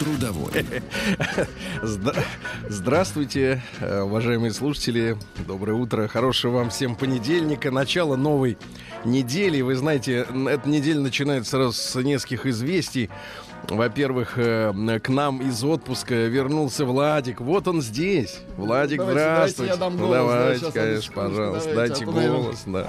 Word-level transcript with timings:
Трудовой. 0.00 0.64
Здравствуйте, 2.70 3.62
э, 3.80 4.00
уважаемые 4.00 4.50
слушатели. 4.50 5.18
Доброе 5.46 5.74
утро. 5.74 6.08
Хорошего 6.08 6.52
вам 6.56 6.70
всем 6.70 6.96
понедельника. 6.96 7.70
Начало 7.70 8.16
новой 8.16 8.56
недели. 9.04 9.60
Вы 9.60 9.74
знаете, 9.74 10.26
эта 10.48 10.66
неделя 10.66 11.00
начинается 11.00 11.50
сразу 11.50 11.72
с 11.74 11.94
нескольких 12.02 12.46
известий. 12.46 13.10
Во-первых, 13.68 14.38
э, 14.38 14.72
к 15.02 15.10
нам 15.10 15.42
из 15.42 15.62
отпуска 15.62 16.14
вернулся 16.14 16.86
Владик. 16.86 17.42
Вот 17.42 17.68
он 17.68 17.82
здесь. 17.82 18.38
Владик, 18.56 19.00
Давайте, 19.00 19.20
здравствуйте. 19.20 19.74
давайте 19.76 19.84
я 19.84 19.90
дам 19.90 19.96
голос, 19.98 20.32
да, 20.32 20.38
давайте, 20.38 20.60
сейчас, 20.60 20.72
конечно, 20.72 21.12
пожалуйста. 21.12 21.70
давайте, 21.74 22.04
Дайте 22.04 22.04
а 22.04 22.28
голос. 22.30 22.62
Да. 22.64 22.86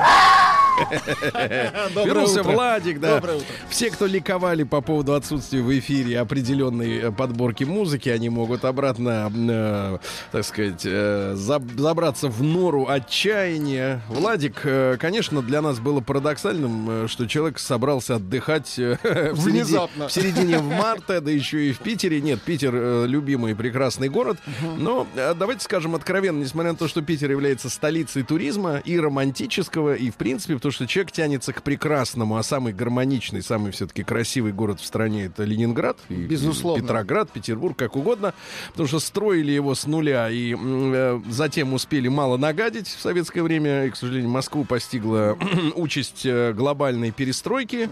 Вернулся. 2.05 2.43
Владик, 2.43 2.99
да. 2.99 3.21
Все, 3.69 3.89
кто 3.91 4.05
ликовали 4.05 4.63
по 4.63 4.81
поводу 4.81 5.13
отсутствия 5.13 5.61
в 5.61 5.77
эфире 5.79 6.19
определенной 6.19 6.97
э, 6.97 7.11
подборки 7.11 7.63
музыки, 7.63 8.09
они 8.09 8.29
могут 8.29 8.65
обратно, 8.65 9.31
э, 9.33 9.97
так 10.31 10.45
сказать, 10.45 10.81
э, 10.85 11.33
заб- 11.35 11.79
забраться 11.79 12.27
в 12.27 12.41
нору 12.43 12.87
отчаяния. 12.87 14.01
Владик, 14.09 14.65
конечно, 14.99 15.41
для 15.41 15.61
нас 15.61 15.79
было 15.79 15.99
парадоксальным, 16.01 17.07
что 17.07 17.27
человек 17.27 17.59
собрался 17.59 18.15
отдыхать 18.15 18.67
в, 18.77 18.77
середине, 18.77 19.33
Внезапно. 19.33 20.07
в 20.07 20.11
середине 20.11 20.59
марта, 20.59 21.21
да 21.21 21.31
еще 21.31 21.69
и 21.69 21.73
в 21.73 21.79
Питере. 21.79 22.21
Нет, 22.21 22.41
Питер 22.41 23.05
любимый 23.07 23.55
прекрасный 23.55 24.09
город. 24.09 24.37
Но 24.77 25.07
давайте 25.15 25.63
скажем 25.63 25.95
откровенно, 25.95 26.39
несмотря 26.39 26.71
на 26.71 26.77
то, 26.77 26.87
что 26.87 27.01
Питер 27.01 27.31
является 27.31 27.69
столицей 27.69 28.23
туризма 28.23 28.77
и 28.77 28.99
романтического, 28.99 29.95
и 29.95 30.09
в 30.09 30.15
принципе, 30.15 30.55
потому 30.55 30.70
что 30.71 30.87
человек 30.87 31.11
тянется 31.11 31.53
к 31.53 31.63
прекрасному, 31.63 32.37
а 32.37 32.43
самый 32.43 32.73
гармоничный, 32.73 33.41
самый 33.41 33.71
все-таки 33.71 34.03
красивый 34.03 34.53
город 34.53 34.79
в 34.79 34.85
стране 34.85 35.25
это 35.25 35.43
Ленинград, 35.43 35.97
и, 36.09 36.13
Безусловно. 36.13 36.81
Петроград, 36.81 37.29
Петербург, 37.31 37.77
как 37.77 37.95
угодно, 37.95 38.33
потому 38.71 38.87
что 38.87 38.99
строили 38.99 39.51
его 39.51 39.75
с 39.75 39.85
нуля 39.85 40.29
и 40.29 40.55
э, 40.57 41.21
затем 41.29 41.73
успели 41.73 42.07
мало 42.07 42.37
нагадить 42.37 42.87
в 42.87 42.99
советское 42.99 43.43
время, 43.43 43.85
и, 43.85 43.89
к 43.89 43.95
сожалению, 43.95 44.29
Москву 44.29 44.65
постигла 44.65 45.37
участь 45.75 46.25
э, 46.25 46.53
глобальной 46.53 47.11
перестройки. 47.11 47.89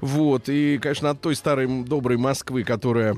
Вот, 0.00 0.48
и, 0.48 0.78
конечно, 0.78 1.10
от 1.10 1.20
той 1.20 1.36
старой 1.36 1.84
доброй 1.84 2.16
Москвы, 2.16 2.64
которая 2.64 3.16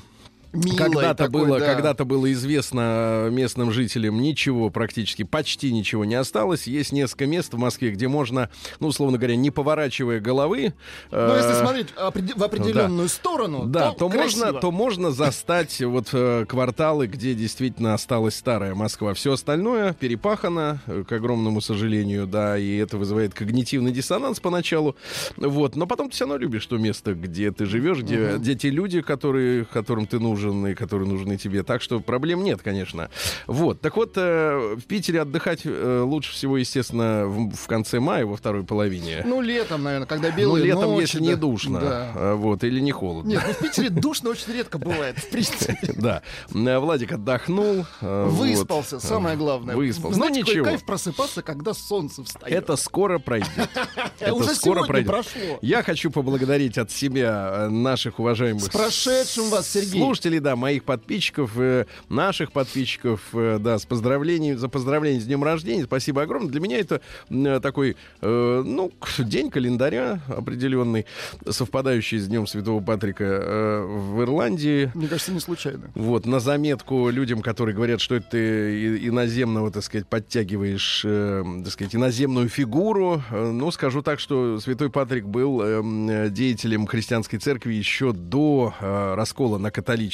Когда-то 0.53 1.31
было, 1.31 1.58
да. 1.58 1.67
когда-то 1.67 2.05
было 2.05 2.31
известно 2.33 3.28
местным 3.31 3.72
жителям 3.72 4.20
ничего, 4.20 4.69
практически 4.69 5.22
почти 5.22 5.72
ничего 5.72 6.05
не 6.05 6.14
осталось. 6.14 6.67
Есть 6.67 6.92
несколько 6.92 7.27
мест 7.27 7.55
в 7.55 7.58
Москве, 7.58 7.91
где 7.91 8.06
можно, 8.06 8.50
ну, 8.78 8.89
условно 8.89 9.17
говоря, 9.17 9.34
не 9.36 9.50
поворачивая 9.50 10.20
головы. 10.20 10.75
Ну, 11.11 11.34
если 11.34 11.53
э, 11.53 11.61
смотреть 11.61 11.86
опреди- 11.97 12.34
в 12.34 12.42
определенную 12.42 13.08
сторону, 13.08 13.64
да, 13.67 13.92
то, 13.92 14.11
красиво. 14.11 14.45
можно, 14.45 14.61
то 14.61 14.70
можно 14.70 15.11
застать 15.11 15.80
вот 15.80 16.11
э, 16.12 16.45
кварталы, 16.47 17.06
где 17.06 17.34
действительно 17.34 17.95
осталась 17.95 18.36
старая 18.36 18.75
Москва. 18.75 19.14
Все 19.14 19.33
остальное 19.33 19.95
перепахано, 19.95 20.83
э, 20.86 21.05
к 21.08 21.12
огромному 21.12 21.62
сожалению, 21.62 22.27
да, 22.27 22.58
и 22.58 22.77
это 22.77 22.98
вызывает 22.98 23.33
когнитивный 23.33 23.91
диссонанс 23.91 24.39
поначалу. 24.39 24.97
Вот, 25.39 25.77
но 25.77 25.86
потом 25.86 26.11
ты 26.11 26.14
все 26.14 26.25
равно 26.25 26.36
любишь 26.36 26.67
то 26.67 26.77
место, 26.77 27.14
где 27.14 27.52
ты 27.52 27.64
живешь, 27.64 28.01
где, 28.01 28.36
где 28.36 28.55
те 28.55 28.69
люди, 28.69 29.01
которые, 29.01 29.64
которым 29.64 30.07
ты 30.07 30.19
нужен 30.19 30.42
и 30.51 30.75
которые 30.75 31.08
нужны 31.08 31.36
тебе. 31.36 31.63
Так 31.63 31.83
что 31.83 32.01
проблем 32.01 32.42
нет, 32.45 32.61
конечно. 32.63 33.11
Вот, 33.47 33.80
так 33.80 33.97
вот, 33.97 34.13
э, 34.17 34.77
в 34.77 34.83
Питере 34.86 35.20
отдыхать 35.23 35.61
э, 35.64 36.03
лучше 36.05 36.33
всего, 36.33 36.57
естественно, 36.58 37.27
в, 37.27 37.55
в 37.55 37.67
конце 37.67 38.01
мая, 38.01 38.27
во 38.27 38.36
второй 38.36 38.64
половине. 38.64 39.23
Ну, 39.25 39.41
летом, 39.41 39.83
наверное, 39.83 40.07
когда 40.07 40.31
Ну, 40.31 40.36
белые 40.36 40.64
летом, 40.67 40.83
ночи, 40.92 41.01
если 41.02 41.19
да. 41.19 41.25
не 41.25 41.35
душно, 41.36 41.81
Да. 41.81 42.13
а, 42.14 42.35
вот, 42.35 42.64
или 42.64 42.81
не 42.81 42.92
холодно. 42.92 43.29
Нет, 43.31 43.42
ну 43.47 43.52
в 43.55 43.58
Питере 43.58 43.89
душно 43.91 44.31
очень 44.31 44.52
редко 44.52 44.79
бывает, 44.79 45.19
в 45.19 45.29
принципе. 45.31 45.79
Да. 45.97 46.23
Э, 46.55 46.79
Владик 46.79 47.13
отдохнул. 47.13 47.86
э, 48.01 48.27
Выспался, 48.29 48.98
самое 49.01 49.36
главное. 49.36 49.77
Выспался. 49.77 50.19
Ну, 50.19 50.29
ничего. 50.29 50.64
кайф 50.64 50.85
просыпаться, 50.85 51.42
когда 51.42 51.75
солнце 51.75 52.25
встает. 52.25 52.52
Это 52.57 52.77
скоро 52.77 53.19
пройдет. 53.19 53.48
Это 54.20 54.55
скоро 54.55 54.85
пройдет. 54.85 55.11
прошло. 55.11 55.58
Я 55.61 55.83
хочу 55.83 56.11
поблагодарить 56.11 56.79
от 56.79 56.91
себя 56.91 57.51
э, 57.52 57.69
наших 57.69 58.19
уважаемых 58.19 58.63
С 58.64 58.69
прошедшим 58.69 59.51
вас, 59.51 59.69
Сергей. 59.69 60.01
слушателей, 60.01 60.32
да, 60.39 60.57
моих 60.57 60.85
подписчиков, 60.85 61.53
э, 61.57 61.87
наших 62.09 62.53
подписчиков, 62.53 63.20
э, 63.33 63.59
да, 63.61 63.79
с 63.79 63.87
поздравлением, 63.87 64.59
за 64.59 64.69
поздравление 64.69 65.20
с 65.20 65.25
днем 65.25 65.45
рождения. 65.45 65.85
Спасибо 65.85 66.23
огромное. 66.23 66.51
Для 66.51 66.61
меня 66.61 66.79
это 66.79 67.01
э, 67.31 67.61
такой, 67.63 67.97
э, 68.20 68.63
ну, 68.65 68.91
день 69.19 69.51
календаря 69.51 70.20
определенный, 70.29 71.07
совпадающий 71.48 72.19
с 72.19 72.27
днем 72.27 72.47
Святого 72.47 72.83
Патрика 72.83 73.25
э, 73.25 73.85
в 73.85 74.23
Ирландии. 74.23 74.91
Мне 74.95 75.09
кажется, 75.09 75.33
не 75.33 75.41
случайно. 75.41 75.91
Вот, 75.95 76.27
на 76.27 76.41
заметку 76.41 77.09
людям, 77.11 77.43
которые 77.43 77.75
говорят, 77.77 78.01
что 78.01 78.17
это 78.17 78.33
ты 78.33 79.07
иноземного, 79.07 79.70
так 79.70 79.85
сказать, 79.85 80.07
подтягиваешь, 80.07 81.03
э, 81.05 81.45
так 81.64 81.73
сказать, 81.73 81.95
иноземную 81.95 82.49
фигуру. 82.49 83.23
Э, 83.31 83.51
Ну, 83.53 83.70
скажу 83.70 84.03
так, 84.03 84.20
что 84.20 84.59
святой 84.59 84.89
Патрик 84.89 85.27
был 85.27 85.61
эм, 85.61 86.09
э, 86.09 86.31
деятелем 86.31 86.87
христианской 86.87 87.39
церкви 87.39 87.75
еще 87.75 88.13
до 88.13 88.73
э, 88.81 89.14
раскола 89.14 89.59
на 89.59 89.70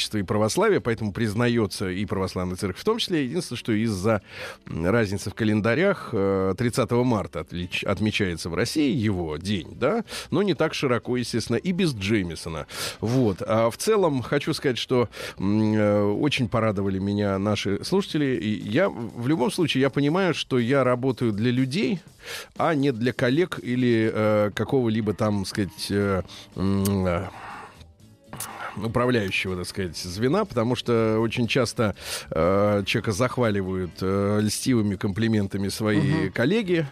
католичество 0.08 0.19
и 0.19 0.22
православие, 0.22 0.80
поэтому 0.80 1.12
признается 1.12 1.88
и 1.91 2.04
православная 2.06 2.56
церковь 2.56 2.80
в 2.80 2.84
том 2.84 2.98
числе. 2.98 3.24
Единственное, 3.24 3.58
что 3.58 3.72
из-за 3.72 4.22
разницы 4.66 5.30
в 5.30 5.34
календарях 5.34 6.10
э, 6.12 6.54
30 6.56 6.91
марта 6.91 7.41
отлич- 7.41 7.84
отмечается 7.86 8.50
в 8.50 8.54
России 8.54 8.91
его 8.91 9.36
день, 9.36 9.76
да, 9.78 10.04
но 10.30 10.42
не 10.42 10.54
так 10.54 10.74
широко, 10.74 11.16
естественно, 11.16 11.56
и 11.56 11.72
без 11.72 11.94
Джеймисона. 11.94 12.66
Вот. 13.00 13.42
А 13.46 13.70
в 13.70 13.76
целом 13.76 14.22
хочу 14.22 14.54
сказать, 14.54 14.78
что 14.78 15.08
э, 15.38 16.02
очень 16.02 16.48
порадовали 16.48 16.98
меня 16.98 17.38
наши 17.38 17.84
слушатели. 17.84 18.36
И 18.36 18.69
я 18.69 18.88
в 18.88 19.28
любом 19.28 19.50
случае 19.50 19.82
я 19.82 19.90
понимаю, 19.90 20.34
что 20.34 20.58
я 20.58 20.84
работаю 20.84 21.32
для 21.32 21.50
людей, 21.50 22.00
а 22.56 22.75
не 22.75 22.92
для 22.92 23.12
коллег 23.12 23.58
или 23.62 24.10
э, 24.12 24.50
какого-либо 24.54 25.12
там, 25.14 25.44
сказать, 25.44 25.90
э, 25.90 26.22
э, 26.56 27.25
управляющего, 28.84 29.56
так 29.56 29.66
сказать, 29.66 29.97
звена, 29.97 30.44
потому 30.44 30.75
что 30.75 31.19
очень 31.21 31.47
часто 31.47 31.94
э, 32.31 32.83
человека 32.87 33.12
захваливают 33.12 33.93
э, 34.00 34.41
льстивыми 34.43 34.97
комплиментами 34.97 35.69
свои 35.69 36.31
коллеги, 36.31 36.87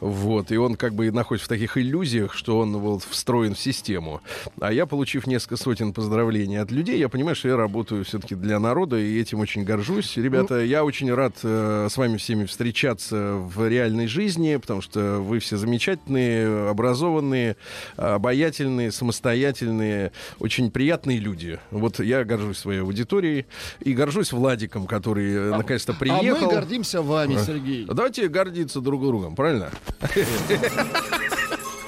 вот, 0.00 0.52
и 0.52 0.56
он 0.56 0.76
как 0.76 0.94
бы 0.94 1.10
находится 1.10 1.46
в 1.46 1.48
таких 1.48 1.76
иллюзиях, 1.76 2.34
что 2.34 2.58
он 2.58 2.76
вот 2.76 3.02
встроен 3.04 3.54
в 3.54 3.58
систему. 3.58 4.20
А 4.60 4.72
я, 4.72 4.86
получив 4.86 5.26
несколько 5.26 5.56
сотен 5.56 5.92
поздравлений 5.92 6.60
от 6.60 6.70
людей, 6.70 6.98
я 6.98 7.08
понимаю, 7.08 7.36
что 7.36 7.48
я 7.48 7.56
работаю 7.56 8.04
все-таки 8.04 8.34
для 8.34 8.58
народа, 8.58 8.98
и 8.98 9.20
этим 9.20 9.40
очень 9.40 9.64
горжусь. 9.64 10.16
Ребята, 10.16 10.60
я 10.60 10.84
очень 10.84 11.12
рад 11.12 11.34
э, 11.42 11.88
с 11.90 11.96
вами 11.96 12.16
всеми 12.16 12.44
встречаться 12.44 13.34
в 13.34 13.68
реальной 13.68 14.06
жизни, 14.06 14.56
потому 14.56 14.80
что 14.80 15.18
вы 15.20 15.38
все 15.38 15.56
замечательные, 15.56 16.70
образованные, 16.70 17.56
обаятельные, 17.96 18.92
самостоятельные, 18.92 20.12
очень 20.38 20.70
приятные 20.70 21.18
люди. 21.26 21.58
Вот 21.70 21.98
я 22.00 22.24
горжусь 22.24 22.58
своей 22.58 22.80
аудиторией 22.80 23.46
и 23.80 23.92
горжусь 23.92 24.32
Владиком, 24.32 24.86
который 24.86 25.34
э, 25.34 25.50
наконец-то 25.56 25.92
А 25.92 25.96
приехал. 25.96 26.46
мы 26.46 26.52
гордимся 26.54 27.02
вами, 27.02 27.36
Сергей. 27.44 27.84
Давайте 27.86 28.28
гордиться 28.28 28.80
друг 28.80 29.02
другом, 29.02 29.34
правильно? 29.34 29.70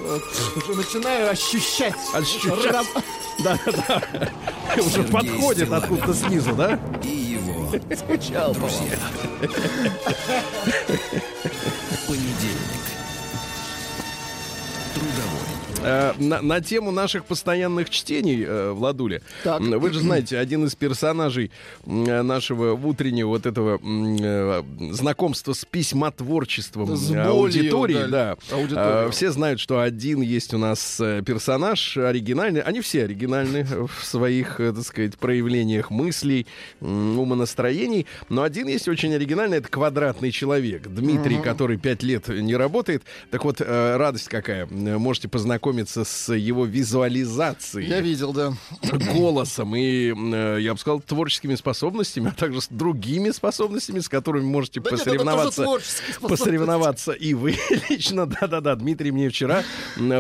Вот, 0.01 0.23
Уже 0.57 0.75
начинаю 0.79 1.31
ощущать. 1.31 1.95
Ощущать. 2.15 2.65
Раб- 2.73 2.87
Да, 3.45 3.59
да. 3.67 4.03
Уже 4.85 5.03
подходит 5.05 5.71
откуда-то 5.73 6.15
снизу, 6.15 6.55
да? 6.55 6.79
И 7.05 7.09
его 7.09 7.71
Скучал, 7.95 8.55
друзья. 8.55 8.97
Понедельник. 12.07 12.58
Э, 15.83 16.13
на, 16.19 16.43
на 16.43 16.61
тему 16.61 16.91
наших 16.91 17.25
постоянных 17.25 17.89
чтений, 17.91 18.45
э, 18.45 18.73
Владуля, 18.73 19.23
Так. 19.45 19.61
вы 19.61 19.93
же 19.93 20.01
знаете, 20.01 20.37
один 20.39 20.65
из 20.65 20.75
персонажей 20.75 21.51
э, 21.87 22.23
нашего 22.23 22.73
утреннего 22.75 23.29
вот 23.29 23.47
этого 23.47 23.79
э, 23.81 24.63
знакомства 24.93 25.53
с 25.53 25.65
письмотворчеством 25.65 26.97
С 26.97 27.09
болью, 27.09 27.31
аудитории, 27.31 27.95
да, 27.95 28.37
да. 28.51 28.57
аудиторию. 28.57 29.09
Э, 29.09 29.11
все 29.11 29.31
знают, 29.31 29.61
что 29.61 29.81
один 29.81 30.21
есть 30.21 30.53
у 30.53 30.59
нас 30.59 30.97
персонаж 30.99 31.97
оригинальный. 31.97 32.61
Они 32.61 32.81
все 32.81 33.05
оригинальны 33.05 33.65
в 33.99 34.05
своих, 34.05 34.57
так 34.57 34.83
сказать, 34.83 35.17
проявлениях 35.17 35.91
мыслей, 35.91 36.47
умонастроений. 36.81 38.07
Но 38.29 38.43
один 38.43 38.67
есть 38.67 38.89
очень 38.89 39.15
оригинальный, 39.15 39.59
это 39.59 39.69
квадратный 39.69 40.33
человек. 40.33 40.89
Дмитрий, 40.89 41.41
который 41.41 41.77
пять 41.79 42.03
лет 42.03 42.29
не 42.29 42.57
работает. 42.57 43.05
Так 43.31 43.45
вот, 43.45 43.61
э, 43.61 43.97
радость 43.97 44.29
какая. 44.29 44.67
Можете 44.67 45.29
познакомиться 45.29 45.68
с 46.05 46.33
его 46.35 46.65
визуализацией 46.65 47.89
Я 47.89 48.01
видел, 48.01 48.33
да. 48.33 48.53
голосом 49.15 49.75
и, 49.77 50.13
э, 50.15 50.59
я 50.61 50.73
бы 50.75 50.79
сказал, 50.81 51.01
творческими 51.01 51.55
способностями, 51.55 52.29
а 52.29 52.33
также 52.33 52.61
с 52.61 52.69
другими 52.69 53.31
способностями, 53.31 54.01
с 54.01 54.09
которыми 54.09 54.45
можете 54.45 54.81
Да 54.81 54.91
нет, 54.91 54.99
посоревноваться. 54.99 55.53
способности. 55.63 56.03
посоревноваться 56.21 57.13
и 57.13 57.35
вы 57.35 57.57
лично. 57.89 58.27
Да-да-да, 58.27 58.75
Дмитрий 58.77 59.11
мне 59.13 59.29
вчера 59.29 59.63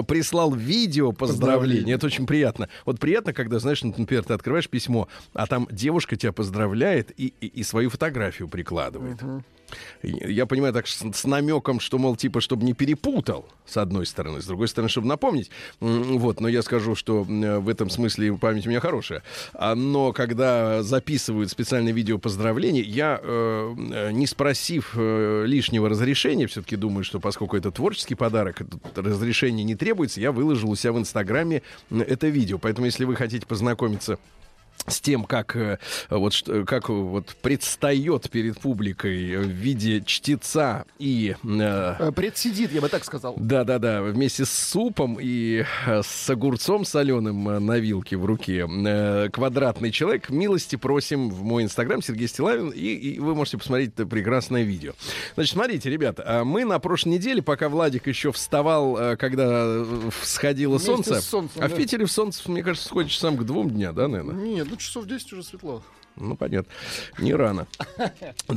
прислал 0.06 0.53
видео 0.55 1.12
поздравления. 1.12 1.95
Это 1.95 2.06
очень 2.06 2.27
приятно. 2.27 2.69
Вот 2.85 2.99
приятно, 2.99 3.33
когда, 3.33 3.59
знаешь, 3.59 3.83
например, 3.83 4.25
ты 4.25 4.35
открываешь 4.35 4.69
письмо, 4.69 5.09
а 5.33 5.47
там 5.47 5.69
девушка 5.71 6.17
тебя 6.17 6.33
поздравляет 6.33 7.12
и, 7.17 7.33
и, 7.41 7.47
и 7.47 7.62
свою 7.62 7.91
фотографию 7.91 8.49
прикладывает. 8.49 9.23
И 9.23 9.27
Я 10.03 10.47
понимаю 10.47 10.73
так 10.73 10.87
с, 10.87 11.25
намеком, 11.25 11.81
что, 11.81 11.99
мол, 11.99 12.17
типа, 12.17 12.41
чтобы 12.41 12.65
не 12.65 12.73
перепутал, 12.73 13.47
с 13.67 13.76
одной 13.76 14.06
стороны, 14.06 14.41
с 14.41 14.47
другой 14.47 14.69
стороны, 14.69 14.88
чтобы 14.88 15.06
напомнить. 15.06 15.50
Вот, 15.81 16.41
но 16.41 16.49
я 16.49 16.62
скажу, 16.62 16.94
что 16.94 17.23
м, 17.29 17.61
в 17.61 17.69
этом 17.69 17.91
смысле 17.91 18.37
память 18.37 18.67
у 18.67 18.70
меня 18.70 18.81
хорошая. 18.81 19.23
А, 19.55 19.75
Но 19.75 20.12
когда 20.12 20.82
записывают 20.82 21.50
специальное 21.50 21.93
видео 21.93 22.19
поздравлений, 22.19 22.82
я, 22.82 23.20
э, 23.23 23.75
э, 23.93 24.12
не 24.12 24.26
спросив 24.26 24.93
э, 24.97 25.44
лишнего 25.47 25.88
разрешения, 25.88 26.47
все-таки 26.47 26.76
думаю, 26.76 27.05
что 27.05 27.21
поскольку 27.21 27.56
это 27.56 27.71
творческий 27.71 28.14
подарок, 28.14 28.62
разрешение 28.94 29.64
не 29.64 29.75
требуется, 29.75 30.21
я 30.21 30.32
выложил 30.32 30.71
у 30.71 30.76
себя 30.76 30.93
в 30.93 30.99
Инстаграме 30.99 31.62
это 31.91 32.29
видео. 32.29 32.59
Поэтому, 32.59 32.87
если 32.87 33.05
вы 33.05 33.17
хотите 33.17 33.47
познакомиться 33.47 34.19
с 34.88 35.00
тем, 35.00 35.25
как 35.25 35.56
э, 35.56 35.79
вот 36.11 36.35
как 36.67 36.88
вот 36.88 37.37
предстает 37.43 38.31
перед 38.31 38.61
публикой 38.61 39.37
в 39.37 39.49
виде 39.49 40.02
чтеца 40.05 40.85
и 40.99 41.37
э, 41.43 41.79
Э, 41.99 42.12
Предсидит, 42.12 42.73
я 42.73 42.81
бы 42.81 42.88
так 42.88 43.05
сказал. 43.05 43.35
да, 43.37 43.64
да, 43.64 43.79
да, 43.79 44.02
вместе 44.02 44.44
с 44.44 44.50
супом 44.50 45.19
и 45.20 45.64
э, 45.87 46.02
с 46.02 46.31
огурцом 46.31 46.85
соленым 46.85 47.49
э, 47.49 47.58
на 47.58 47.79
вилке 47.79 48.17
в 48.17 48.25
руке. 48.25 48.69
Э, 48.69 49.29
Квадратный 49.31 49.90
человек. 49.90 50.31
Милости 50.31 50.76
просим 50.76 51.31
в 51.31 51.43
мой 51.43 51.64
инстаграм 51.64 52.02
Сергей 52.02 52.29
Стилавин, 52.29 52.70
и, 52.70 52.94
и 52.94 53.19
вы 53.19 53.35
можете 53.35 53.58
посмотреть 53.58 53.93
это 53.94 54.06
прекрасное 54.06 54.62
видео. 54.62 54.93
Значит, 55.35 55.55
смотрите, 55.55 55.90
ребята, 55.90 56.25
а 56.26 56.44
мы 56.44 56.64
на 56.64 56.79
прошлой 56.79 57.11
неделе, 57.11 57.43
пока 57.43 57.69
Владик 57.69 58.06
еще 58.06 58.32
вставал, 58.32 58.96
э, 58.96 59.17
когда 59.17 59.46
э, 59.49 60.11
всходило 60.23 60.73
Вместе 60.73 60.87
солнце, 60.87 61.20
солнцем, 61.20 61.62
а 61.62 61.69
в 61.69 61.70
да. 61.70 61.76
Питере 61.76 62.06
в 62.06 62.11
солнце, 62.11 62.50
мне 62.50 62.62
кажется, 62.62 62.88
сходит 62.88 63.11
часам 63.11 63.37
к 63.37 63.44
двум 63.44 63.70
дня, 63.70 63.93
да, 63.93 64.08
наверное? 64.08 64.35
Нет, 64.35 64.67
ну 64.70 64.76
часов 64.78 65.06
10 65.06 65.32
уже 65.32 65.42
светло. 65.42 65.82
Ну, 66.20 66.36
понятно. 66.36 66.72
Не 67.19 67.34
рано. 67.34 67.66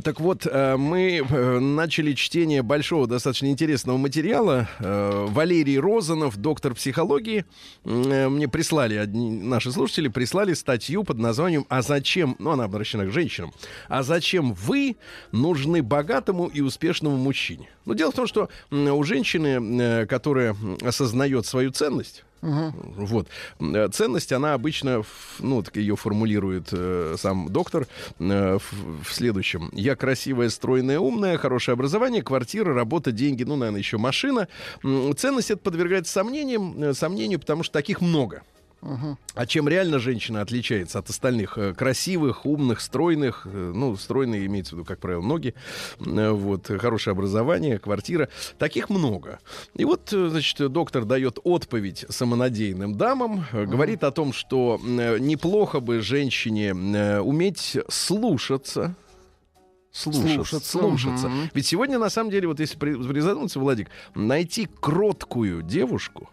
Так 0.04 0.20
вот, 0.20 0.48
э, 0.48 0.78
мы 0.78 1.18
э, 1.18 1.60
начали 1.60 2.14
чтение 2.14 2.64
большого, 2.64 3.08
достаточно 3.08 3.48
интересного 3.48 3.98
материала. 3.98 4.68
Э, 4.80 5.28
Валерий 5.28 5.78
Розанов, 5.78 6.38
доктор 6.38 6.74
психологии. 6.74 7.46
Мне 7.84 8.48
прислали, 8.48 8.96
одни, 8.96 9.30
наши 9.30 9.72
слушатели 9.72 10.08
прислали 10.08 10.54
статью 10.54 11.04
под 11.04 11.20
названием 11.20 11.66
«А 11.70 11.82
зачем...» 11.82 12.36
Ну, 12.40 12.52
она 12.52 12.64
обращена 12.64 13.06
к 13.06 13.12
женщинам. 13.12 13.54
«А 13.90 14.02
зачем 14.02 14.54
вы 14.54 14.96
нужны 15.32 15.84
богатому 15.84 16.48
и 16.48 16.62
успешному 16.62 17.18
мужчине?» 17.18 17.70
Ну, 17.86 17.94
дело 17.94 18.12
в 18.12 18.16
том, 18.16 18.28
что 18.28 18.50
у 18.72 19.04
женщины, 19.04 20.06
которая 20.08 20.56
осознает 20.82 21.46
свою 21.46 21.72
ценность, 21.72 22.24
вот. 22.42 23.28
Э, 23.60 23.88
Ценность, 23.92 24.32
она 24.32 24.54
обычно, 24.54 25.04
ну, 25.40 25.62
так 25.62 25.78
ее 25.78 25.96
формулирует 25.96 26.70
э, 26.72 27.16
сам 27.18 27.50
доктор 27.50 27.88
э, 28.20 28.58
в, 28.58 29.04
в 29.04 29.14
следующем. 29.14 29.70
Я 29.74 29.96
красивая, 29.96 30.50
стройная, 30.50 31.00
умная, 31.00 31.38
хорошее 31.38 31.74
образование, 31.74 32.22
квартира, 32.24 32.74
работа, 32.74 33.12
деньги, 33.12 33.44
ну, 33.44 33.56
наверное, 33.56 33.80
еще 33.80 33.98
машина. 33.98 34.48
Ценность 35.18 35.52
это 35.52 35.62
подвергается 35.62 36.12
сомнениям, 36.12 36.82
э, 36.82 36.94
сомнению, 36.94 37.40
потому 37.40 37.64
что 37.64 37.74
таких 37.74 38.02
много. 38.02 38.44
А 39.36 39.46
чем 39.46 39.68
реально 39.70 40.00
женщина 40.00 40.42
отличается 40.42 41.00
от 41.00 41.10
остальных? 41.10 41.58
Э, 41.58 41.74
Красивых, 41.74 42.46
умных, 42.46 42.82
стройных. 42.82 43.46
э, 43.46 43.72
Ну, 43.76 43.96
стройные 43.96 44.46
имеется 44.48 44.72
в 44.76 44.80
виду, 44.80 44.86
как 44.86 45.00
правило, 45.00 45.22
ноги. 45.22 45.54
Э, 46.00 46.32
Вот, 46.32 46.68
хорошее 46.68 47.12
образование, 47.12 47.78
квартира. 47.80 48.30
Таких 48.58 48.90
много. 48.90 49.40
И 49.76 49.86
вот, 49.86 50.10
значит, 50.10 50.72
доктор 50.72 51.06
дает 51.06 51.38
отповедь 51.44 52.06
самонадеянным 52.10 52.96
дамам. 52.98 53.46
Говорит 53.54 54.04
о 54.04 54.12
том, 54.12 54.34
что 54.34 54.80
неплохо 54.84 55.80
бы 55.80 56.02
женщине 56.02 56.74
уметь 57.22 57.78
слушаться. 57.90 58.96
Слушаться, 59.94 60.34
Слушаться, 60.36 60.70
слушаться. 60.80 61.28
мгм. 61.30 61.50
Ведь 61.54 61.68
сегодня, 61.68 62.00
на 62.00 62.10
самом 62.10 62.32
деле, 62.32 62.48
вот 62.48 62.62
если 62.62 62.78
при- 62.78 62.96
призадуматься, 62.96 63.60
Владик, 63.60 63.90
найти 64.16 64.70
кроткую 64.80 65.64
девушку, 65.64 66.30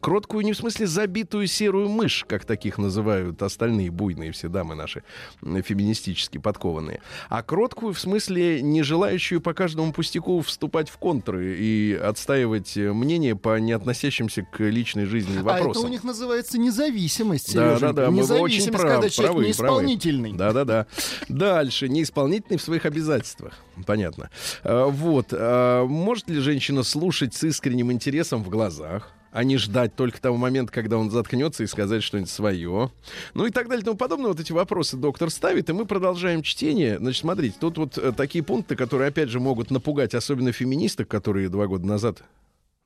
Кроткую 0.00 0.44
не 0.44 0.52
в 0.52 0.56
смысле 0.56 0.86
забитую 0.86 1.46
серую 1.46 1.88
мышь, 1.88 2.24
как 2.26 2.44
таких 2.44 2.78
называют 2.78 3.40
остальные 3.42 3.90
буйные 3.90 4.32
все 4.32 4.48
дамы 4.48 4.74
наши, 4.74 5.02
феминистически 5.42 6.38
подкованные, 6.38 7.00
а 7.28 7.42
кроткую 7.42 7.92
в 7.92 8.00
смысле 8.00 8.62
не 8.62 8.82
желающую 8.82 9.40
по 9.40 9.52
каждому 9.54 9.92
пустяку 9.92 10.40
вступать 10.40 10.88
в 10.88 10.96
контры 10.98 11.56
и 11.58 11.92
отстаивать 11.94 12.76
э, 12.76 12.92
мнение 12.92 13.36
по 13.36 13.58
не 13.58 13.72
относящимся 13.72 14.42
к 14.50 14.60
личной 14.60 15.04
жизни 15.04 15.36
А 15.36 15.40
это 15.40 15.44
вопросам. 15.44 15.84
у 15.84 15.88
них 15.88 16.02
называется 16.02 16.58
независимость, 16.58 17.54
Да, 17.54 17.76
Сереженька. 17.76 17.92
да, 17.94 18.02
да, 18.04 18.10
мы 18.10 18.22
очень 18.22 18.32
Независимость, 18.32 18.70
прав- 18.82 18.92
когда 18.94 19.08
человек 19.10 19.32
правы, 19.34 19.46
не 19.46 19.52
правы. 19.52 19.72
исполнительный. 19.74 20.32
Да-да-да. 20.32 20.86
Дальше. 21.28 21.88
Неисполнительный 21.88 22.58
в 22.58 22.62
своих 22.62 22.86
обязательствах. 22.86 23.54
Понятно. 23.86 24.30
А, 24.62 24.86
Вот. 24.86 25.28
А, 25.32 25.84
Может 25.86 26.28
ли 26.30 26.38
женщина 26.40 26.82
слушать 26.82 27.34
с 27.34 27.44
искренним 27.44 27.92
интересом 27.92 28.42
в 28.42 28.48
глазах? 28.48 29.12
А 29.34 29.42
не 29.42 29.56
ждать 29.58 29.96
только 29.96 30.20
того 30.20 30.36
момента, 30.36 30.72
когда 30.72 30.96
он 30.96 31.10
заткнется 31.10 31.64
и 31.64 31.66
сказать 31.66 32.04
что-нибудь 32.04 32.30
свое. 32.30 32.92
Ну 33.34 33.46
и 33.46 33.50
так 33.50 33.66
далее 33.66 33.82
и 33.82 33.84
тому 33.84 33.96
подобное. 33.96 34.28
Вот 34.28 34.38
эти 34.38 34.52
вопросы 34.52 34.96
доктор 34.96 35.28
ставит, 35.28 35.68
и 35.68 35.72
мы 35.72 35.86
продолжаем 35.86 36.42
чтение. 36.42 36.98
Значит, 36.98 37.22
смотрите, 37.22 37.56
тут 37.58 37.76
вот 37.76 37.98
э, 37.98 38.12
такие 38.16 38.44
пункты, 38.44 38.76
которые, 38.76 39.08
опять 39.08 39.30
же, 39.30 39.40
могут 39.40 39.72
напугать, 39.72 40.14
особенно 40.14 40.52
феминисток, 40.52 41.08
которые 41.08 41.48
два 41.48 41.66
года 41.66 41.84
назад 41.84 42.22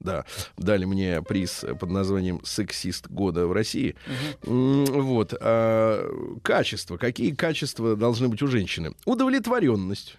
да, 0.00 0.24
дали 0.56 0.86
мне 0.86 1.20
приз 1.20 1.66
под 1.78 1.90
названием 1.90 2.40
«Сексист 2.44 3.08
года 3.08 3.46
в 3.46 3.52
России». 3.52 3.94
М, 4.46 4.86
Вот. 4.86 5.34
А, 5.38 6.38
качество. 6.42 6.96
Какие 6.96 7.34
качества 7.34 7.94
должны 7.94 8.28
быть 8.28 8.40
у 8.40 8.46
женщины? 8.46 8.94
Удовлетворенность. 9.04 10.16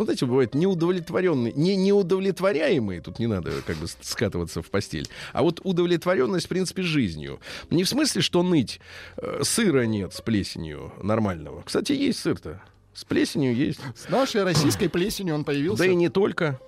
Вот 0.00 0.08
эти 0.08 0.24
бывают 0.24 0.54
неудовлетворенные, 0.54 1.52
не 1.52 1.76
неудовлетворяемые, 1.76 3.02
тут 3.02 3.18
не 3.18 3.26
надо 3.26 3.52
как 3.66 3.76
бы 3.76 3.86
скатываться 4.00 4.62
в 4.62 4.70
постель, 4.70 5.06
а 5.34 5.42
вот 5.42 5.60
удовлетворенность, 5.62 6.46
в 6.46 6.48
принципе, 6.48 6.80
жизнью. 6.80 7.38
Не 7.68 7.84
в 7.84 7.88
смысле, 7.90 8.22
что 8.22 8.42
ныть, 8.42 8.80
э, 9.18 9.42
сыра 9.42 9.84
нет 9.84 10.14
с 10.14 10.22
плесенью 10.22 10.94
нормального. 11.02 11.60
Кстати, 11.60 11.92
есть 11.92 12.18
сыр-то. 12.20 12.62
С 12.94 13.04
плесенью 13.04 13.54
есть. 13.54 13.80
С 13.94 14.08
нашей 14.08 14.42
российской 14.42 14.88
плесенью 14.88 15.34
он 15.34 15.44
появился. 15.44 15.82
Да 15.82 15.90
и 15.90 15.94
не 15.94 16.08
только. 16.08 16.58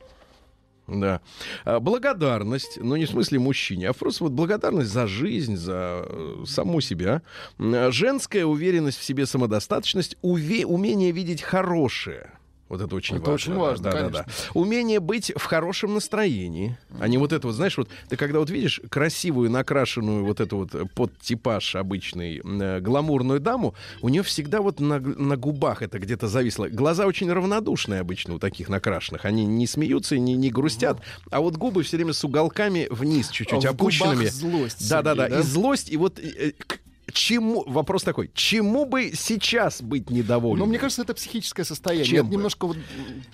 Да. 0.87 1.23
А, 1.65 1.81
Благодарность, 1.81 2.79
но 2.83 2.99
не 2.99 3.07
в 3.07 3.11
смысле 3.11 3.39
мужчине, 3.39 3.89
а 3.89 3.93
просто 3.95 4.25
вот 4.25 4.35
благодарность 4.35 4.91
за 4.91 5.07
жизнь, 5.07 5.57
за 5.57 6.05
э, 6.07 6.45
саму 6.47 6.83
себя. 6.83 7.23
Женская 7.59 8.45
уверенность 8.45 8.99
в 8.99 9.05
себе, 9.05 9.25
самодостаточность, 9.25 10.19
уве- 10.23 10.67
умение 10.67 11.13
видеть 11.13 11.41
хорошее. 11.41 12.33
Вот 12.73 12.81
это 12.81 12.97
очень 12.97 13.17
Это 13.17 13.31
важно. 13.31 13.35
очень 13.35 13.53
да, 13.53 13.59
важно, 13.61 13.85
да, 13.85 13.91
да, 13.93 13.99
конечно. 13.99 14.25
да. 14.27 14.33
Умение 14.59 14.99
быть 14.99 15.31
в 15.37 15.45
хорошем 15.45 15.93
настроении. 15.93 16.79
А 16.99 17.07
не 17.07 17.19
вот 17.19 17.35
это 17.35 17.47
вот, 17.47 17.53
знаешь, 17.55 17.77
вот 17.77 17.91
ты 18.09 18.17
когда 18.17 18.39
вот 18.39 18.49
видишь 18.49 18.81
красивую, 18.89 19.51
накрашенную 19.51 20.25
вот 20.25 20.41
эту 20.41 20.57
вот 20.57 20.75
э, 20.75 20.87
под 20.87 21.17
типаж 21.19 21.77
обычный 21.77 22.41
э, 22.43 22.81
гламурную 22.81 23.41
даму, 23.41 23.75
у 24.01 24.09
нее 24.09 24.23
всегда 24.23 24.63
вот 24.63 24.81
на, 24.81 24.99
на 25.01 25.37
губах 25.37 25.83
это 25.83 25.99
где-то 25.99 26.29
зависло. 26.29 26.71
Глаза 26.71 27.07
очень 27.07 27.31
равнодушные 27.31 28.01
обычно 28.01 28.37
у 28.37 28.39
таких 28.39 28.71
накрашенных. 28.71 29.27
Они 29.27 29.45
не 29.45 29.67
смеются, 29.67 30.17
не, 30.17 30.33
не 30.35 30.51
грустят, 30.51 30.99
а 31.31 31.43
вот 31.43 31.57
губы 31.59 31.83
все 31.83 31.99
время 31.99 32.15
с 32.15 32.25
уголками 32.25 32.87
вниз 32.91 33.29
чуть-чуть 33.29 33.67
А 33.67 33.71
опущенными. 33.71 34.17
губах 34.17 34.33
злость, 34.33 34.89
Да, 34.89 35.03
да, 35.03 35.15
да, 35.15 35.25
Сергей, 35.25 35.37
да? 35.37 35.41
И 35.41 35.47
злость, 35.47 35.91
и 35.93 35.97
вот 35.99 36.19
э, 36.19 36.53
к- 36.53 36.79
чему, 37.13 37.65
вопрос 37.67 38.03
такой, 38.03 38.31
чему 38.35 38.85
бы 38.85 39.13
сейчас 39.15 39.83
быть 39.83 40.11
недовольным? 40.11 40.61
Но 40.61 40.67
мне 40.67 40.79
кажется, 40.79 41.03
это 41.03 41.15
психическое 41.15 41.65
состояние. 41.65 42.07
Чем 42.07 42.19
Это 42.21 42.27
бы? 42.27 42.33
немножко 42.37 42.67
вот... 42.67 42.77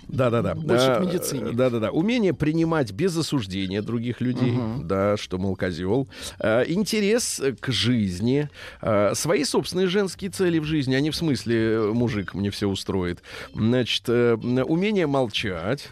Да-да-да. 0.09 0.55
Больше 0.55 0.87
к 0.87 0.97
А, 0.97 1.01
медицине. 1.01 1.53
Да-да-да. 1.53 1.91
Умение 1.91 2.33
принимать 2.35 2.93
без 2.93 3.17
осуждения 3.17 3.83
других 3.83 4.21
людей, 4.21 4.57
да, 4.85 5.17
что, 5.17 5.39
мол, 5.39 5.57
козел. 5.57 6.09
А, 6.39 6.63
Интерес 6.63 7.41
к 7.61 7.71
жизни. 7.71 8.49
А, 8.81 9.13
Свои 9.15 9.45
собственные 9.45 9.87
женские 9.89 10.31
цели 10.31 10.59
в 10.59 10.65
жизни, 10.65 10.95
а 10.95 11.01
не 11.01 11.11
в 11.11 11.17
смысле 11.17 11.57
э, 11.57 11.93
мужик 11.93 12.35
мне 12.35 12.51
все 12.51 12.69
устроит. 12.69 13.23
Значит, 13.55 14.05
э, 14.09 14.35
умение 14.35 15.07
молчать, 15.07 15.89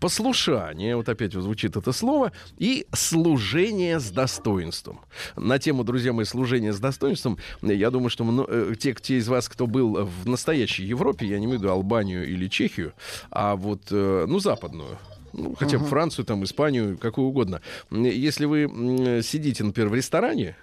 послушание, 0.00 0.96
вот 0.96 1.08
опять 1.08 1.34
вот 1.34 1.42
звучит 1.42 1.76
это 1.76 1.92
слово, 1.92 2.32
и 2.58 2.86
служение 2.94 4.00
с 4.00 4.10
достоинством. 4.10 5.00
На 5.36 5.58
тему, 5.58 5.84
друзья 5.84 6.12
мои, 6.12 6.24
служение 6.24 6.72
с 6.72 6.78
достоинством, 6.78 7.17
я 7.62 7.90
думаю, 7.90 8.10
что 8.10 8.24
мно- 8.24 8.46
э, 8.48 8.74
те, 8.78 8.94
те 8.94 9.16
из 9.18 9.28
вас, 9.28 9.48
кто 9.48 9.66
был 9.66 10.04
в 10.04 10.28
настоящей 10.28 10.84
Европе, 10.84 11.26
я 11.26 11.38
не 11.38 11.44
имею 11.46 11.58
в 11.58 11.62
виду 11.62 11.72
Албанию 11.72 12.26
или 12.28 12.48
Чехию, 12.48 12.92
а 13.30 13.54
вот, 13.56 13.82
э, 13.90 14.26
ну, 14.28 14.38
западную, 14.40 14.98
ну, 15.32 15.54
хотя 15.58 15.78
бы 15.78 15.84
Францию, 15.86 16.24
там, 16.24 16.42
Испанию, 16.44 16.96
какую 16.98 17.28
угодно. 17.28 17.60
Если 17.90 18.46
вы 18.46 19.22
сидите, 19.22 19.64
например, 19.64 19.90
в 19.90 19.94
ресторане, 19.94 20.56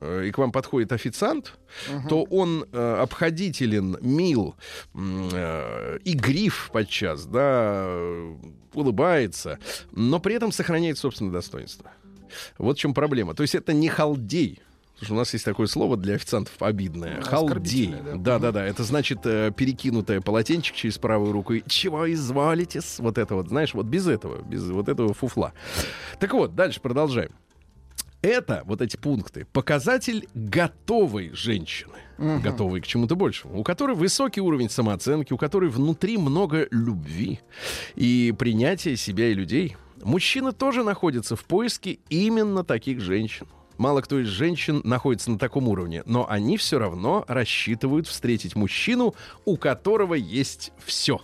э, 0.00 0.26
и 0.26 0.30
к 0.30 0.38
вам 0.38 0.52
подходит 0.52 0.92
официант, 0.92 1.54
то 2.08 2.24
он 2.24 2.66
э, 2.72 2.96
обходителен, 3.02 3.96
мил, 4.00 4.54
э, 4.94 5.98
игрив 6.04 6.70
подчас, 6.72 7.26
да, 7.26 7.88
улыбается, 8.74 9.58
но 9.92 10.20
при 10.20 10.34
этом 10.34 10.52
сохраняет 10.52 10.98
собственное 10.98 11.32
достоинство. 11.32 11.90
Вот 12.58 12.76
в 12.76 12.80
чем 12.80 12.92
проблема. 12.92 13.34
То 13.34 13.42
есть 13.42 13.54
это 13.54 13.72
не 13.72 13.88
халдей. 13.88 14.60
Что 15.00 15.12
у 15.12 15.16
нас 15.16 15.32
есть 15.34 15.44
такое 15.44 15.66
слово 15.66 15.96
для 15.96 16.14
официантов 16.14 16.54
обидное. 16.60 17.20
Халдей. 17.20 17.48
Оскорбительное, 17.48 18.14
да? 18.14 18.38
Да, 18.38 18.38
да, 18.38 18.52
да. 18.52 18.64
Это 18.64 18.82
значит 18.82 19.20
э, 19.24 19.52
перекинутое 19.54 20.22
полотенчик 20.22 20.74
через 20.74 20.96
правую 20.96 21.32
руку. 21.32 21.52
И 21.52 21.62
чего 21.66 22.10
изволите? 22.10 22.80
Вот 22.98 23.18
это 23.18 23.34
вот, 23.34 23.48
знаешь, 23.48 23.74
вот 23.74 23.86
без 23.86 24.06
этого, 24.06 24.42
без 24.42 24.64
вот 24.70 24.88
этого 24.88 25.12
фуфла. 25.12 25.52
Так 26.18 26.32
вот, 26.32 26.54
дальше 26.54 26.80
продолжаем. 26.80 27.32
Это, 28.22 28.62
вот 28.64 28.80
эти 28.80 28.96
пункты, 28.96 29.46
показатель 29.52 30.26
готовой 30.34 31.30
женщины, 31.32 31.94
готовой 32.18 32.80
к 32.80 32.86
чему-то 32.86 33.14
большему, 33.14 33.60
у 33.60 33.62
которой 33.62 33.94
высокий 33.94 34.40
уровень 34.40 34.70
самооценки, 34.70 35.32
у 35.32 35.36
которой 35.36 35.70
внутри 35.70 36.16
много 36.16 36.66
любви 36.70 37.40
и 37.94 38.34
принятия 38.36 38.96
себя 38.96 39.28
и 39.28 39.34
людей. 39.34 39.76
Мужчины 40.02 40.52
тоже 40.52 40.82
находятся 40.82 41.36
в 41.36 41.44
поиске 41.44 41.98
именно 42.08 42.64
таких 42.64 43.00
женщин. 43.00 43.46
Мало 43.78 44.00
кто 44.00 44.18
из 44.20 44.28
женщин 44.28 44.80
находится 44.84 45.30
на 45.30 45.38
таком 45.38 45.68
уровне, 45.68 46.02
но 46.06 46.28
они 46.28 46.56
все 46.56 46.78
равно 46.78 47.24
рассчитывают 47.28 48.06
встретить 48.06 48.56
мужчину, 48.56 49.14
у 49.44 49.56
которого 49.56 50.14
есть 50.14 50.72
все. 50.84 51.20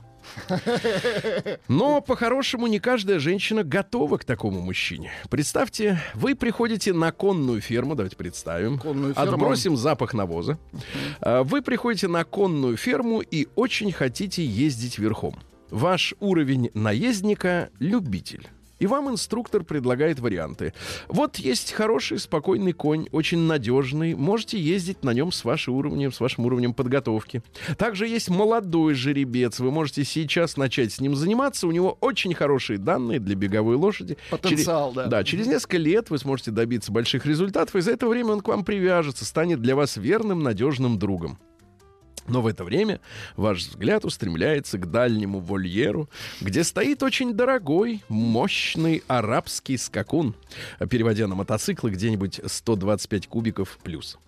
Но 1.68 2.00
по-хорошему 2.00 2.66
не 2.66 2.78
каждая 2.78 3.18
женщина 3.18 3.64
готова 3.64 4.18
к 4.18 4.24
такому 4.24 4.60
мужчине. 4.60 5.10
Представьте, 5.30 6.00
вы 6.14 6.34
приходите 6.34 6.92
на 6.92 7.12
конную 7.12 7.60
ферму, 7.60 7.94
давайте 7.94 8.16
представим. 8.16 8.78
Конную 8.78 9.14
ферму. 9.14 9.32
Отбросим 9.32 9.76
запах 9.76 10.14
навоза. 10.14 10.58
А, 11.20 11.42
Вы 11.42 11.62
приходите 11.62 12.08
на 12.08 12.24
конную 12.24 12.76
ферму 12.76 13.20
и 13.20 13.48
очень 13.54 13.92
хотите 13.92 14.44
ездить 14.44 14.98
верхом. 14.98 15.36
Ваш 15.70 16.14
уровень 16.20 16.70
наездника— 16.74 17.70
любитель. 17.78 18.48
И 18.82 18.86
вам 18.88 19.08
инструктор 19.08 19.62
предлагает 19.62 20.18
варианты. 20.18 20.74
Вот 21.06 21.36
есть 21.36 21.70
хороший, 21.70 22.18
спокойный 22.18 22.72
конь, 22.72 23.06
очень 23.12 23.38
надежный. 23.38 24.16
Можете 24.16 24.58
ездить 24.58 25.04
на 25.04 25.10
нем 25.10 25.30
с 25.30 25.44
вашим 25.44 25.74
уровнем, 25.74 26.10
с 26.10 26.18
вашим 26.18 26.46
уровнем 26.46 26.74
подготовки. 26.74 27.44
Также 27.78 28.08
есть 28.08 28.28
молодой 28.28 28.94
жеребец. 28.94 29.60
Вы 29.60 29.70
можете 29.70 30.02
сейчас 30.02 30.56
начать 30.56 30.92
с 30.92 31.00
ним 31.00 31.14
заниматься. 31.14 31.68
У 31.68 31.70
него 31.70 31.96
очень 32.00 32.34
хорошие 32.34 32.76
данные 32.76 33.20
для 33.20 33.36
беговой 33.36 33.76
лошади. 33.76 34.18
Потенциал, 34.30 34.92
Через- 34.92 35.04
да. 35.04 35.18
Да, 35.18 35.22
через 35.22 35.46
несколько 35.46 35.76
лет 35.76 36.10
вы 36.10 36.18
сможете 36.18 36.50
добиться 36.50 36.90
больших 36.90 37.24
результатов, 37.24 37.76
и 37.76 37.82
за 37.82 37.92
это 37.92 38.08
время 38.08 38.32
он 38.32 38.40
к 38.40 38.48
вам 38.48 38.64
привяжется, 38.64 39.24
станет 39.24 39.62
для 39.62 39.76
вас 39.76 39.96
верным, 39.96 40.42
надежным 40.42 40.98
другом. 40.98 41.38
Но 42.26 42.40
в 42.42 42.46
это 42.46 42.64
время 42.64 43.00
ваш 43.36 43.58
взгляд 43.58 44.04
устремляется 44.04 44.78
к 44.78 44.90
дальнему 44.90 45.40
вольеру, 45.40 46.08
где 46.40 46.64
стоит 46.64 47.02
очень 47.02 47.32
дорогой, 47.34 48.02
мощный 48.08 49.02
арабский 49.08 49.76
скакун, 49.76 50.34
переводя 50.88 51.26
на 51.26 51.34
мотоциклы 51.34 51.90
где-нибудь 51.90 52.40
125 52.44 53.26
кубиков 53.26 53.78
плюс. 53.82 54.18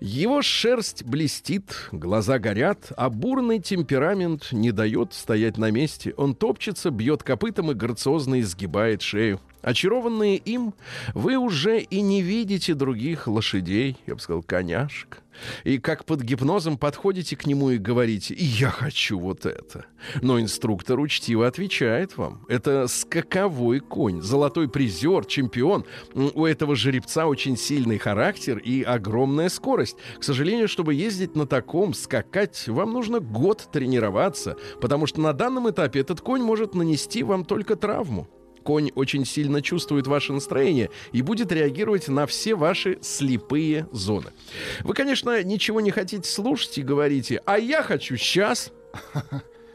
Его 0.00 0.42
шерсть 0.42 1.04
блестит, 1.04 1.88
глаза 1.92 2.38
горят, 2.38 2.92
а 2.96 3.10
бурный 3.10 3.60
темперамент 3.60 4.52
не 4.52 4.72
дает 4.72 5.14
стоять 5.14 5.56
на 5.56 5.70
месте. 5.70 6.14
Он 6.16 6.34
топчется, 6.34 6.90
бьет 6.90 7.22
копытом 7.22 7.70
и 7.70 7.74
грациозно 7.74 8.40
изгибает 8.40 9.02
шею. 9.02 9.40
Очарованные 9.62 10.36
им, 10.36 10.74
вы 11.14 11.36
уже 11.36 11.80
и 11.80 12.00
не 12.00 12.22
видите 12.22 12.74
других 12.74 13.28
лошадей, 13.28 13.96
я 14.06 14.14
бы 14.14 14.20
сказал, 14.20 14.42
коняшек. 14.42 15.21
И 15.64 15.78
как 15.78 16.04
под 16.04 16.22
гипнозом 16.22 16.78
подходите 16.78 17.36
к 17.36 17.46
нему 17.46 17.70
и 17.70 17.78
говорите 17.78 18.34
«Я 18.36 18.70
хочу 18.70 19.18
вот 19.18 19.46
это». 19.46 19.86
Но 20.20 20.40
инструктор 20.40 20.98
учтиво 20.98 21.46
отвечает 21.46 22.16
вам. 22.16 22.44
Это 22.48 22.86
скаковой 22.86 23.80
конь, 23.80 24.20
золотой 24.20 24.68
призер, 24.68 25.24
чемпион. 25.24 25.84
У 26.14 26.44
этого 26.44 26.76
жеребца 26.76 27.26
очень 27.26 27.56
сильный 27.56 27.98
характер 27.98 28.58
и 28.58 28.82
огромная 28.82 29.48
скорость. 29.48 29.96
К 30.18 30.24
сожалению, 30.24 30.68
чтобы 30.68 30.94
ездить 30.94 31.36
на 31.36 31.46
таком, 31.46 31.94
скакать, 31.94 32.68
вам 32.68 32.92
нужно 32.92 33.20
год 33.20 33.68
тренироваться, 33.72 34.56
потому 34.80 35.06
что 35.06 35.20
на 35.20 35.32
данном 35.32 35.70
этапе 35.70 36.00
этот 36.00 36.20
конь 36.20 36.42
может 36.42 36.74
нанести 36.74 37.22
вам 37.22 37.44
только 37.44 37.76
травму. 37.76 38.28
Конь 38.62 38.90
очень 38.94 39.24
сильно 39.24 39.62
чувствует 39.62 40.06
ваше 40.06 40.32
настроение 40.32 40.90
и 41.12 41.22
будет 41.22 41.52
реагировать 41.52 42.08
на 42.08 42.26
все 42.26 42.54
ваши 42.54 42.98
слепые 43.00 43.86
зоны. 43.92 44.30
Вы, 44.84 44.94
конечно, 44.94 45.42
ничего 45.42 45.80
не 45.80 45.90
хотите 45.90 46.28
слушать 46.28 46.78
и 46.78 46.82
говорите, 46.82 47.42
а 47.44 47.58
я 47.58 47.82
хочу 47.82 48.16
сейчас. 48.16 48.72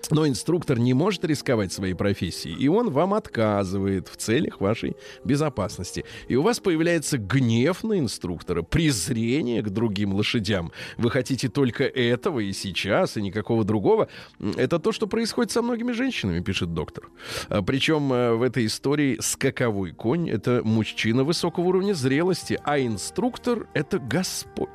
Но 0.10 0.28
инструктор 0.28 0.80
не 0.80 0.94
может 0.94 1.26
рисковать 1.26 1.74
своей 1.74 1.94
профессией, 1.94 2.56
и 2.56 2.68
он 2.68 2.92
вам 2.92 3.14
отказывает 3.14 4.08
в 4.08 4.16
целях 4.16 4.62
вашей 4.62 4.96
безопасности. 5.24 6.06
И 6.28 6.36
у 6.36 6.42
вас 6.42 6.60
появляется 6.60 7.18
гнев 7.18 7.84
на 7.84 8.00
инструктора, 8.00 8.62
презрение 8.62 9.62
к 9.62 9.70
другим 9.70 10.14
лошадям. 10.14 10.72
Вы 10.98 11.12
хотите 11.12 11.50
только 11.50 11.84
этого 11.84 12.40
и 12.40 12.54
сейчас, 12.54 13.18
и 13.18 13.22
никакого 13.22 13.64
другого. 13.64 14.08
Это 14.56 14.80
то, 14.80 14.92
что 14.92 15.08
происходит 15.08 15.52
со 15.52 15.62
многими 15.62 15.92
женщинами, 15.92 16.40
пишет 16.40 16.74
доктор. 16.74 17.10
А, 17.50 17.62
Причем 17.62 18.14
э, 18.14 18.34
в 18.34 18.44
этой 18.44 18.66
истории 18.66 19.18
скаковой 19.20 19.92
конь— 19.92 20.30
это 20.32 20.62
мужчина 20.64 21.24
высокого 21.24 21.66
уровня 21.66 21.94
зрелости, 21.94 22.60
а 22.64 22.80
инструктор— 22.80 23.68
это 23.74 24.00
Господь 24.00 24.70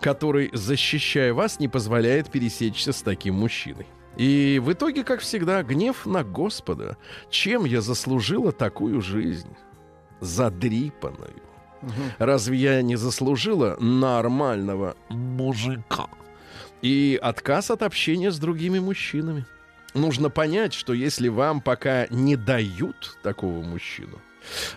который, 0.00 0.50
защищая 0.52 1.32
вас, 1.32 1.60
не 1.60 1.68
позволяет 1.68 2.30
пересечься 2.30 2.92
с 2.92 3.02
таким 3.02 3.34
мужчиной. 3.34 3.86
И 4.16 4.60
в 4.62 4.72
итоге, 4.72 5.04
как 5.04 5.20
всегда, 5.20 5.62
гнев 5.62 6.04
на 6.06 6.22
Господа. 6.22 6.96
Чем 7.30 7.64
я 7.64 7.80
заслужила 7.80 8.52
такую 8.52 9.00
жизнь? 9.00 9.56
Задрипанную. 10.20 11.42
Разве 12.18 12.56
я 12.58 12.82
не 12.82 12.96
заслужила 12.96 13.76
нормального 13.80 14.96
мужика? 15.08 16.08
И 16.82 17.18
отказ 17.20 17.70
от 17.70 17.82
общения 17.82 18.30
с 18.30 18.38
другими 18.38 18.78
мужчинами. 18.78 19.46
Нужно 19.94 20.30
понять, 20.30 20.72
что 20.72 20.92
если 20.92 21.28
вам 21.28 21.60
пока 21.60 22.06
не 22.08 22.36
дают 22.36 23.18
такого 23.22 23.62
мужчину, 23.62 24.20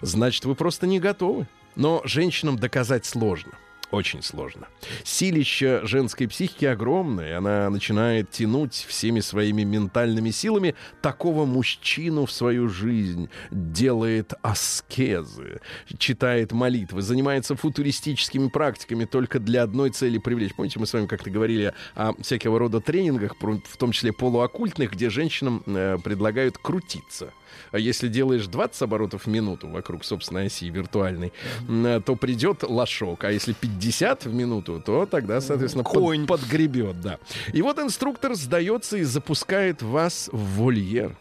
значит, 0.02 0.46
вы 0.46 0.56
просто 0.56 0.88
не 0.88 1.00
готовы. 1.00 1.48
Но 1.76 2.02
женщинам 2.06 2.58
доказать 2.58 3.06
сложно. 3.06 3.52
Очень 3.96 4.22
сложно. 4.22 4.68
Силище 5.06 5.80
женской 5.86 6.28
психики 6.28 6.66
огромное. 6.66 7.38
Она 7.38 7.70
начинает 7.70 8.30
тянуть 8.30 8.86
всеми 8.90 9.22
своими 9.22 9.64
ментальными 9.64 10.32
силами 10.32 10.76
такого 11.02 11.46
мужчину 11.46 12.26
в 12.26 12.32
свою 12.34 12.68
жизнь. 12.68 13.30
Делает 13.52 14.34
аскезы, 14.42 15.62
читает 15.98 16.52
молитвы, 16.52 17.02
занимается 17.02 17.56
футуристическими 17.56 18.50
практиками 18.50 19.06
только 19.06 19.40
для 19.40 19.64
одной 19.64 19.92
цели 19.92 20.18
привлечь. 20.18 20.54
Помните, 20.56 20.78
мы 20.78 20.88
с 20.88 20.94
вами 20.94 21.06
как-то 21.06 21.30
говорили 21.30 21.74
о 21.96 22.12
всякого 22.22 22.60
рода 22.60 22.82
тренингах, 22.82 23.38
в 23.40 23.78
том 23.78 23.94
числе 23.94 24.12
полуоккультных, 24.12 24.92
где 24.92 25.10
женщинам 25.10 25.64
э, 25.68 26.00
предлагают 26.04 26.58
крутиться. 26.58 27.32
А 27.72 27.80
если 27.80 28.08
делаешь 28.08 28.48
20 28.48 28.82
оборотов 28.82 29.26
в 29.26 29.28
минуту 29.28 29.68
вокруг 29.68 30.04
собственной 30.06 30.48
оси 30.48 30.70
виртуальной, 30.70 31.34
э, 31.68 32.02
то 32.06 32.16
придет 32.16 32.64
лошок. 32.64 33.24
А 33.24 33.32
если 33.32 33.54
50 33.54 34.26
в 34.26 34.34
минуту, 34.34 34.82
то 34.86 35.06
тогда, 35.06 35.42
соответственно, 35.42 35.84
под- 35.84 35.94
Конь. 35.94 36.28
подгребет, 36.28 37.02
да. 37.02 37.20
И 37.54 37.62
вот 37.62 37.80
инструктор 37.80 38.36
сдается 38.36 38.98
и 38.98 39.04
запускает 39.04 39.82
вас 39.82 40.30
в 40.32 40.38
вольер. 40.62 41.18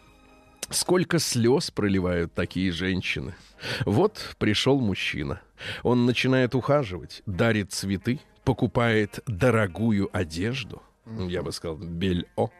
Сколько 0.71 1.19
слез 1.19 1.69
проливают 1.69 2.33
такие 2.33 2.71
женщины. 2.71 3.35
Вот 3.85 4.35
пришел 4.39 4.79
мужчина. 4.79 5.39
Он 5.83 6.05
начинает 6.05 6.55
ухаживать, 6.55 7.21
дарит 7.27 7.71
цветы, 7.71 8.19
покупает 8.43 9.19
дорогую 9.27 10.09
одежду. 10.11 10.81
Я 11.05 11.43
бы 11.43 11.51
сказал, 11.51 11.77
бельо. 11.77 12.51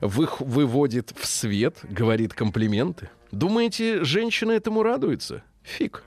Вы, 0.00 0.28
выводит 0.38 1.12
в 1.18 1.26
свет, 1.26 1.78
говорит 1.82 2.34
комплименты. 2.34 3.10
Думаете, 3.32 4.04
женщина 4.04 4.52
этому 4.52 4.82
радуется? 4.82 5.42
Фиг. 5.62 6.04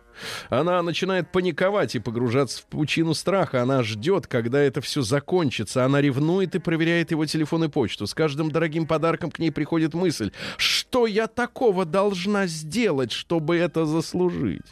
Она 0.49 0.81
начинает 0.81 1.31
паниковать 1.31 1.95
и 1.95 1.99
погружаться 1.99 2.61
в 2.61 2.65
пучину 2.65 3.13
страха. 3.13 3.61
Она 3.61 3.83
ждет, 3.83 4.27
когда 4.27 4.59
это 4.59 4.81
все 4.81 5.01
закончится. 5.01 5.85
Она 5.85 6.01
ревнует 6.01 6.55
и 6.55 6.59
проверяет 6.59 7.11
его 7.11 7.25
телефон 7.25 7.65
и 7.65 7.67
почту. 7.69 8.07
С 8.07 8.13
каждым 8.13 8.51
дорогим 8.51 8.85
подарком 8.85 9.31
к 9.31 9.39
ней 9.39 9.51
приходит 9.51 9.93
мысль, 9.93 10.31
что 10.57 11.07
я 11.07 11.27
такого 11.27 11.85
должна 11.85 12.47
сделать, 12.47 13.11
чтобы 13.11 13.57
это 13.57 13.85
заслужить. 13.85 14.65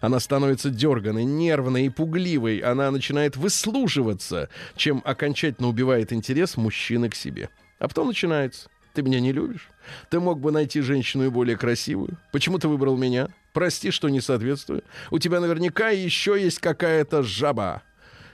Она 0.00 0.20
становится 0.20 0.70
дерганой, 0.70 1.24
нервной 1.24 1.86
и 1.86 1.88
пугливой. 1.88 2.58
Она 2.58 2.90
начинает 2.90 3.36
выслуживаться, 3.36 4.48
чем 4.76 5.00
окончательно 5.04 5.68
убивает 5.68 6.12
интерес 6.12 6.56
мужчины 6.56 7.08
к 7.08 7.14
себе. 7.14 7.48
А 7.80 7.88
потом 7.88 8.08
начинается. 8.08 8.68
Ты 8.92 9.02
меня 9.02 9.20
не 9.20 9.32
любишь? 9.32 9.68
Ты 10.10 10.20
мог 10.20 10.40
бы 10.40 10.52
найти 10.52 10.80
женщину 10.80 11.24
и 11.24 11.30
более 11.30 11.56
красивую. 11.56 12.18
Почему 12.32 12.58
ты 12.58 12.68
выбрал 12.68 12.96
меня? 12.96 13.28
Прости, 13.52 13.90
что 13.90 14.08
не 14.08 14.20
соответствую. 14.20 14.84
У 15.10 15.18
тебя 15.18 15.40
наверняка 15.40 15.90
еще 15.90 16.40
есть 16.40 16.58
какая-то 16.58 17.22
жаба. 17.22 17.82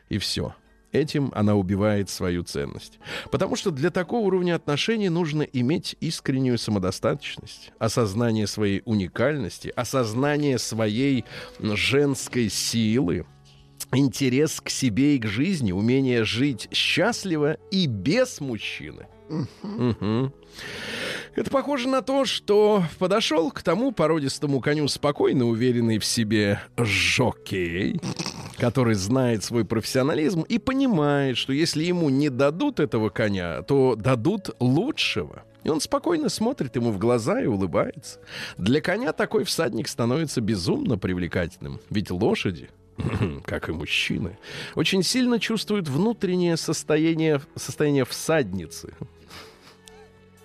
И 0.09 0.19
все. 0.19 0.55
Этим 0.93 1.31
она 1.35 1.57
убивает 1.57 2.09
свою 2.09 2.43
ценность. 2.43 2.99
Потому 3.31 3.57
что 3.57 3.71
для 3.71 3.91
такого 3.91 4.26
уровня 4.26 4.55
отношений 4.55 5.11
нужно 5.11 5.43
иметь 5.43 5.95
искреннюю 6.00 6.59
самодостаточность, 6.59 7.73
осознание 7.79 8.47
своей 8.47 8.83
уникальности, 8.87 9.73
осознание 9.76 10.59
своей 10.59 11.25
женской 11.61 12.49
силы, 12.49 13.26
интерес 13.93 14.61
к 14.61 14.71
себе 14.71 15.17
и 15.17 15.19
к 15.19 15.26
жизни, 15.26 15.73
умение 15.73 16.25
жить 16.25 16.69
счастливо 16.73 17.59
и 17.71 17.87
без 17.87 18.41
мужчины. 18.41 19.07
Это 21.37 21.50
похоже 21.50 21.88
на 21.88 22.00
то, 22.00 22.25
что 22.25 22.83
подошел 22.99 23.50
к 23.50 23.62
тому 23.62 23.92
породистому 23.92 24.61
коню 24.61 24.88
спокойно 24.88 25.45
уверенный 25.47 25.99
в 25.99 26.04
себе 26.04 26.62
жокей, 26.78 28.00
который 28.56 28.95
знает 28.95 29.45
свой 29.45 29.66
профессионализм 29.66 30.42
и 30.42 30.59
понимает, 30.59 31.37
что 31.37 31.52
если 31.52 31.85
ему 31.85 32.09
не 32.09 32.30
дадут 32.30 32.80
этого 32.80 33.11
коня, 33.11 33.61
то 33.62 33.97
дадут 33.97 34.50
лучшего. 34.61 35.42
И 35.62 35.68
он 35.68 35.80
спокойно 35.80 36.28
смотрит 36.28 36.76
ему 36.76 36.92
в 36.92 36.99
глаза 36.99 37.42
и 37.42 37.47
улыбается. 37.47 38.21
Для 38.56 38.80
коня 38.80 39.12
такой 39.12 39.45
всадник 39.45 39.88
становится 39.88 40.40
безумно 40.40 40.97
привлекательным. 40.97 41.80
Ведь 41.90 42.11
лошади, 42.11 42.71
как 43.45 43.68
и 43.68 43.73
мужчины, 43.73 44.38
очень 44.75 45.02
сильно 45.02 45.38
чувствуют 45.38 45.88
внутреннее 45.88 46.56
состояние, 46.56 47.42
состояние 47.56 48.04
всадницы. 48.04 48.95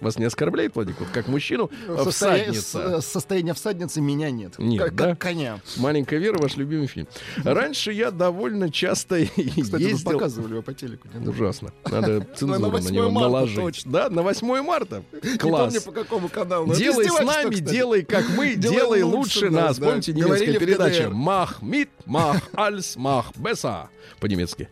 Вас 0.01 0.17
не 0.17 0.25
оскорбляет, 0.25 0.73
Владик? 0.75 0.99
Вот 0.99 1.09
как 1.09 1.27
мужчину, 1.27 1.69
а 1.87 2.03
Состоя- 2.03 2.43
всадница. 2.43 3.01
с- 3.01 3.05
Состояние 3.07 3.53
всадницы 3.53 4.01
меня 4.01 4.31
нет. 4.31 4.55
Нет, 4.57 4.81
как, 4.83 4.95
да? 4.95 5.09
как 5.09 5.19
коня. 5.19 5.59
Маленькая 5.77 6.19
Вера, 6.19 6.37
ваш 6.39 6.55
любимый 6.57 6.87
фильм. 6.87 7.07
Раньше 7.43 7.91
я 7.91 8.09
довольно 8.11 8.71
часто 8.71 9.23
Кстати, 9.25 9.81
ездил... 9.83 10.11
показывали 10.11 10.53
его 10.53 10.61
по 10.63 10.73
телеку. 10.73 11.07
Ужасно. 11.25 11.71
Надо 11.89 12.21
цензуру 12.35 12.59
на 12.59 12.69
8 12.69 12.91
него 12.95 13.09
наложить. 13.11 13.83
Да, 13.85 14.09
на 14.09 14.23
8 14.23 14.61
марта. 14.63 15.03
Не 15.23 15.37
Класс. 15.37 15.65
помню, 15.73 15.81
по 15.81 15.91
какому 15.91 16.29
каналу. 16.29 16.71
это 16.71 16.79
Делай 16.79 17.07
с 17.07 17.19
нами, 17.21 17.55
делай 17.55 18.03
как 18.03 18.25
мы, 18.35 18.55
Делай 18.55 19.03
лучше 19.03 19.49
нас. 19.51 19.77
Помните 19.79 20.13
немецкая 20.13 20.57
передача? 20.59 21.09
Мах 21.11 21.61
мит, 21.61 21.89
мах 22.05 22.37
альс, 22.53 22.95
мах 22.95 23.35
беса. 23.37 23.89
По-немецки. 24.19 24.67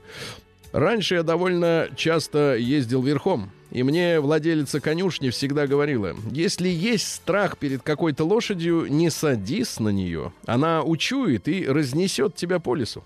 Раньше 0.71 1.15
я 1.15 1.23
довольно 1.23 1.89
часто 1.95 2.55
ездил 2.55 3.01
верхом. 3.03 3.51
И 3.71 3.83
мне 3.83 4.19
владелица 4.19 4.79
конюшни 4.79 5.29
всегда 5.29 5.67
говорила, 5.67 6.15
если 6.31 6.67
есть 6.67 7.13
страх 7.13 7.57
перед 7.57 7.83
какой-то 7.83 8.23
лошадью, 8.23 8.87
не 8.89 9.09
садись 9.09 9.79
на 9.79 9.89
нее. 9.89 10.33
Она 10.45 10.83
учует 10.83 11.47
и 11.47 11.67
разнесет 11.67 12.35
тебя 12.35 12.59
по 12.59 12.73
лесу. 12.75 13.03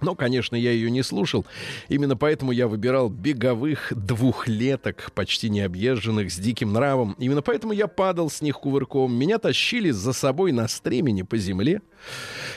Но, 0.00 0.14
конечно, 0.14 0.54
я 0.54 0.70
ее 0.70 0.90
не 0.90 1.02
слушал. 1.02 1.44
Именно 1.88 2.16
поэтому 2.16 2.52
я 2.52 2.68
выбирал 2.68 3.08
беговых 3.08 3.92
двухлеток, 3.94 5.10
почти 5.14 5.50
необъезженных, 5.50 6.30
с 6.30 6.36
диким 6.36 6.72
нравом. 6.72 7.16
Именно 7.18 7.42
поэтому 7.42 7.72
я 7.72 7.86
падал 7.88 8.30
с 8.30 8.40
них 8.40 8.56
кувырком. 8.60 9.14
Меня 9.14 9.38
тащили 9.38 9.90
за 9.90 10.12
собой 10.12 10.52
на 10.52 10.68
стремени 10.68 11.22
по 11.22 11.36
земле. 11.36 11.82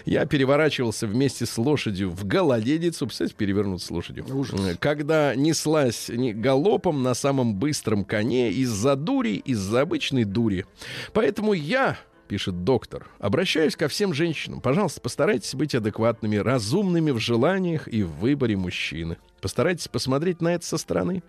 Я 0.05 0.25
переворачивался 0.25 1.07
вместе 1.07 1.45
с 1.45 1.57
лошадью 1.57 2.11
в 2.11 2.25
гололедицу. 2.25 3.05
Представляете, 3.07 3.35
перевернуться 3.37 3.87
с 3.87 3.91
лошадью. 3.91 4.25
Ужас. 4.31 4.77
Когда 4.79 5.33
неслась 5.35 6.09
не- 6.09 6.33
галопом 6.33 7.01
на 7.01 7.13
самом 7.13 7.55
быстром 7.55 8.05
коне 8.05 8.51
из-за 8.51 8.95
дури, 8.95 9.41
из-за 9.45 9.81
обычной 9.81 10.25
дури. 10.25 10.65
Поэтому 11.13 11.53
я 11.53 11.97
пишет 12.31 12.63
доктор. 12.63 13.09
Обращаюсь 13.19 13.75
ко 13.75 13.89
всем 13.89 14.13
женщинам. 14.13 14.61
Пожалуйста, 14.61 15.01
постарайтесь 15.01 15.53
быть 15.53 15.75
адекватными, 15.75 16.37
разумными 16.37 17.11
в 17.11 17.19
желаниях 17.19 17.89
и 17.89 18.03
в 18.03 18.11
выборе 18.19 18.55
мужчины. 18.55 19.17
Постарайтесь 19.41 19.89
посмотреть 19.89 20.41
на 20.41 20.55
это 20.55 20.65
со 20.65 20.77
стороны. 20.77 21.23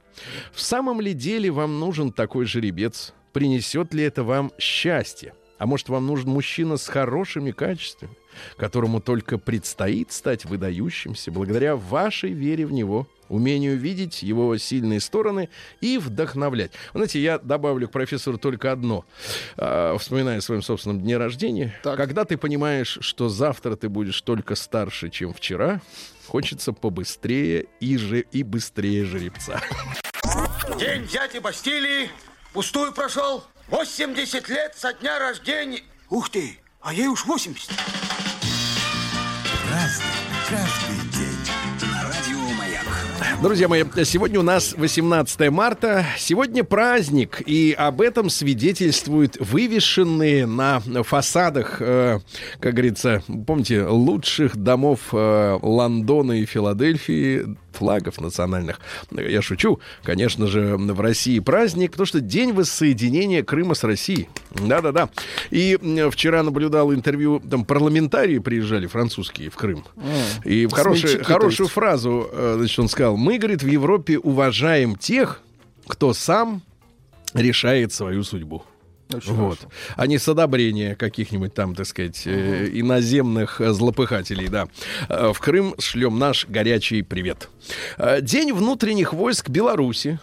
В 0.53 0.61
самом 0.61 1.01
ли 1.01 1.13
деле 1.13 1.51
вам 1.51 1.81
нужен 1.81 2.13
такой 2.13 2.45
жеребец? 2.45 3.15
Принесет 3.33 3.93
ли 3.93 4.05
это 4.05 4.23
вам 4.23 4.53
счастье? 4.61 5.35
А 5.59 5.67
может, 5.67 5.89
вам 5.89 6.07
нужен 6.07 6.31
мужчина 6.31 6.77
с 6.77 6.87
хорошими 6.87 7.51
качествами, 7.51 8.17
которому 8.57 9.01
только 9.01 9.39
предстоит 9.39 10.13
стать 10.13 10.45
выдающимся 10.45 11.33
благодаря 11.33 11.75
вашей 11.75 12.31
вере 12.31 12.65
в 12.65 12.73
него, 12.73 13.09
умению 13.33 13.77
видеть 13.77 14.23
его 14.23 14.57
сильные 14.59 15.01
стороны 15.01 15.49
и 15.81 15.99
вдохновлять. 15.99 16.73
Вы 16.93 17.01
знаете, 17.01 17.21
я 17.21 17.39
добавлю 17.39 17.89
к 17.89 17.93
профессору 17.93 18.39
только 18.39 18.71
одно, 18.71 19.05
а, 19.57 19.97
вспоминая 19.99 20.39
о 20.39 20.41
своем 20.41 20.63
собственном 20.63 21.01
дне 21.01 21.17
рождения. 21.17 21.75
Так. 21.83 21.97
Когда 21.97 22.25
ты 22.25 22.37
понимаешь, 22.37 22.99
что 23.01 23.29
завтра 23.29 23.77
ты 23.77 23.89
будешь 23.89 24.21
только 24.23 24.55
старше, 24.55 25.09
чем 25.09 25.33
вчера, 25.33 25.81
хочется 26.27 26.73
побыстрее 26.73 27.67
и, 27.81 27.97
же, 27.97 28.21
и 28.21 28.43
быстрее 28.43 29.05
жеребца. 29.05 29.61
День 30.79 31.07
дяди 31.07 31.39
Бастилии 31.39 32.11
пустую 32.53 32.93
прошел. 32.93 33.45
80 33.69 34.49
лет 34.49 34.75
со 34.77 34.93
дня 34.93 35.19
рождения. 35.19 35.83
Ух 36.11 36.29
ты, 36.29 36.59
а 36.81 36.93
ей 36.93 37.09
уж 37.09 37.25
80. 37.25 37.71
Друзья 43.43 43.67
мои, 43.67 43.83
сегодня 44.05 44.39
у 44.39 44.45
нас 44.45 44.73
18 44.77 45.51
марта. 45.51 46.07
Сегодня 46.17 46.63
праздник, 46.63 47.43
и 47.45 47.75
об 47.77 48.01
этом 48.01 48.31
свидетельствуют 48.31 49.37
вывешенные 49.41 50.47
на 50.47 50.79
фасадах, 51.03 51.79
э, 51.81 52.21
как 52.61 52.75
говорится, 52.75 53.21
помните, 53.45 53.85
лучших 53.85 54.57
домов 54.57 55.09
э, 55.13 55.59
Лондона 55.61 56.41
и 56.41 56.47
Филадельфии 56.47 57.57
флагов 57.73 58.21
национальных. 58.21 58.81
Я 59.11 59.43
шучу. 59.43 59.81
Конечно 60.03 60.47
же, 60.47 60.77
в 60.77 61.01
России 61.01 61.39
праздник, 61.39 61.93
потому 61.93 62.07
что 62.07 62.21
день 62.21 62.53
воссоединения 62.53 63.43
Крыма 63.43 63.75
с 63.75 63.85
Россией. 63.85 64.29
Да-да-да. 64.51 65.09
И 65.51 65.79
вчера 66.11 66.43
наблюдал 66.43 66.93
интервью, 66.93 67.41
там 67.41 67.65
парламентарии 67.65 68.39
приезжали, 68.39 68.87
французские, 68.87 69.51
в 69.51 69.57
Крым. 69.57 69.85
И 70.45 70.67
в 70.67 70.73
хорошую, 70.73 71.25
хорошую 71.25 71.69
фразу, 71.69 72.29
э, 72.33 72.55
значит, 72.59 72.79
он 72.79 72.89
сказал, 72.89 73.17
мы, 73.17 73.39
говорит, 73.39 73.63
в 73.63 73.67
Европе 73.67 74.19
уважаем 74.19 74.97
тех, 74.97 75.41
кто 75.87 76.13
сам 76.13 76.63
решает 77.35 77.93
свою 77.93 78.23
судьбу. 78.25 78.65
Очень 79.19 79.33
Вот. 79.35 79.59
хорошо. 79.59 79.75
А 79.97 80.07
не 80.07 80.19
с 80.19 80.29
одобрения 80.29 80.95
каких-нибудь 80.95 81.55
там, 81.55 81.75
так 81.75 81.87
сказать, 81.87 82.23
э, 82.27 82.69
иноземных 82.73 83.61
злопыхателей, 83.61 84.49
да. 84.49 84.69
Э, 85.09 85.33
В 85.33 85.39
Крым 85.41 85.75
шлем 85.79 86.19
наш 86.19 86.47
горячий 86.49 87.03
привет. 87.03 87.49
Э, 87.99 88.21
День 88.21 88.53
внутренних 88.53 89.13
войск 89.13 89.49
Беларуси. 89.49 90.19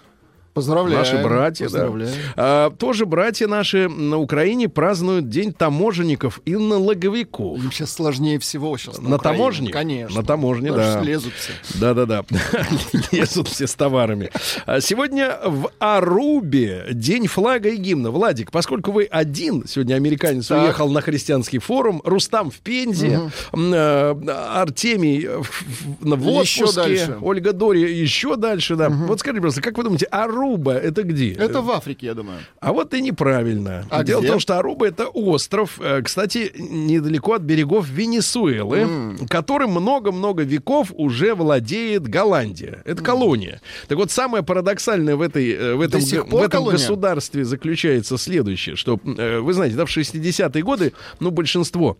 Поздравляю. 0.59 0.99
Наши 0.99 1.17
братья, 1.23 1.65
да. 1.69 1.71
Поздравляю. 1.71 2.13
А, 2.35 2.69
тоже 2.71 3.05
братья 3.05 3.47
наши 3.47 3.87
на 3.89 4.17
Украине 4.17 4.67
празднуют 4.69 5.29
День 5.29 5.53
таможенников 5.53 6.41
и 6.45 6.55
налоговиков. 6.55 7.57
Им 7.63 7.71
сейчас 7.71 7.93
сложнее 7.93 8.39
всего 8.39 8.77
сейчас. 8.77 8.97
На 8.99 9.15
Украине. 9.15 9.19
таможне? 9.23 9.69
Конечно. 9.71 10.19
На 10.21 10.25
таможне, 10.25 10.69
Потому 10.71 10.93
да. 10.95 11.01
Лезут 11.01 11.33
все. 11.33 11.53
Да-да-да. 11.79 12.23
Лезут 13.11 13.47
все 13.47 13.67
с 13.67 13.73
товарами. 13.75 14.31
А 14.65 14.81
Сегодня 14.81 15.37
в 15.45 15.69
Арубе 15.79 16.87
день 16.91 17.27
флага 17.27 17.69
и 17.69 17.77
гимна. 17.77 18.11
Владик, 18.11 18.51
поскольку 18.51 18.91
вы 18.91 19.05
один, 19.05 19.65
сегодня 19.67 19.95
американец 19.95 20.47
Так. 20.47 20.63
уехал 20.63 20.89
на 20.89 21.01
христианский 21.01 21.59
форум, 21.59 22.01
Рустам 22.03 22.51
в 22.51 22.57
Пензе, 22.59 23.31
э, 23.53 24.15
Артемий 24.55 25.27
в, 25.27 25.49
в- 26.01 26.27
отпуске. 26.27 27.15
Ольга 27.21 27.53
Дори 27.53 27.81
еще 27.81 28.35
дальше, 28.35 28.75
да. 28.75 28.89
Вот 28.89 29.19
скажите, 29.19 29.41
просто, 29.41 29.61
как 29.61 29.77
вы 29.77 29.83
думаете, 29.83 30.05
Аруба 30.07 30.48
Аруба 30.49 30.73
это 30.73 31.03
где? 31.03 31.33
Это 31.33 31.61
в 31.61 31.69
Африке, 31.71 32.07
я 32.07 32.13
думаю. 32.13 32.39
А 32.59 32.73
вот 32.73 32.93
и 32.93 33.01
неправильно. 33.01 33.85
А 33.89 34.03
Дело 34.03 34.19
где? 34.19 34.29
в 34.29 34.31
том, 34.31 34.39
что 34.39 34.57
Аруба 34.57 34.87
это 34.87 35.07
остров, 35.07 35.79
э, 35.79 36.01
кстати, 36.01 36.51
недалеко 36.57 37.33
от 37.33 37.41
берегов 37.43 37.87
Венесуэлы, 37.87 39.15
которым 39.29 39.71
много-много 39.71 40.43
веков 40.43 40.91
уже 40.95 41.35
владеет 41.35 42.07
Голландия. 42.07 42.81
Это 42.85 43.03
колония. 43.03 43.61
Так 43.87 43.97
вот, 43.97 44.11
самое 44.11 44.43
парадоксальное 44.43 45.15
в, 45.15 45.21
этой, 45.21 45.51
э, 45.51 45.75
в 45.75 45.81
этом, 45.81 46.01
в 46.01 46.35
этом 46.35 46.49
колония? 46.49 46.71
государстве 46.73 47.45
заключается 47.45 48.17
следующее, 48.17 48.75
что, 48.75 48.99
э, 49.05 49.39
вы 49.39 49.53
знаете, 49.53 49.75
да, 49.75 49.85
в 49.85 49.89
60-е 49.89 50.63
годы, 50.63 50.93
ну, 51.19 51.31
большинство 51.31 51.97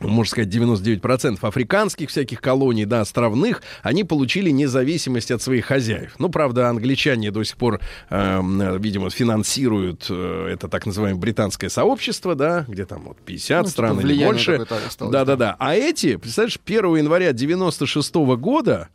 можно 0.00 0.30
сказать, 0.30 0.48
99% 0.54 1.38
африканских 1.40 2.10
всяких 2.10 2.40
колоний, 2.40 2.84
да, 2.84 3.00
островных, 3.00 3.62
они 3.82 4.04
получили 4.04 4.50
независимость 4.50 5.30
от 5.30 5.40
своих 5.42 5.66
хозяев. 5.66 6.14
Ну, 6.18 6.28
правда, 6.28 6.68
англичане 6.68 7.30
до 7.30 7.42
сих 7.44 7.56
пор, 7.56 7.80
э, 8.10 8.40
видимо, 8.78 9.10
финансируют 9.10 10.06
э, 10.10 10.48
это 10.52 10.68
так 10.68 10.86
называемое 10.86 11.20
британское 11.20 11.70
сообщество, 11.70 12.34
да, 12.34 12.64
где 12.68 12.84
там 12.84 13.02
вот 13.04 13.18
50 13.18 13.62
Ну, 13.62 13.68
стран 13.68 14.00
или 14.00 14.24
больше. 14.24 14.66
Да-да-да. 15.00 15.56
А 15.58 15.74
эти, 15.74 16.16
представляешь, 16.16 16.58
1 16.64 16.96
января 16.96 17.32
96 17.32 18.14
года 18.14 18.88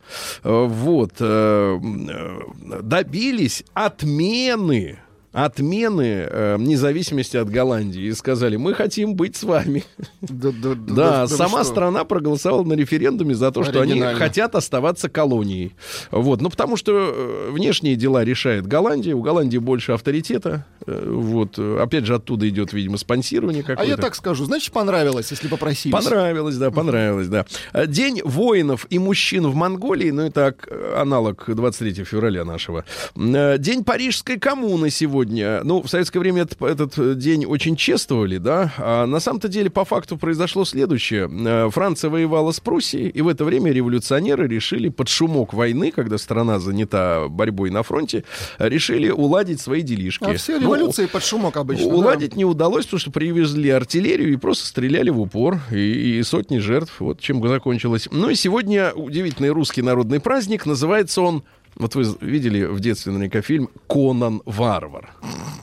э, 0.44 0.66
вот, 0.68 1.12
э, 1.20 1.78
э, 1.80 2.80
добились 2.82 3.64
отмены 3.74 4.98
отмены 5.32 6.26
э, 6.28 6.56
независимости 6.58 7.36
от 7.36 7.48
Голландии 7.48 8.02
и 8.02 8.12
сказали, 8.12 8.56
мы 8.56 8.74
хотим 8.74 9.14
быть 9.14 9.36
с 9.36 9.44
вами. 9.44 9.84
Да, 10.20 10.50
да, 10.50 10.74
Да, 10.74 11.22
вы 11.22 11.28
сама 11.28 11.62
что? 11.62 11.72
страна 11.72 12.04
проголосовала 12.04 12.64
на 12.64 12.72
референдуме 12.74 13.34
за 13.34 13.52
то, 13.52 13.62
что 13.62 13.80
они 13.80 14.00
хотят 14.00 14.54
оставаться 14.54 15.08
колонией. 15.08 15.74
Вот, 16.10 16.40
ну 16.40 16.50
потому 16.50 16.76
что 16.76 16.92
э, 16.92 17.50
внешние 17.52 17.94
дела 17.96 18.24
решает 18.24 18.66
Голландия, 18.66 19.14
у 19.14 19.22
Голландии 19.22 19.58
больше 19.58 19.92
авторитета. 19.92 20.66
Э, 20.86 21.08
Вот, 21.10 21.58
э, 21.58 21.78
опять 21.80 22.06
же, 22.06 22.16
оттуда 22.16 22.48
идет, 22.48 22.72
видимо, 22.72 22.96
спонсирование 22.98 23.62
А 23.62 23.66
какое-то. 23.66 23.90
я 23.90 23.96
так 23.96 24.14
скажу, 24.16 24.44
значит, 24.44 24.72
понравилось, 24.72 25.30
если 25.30 25.46
попросились. 25.48 25.94
Понравилось, 25.94 26.56
да, 26.56 26.70
понравилось, 26.70 27.28
да. 27.28 27.46
День 27.86 28.20
воинов 28.24 28.86
и 28.90 28.98
мужчин 28.98 29.46
в 29.46 29.54
Монголии, 29.54 30.10
ну 30.10 30.26
и 30.26 30.30
так, 30.30 30.66
э, 30.68 30.94
аналог 30.96 31.44
23 31.46 32.04
февраля 32.04 32.44
нашего. 32.44 32.84
День 33.14 33.84
Парижской 33.84 34.38
коммуны 34.38 34.90
сегодня. 34.90 35.19
Ну, 35.64 35.82
в 35.82 35.88
советское 35.88 36.18
время 36.18 36.42
этот, 36.42 36.60
этот 36.62 36.98
э, 36.98 37.14
день 37.14 37.44
очень 37.44 37.76
чествовали, 37.76 38.38
да. 38.38 38.72
А 38.78 39.06
на 39.06 39.20
самом-то 39.20 39.48
деле, 39.48 39.70
по 39.70 39.84
факту, 39.84 40.16
произошло 40.16 40.64
следующее. 40.64 41.30
Э, 41.30 41.70
Франция 41.70 42.10
воевала 42.10 42.52
с 42.52 42.60
Пруссией, 42.60 43.08
и 43.08 43.20
в 43.22 43.28
это 43.28 43.44
время 43.44 43.72
революционеры 43.72 44.48
решили 44.48 44.88
под 44.88 45.08
шумок 45.08 45.52
войны, 45.54 45.90
когда 45.90 46.18
страна 46.18 46.58
занята 46.58 47.28
борьбой 47.28 47.70
на 47.70 47.82
фронте, 47.82 48.24
решили 48.58 49.10
уладить 49.10 49.60
свои 49.60 49.82
делишки. 49.82 50.24
А 50.24 50.34
все 50.34 50.58
Ну, 50.58 50.62
революции 50.74 51.06
под 51.06 51.22
шумок 51.24 51.56
обычно. 51.56 51.88
да. 51.88 51.94
Уладить 51.94 52.36
не 52.36 52.44
удалось, 52.44 52.84
потому 52.86 53.00
что 53.00 53.10
привезли 53.10 53.70
артиллерию 53.70 54.32
и 54.32 54.36
просто 54.36 54.66
стреляли 54.66 55.10
в 55.10 55.20
упор. 55.20 55.60
И, 55.70 56.18
и 56.18 56.22
сотни 56.22 56.58
жертв. 56.58 57.00
Вот 57.00 57.20
чем 57.20 57.46
закончилось. 57.46 58.08
Ну 58.10 58.30
и 58.30 58.34
сегодня 58.34 58.92
удивительный 58.92 59.50
русский 59.50 59.82
народный 59.82 60.20
праздник. 60.20 60.66
Называется 60.66 61.22
он... 61.22 61.42
Вот 61.76 61.94
вы 61.94 62.04
видели 62.20 62.64
в 62.64 62.80
детстве 62.80 63.12
наверняка 63.12 63.40
фильм 63.42 63.68
«Конан 63.88 64.42
Варвар» 64.44 65.10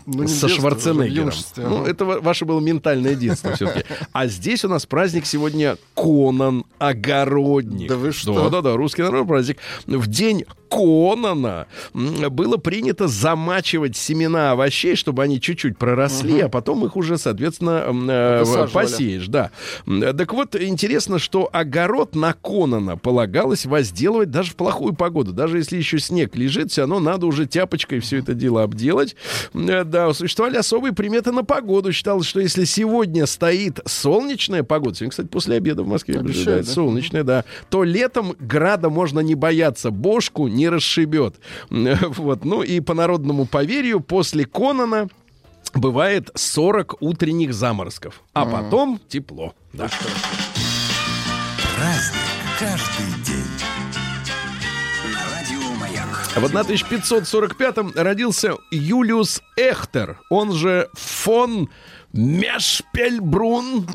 Ну, 0.06 0.28
со 0.28 0.48
в 0.48 0.52
Шварценеггером. 0.52 1.14
юношестве, 1.14 1.68
Ну, 1.68 1.82
ага. 1.82 1.90
это 1.92 2.06
ва- 2.06 2.20
ваше 2.22 2.46
было 2.46 2.60
ментальное 2.62 3.14
детство 3.16 3.52
все-таки. 3.54 3.84
А 4.14 4.28
здесь 4.28 4.64
у 4.66 4.70
нас 4.70 4.86
праздник 4.86 5.26
сегодня 5.26 5.78
Конан 5.96 6.64
Огородник. 6.80 7.90
Да 7.90 7.98
вы 7.98 8.12
что? 8.14 8.34
Да-да-да, 8.44 8.76
русский 8.78 9.02
народный 9.04 9.28
праздник. 9.28 9.58
В 9.86 10.08
день 10.08 10.46
Конана 10.70 11.68
было 11.94 12.58
принято 12.58 13.08
замачивать 13.08 13.96
семена 13.96 14.52
овощей, 14.52 14.96
чтобы 14.96 15.24
они 15.24 15.40
чуть-чуть 15.40 15.78
проросли, 15.78 16.42
а 16.42 16.50
потом 16.50 16.86
их 16.86 16.96
уже, 16.96 17.18
соответственно, 17.18 17.86
э, 18.10 18.68
посеешь. 18.74 19.28
Да. 19.28 19.52
Так 19.86 20.34
вот, 20.34 20.56
интересно, 20.56 21.20
что 21.20 21.50
огород 21.52 22.16
на 22.16 22.34
Конана 22.34 22.98
полагалось 22.98 23.66
возделывать 23.66 24.30
даже 24.32 24.52
в 24.52 24.56
плохую 24.56 24.94
погоду. 24.94 25.32
Даже 25.32 25.58
если 25.58 25.78
еще 25.78 25.97
снег 26.00 26.36
лежит, 26.36 26.72
все 26.72 26.82
равно 26.82 27.00
надо 27.00 27.26
уже 27.26 27.46
тяпочкой 27.46 28.00
все 28.00 28.18
это 28.20 28.34
дело 28.34 28.64
обделать. 28.64 29.16
Э, 29.54 29.84
Да, 29.84 30.14
существовали 30.14 30.58
особые 30.58 30.94
приметы 30.94 31.32
на 31.32 31.44
погоду. 31.44 31.92
Считалось, 31.92 32.26
что 32.26 32.40
если 32.40 32.66
сегодня 32.66 33.26
стоит 33.26 33.80
солнечная 33.86 34.64
погода, 34.64 34.96
сегодня, 34.96 35.12
кстати, 35.12 35.28
после 35.28 35.58
обеда 35.58 35.84
в 35.84 35.88
Москве 35.88 36.20
ожидает 36.20 36.66
да? 36.66 36.72
солнечная, 36.72 37.24
да, 37.24 37.46
то 37.70 37.84
летом 37.84 38.36
града 38.40 38.90
можно 38.90 39.20
не 39.20 39.36
бояться, 39.36 39.92
бошку 39.92 40.48
не 40.48 40.70
расшибет. 40.70 41.36
Вот. 42.18 42.46
Ну 42.46 42.64
и 42.64 42.80
по 42.80 42.94
народному 42.94 43.46
поверью, 43.46 44.00
после 44.00 44.46
Конана 44.46 45.10
бывает 45.74 46.30
40 46.36 47.02
утренних 47.02 47.54
заморозков, 47.54 48.22
а 48.34 48.46
потом 48.46 49.00
тепло. 49.08 49.54
Да. 49.74 49.90
Праздник 51.76 52.17
На 56.40 56.62
1545-м 56.62 57.94
родился 57.96 58.54
Юлиус 58.72 59.42
Эхтер, 59.56 60.20
он 60.30 60.54
же 60.54 60.88
фон 60.94 61.70
Мешпельбрун. 62.14 63.88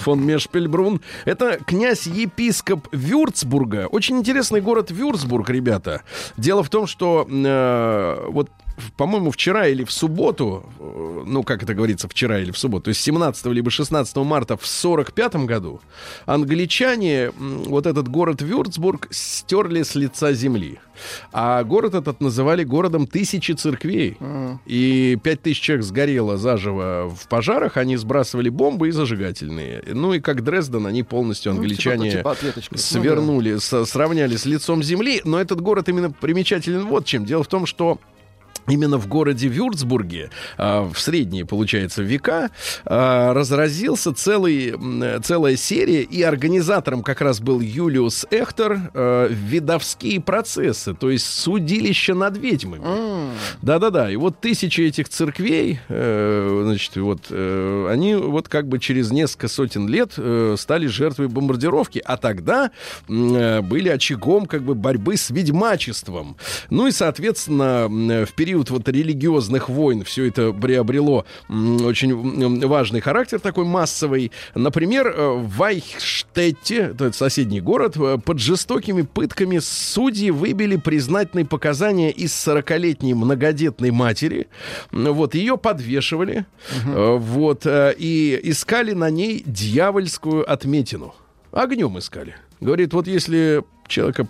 Фон 0.00 0.24
Мешпельбрун. 0.24 1.00
Это 1.24 1.58
князь-епископ 1.66 2.88
Вюрцбурга. 2.92 3.86
Очень 3.90 4.18
интересный 4.18 4.60
город 4.60 4.90
Вюрцбург, 4.90 5.48
ребята. 5.50 6.02
Дело 6.36 6.62
в 6.62 6.68
том, 6.70 6.86
что 6.86 7.26
э, 7.28 8.24
вот 8.28 8.50
в- 8.65 8.65
по-моему, 8.96 9.30
вчера 9.30 9.66
или 9.68 9.84
в 9.84 9.90
субботу, 9.92 10.64
э, 10.78 11.22
ну, 11.26 11.42
как 11.42 11.62
это 11.62 11.74
говорится, 11.74 12.08
вчера 12.08 12.38
или 12.40 12.50
в 12.50 12.58
субботу, 12.58 12.84
то 12.84 12.88
есть 12.90 13.00
17 13.00 13.46
либо 13.46 13.70
16 13.70 14.16
марта 14.18 14.56
в 14.56 14.66
45 14.66 15.46
году, 15.46 15.80
англичане 16.26 17.30
вот 17.38 17.86
этот 17.86 18.08
город 18.08 18.42
Вюрцбург 18.42 19.08
стерли 19.10 19.82
с 19.82 19.94
лица 19.94 20.32
земли. 20.32 20.78
А 21.32 21.62
город 21.64 21.94
этот 21.94 22.20
называли 22.20 22.64
городом 22.64 23.06
тысячи 23.06 23.52
церквей. 23.52 24.16
И 24.66 25.18
пять 25.22 25.42
тысяч 25.42 25.60
человек 25.60 25.84
сгорело 25.84 26.36
заживо 26.38 27.14
в 27.14 27.28
пожарах, 27.28 27.76
они 27.76 27.96
сбрасывали 27.96 28.48
бомбы 28.48 28.88
и 28.88 28.90
зажигательные. 28.92 29.82
Ну 29.92 30.14
и 30.14 30.20
как 30.20 30.42
Дрезден, 30.42 30.86
они 30.86 31.02
полностью 31.02 31.52
Ну, 31.52 31.56
типа- 31.58 31.64
англичане 31.64 32.10
типа 32.10 32.36
свернули, 32.78 33.58
с- 33.58 33.84
сравняли 33.86 34.36
с 34.36 34.46
лицом 34.46 34.82
земли. 34.82 35.20
Но 35.24 35.38
этот 35.40 35.60
город 35.60 35.88
именно 35.88 36.10
примечателен 36.10 36.86
вот 36.86 37.04
чем. 37.04 37.24
Дело 37.26 37.42
в 37.42 37.48
том, 37.48 37.66
что 37.66 37.98
Именно 38.68 38.98
в 38.98 39.06
городе 39.06 39.48
Вюрцбурге, 39.48 40.30
а, 40.56 40.88
в 40.88 40.98
средние, 40.98 41.44
получается, 41.44 42.02
века, 42.02 42.50
а, 42.84 43.32
разразился 43.32 44.12
целый, 44.12 44.74
целая 45.22 45.56
серия, 45.56 46.02
и 46.02 46.22
организатором 46.22 47.02
как 47.02 47.20
раз 47.20 47.40
был 47.40 47.60
Юлиус 47.60 48.26
Эхтер, 48.30 48.90
а, 48.94 49.28
видовские 49.28 50.20
процессы, 50.20 50.94
то 50.94 51.10
есть 51.10 51.26
судилище 51.26 52.14
над 52.14 52.36
ведьмами. 52.36 52.82
Да-да-да, 53.62 54.10
и 54.10 54.16
вот 54.16 54.40
тысячи 54.40 54.80
этих 54.82 55.08
церквей, 55.08 55.80
э, 55.88 56.60
значит, 56.64 56.96
вот, 56.96 57.26
э, 57.30 57.88
они 57.90 58.14
вот 58.14 58.48
как 58.48 58.68
бы 58.68 58.78
через 58.78 59.10
несколько 59.10 59.48
сотен 59.48 59.88
лет 59.88 60.12
э, 60.16 60.56
стали 60.58 60.86
жертвой 60.86 61.28
бомбардировки, 61.28 62.02
а 62.04 62.16
тогда 62.16 62.70
были 63.08 63.88
очагом 63.88 64.46
как 64.46 64.62
бы 64.62 64.74
борьбы 64.74 65.16
с 65.16 65.30
ведьмачеством. 65.30 66.36
Ну 66.70 66.86
и, 66.86 66.90
соответственно, 66.90 67.86
в 67.88 68.32
период 68.32 68.55
вот 68.64 68.88
религиозных 68.88 69.68
войн 69.68 70.04
все 70.04 70.24
это 70.26 70.52
приобрело 70.52 71.24
очень 71.48 72.66
важный 72.66 73.00
характер 73.00 73.40
такой 73.40 73.64
массовый. 73.64 74.32
Например, 74.54 75.08
э, 75.08 75.30
в 75.32 75.56
Вайхштетте, 75.56 76.76
это 76.94 77.12
соседний 77.12 77.60
город, 77.60 77.96
э, 77.96 78.18
под 78.24 78.38
жестокими 78.38 79.02
пытками 79.02 79.58
судьи 79.58 80.30
выбили 80.30 80.76
признательные 80.76 81.46
показания 81.46 82.10
из 82.10 82.32
40-летней 82.32 83.14
многодетной 83.14 83.90
матери. 83.90 84.48
Вот, 84.90 85.34
ее 85.34 85.56
подвешивали, 85.56 86.46
э, 86.84 87.16
вот, 87.16 87.66
и 87.66 88.40
искали 88.42 88.92
на 88.92 89.10
ней 89.10 89.42
дьявольскую 89.44 90.50
отметину. 90.50 91.14
Огнем 91.52 91.98
искали. 91.98 92.36
Говорит, 92.60 92.92
вот 92.92 93.06
если 93.06 93.62
человека 93.88 94.28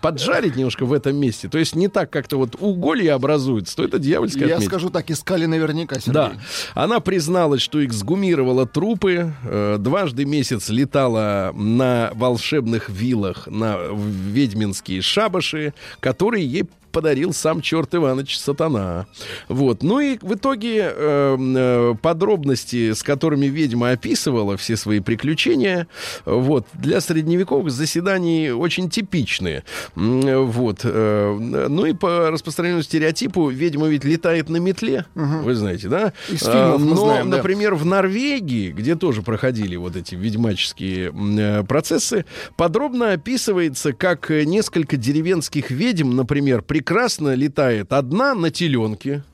поджарить 0.00 0.56
немножко 0.56 0.84
в 0.84 0.92
этом 0.92 1.16
месте, 1.16 1.48
то 1.48 1.58
есть 1.58 1.74
не 1.74 1.88
так 1.88 2.10
как-то 2.10 2.36
вот 2.36 2.56
уголья 2.58 3.14
образуется, 3.14 3.76
то 3.76 3.84
это 3.84 3.98
дьявольская 3.98 4.46
Я 4.48 4.54
отметина. 4.54 4.70
скажу 4.70 4.90
так, 4.90 5.10
искали 5.10 5.46
наверняка, 5.46 5.96
Сергей. 5.96 6.12
Да. 6.12 6.32
Она 6.74 7.00
призналась, 7.00 7.60
что 7.62 7.84
эксгумировала 7.84 8.66
трупы, 8.66 9.32
э, 9.44 9.76
дважды 9.78 10.24
месяц 10.24 10.68
летала 10.68 11.52
на 11.54 12.10
волшебных 12.14 12.88
вилах 12.88 13.46
на 13.46 13.78
ведьминские 13.92 15.02
шабаши, 15.02 15.74
которые 16.00 16.46
ей 16.46 16.64
подарил 16.90 17.32
сам 17.32 17.60
черт 17.60 17.94
Иваныч 17.94 18.38
Сатана. 18.38 19.06
Вот. 19.48 19.82
Ну 19.82 20.00
и 20.00 20.18
в 20.20 20.34
итоге 20.34 20.92
э, 20.94 21.36
э, 21.38 21.94
подробности, 22.00 22.92
с 22.92 23.02
которыми 23.02 23.46
ведьма 23.46 23.90
описывала 23.90 24.56
все 24.56 24.76
свои 24.76 25.00
приключения, 25.00 25.86
вот, 26.24 26.66
для 26.74 27.00
средневековых 27.00 27.70
заседаний 27.70 28.50
очень 28.50 28.90
типичные. 28.90 29.64
Вот. 29.94 30.80
э, 30.84 31.66
Ну 31.68 31.86
и 31.86 31.92
по 31.92 32.30
распространенному 32.30 32.82
стереотипу 32.82 33.48
ведьма 33.48 33.88
ведь 33.88 34.04
летает 34.04 34.48
на 34.48 34.56
метле, 34.58 35.04
вы 35.14 35.54
знаете, 35.54 35.88
да? 35.88 36.12
Из 36.28 36.40
фильмов 36.40 36.80
мы 36.80 36.94
Но, 36.94 36.96
знаем, 36.96 37.30
да. 37.30 37.38
например, 37.38 37.74
в 37.74 37.84
Норвегии, 37.84 38.70
где 38.70 38.94
тоже 38.96 39.22
проходили 39.22 39.76
вот 39.76 39.96
эти 39.96 40.14
ведьмаческие 40.14 41.12
э, 41.12 41.64
процессы, 41.64 42.24
подробно 42.56 43.12
описывается, 43.12 43.92
как 43.92 44.30
э, 44.30 44.44
несколько 44.44 44.96
деревенских 44.96 45.70
ведьм, 45.70 46.14
например, 46.16 46.62
прекрасно 46.78 47.34
летает 47.34 47.92
одна 47.92 48.34
на 48.34 48.50
теленке, 48.50 49.24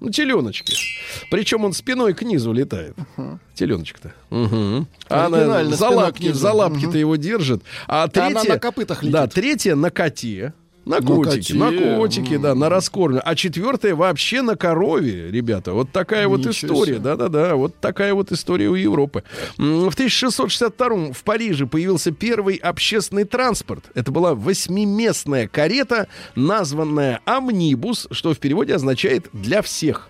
на 0.00 0.10
теленочке. 0.10 0.74
Причем 1.30 1.64
он 1.64 1.74
спиной 1.74 2.14
к 2.14 2.22
низу 2.22 2.52
летает. 2.52 2.96
Теленочек-то. 3.54 4.14
Мгм. 4.30 4.88
А 5.10 5.26
она 5.26 5.64
за 5.64 5.76
спиной 5.76 5.76
к 5.76 5.90
лапки, 5.90 6.32
за 6.32 6.52
лапки-то 6.52 6.96
его 6.96 7.16
держит. 7.16 7.62
А 7.86 8.04
она 8.04 8.08
третья... 8.08 8.48
на 8.48 8.58
копытах 8.58 9.02
летит. 9.02 9.12
Да, 9.12 9.26
третья 9.26 9.74
на 9.74 9.90
коте. 9.90 10.54
На 10.86 11.00
На 11.00 11.02
котике, 11.02 11.54
на 11.54 11.66
коте. 11.72 11.96
котике, 11.96 12.38
да, 12.38 12.54
на 12.54 12.68
раскорме. 12.68 13.18
А 13.18 13.34
четвертая 13.34 13.96
вообще 13.96 14.40
на 14.40 14.56
корове, 14.56 15.32
ребята. 15.32 15.72
Вот 15.72 15.90
такая 15.90 16.28
вот 16.28 16.38
Ничего 16.46 16.52
история. 16.74 16.92
себе. 16.94 16.98
Да-да-да, 17.00 17.56
вот 17.56 17.74
такая 17.80 18.14
вот 18.14 18.30
история 18.30 18.68
у 18.68 18.74
Европы. 18.76 19.24
В 19.58 19.88
1662 19.88 21.12
в 21.12 21.24
Париже 21.24 21.66
появился 21.66 22.12
первый 22.12 22.54
общественный 22.54 23.24
транспорт. 23.24 23.86
Это 23.94 24.12
была 24.12 24.36
восьмиместная 24.36 25.48
карета, 25.48 26.06
названная 26.36 27.20
«Амнибус», 27.24 28.06
что 28.12 28.32
в 28.32 28.38
переводе 28.38 28.74
означает 28.76 29.26
«для 29.32 29.62
всех». 29.62 30.08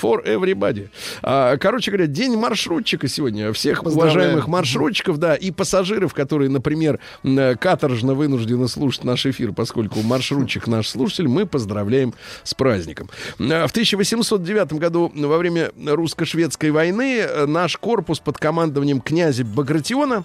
For 0.00 0.24
everybody. 0.24 0.88
А, 1.20 1.56
короче 1.56 1.90
говоря, 1.90 2.06
день 2.06 2.36
маршрутчика 2.36 3.08
сегодня. 3.08 3.52
Всех 3.52 3.82
уважаемых 3.84 4.46
маршрутчиков, 4.46 5.18
да, 5.18 5.34
и 5.34 5.50
пассажиров, 5.50 6.14
которые, 6.14 6.48
например, 6.48 7.00
каторжно 7.24 8.14
вынуждены 8.14 8.68
слушать 8.68 9.02
наш 9.04 9.26
эфир, 9.26 9.52
поскольку 9.52 10.00
маршрутчик 10.08 10.66
наш 10.66 10.88
слушатель, 10.88 11.28
мы 11.28 11.46
поздравляем 11.46 12.14
с 12.42 12.54
праздником. 12.54 13.08
Э, 13.38 13.66
В 13.66 13.70
1809 13.70 14.72
году 14.74 15.12
во 15.14 15.38
время 15.38 15.70
русско-шведской 15.86 16.70
войны 16.70 17.18
э, 17.20 17.46
наш 17.46 17.76
корпус 17.76 18.18
под 18.18 18.38
командованием 18.38 19.00
князя 19.00 19.44
Багратиона 19.44 20.24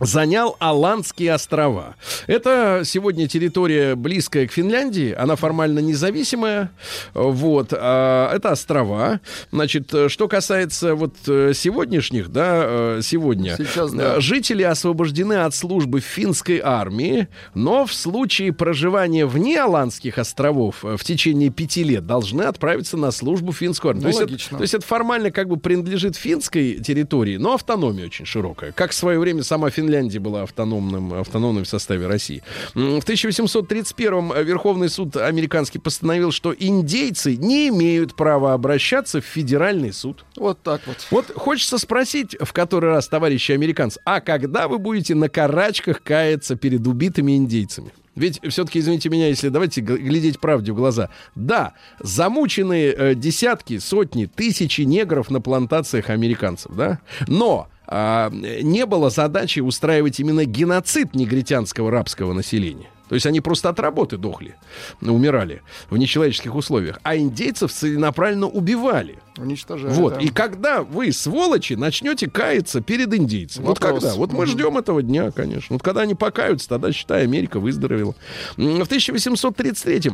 занял 0.00 0.56
Аландские 0.58 1.34
острова. 1.34 1.96
Это 2.26 2.82
сегодня 2.84 3.28
территория 3.28 3.94
близкая 3.94 4.46
к 4.46 4.52
Финляндии, 4.52 5.12
она 5.12 5.36
формально 5.36 5.80
независимая. 5.80 6.70
Вот, 7.14 7.68
а, 7.72 8.34
это 8.34 8.52
острова. 8.52 9.20
Значит, 9.50 9.92
э, 9.94 10.08
что 10.08 10.28
касается 10.28 10.94
вот 10.94 11.14
э, 11.26 11.52
сегодняшних, 11.54 12.30
да, 12.30 12.62
э, 12.64 13.00
сегодня 13.02 13.56
Сейчас, 13.56 13.92
да. 13.92 14.20
жители 14.20 14.62
освобождены 14.62 15.34
от 15.34 15.54
службы 15.54 16.00
в 16.00 16.04
финской 16.04 16.60
армии, 16.62 17.28
но 17.54 17.86
в 17.86 17.92
случае 17.92 18.52
проживания 18.52 19.26
вне 19.26 19.60
Аландских 19.60 20.18
островов 20.18 20.82
в 20.82 21.04
течение 21.04 21.50
пяти 21.50 21.84
лет 21.84 22.06
должны 22.06 22.42
отправиться 22.42 22.96
на 22.96 23.10
службу 23.10 23.52
в 23.52 23.56
финскую 23.56 23.90
армию. 23.90 24.08
Ну, 24.08 24.12
то, 24.12 24.18
есть 24.18 24.20
это, 24.20 24.32
логично. 24.32 24.58
то 24.58 24.62
есть 24.62 24.74
это 24.74 24.86
формально 24.86 25.30
как 25.30 25.48
бы 25.48 25.56
принадлежит 25.56 26.16
финской 26.16 26.74
территории, 26.74 27.36
но 27.36 27.54
автономия 27.54 28.06
очень 28.06 28.26
широкая. 28.26 28.72
Как 28.72 28.90
в 28.90 28.94
свое 28.94 29.18
время 29.18 29.42
сама 29.42 29.70
Финляндия 29.70 29.81
была 30.18 30.42
автономным, 30.42 31.14
автономной 31.14 31.64
в 31.64 31.68
составе 31.68 32.06
России. 32.06 32.42
В 32.74 32.98
1831 32.98 34.44
Верховный 34.44 34.88
суд 34.88 35.16
американский 35.16 35.78
постановил, 35.78 36.32
что 36.32 36.54
индейцы 36.56 37.36
не 37.36 37.68
имеют 37.68 38.14
права 38.14 38.54
обращаться 38.54 39.20
в 39.20 39.24
федеральный 39.24 39.92
суд. 39.92 40.24
Вот 40.36 40.60
так 40.62 40.80
вот. 40.86 40.96
Вот 41.10 41.32
хочется 41.34 41.78
спросить 41.78 42.36
в 42.40 42.52
который 42.52 42.90
раз, 42.90 43.08
товарищи 43.08 43.52
американцы, 43.52 44.00
а 44.04 44.20
когда 44.20 44.68
вы 44.68 44.78
будете 44.78 45.14
на 45.14 45.28
карачках 45.28 46.02
каяться 46.02 46.56
перед 46.56 46.86
убитыми 46.86 47.36
индейцами? 47.36 47.92
Ведь 48.14 48.40
все-таки, 48.48 48.78
извините 48.78 49.08
меня, 49.08 49.28
если 49.28 49.48
давайте 49.48 49.80
глядеть 49.80 50.38
правде 50.38 50.72
в 50.72 50.76
глаза. 50.76 51.08
Да, 51.34 51.72
замученные 52.00 52.92
э, 52.92 53.14
десятки, 53.14 53.78
сотни, 53.78 54.26
тысячи 54.26 54.82
негров 54.82 55.30
на 55.30 55.40
плантациях 55.40 56.10
американцев, 56.10 56.72
да? 56.74 57.00
Но 57.26 57.68
а, 57.94 58.30
не 58.30 58.86
было 58.86 59.10
задачи 59.10 59.60
устраивать 59.60 60.18
именно 60.18 60.46
геноцид 60.46 61.14
негритянского 61.14 61.90
рабского 61.90 62.32
населения. 62.32 62.88
То 63.10 63.14
есть 63.14 63.26
они 63.26 63.42
просто 63.42 63.68
от 63.68 63.78
работы 63.78 64.16
дохли, 64.16 64.56
умирали 65.02 65.60
в 65.90 65.98
нечеловеческих 65.98 66.54
условиях. 66.54 66.98
А 67.02 67.14
индейцев 67.14 67.70
целенаправленно 67.70 68.46
убивали. 68.46 69.18
Уничтожают. 69.36 69.94
Вот. 69.94 70.14
да. 70.14 70.20
И 70.20 70.28
когда 70.28 70.82
вы, 70.82 71.12
сволочи, 71.12 71.74
начнете 71.74 72.30
каяться 72.30 72.80
перед 72.80 73.12
индейцами. 73.12 73.66
Вот 73.66 73.78
когда? 73.78 74.14
Вот 74.14 74.32
мы 74.32 74.46
ждем 74.46 74.78
этого 74.78 75.02
дня, 75.02 75.30
конечно. 75.30 75.74
Вот 75.74 75.82
когда 75.82 76.00
они 76.00 76.14
покаются, 76.14 76.70
тогда, 76.70 76.90
считай, 76.92 77.24
Америка 77.24 77.60
выздоровела. 77.60 78.14
В 78.56 78.62
1833 78.62 80.12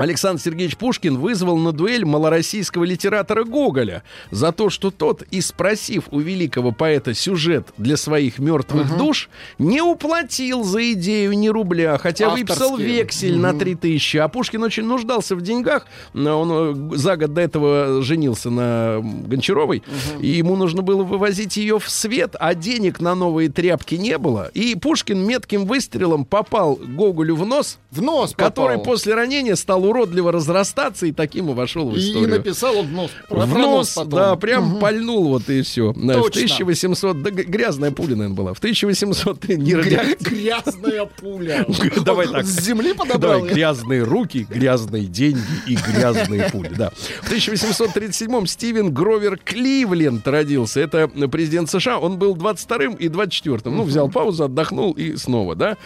Александр 0.00 0.40
Сергеевич 0.40 0.76
Пушкин 0.76 1.18
вызвал 1.18 1.56
на 1.58 1.72
дуэль 1.72 2.04
малороссийского 2.04 2.84
литератора 2.84 3.44
Гоголя 3.44 4.02
за 4.30 4.50
то, 4.52 4.70
что 4.70 4.90
тот, 4.90 5.22
и 5.30 5.40
спросив 5.40 6.04
у 6.10 6.20
великого 6.20 6.72
поэта 6.72 7.12
сюжет 7.14 7.68
для 7.76 7.96
своих 7.96 8.38
мертвых 8.38 8.96
душ, 8.96 9.28
не 9.58 9.82
уплатил 9.82 10.64
за 10.64 10.92
идею 10.92 11.32
ни 11.38 11.48
рубля, 11.48 11.98
хотя 11.98 12.30
выписал 12.30 12.72
Авторские. 12.72 12.96
вексель 13.02 13.36
на 13.38 13.52
три 13.52 13.74
тысячи. 13.74 14.16
А 14.16 14.28
Пушкин 14.28 14.62
очень 14.62 14.84
нуждался 14.84 15.36
в 15.36 15.42
деньгах. 15.42 15.86
Он 16.14 16.92
э, 16.94 16.96
за 16.96 17.16
год 17.16 17.34
до 17.34 17.40
этого 17.42 18.02
женился 18.02 18.50
на 18.50 19.00
Гончаровой, 19.02 19.82
и 20.20 20.28
ему 20.28 20.56
нужно 20.56 20.82
было 20.82 21.02
вывозить 21.02 21.56
ее 21.56 21.78
в 21.78 21.90
свет, 21.90 22.36
а 22.40 22.54
денег 22.54 23.00
на 23.00 23.14
новые 23.14 23.50
тряпки 23.50 23.96
не 23.96 24.16
было. 24.16 24.50
И 24.54 24.74
Пушкин 24.76 25.26
метким 25.26 25.66
выстрелом 25.66 26.24
попал 26.24 26.76
Гоголю 26.76 27.36
в 27.36 27.44
нос, 27.44 27.78
В 27.90 28.00
нос 28.00 28.32
который 28.34 28.78
попал. 28.78 28.92
после 28.92 29.14
ранения 29.14 29.56
стал 29.56 29.84
уродливо 29.90 30.32
разрастаться 30.32 31.06
и 31.06 31.12
таким 31.12 31.50
и 31.50 31.54
вошел 31.54 31.90
в 31.90 31.96
И, 31.96 32.00
историю. 32.00 32.28
написал 32.30 32.76
он 32.78 32.86
в 32.86 32.92
нос. 32.92 33.10
про- 33.28 33.40
В 33.46 33.58
нос, 33.58 33.90
потом. 33.94 34.10
да, 34.10 34.36
прям 34.36 34.78
пальнул 34.78 35.28
вот 35.28 35.48
и 35.50 35.62
все. 35.62 35.92
в 35.92 35.94
Точно. 35.94 36.20
1800, 36.40 37.22
да, 37.22 37.30
грязная 37.30 37.90
пуля, 37.90 38.16
наверное, 38.16 38.36
была. 38.36 38.54
В 38.54 38.58
1803 38.58 39.56
не 39.56 39.72
Гря- 39.72 40.16
грязная 40.20 41.06
пуля. 41.06 41.66
Давай 42.04 42.28
так. 42.28 42.44
С 42.44 42.60
земли 42.60 42.92
подобрал. 42.94 43.38
Давай, 43.40 43.52
грязные 43.52 44.02
руки, 44.02 44.46
грязные 44.48 45.04
деньги 45.04 45.40
и 45.66 45.76
грязные 45.76 46.48
пули. 46.50 46.70
Да. 46.76 46.90
В 47.22 47.30
1837-м 47.32 48.46
Стивен 48.46 48.92
Гровер 48.92 49.38
Кливленд 49.38 50.26
родился. 50.26 50.80
Это 50.80 51.08
президент 51.30 51.70
США. 51.70 51.98
Он 51.98 52.18
был 52.18 52.34
22-м 52.36 52.94
и 52.94 53.08
24-м. 53.08 53.76
Ну, 53.76 53.82
взял 53.84 54.08
паузу, 54.08 54.44
отдохнул 54.44 54.92
и 54.92 55.16
снова, 55.16 55.54
да. 55.54 55.76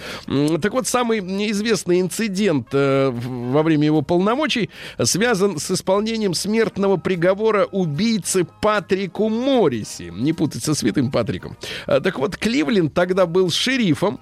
Так 0.60 0.72
вот, 0.72 0.86
самый 0.86 1.20
неизвестный 1.20 2.00
инцидент 2.00 2.68
э, 2.72 3.10
в- 3.10 3.52
во 3.52 3.62
время 3.62 3.83
его 3.84 4.02
полномочий 4.02 4.70
связан 5.02 5.58
с 5.58 5.70
исполнением 5.70 6.34
смертного 6.34 6.96
приговора 6.96 7.64
убийцы 7.64 8.46
Патрику 8.60 9.28
Морриси. 9.28 10.10
Не 10.14 10.32
путать 10.32 10.64
со 10.64 10.74
святым 10.74 11.10
Патриком. 11.10 11.56
Э, 11.86 12.00
Так 12.00 12.18
вот, 12.18 12.36
Кливленд 12.36 12.92
тогда 12.94 13.26
был 13.26 13.50
шерифом. 13.50 14.20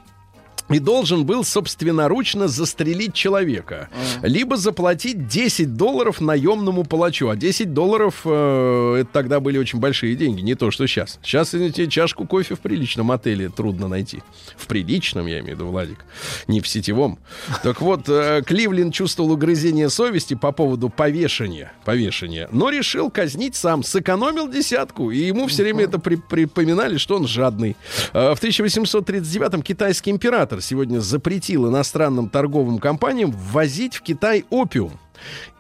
И 0.73 0.79
должен 0.79 1.25
был 1.27 1.45
собственноручно 1.45 2.49
застрелить 2.49 3.15
человека. 3.15 3.89
Либо 4.23 4.57
заплатить 4.57 5.27
10 5.29 5.75
долларов 5.77 6.21
наемному 6.21 6.85
палачу. 6.85 7.29
А 7.29 7.37
10 7.37 7.73
долларов 7.75 8.23
э, 8.25 8.97
это 9.01 9.11
тогда 9.13 9.41
были 9.41 9.59
очень 9.59 9.79
большие 9.81 10.15
деньги, 10.17 10.41
не 10.41 10.55
то, 10.55 10.71
что 10.71 10.87
сейчас. 10.87 11.19
Сейчас, 11.23 11.55
извините, 11.55 11.87
чашку 11.89 12.27
кофе 12.27 12.55
в 12.55 12.61
приличном 12.61 13.11
отеле 13.11 13.49
трудно 13.49 13.89
найти. 13.89 14.23
В 14.57 14.67
приличном, 14.67 15.27
я 15.27 15.41
имею 15.41 15.57
в 15.57 15.61
виду, 15.61 15.67
Владик. 15.71 16.05
Не 16.47 16.61
в 16.61 16.69
сетевом. 16.69 17.19
Так 17.63 17.81
вот, 17.81 18.09
э, 18.09 18.43
Кливлин 18.47 18.91
чувствовал 18.93 19.33
угрызение 19.33 19.91
совести 19.91 20.35
по 20.35 20.53
поводу 20.53 20.89
повешения. 20.89 21.73
Повешения. 21.85 22.49
Но 22.53 22.71
решил 22.71 23.11
казнить 23.11 23.57
сам. 23.57 23.83
Сэкономил 23.83 24.49
десятку. 24.49 25.11
И 25.11 25.19
ему 25.19 25.47
все 25.49 25.63
время 25.65 25.85
это 25.85 25.99
при- 25.99 26.17
припоминали, 26.17 26.97
что 26.97 27.17
он 27.17 27.27
жадный. 27.27 27.77
Э, 28.13 28.35
В 28.35 28.41
1839-м 28.41 29.63
китайский 29.63 30.11
император 30.11 30.61
сегодня 30.63 31.01
запретил 31.01 31.69
иностранным 31.69 32.31
торговым 32.31 32.79
компаниям 32.79 33.33
ввозить 33.33 33.97
в 33.97 34.03
Китай 34.03 34.45
опиум. 34.49 34.93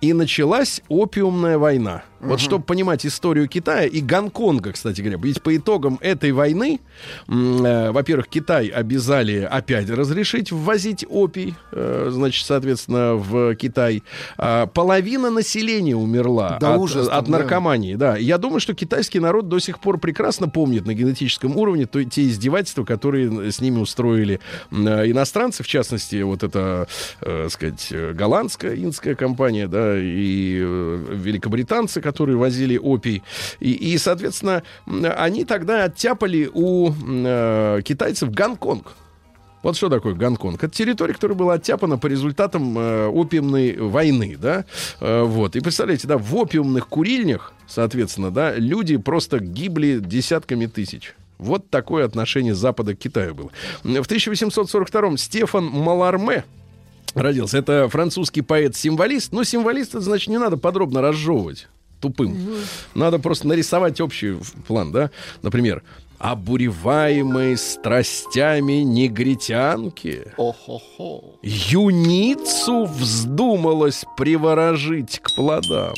И 0.01 0.12
началась 0.12 0.81
опиумная 0.88 1.59
война. 1.59 2.03
Вот 2.22 2.40
чтобы 2.40 2.64
понимать 2.64 3.04
историю 3.04 3.48
Китая 3.48 3.85
и 3.85 4.00
Гонконга, 4.00 4.72
кстати 4.72 5.00
говоря. 5.00 5.18
Ведь 5.22 5.42
по 5.42 5.56
итогам 5.56 5.98
этой 6.00 6.30
войны, 6.30 6.80
э, 7.28 7.90
во-первых, 7.90 8.28
Китай 8.28 8.68
обязали 8.68 9.40
опять 9.40 9.90
разрешить 9.90 10.52
ввозить 10.52 11.04
опий, 11.08 11.54
э, 11.72 12.11
значит, 12.12 12.46
соответственно, 12.46 13.14
в 13.14 13.54
Китай. 13.56 14.02
А 14.38 14.66
половина 14.66 15.30
населения 15.30 15.96
умерла 15.96 16.58
Да 16.61 16.74
от, 16.74 16.80
ужас 16.80 17.08
от 17.08 17.24
да. 17.24 17.30
наркомании. 17.30 17.96
Да. 17.96 18.16
Я 18.16 18.38
думаю, 18.38 18.61
что 18.61 18.74
китайский 18.74 19.18
народ 19.18 19.48
до 19.48 19.58
сих 19.58 19.80
пор 19.80 19.98
прекрасно 19.98 20.48
помнит 20.48 20.87
на 20.87 20.94
генетическом 20.94 21.56
уровне 21.56 21.87
то, 21.87 22.02
те 22.04 22.28
издевательства, 22.28 22.85
которые 22.85 23.50
с 23.50 23.61
ними 23.61 23.78
устроили 23.78 24.38
э, 24.70 25.11
иностранцы, 25.11 25.64
в 25.64 25.66
частности, 25.66 26.22
вот 26.22 26.44
это, 26.44 26.87
э, 27.20 27.48
сказать, 27.50 27.88
э, 27.90 28.12
голландская, 28.12 28.76
инская 28.76 29.16
компания, 29.16 29.66
да, 29.66 29.98
и 29.98 30.58
э, 30.61 31.16
великобританцы, 31.16 32.00
которые 32.12 32.37
возили 32.37 32.77
опий. 32.77 33.22
И, 33.59 33.72
и, 33.72 33.96
соответственно, 33.96 34.62
они 34.87 35.46
тогда 35.46 35.85
оттяпали 35.85 36.51
у 36.53 36.92
э, 36.92 37.81
китайцев 37.83 38.31
Гонконг. 38.31 38.92
Вот 39.62 39.77
что 39.77 39.88
такое 39.88 40.14
Гонконг? 40.14 40.62
Это 40.62 40.75
территория, 40.75 41.14
которая 41.14 41.38
была 41.38 41.55
оттяпана 41.55 41.96
по 41.96 42.07
результатам 42.07 42.77
э, 42.79 43.07
опиумной 43.07 43.77
войны, 43.77 44.37
да? 44.38 44.66
Э, 45.01 45.22
вот. 45.22 45.57
И 45.57 45.61
представляете, 45.61 46.07
да, 46.07 46.18
в 46.18 46.35
опиумных 46.37 46.88
курильнях, 46.88 47.55
соответственно, 47.66 48.31
да, 48.31 48.55
люди 48.55 48.98
просто 48.98 49.38
гибли 49.38 50.01
десятками 50.05 50.66
тысяч. 50.66 51.14
Вот 51.38 51.70
такое 51.70 52.05
отношение 52.05 52.55
Запада 52.55 52.94
к 52.94 52.98
Китаю 52.98 53.35
было. 53.35 53.51
В 53.83 54.07
1842-м 54.07 55.16
Стефан 55.16 55.64
Маларме 55.64 56.44
родился. 57.14 57.59
Это 57.59 57.88
французский 57.88 58.42
поэт-символист. 58.42 59.33
Но 59.33 59.44
символист, 59.44 59.90
это 59.90 60.01
значит, 60.01 60.29
не 60.29 60.38
надо 60.38 60.57
подробно 60.57 61.03
разжевывать 61.03 61.68
тупым. 62.03 62.37
Надо 62.95 63.19
просто 63.19 63.47
нарисовать 63.49 64.01
общий 64.01 64.37
план, 64.67 64.93
да? 64.93 65.11
Например, 65.41 65.83
обуреваемой 66.19 67.57
страстями 67.57 68.83
негритянки, 68.83 70.25
О-хо-хо. 70.37 71.37
юницу 71.43 72.85
вздумалось 72.85 74.05
приворожить 74.17 75.19
к 75.21 75.35
плодам. 75.35 75.95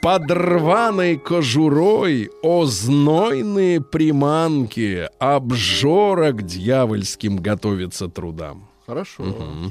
Под 0.00 0.30
рваной 0.30 1.16
кожурой 1.18 2.30
ознойные 2.42 3.80
приманки 3.80 5.08
обжора 5.18 6.32
к 6.32 6.42
дьявольским 6.42 7.36
готовится 7.36 8.08
трудам. 8.08 8.68
Хорошо. 8.86 9.24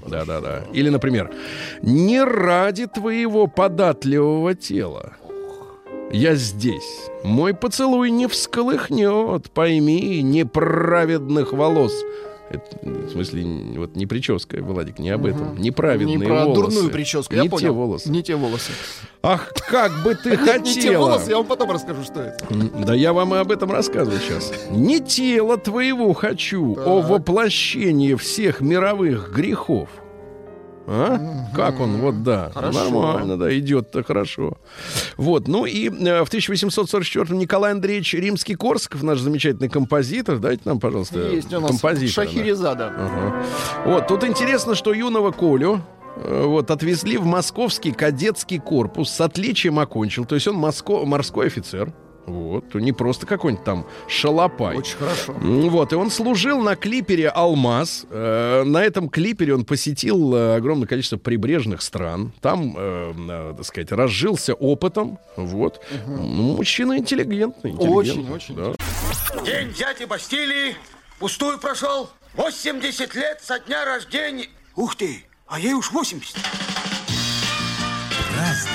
Да-да-да. 0.05 0.65
Или, 0.73 0.89
например, 0.89 1.31
не 1.81 2.21
ради 2.21 2.85
твоего 2.85 3.47
податливого 3.47 4.55
тела. 4.55 5.13
Я 6.11 6.35
здесь. 6.35 7.09
Мой 7.23 7.53
поцелуй 7.53 8.11
не 8.11 8.27
всколыхнет, 8.27 9.49
пойми, 9.51 10.21
неправедных 10.21 11.53
волос. 11.53 11.93
Это, 12.49 12.63
в 12.83 13.09
смысле, 13.11 13.43
вот 13.77 13.95
не 13.95 14.05
прическа, 14.05 14.61
Владик, 14.61 14.99
не 14.99 15.09
об 15.09 15.25
этом. 15.25 15.57
Неправедные 15.57 16.17
Не 16.17 16.25
про 16.25 16.45
волосы. 16.45 16.61
дурную 16.61 16.89
прическу, 16.91 17.33
не 17.33 17.37
я 17.39 17.43
те 17.45 17.49
понял. 17.49 17.73
волосы. 17.73 18.09
Не 18.11 18.21
те 18.21 18.35
волосы. 18.35 18.71
Ах, 19.23 19.51
как 19.67 19.91
бы 20.03 20.13
ты 20.13 20.37
хотела. 20.37 20.59
Не 20.63 20.73
те 20.75 20.97
волосы, 20.97 21.29
я 21.31 21.37
вам 21.37 21.47
потом 21.47 21.71
расскажу, 21.71 22.03
что 22.03 22.21
это. 22.21 22.45
Да 22.85 22.93
я 22.93 23.11
вам 23.13 23.33
и 23.33 23.37
об 23.39 23.51
этом 23.51 23.71
рассказываю 23.71 24.19
сейчас. 24.19 24.53
Не 24.69 24.99
тело 24.99 25.57
твоего 25.57 26.13
хочу, 26.13 26.77
о 26.85 27.01
воплощении 27.01 28.13
всех 28.13 28.61
мировых 28.61 29.31
грехов. 29.33 29.89
А? 30.87 31.47
Как 31.55 31.79
он? 31.79 31.97
Вот 31.97 32.23
да. 32.23 32.51
Хорошо. 32.53 32.89
Нормально, 32.89 33.37
да, 33.37 33.57
идет-то 33.57 34.03
хорошо. 34.03 34.57
Вот, 35.17 35.47
ну 35.47 35.65
и 35.65 35.87
э, 35.89 36.23
в 36.23 36.27
1844 36.27 37.35
Николай 37.37 37.71
Андреевич 37.71 38.13
Римский-Корсков, 38.13 39.01
наш 39.03 39.19
замечательный 39.19 39.69
композитор, 39.69 40.37
дайте 40.39 40.61
нам, 40.65 40.79
пожалуйста, 40.79 41.19
Есть 41.31 41.51
у 41.53 41.59
нас 41.59 41.71
композитора. 41.71 42.25
да. 42.25 42.31
Шахерезада. 42.31 42.87
Ага. 42.95 43.43
Вот, 43.85 44.07
тут 44.07 44.23
интересно, 44.23 44.75
что 44.75 44.93
юного 44.93 45.31
Колю 45.31 45.81
э, 46.17 46.43
вот, 46.45 46.69
отвезли 46.69 47.17
в 47.17 47.25
московский 47.25 47.91
кадетский 47.91 48.59
корпус, 48.59 49.09
с 49.09 49.21
отличием 49.21 49.79
окончил. 49.79 50.25
То 50.25 50.35
есть 50.35 50.47
он 50.47 50.55
моско- 50.55 51.05
морской 51.05 51.47
офицер. 51.47 51.91
Вот, 52.25 52.73
не 52.73 52.91
просто 52.91 53.25
какой-нибудь 53.25 53.63
там 53.65 53.85
шалопай. 54.07 54.75
Очень 54.77 54.97
хорошо. 54.97 55.33
Вот, 55.33 55.93
и 55.93 55.95
он 55.95 56.09
служил 56.09 56.59
на 56.61 56.75
клипере 56.75 57.29
«Алмаз». 57.29 58.05
Э, 58.09 58.63
на 58.63 58.83
этом 58.83 59.09
клипере 59.09 59.53
он 59.53 59.63
посетил 59.65 60.33
э, 60.35 60.55
огромное 60.55 60.87
количество 60.87 61.17
прибрежных 61.17 61.81
стран. 61.81 62.33
Там, 62.41 62.73
э, 62.77 63.13
э, 63.29 63.53
так 63.57 63.65
сказать, 63.65 63.91
разжился 63.91 64.53
опытом. 64.53 65.19
Вот. 65.35 65.83
Ну, 66.07 66.55
мужчина 66.55 66.97
интеллигентный. 66.97 67.71
интеллигентный, 67.71 68.31
Очень, 68.31 68.31
очень. 68.31 68.55
да. 68.55 69.43
День 69.45 69.73
дяди 69.73 70.05
Бастилии 70.05 70.75
пустую 71.19 71.59
прошел. 71.59 72.09
80 72.35 73.15
лет 73.15 73.39
со 73.41 73.59
дня 73.59 73.85
рождения. 73.85 74.47
Ух 74.75 74.95
ты, 74.95 75.23
а 75.47 75.59
ей 75.59 75.73
уж 75.73 75.91
80. 75.91 76.35
Разный, 78.37 78.71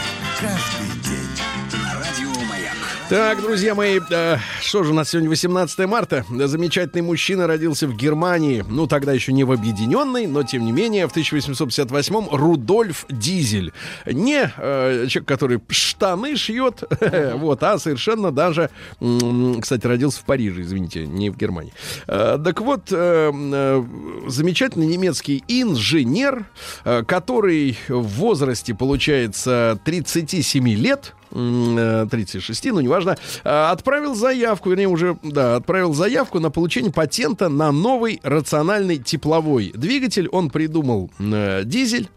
Так, 3.10 3.42
друзья 3.42 3.74
мои, 3.74 3.98
э, 4.08 4.36
что 4.62 4.84
же 4.84 4.92
у 4.92 4.94
нас 4.94 5.10
сегодня 5.10 5.28
18 5.28 5.88
марта? 5.88 6.24
Замечательный 6.30 7.02
мужчина 7.02 7.48
родился 7.48 7.88
в 7.88 7.96
Германии, 7.96 8.64
ну 8.68 8.86
тогда 8.86 9.12
еще 9.12 9.32
не 9.32 9.42
в 9.42 9.50
Объединенной, 9.50 10.28
но 10.28 10.44
тем 10.44 10.64
не 10.64 10.70
менее 10.70 11.08
в 11.08 11.16
1858-м 11.16 12.28
Рудольф 12.30 13.06
Дизель. 13.08 13.72
Не 14.06 14.52
э, 14.56 15.06
человек, 15.08 15.26
который 15.26 15.60
штаны 15.70 16.36
шьет, 16.36 16.84
вот, 17.34 17.60
а 17.64 17.80
совершенно 17.80 18.30
даже, 18.30 18.70
кстати, 19.00 19.88
родился 19.88 20.20
в 20.20 20.24
Париже, 20.24 20.62
извините, 20.62 21.04
не 21.08 21.30
в 21.30 21.36
Германии. 21.36 21.72
Э, 22.06 22.38
так 22.38 22.60
вот, 22.60 22.92
э, 22.92 23.32
э, 23.34 23.84
замечательный 24.28 24.86
немецкий 24.86 25.42
инженер, 25.48 26.46
который 26.84 27.76
в 27.88 28.02
возрасте, 28.02 28.72
получается, 28.72 29.80
37 29.84 30.68
лет, 30.76 31.14
36, 31.30 32.64
ну 32.66 32.80
неважно, 32.80 33.16
э, 33.44 33.48
отправил 33.48 34.14
заявку, 34.14 34.70
вернее 34.70 34.88
уже, 34.88 35.16
да, 35.22 35.56
отправил 35.56 35.92
заявку 35.94 36.40
на 36.40 36.50
получение 36.50 36.92
патента 36.92 37.48
на 37.48 37.72
новый 37.72 38.20
рациональный 38.22 38.98
тепловой 38.98 39.72
двигатель. 39.74 40.28
Он 40.28 40.50
придумал 40.50 41.10
э, 41.18 41.62
дизель. 41.64 42.08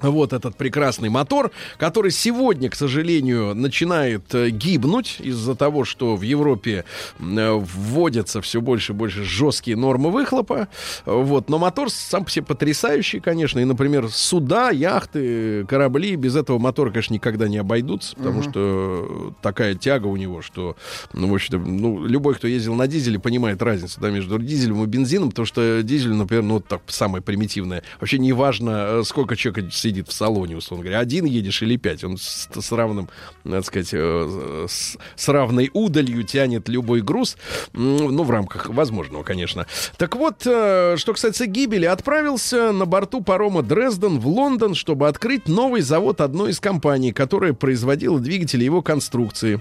Вот 0.00 0.32
этот 0.32 0.56
прекрасный 0.56 1.08
мотор, 1.08 1.50
который 1.76 2.10
сегодня, 2.10 2.70
к 2.70 2.74
сожалению, 2.74 3.54
начинает 3.54 4.34
э, 4.34 4.50
гибнуть 4.50 5.16
из-за 5.20 5.54
того, 5.54 5.84
что 5.84 6.16
в 6.16 6.22
Европе 6.22 6.84
э, 7.18 7.52
вводятся 7.52 8.40
все 8.40 8.60
больше 8.60 8.92
и 8.92 8.94
больше 8.94 9.24
жесткие 9.24 9.76
нормы 9.76 10.10
выхлопа. 10.10 10.68
Вот. 11.04 11.48
Но 11.48 11.58
мотор 11.58 11.90
сам 11.90 12.24
по 12.24 12.30
себе 12.30 12.44
потрясающий, 12.44 13.20
конечно. 13.20 13.58
И, 13.58 13.64
например, 13.64 14.08
суда, 14.08 14.70
яхты, 14.70 15.64
корабли 15.66 16.16
без 16.16 16.36
этого 16.36 16.58
мотора, 16.58 16.90
конечно, 16.90 17.14
никогда 17.14 17.48
не 17.48 17.58
обойдутся, 17.58 18.16
потому 18.16 18.42
что 18.42 19.34
такая 19.42 19.74
тяга 19.74 20.06
у 20.06 20.16
него, 20.16 20.42
что, 20.42 20.76
ну, 21.12 21.28
в 21.28 21.34
общем-то, 21.34 21.58
ну, 21.58 22.04
любой, 22.04 22.34
кто 22.34 22.46
ездил 22.46 22.74
на 22.74 22.86
дизеле, 22.86 23.18
понимает 23.18 23.62
разницу 23.62 24.00
да, 24.00 24.10
между 24.10 24.38
дизелем 24.38 24.82
и 24.84 24.86
бензином, 24.86 25.30
потому 25.30 25.46
что 25.46 25.82
дизель, 25.82 26.12
например, 26.12 26.44
ну, 26.44 26.54
вот 26.54 26.66
так 26.66 26.82
самое 26.86 27.22
примитивное. 27.22 27.82
Вообще 28.00 28.18
не 28.18 28.32
важно, 28.32 29.00
э, 29.00 29.02
сколько 29.04 29.36
человек 29.36 29.70
сидит 29.88 30.08
в 30.08 30.12
салоне, 30.12 30.56
условно 30.56 30.84
говоря. 30.84 31.00
Один 31.00 31.24
едешь 31.24 31.62
или 31.62 31.76
пять. 31.76 32.04
Он 32.04 32.18
с, 32.18 32.48
с 32.52 32.72
равным, 32.72 33.08
так 33.44 33.64
сказать, 33.64 33.90
э, 33.92 34.66
с, 34.68 34.96
с 35.16 35.28
равной 35.28 35.70
удалью 35.72 36.22
тянет 36.24 36.68
любой 36.68 37.00
груз. 37.00 37.36
Ну, 37.72 38.22
в 38.22 38.30
рамках 38.30 38.68
возможного, 38.68 39.22
конечно. 39.22 39.66
Так 39.96 40.16
вот, 40.16 40.46
э, 40.46 40.96
что 40.98 41.12
касается 41.12 41.46
гибели, 41.46 41.86
отправился 41.86 42.72
на 42.72 42.84
борту 42.84 43.22
парома 43.22 43.62
Дрезден 43.62 44.18
в 44.18 44.26
Лондон, 44.26 44.74
чтобы 44.74 45.08
открыть 45.08 45.48
новый 45.48 45.80
завод 45.80 46.20
одной 46.20 46.50
из 46.50 46.60
компаний, 46.60 47.12
которая 47.12 47.54
производила 47.54 48.20
двигатели 48.20 48.64
его 48.64 48.82
конструкции. 48.82 49.60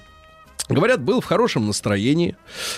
Говорят, 0.70 1.02
был 1.02 1.22
в 1.22 1.26
хорошем 1.26 1.68
настроении, 1.68 2.36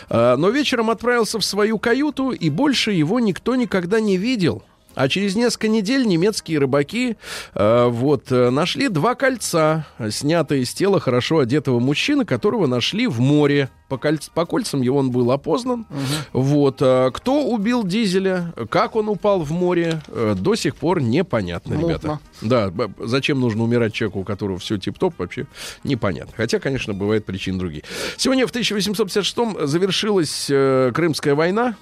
а, 0.09 0.37
но 0.37 0.49
вечером 0.49 0.91
отправился 0.91 1.39
в 1.39 1.45
свою 1.45 1.79
каюту, 1.79 2.31
и 2.31 2.49
больше 2.51 2.91
его 2.91 3.19
никто 3.19 3.55
никогда 3.55 3.99
не 3.99 4.17
видел. 4.17 4.63
А 4.99 5.07
через 5.07 5.37
несколько 5.37 5.69
недель 5.69 6.05
немецкие 6.05 6.59
рыбаки 6.59 7.15
э, 7.55 7.87
вот, 7.87 8.33
э, 8.33 8.49
нашли 8.49 8.89
два 8.89 9.15
кольца, 9.15 9.85
снятые 10.09 10.63
из 10.63 10.73
тела 10.73 10.99
хорошо 10.99 11.39
одетого 11.39 11.79
мужчины, 11.79 12.25
которого 12.25 12.67
нашли 12.67 13.07
в 13.07 13.21
море. 13.21 13.69
По, 13.87 13.95
кольц- 13.95 14.29
по 14.33 14.45
кольцам 14.45 14.81
его 14.81 14.97
он 14.99 15.09
был 15.09 15.31
опознан. 15.31 15.87
Вот, 16.33 16.81
э, 16.81 17.11
кто 17.13 17.45
убил 17.45 17.85
Дизеля, 17.85 18.53
как 18.69 18.97
он 18.97 19.07
упал 19.07 19.39
в 19.39 19.51
море, 19.51 20.01
э, 20.09 20.35
до 20.37 20.55
сих 20.55 20.75
пор 20.75 21.01
непонятно, 21.01 21.75
Мутно. 21.75 21.87
ребята. 21.87 22.19
Да, 22.41 22.69
зачем 22.99 23.39
нужно 23.39 23.63
умирать 23.63 23.93
человеку, 23.93 24.19
у 24.19 24.23
которого 24.25 24.59
все 24.59 24.77
тип-топ, 24.77 25.13
вообще 25.17 25.47
непонятно. 25.85 26.33
Хотя, 26.35 26.59
конечно, 26.59 26.93
бывают 26.93 27.23
причины 27.23 27.57
другие. 27.57 27.85
Сегодня 28.17 28.45
в 28.45 28.49
1856 28.49 29.65
завершилась 29.65 30.47
э, 30.49 30.91
Крымская 30.93 31.35
война. 31.35 31.75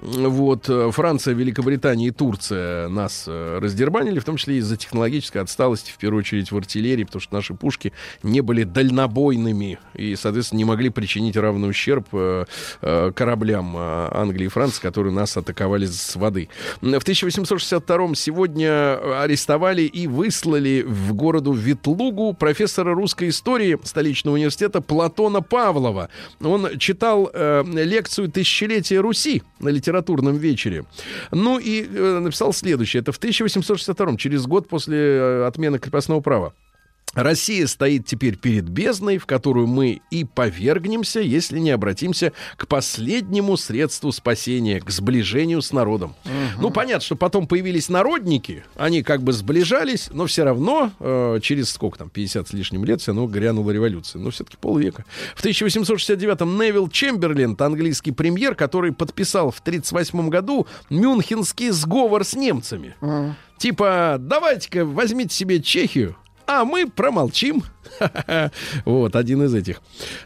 Вот, 0.00 0.68
э, 0.68 0.90
Франция, 0.92 1.34
Великобритания 1.34 2.08
и 2.08 2.10
Турция 2.12 2.88
нас 2.88 3.24
э, 3.26 3.58
раздербанили, 3.60 4.20
в 4.20 4.24
том 4.24 4.36
числе 4.36 4.58
из-за 4.58 4.76
технологической 4.76 5.42
отсталости, 5.42 5.90
в 5.90 5.98
первую 5.98 6.20
очередь 6.20 6.52
в 6.52 6.56
артиллерии, 6.56 7.02
потому 7.02 7.20
что 7.20 7.34
наши 7.34 7.54
пушки 7.54 7.92
не 8.22 8.40
были 8.40 8.62
дальнобойными 8.62 9.78
и, 9.94 10.14
соответственно, 10.14 10.58
не 10.58 10.64
могли 10.64 10.90
причинить 10.90 11.36
равный 11.36 11.68
ущерб 11.68 12.06
э, 12.12 12.44
кораблям 13.14 13.76
Англии 13.76 14.46
и 14.46 14.48
Франции, 14.48 14.80
которые 14.82 15.12
нас 15.12 15.36
атаковали 15.36 15.86
с 15.86 16.14
воды. 16.14 16.48
В 16.80 16.86
1862 16.86 18.14
сегодня 18.14 19.22
арестовали 19.22 19.82
и 19.82 20.06
выслали 20.06 20.84
в 20.86 21.12
городу 21.14 21.52
Ветлугу 21.52 22.34
профессора 22.34 22.94
русской 22.94 23.30
истории 23.30 23.78
столичного 23.82 24.36
университета 24.36 24.80
Платона 24.80 25.42
Павлова. 25.42 26.08
Он 26.40 26.78
читал 26.78 27.30
лекцию 27.34 28.30
«Тысячелетие 28.30 29.00
Руси» 29.00 29.42
на 29.58 29.70
литературном 29.88 30.36
вечере. 30.36 30.84
Ну 31.32 31.58
и 31.58 31.82
э, 31.82 32.18
написал 32.20 32.52
следующее. 32.52 33.00
Это 33.00 33.12
в 33.12 33.16
1862 33.16 34.16
через 34.16 34.46
год 34.46 34.68
после 34.68 34.98
э, 34.98 35.46
отмены 35.46 35.78
крепостного 35.78 36.20
права. 36.20 36.52
Россия 37.14 37.66
стоит 37.66 38.06
теперь 38.06 38.36
перед 38.36 38.68
бездной, 38.68 39.18
в 39.18 39.26
которую 39.26 39.66
мы 39.66 40.00
и 40.10 40.24
повергнемся, 40.24 41.20
если 41.20 41.58
не 41.58 41.70
обратимся 41.70 42.32
к 42.56 42.66
последнему 42.66 43.56
средству 43.56 44.12
спасения, 44.12 44.80
к 44.80 44.90
сближению 44.90 45.62
с 45.62 45.72
народом. 45.72 46.14
Ну, 46.58 46.70
понятно, 46.70 47.04
что 47.04 47.16
потом 47.16 47.46
появились 47.46 47.88
народники, 47.88 48.64
они 48.76 49.02
как 49.02 49.22
бы 49.22 49.32
сближались, 49.32 50.10
но 50.12 50.26
все 50.26 50.44
равно 50.44 50.92
э, 51.00 51.38
через 51.42 51.70
сколько 51.70 51.98
там, 51.98 52.10
50 52.10 52.48
с 52.48 52.52
лишним 52.52 52.84
лет, 52.84 53.00
все 53.00 53.12
равно 53.12 53.26
грянула 53.26 53.70
революция. 53.70 54.20
Но 54.20 54.30
все-таки 54.30 54.56
полвека. 54.56 55.04
В 55.34 55.44
1869-м 55.44 56.58
Невил 56.58 56.88
Чемберлен, 56.88 57.56
английский 57.58 58.12
премьер, 58.12 58.54
который 58.54 58.92
подписал 58.92 59.50
в 59.50 59.60
1938 59.60 60.28
году 60.28 60.66
Мюнхенский 60.90 61.70
сговор 61.70 62.24
с 62.24 62.34
немцами. 62.34 62.94
Типа, 63.58 64.16
давайте-ка 64.20 64.84
возьмите 64.84 65.34
себе 65.34 65.60
Чехию, 65.60 66.16
а 66.48 66.64
мы 66.64 66.88
промолчим. 66.88 67.62
Вот, 68.84 69.16
один 69.16 69.42
из 69.44 69.54
этих. 69.54 69.80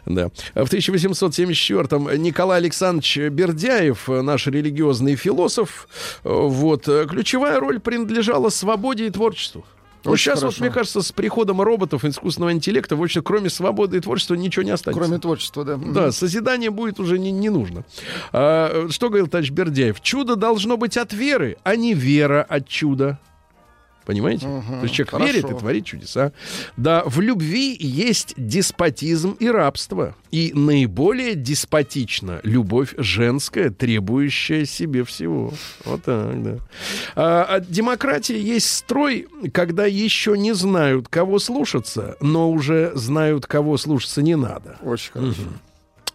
Да. 0.05 0.29
В 0.53 0.71
1874-м 0.71 2.21
Николай 2.21 2.59
Александрович 2.59 3.17
Бердяев, 3.17 4.07
наш 4.07 4.47
религиозный 4.47 5.15
философ, 5.15 5.87
вот, 6.23 6.83
ключевая 6.83 7.59
роль 7.59 7.79
принадлежала 7.79 8.49
свободе 8.49 9.07
и 9.07 9.09
творчеству. 9.09 9.65
Вот 10.03 10.13
Очень 10.13 10.23
сейчас, 10.23 10.35
вот, 10.41 10.49
хорошо. 10.49 10.63
мне 10.63 10.71
кажется, 10.73 11.01
с 11.01 11.11
приходом 11.13 11.61
роботов, 11.61 12.03
искусственного 12.03 12.51
интеллекта, 12.51 12.95
в 12.95 13.01
общем, 13.01 13.23
кроме 13.23 13.49
свободы 13.49 13.97
и 13.97 13.99
творчества 14.01 14.35
ничего 14.35 14.63
не 14.63 14.71
останется. 14.71 15.01
Кроме 15.01 15.17
творчества, 15.19 15.63
да. 15.63 15.77
Да, 15.77 16.11
созидание 16.11 16.69
будет 16.69 16.99
уже 16.99 17.17
не, 17.17 17.31
не 17.31 17.49
нужно. 17.49 17.85
А, 18.33 18.87
что 18.89 19.07
говорил 19.07 19.27
товарищ 19.27 19.51
Бердяев? 19.51 20.01
Чудо 20.01 20.35
должно 20.35 20.75
быть 20.75 20.97
от 20.97 21.13
веры, 21.13 21.57
а 21.63 21.77
не 21.77 21.93
вера 21.93 22.43
от 22.43 22.67
чуда. 22.67 23.19
Понимаете? 24.05 24.45
То 24.45 24.79
есть 24.83 24.93
человек 24.95 25.11
хорошо. 25.11 25.31
верит 25.31 25.51
и 25.51 25.53
творит 25.53 25.85
чудеса. 25.85 26.33
Да, 26.77 27.03
в 27.05 27.19
любви 27.21 27.75
есть 27.79 28.33
деспотизм 28.37 29.37
и 29.39 29.47
рабство. 29.47 30.15
И 30.31 30.51
наиболее 30.53 31.35
деспотична 31.35 32.39
любовь 32.43 32.93
женская, 32.97 33.69
требующая 33.69 34.65
себе 34.65 35.03
всего. 35.03 35.53
Вот 35.85 36.03
так, 36.03 36.43
да. 36.43 36.57
А, 37.15 37.45
а 37.49 37.59
демократия 37.59 38.39
есть 38.39 38.69
строй, 38.69 39.27
когда 39.53 39.85
еще 39.85 40.37
не 40.37 40.53
знают, 40.53 41.07
кого 41.07 41.39
слушаться, 41.39 42.17
но 42.19 42.51
уже 42.51 42.91
знают, 42.95 43.45
кого 43.45 43.77
слушаться 43.77 44.21
не 44.21 44.35
надо. 44.35 44.77
Очень 44.81 45.11
хорошо. 45.11 45.41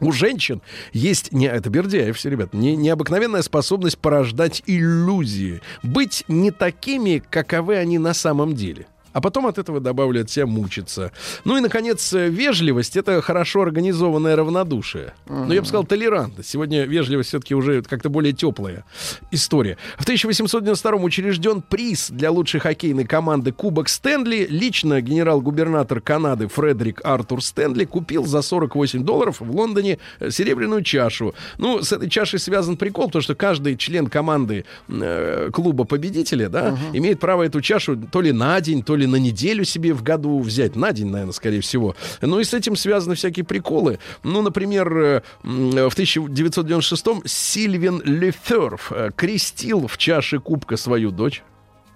У 0.00 0.12
женщин 0.12 0.62
есть, 0.92 1.32
не, 1.32 1.46
это 1.46 1.70
Бердяев 1.70 2.16
все, 2.16 2.30
ребят, 2.30 2.54
не, 2.54 2.76
необыкновенная 2.76 3.42
способность 3.42 3.98
порождать 3.98 4.62
иллюзии, 4.66 5.60
быть 5.82 6.24
не 6.28 6.50
такими, 6.50 7.22
каковы 7.30 7.76
они 7.76 7.98
на 7.98 8.14
самом 8.14 8.54
деле. 8.54 8.86
А 9.18 9.20
потом 9.20 9.48
от 9.48 9.58
этого 9.58 9.80
добавлю 9.80 10.20
от 10.20 10.30
себя 10.30 10.46
мучиться. 10.46 11.10
Ну 11.42 11.56
и, 11.56 11.60
наконец, 11.60 12.12
вежливость— 12.12 12.96
это 12.96 13.20
хорошо 13.20 13.62
организованное 13.62 14.36
равнодушие. 14.36 15.12
Ну, 15.26 15.52
я 15.52 15.60
бы 15.60 15.66
сказал, 15.66 15.82
толерантность. 15.82 16.48
Сегодня 16.48 16.84
вежливость 16.84 17.30
все-таки 17.30 17.56
уже 17.56 17.82
как-то 17.82 18.10
более 18.10 18.32
теплая 18.32 18.84
история. 19.32 19.76
В 19.96 20.04
1892 20.04 20.92
учрежден 20.98 21.62
приз 21.62 22.10
для 22.10 22.30
лучшей 22.30 22.60
хоккейной 22.60 23.06
команды 23.06 23.50
Кубок 23.50 23.88
Стэнли. 23.88 24.46
Лично 24.48 25.00
генерал-губернатор 25.00 26.00
Канады 26.00 26.46
Фредерик 26.46 27.00
Артур 27.02 27.42
Стэнли 27.42 27.86
купил 27.86 28.24
за 28.24 28.40
48 28.40 29.02
долларов 29.02 29.40
в 29.40 29.50
Лондоне 29.50 29.98
э, 30.20 30.30
серебряную 30.30 30.84
чашу. 30.84 31.34
Ну, 31.58 31.82
с 31.82 31.90
этой 31.90 32.08
чашей 32.08 32.38
связан 32.38 32.76
прикол, 32.76 33.06
потому 33.06 33.22
что 33.22 33.34
каждый 33.34 33.76
член 33.76 34.06
команды 34.06 34.64
э, 34.88 35.50
клуба 35.52 35.82
победителя, 35.82 36.48
да, 36.48 36.78
имеет 36.92 37.18
право 37.18 37.42
эту 37.42 37.60
чашу 37.60 37.96
то 37.96 38.20
ли 38.20 38.30
на 38.30 38.60
день, 38.60 38.84
то 38.84 38.94
ли 38.94 39.07
на 39.10 39.16
неделю 39.16 39.64
себе 39.64 39.92
в 39.92 40.02
году 40.02 40.38
взять. 40.40 40.76
На 40.76 40.92
день, 40.92 41.08
наверное, 41.08 41.32
скорее 41.32 41.60
всего. 41.60 41.96
Ну 42.20 42.40
и 42.40 42.44
с 42.44 42.54
этим 42.54 42.76
связаны 42.76 43.14
всякие 43.14 43.44
приколы. 43.44 43.98
Ну, 44.22 44.42
например, 44.42 44.96
э, 44.96 45.22
в 45.42 45.96
1996-м 45.96 47.22
Сильвин 47.24 48.02
Леферф 48.04 48.92
э, 48.92 49.10
крестил 49.14 49.86
в 49.86 49.96
чаше 49.98 50.38
кубка 50.40 50.76
свою 50.76 51.10
дочь. 51.10 51.42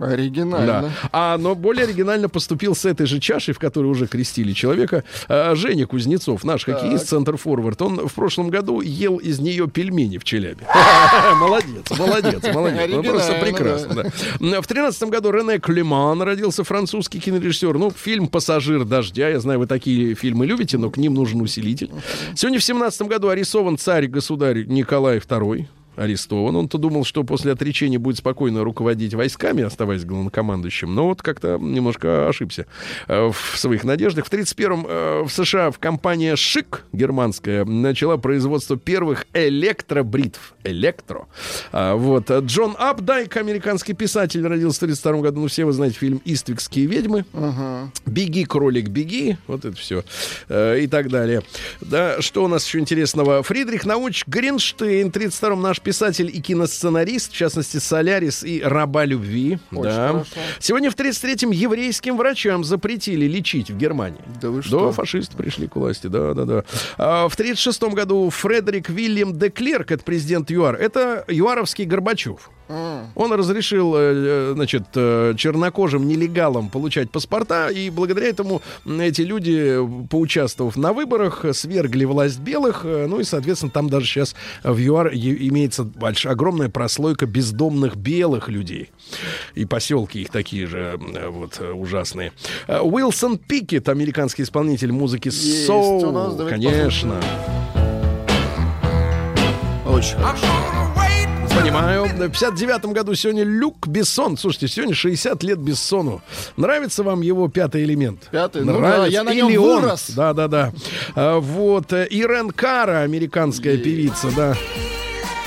Оригинально. 0.07 0.66
Да. 0.66 0.90
А, 1.12 1.38
но 1.38 1.55
более 1.55 1.84
оригинально 1.84 2.28
поступил 2.28 2.74
с 2.74 2.84
этой 2.84 3.07
же 3.07 3.20
чашей, 3.20 3.55
в 3.55 3.59
которой 3.59 3.86
уже 3.86 4.07
крестили 4.07 4.53
человека, 4.53 5.05
а, 5.28 5.55
Женя 5.55 5.86
Кузнецов, 5.86 6.44
наш 6.44 6.64
хоккеист, 6.64 7.09
центр-форвард. 7.09 7.80
Он 7.82 8.09
в 8.09 8.12
прошлом 8.12 8.48
году 8.50 8.80
ел 8.80 9.16
из 9.16 9.38
нее 9.38 9.68
пельмени 9.68 10.18
в 10.18 10.24
Челябе. 10.24 10.66
Молодец, 11.36 11.90
молодец, 11.98 12.55
молодец. 12.55 12.90
Ну, 12.90 13.03
Просто 13.03 13.34
прекрасно. 13.34 14.11
да. 14.40 14.62
В 14.62 14.66
тринадцатом 14.66 15.11
году 15.11 15.30
Рене 15.30 15.59
Клеман 15.59 16.20
родился 16.22 16.64
французский 16.64 17.20
кинорежиссер. 17.20 17.78
Ну, 17.78 17.90
фильм 17.90 18.28
«Пассажир 18.28 18.84
дождя». 18.84 19.28
Я 19.28 19.40
знаю, 19.40 19.59
вы 19.59 19.66
такие 19.66 20.14
фильмы 20.14 20.46
любите, 20.46 20.78
но 20.78 20.90
к 20.90 20.96
ним 20.96 21.14
нужен 21.14 21.40
усилитель. 21.40 21.90
Сегодня 22.34 22.59
в 22.59 22.64
семнадцатом 22.64 23.09
году 23.09 23.28
арестован 23.28 23.78
царь-государь 23.78 24.64
Николай 24.66 25.18
II 25.18 25.66
арестован. 25.97 26.57
Он-то 26.57 26.78
думал, 26.78 27.05
что 27.05 27.24
после 27.24 27.53
отречения 27.53 27.99
будет 27.99 28.18
спокойно 28.18 28.64
руководить 28.64 29.14
войсками, 29.14 29.62
оставаясь 29.62 30.05
главнокомандующим. 30.05 30.95
Но 30.95 31.09
вот 31.09 31.22
как-то 31.22 31.59
немножко 31.61 32.28
ошибся 32.28 32.66
э, 33.09 33.30
в 33.30 33.59
своих 33.59 33.84
надеждах. 33.84 34.26
В 34.26 34.32
31-м 34.32 34.86
э, 34.88 35.22
в 35.24 35.30
США 35.30 35.70
в 35.70 35.78
компания 35.78 36.36
«Шик» 36.36 36.84
германская 36.93 37.64
начала 37.64 38.16
производство 38.16 38.76
первых 38.76 39.26
электробритв. 39.34 40.55
Электро. 40.64 41.26
А, 41.72 41.95
вот. 41.95 42.30
Джон 42.30 42.74
Апдайк, 42.78 43.36
американский 43.36 43.93
писатель, 43.93 44.47
родился 44.47 44.78
в 44.78 44.80
32 44.80 45.12
году. 45.20 45.40
Ну, 45.40 45.49
все 45.49 45.64
вы 45.64 45.72
знаете 45.72 45.97
фильм 45.99 46.20
«Иствикские 46.24 46.86
ведьмы». 46.86 47.24
«Беги, 48.07 48.45
кролик, 48.45 48.88
беги». 48.88 49.36
Вот 49.47 49.64
это 49.64 49.76
все. 49.76 50.05
и 50.49 50.86
так 50.90 51.09
далее. 51.09 51.43
Да, 51.80 52.20
что 52.20 52.45
у 52.45 52.49
нас 52.49 52.66
еще 52.66 52.78
интересного? 52.78 53.43
Фридрих 53.43 53.84
Науч 53.84 54.24
Гринштейн, 54.26 55.09
32-м 55.09 55.61
наш 55.61 55.82
писатель 55.83 56.30
и 56.33 56.41
киносценарист, 56.41 57.33
в 57.33 57.37
частности, 57.37 57.78
«Солярис» 57.78 58.45
и 58.45 58.61
«Раба 58.62 59.05
любви». 59.05 59.59
Очень 59.70 59.83
да. 59.83 60.09
хорошо. 60.09 60.30
Сегодня 60.59 60.91
в 60.91 60.95
33-м 60.95 61.51
еврейским 61.51 62.16
врачам 62.16 62.64
запретили 62.64 63.26
лечить 63.26 63.70
в 63.70 63.76
Германии. 63.76 64.20
Да 64.41 64.51
вы 64.51 64.62
Да, 64.62 64.66
что? 64.66 64.93
фашисты 64.93 65.37
пришли 65.37 65.68
к 65.68 65.76
власти, 65.76 66.07
да, 66.07 66.35
да, 66.35 66.45
да. 66.45 66.64
А 66.99 67.28
в 67.28 67.39
36-м 67.39 67.95
году 67.95 68.30
Фредерик 68.30 68.89
Вильям 68.89 69.39
де 69.39 69.51
Клерк, 69.51 69.91
это 69.91 70.03
президент 70.05 70.51
ЮАР, 70.51 70.76
это 70.76 71.24
юаровский 71.28 71.85
Горбачев. 71.85 72.51
Он 72.68 73.32
разрешил, 73.32 73.94
э, 73.94 73.98
э, 73.98 74.52
значит, 74.54 74.84
э, 74.94 75.34
чернокожим 75.36 76.06
нелегалам 76.06 76.70
получать 76.70 77.10
паспорта, 77.10 77.68
и 77.68 77.90
благодаря 77.90 78.28
этому 78.28 78.62
эти 78.86 79.22
люди, 79.22 79.78
поучаствовав 80.08 80.76
на 80.76 80.92
выборах, 80.92 81.44
свергли 81.52 82.04
власть 82.04 82.38
белых, 82.40 82.84
ну 82.84 83.20
и, 83.20 83.24
соответственно, 83.24 83.70
там 83.70 83.90
даже 83.90 84.06
сейчас 84.06 84.34
в 84.64 84.78
ЮАР 84.78 85.08
имеется 85.14 85.82
больш- 85.82 86.28
огромная 86.28 86.68
прослойка 86.68 87.26
бездомных 87.26 87.96
белых 87.96 88.48
людей. 88.48 88.90
И 89.54 89.64
поселки 89.66 90.22
их 90.22 90.30
такие 90.30 90.66
же 90.66 90.98
вот 91.28 91.60
ужасные. 91.60 92.32
Уилсон 92.68 93.38
Пикет, 93.38 93.88
американский 93.88 94.42
исполнитель 94.44 94.92
музыки 94.92 95.28
соул, 95.28 96.36
конечно. 96.48 97.20
Очень 99.86 100.16
хорошо. 100.16 100.91
Понимаю. 101.57 102.05
В 102.07 102.18
59 102.18 102.86
году 102.86 103.14
сегодня 103.14 103.44
Люк 103.44 103.86
Бессон. 103.86 104.36
Слушайте, 104.36 104.68
сегодня 104.68 104.94
60 104.94 105.42
лет 105.42 105.59
Бессону. 105.59 106.22
Нравится 106.57 107.03
вам 107.03 107.20
его 107.20 107.48
пятый 107.48 107.84
элемент? 107.84 108.28
Пятый? 108.30 108.64
Ну 108.64 108.78
Нравится. 108.78 109.00
да, 109.03 109.07
я 109.07 109.22
на 109.24 109.34
нем 109.34 109.48
Или 109.50 109.57
он? 109.59 109.82
вырос. 109.82 110.11
Да, 110.16 110.32
да, 110.32 110.48
да. 110.48 110.72
А, 111.14 111.38
вот. 111.40 111.92
э, 111.92 112.07
Ирен 112.11 112.50
Кара, 112.50 113.00
американская 113.00 113.76
певица, 113.76 114.28
да. 114.34 114.55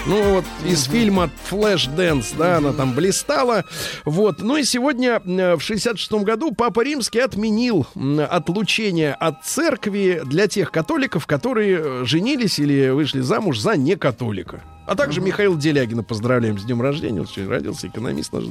Ну 0.05 0.21
вот 0.35 0.45
из 0.63 0.83
фильма 0.83 1.31
Флэш 1.45 1.87
Дэнс, 1.87 2.33
да, 2.37 2.57
она 2.57 2.73
там 2.73 2.93
блистала. 2.93 3.63
Вот. 4.05 4.41
Ну 4.41 4.57
и 4.57 4.63
сегодня, 4.63 5.21
э, 5.25 5.55
в 5.55 5.61
66 5.61 6.11
году, 6.23 6.51
Папа 6.51 6.81
Римский 6.81 7.19
отменил 7.19 7.87
отлучение 8.29 9.13
от 9.15 9.43
церкви 9.43 10.21
для 10.23 10.47
тех 10.47 10.71
католиков, 10.71 11.25
которые 11.25 11.79
э, 11.79 12.03
женились 12.05 12.59
или 12.59 12.89
вышли 12.89 13.21
замуж 13.21 13.57
за 13.59 13.75
некатолика. 13.75 14.61
А 14.87 14.95
также 14.95 15.19
Михаил 15.21 15.57
Делягина 15.57 16.03
поздравляем 16.03 16.59
с 16.59 16.63
днем 16.63 16.81
рождения. 16.81 17.21
Он 17.21 17.27
сегодня 17.27 17.49
родился, 17.51 17.87
экономист 17.87 18.31
наш 18.33 18.43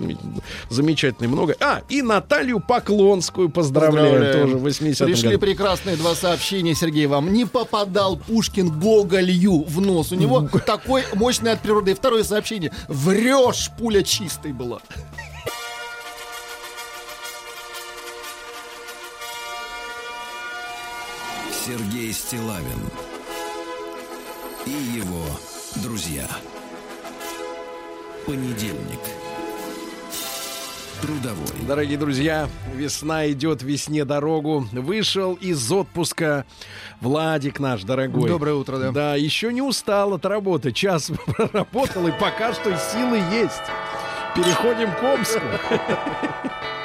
замечательный, 0.69 1.29
много. 1.29 1.55
А, 1.61 1.83
и 1.89 2.03
Наталью 2.03 2.61
Поклонскую 2.61 3.49
поздравляем, 3.49 4.13
Поздравляем. 4.15 4.43
тоже 4.47 4.57
в 4.57 4.63
80 4.63 5.07
Пришли 5.07 5.29
году. 5.31 5.41
прекрасные 5.41 5.97
два 5.97 6.15
сообщения, 6.15 6.75
Сергей, 6.75 7.07
вам. 7.07 7.33
Не 7.33 7.45
попадал 7.45 8.17
Пушкин 8.17 8.81
Гоголью 8.81 9.63
в 9.65 9.81
нос. 9.81 10.13
У 10.13 10.17
него 10.17 10.49
такой 10.67 11.05
мощный 11.15 11.53
от 11.53 11.61
природы. 11.61 11.93
И 11.93 11.95
второе 11.95 12.25
сообщение. 12.25 12.73
Врешь, 12.89 13.71
пуля 13.79 14.03
чистой 14.03 14.53
была. 14.53 14.81
Сергей 21.65 22.13
Стилавин 22.13 22.91
и 24.67 24.71
его 24.71 25.25
друзья. 25.77 26.27
Понедельник. 28.27 29.01
Трудовой. 31.03 31.67
Дорогие 31.67 31.99
друзья, 31.99 32.49
весна 32.75 33.31
идет 33.31 33.63
весне 33.63 34.05
дорогу. 34.05 34.67
Вышел 34.73 35.35
из 35.35 35.71
отпуска 35.71 36.47
Владик 37.01 37.61
наш 37.61 37.83
дорогой. 37.83 38.31
Доброе 38.31 38.55
утро, 38.55 38.79
да. 38.79 38.91
Да, 38.93 39.15
еще 39.15 39.53
не 39.53 39.61
устал 39.61 40.15
от 40.15 40.25
работы. 40.25 40.73
Час 40.73 41.11
проработал, 41.27 42.07
и 42.07 42.13
пока 42.13 42.55
что 42.55 42.75
силы 42.77 43.19
есть. 43.33 43.63
Переходим 44.35 44.91
к 44.93 45.03
Омску. 45.03 45.41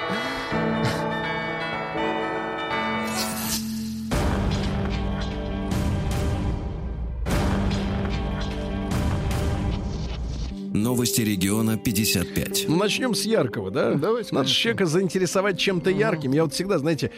Новости 10.73 11.21
региона 11.21 11.77
55. 11.77 12.65
Ну, 12.67 12.75
начнем 12.77 13.15
с 13.15 13.23
яркого, 13.25 13.71
да? 13.71 13.95
Давайте, 13.95 14.29
Надо 14.35 14.45
конечно. 14.45 14.53
человека 14.61 14.85
заинтересовать 14.85 15.57
чем-то 15.59 15.89
ярким. 15.89 16.31
Я 16.31 16.43
вот 16.43 16.53
всегда, 16.53 16.77
знаете, 16.77 17.11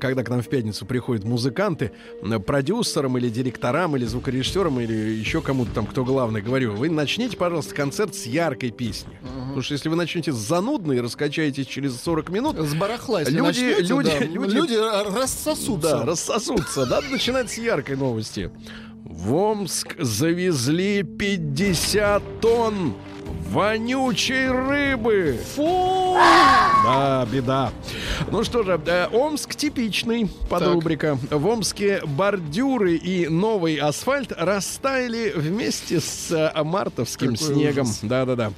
когда 0.00 0.22
к 0.24 0.30
нам 0.30 0.40
в 0.40 0.48
пятницу 0.48 0.86
приходят 0.86 1.22
музыканты, 1.24 1.92
продюсерам 2.46 3.18
или 3.18 3.28
директорам, 3.28 3.94
или 3.96 4.06
звукорежиссерам, 4.06 4.80
или 4.80 4.94
еще 4.94 5.42
кому-то 5.42 5.70
там, 5.72 5.86
кто 5.86 6.02
главный, 6.04 6.40
говорю, 6.40 6.72
вы 6.72 6.88
начните, 6.88 7.36
пожалуйста, 7.36 7.74
концерт 7.74 8.14
с 8.14 8.24
яркой 8.24 8.70
песни. 8.70 9.18
Потому 9.22 9.60
что 9.60 9.74
если 9.74 9.90
вы 9.90 9.96
начнете 9.96 10.32
с 10.32 10.36
занудной 10.36 10.96
и 10.96 11.00
раскачаетесь 11.00 11.66
через 11.66 12.00
40 12.00 12.30
минут, 12.30 12.56
С 12.58 12.74
барахла, 12.74 13.20
если 13.20 13.34
Люди- 13.34 13.46
начнете, 13.46 13.82
люди- 13.82 14.10
да, 14.10 14.24
люди- 14.24 14.54
люди 14.54 15.14
рассосутся. 15.18 15.76
да, 15.90 16.04
рассосутся. 16.06 16.86
Надо 16.86 17.08
начинать 17.08 17.50
с 17.50 17.58
яркой 17.58 17.96
новости. 17.96 18.50
В 19.04 19.34
Омск 19.34 19.96
завезли 19.98 21.02
50 21.02 22.40
тонн 22.40 22.94
вонючей 23.50 24.48
рыбы. 24.48 25.38
Фу! 25.54 26.16
Да, 26.84 27.26
беда. 27.30 27.70
Ну 28.30 28.42
что 28.44 28.62
же, 28.62 28.80
э, 28.86 29.06
Омск 29.12 29.54
типичный 29.56 30.30
подрубрика. 30.48 31.18
В 31.30 31.46
Омске 31.46 32.00
бордюры 32.06 32.96
и 32.96 33.28
новый 33.28 33.76
асфальт 33.76 34.32
растаяли 34.32 35.34
вместе 35.36 36.00
с 36.00 36.30
э, 36.30 36.62
мартовским 36.62 37.36
Какой 37.36 37.54
снегом. 37.54 37.86
Да-да-да. 38.02 38.52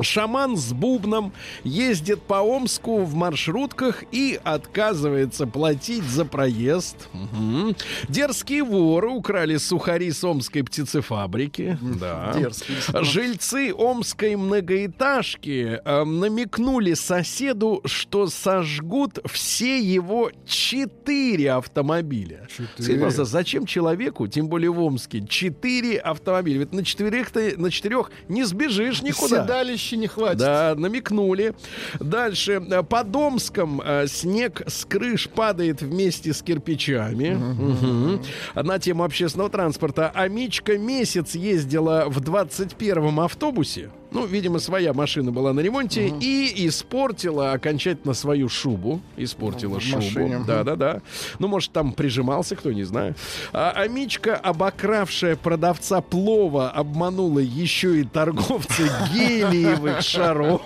Шаман 0.00 0.56
с 0.56 0.72
бубном 0.72 1.32
ездит 1.64 2.22
по 2.22 2.34
Омску 2.34 3.04
в 3.04 3.14
маршрутках 3.14 4.04
и 4.12 4.38
отказывается 4.42 5.46
платить 5.46 6.04
за 6.04 6.24
проезд. 6.24 6.96
Мгм. 7.12 7.76
Дерзкие 8.08 8.64
воры 8.64 9.10
украли 9.10 9.56
сухари 9.56 10.10
с 10.10 10.24
омской 10.24 10.62
птицефабрики. 10.62 11.78
Да. 11.80 12.32
Дерзкие. 12.36 12.78
Жильцы 13.02 13.72
омской 13.74 14.36
многоэтажки 14.36 15.80
э, 15.84 16.04
намекнули 16.04 16.94
соседу, 16.94 17.82
что 17.84 18.28
сожгут 18.28 19.18
все 19.30 19.80
его 19.80 20.30
четыре 20.46 21.52
автомобиля. 21.52 22.48
Скажите, 22.74 22.94
пожалуйста, 22.94 23.24
зачем 23.24 23.66
человеку, 23.66 24.26
тем 24.26 24.48
более 24.48 24.70
в 24.70 24.80
Омске, 24.82 25.24
четыре 25.26 25.98
автомобиля? 25.98 26.60
Ведь 26.60 26.72
на 26.72 26.84
четырех 26.84 27.30
ты 27.30 27.56
на 27.56 27.70
четырех 27.70 28.10
не 28.28 28.44
сбежишь 28.44 29.02
никуда. 29.02 29.42
Седалища 29.82 29.96
не 29.96 30.06
хватит. 30.06 30.38
Да, 30.38 30.74
намекнули. 30.76 31.54
Дальше. 32.00 32.62
э, 32.70 32.82
Под 32.82 33.14
Омском 33.14 33.80
э, 33.84 34.06
снег 34.06 34.62
с 34.66 34.84
крыш 34.84 35.28
падает 35.28 35.82
вместе 35.82 36.32
с 36.32 36.42
кирпичами. 36.42 37.30
Мгм. 37.30 38.22
На 38.54 38.78
тему 38.78 39.04
общественного 39.04 39.50
транспорта. 39.50 40.10
Амичка 40.14 40.78
месяц 40.78 41.34
ездила 41.34 42.04
в 42.08 42.20
21-м 42.20 43.20
автобусе. 43.20 43.90
Ну, 44.12 44.26
видимо, 44.26 44.58
своя 44.58 44.92
машина 44.92 45.32
была 45.32 45.52
на 45.52 45.60
ремонте 45.60 46.08
и 46.20 46.66
испортила 46.66 47.52
окончательно 47.52 48.14
свою 48.14 48.48
шубу. 48.48 49.00
Испортила 49.16 49.78
В 49.78 49.82
шубу. 49.82 49.96
машине. 50.02 50.44
Да, 50.46 50.64
да, 50.64 50.76
да. 50.76 51.02
Ну, 51.38 51.48
может, 51.48 51.72
там 51.72 51.92
прижимался, 51.92 52.54
кто 52.56 52.72
не 52.72 52.84
знаю. 52.84 53.14
А 53.52 53.70
Амичка, 53.70 54.36
обокравшая 54.36 55.36
продавца 55.36 56.00
плова, 56.02 56.70
обманула 56.70 57.38
еще 57.38 58.00
и 58.00 58.04
торговца 58.04 58.82
гелиевых 59.14 60.02
шаров. 60.02 60.62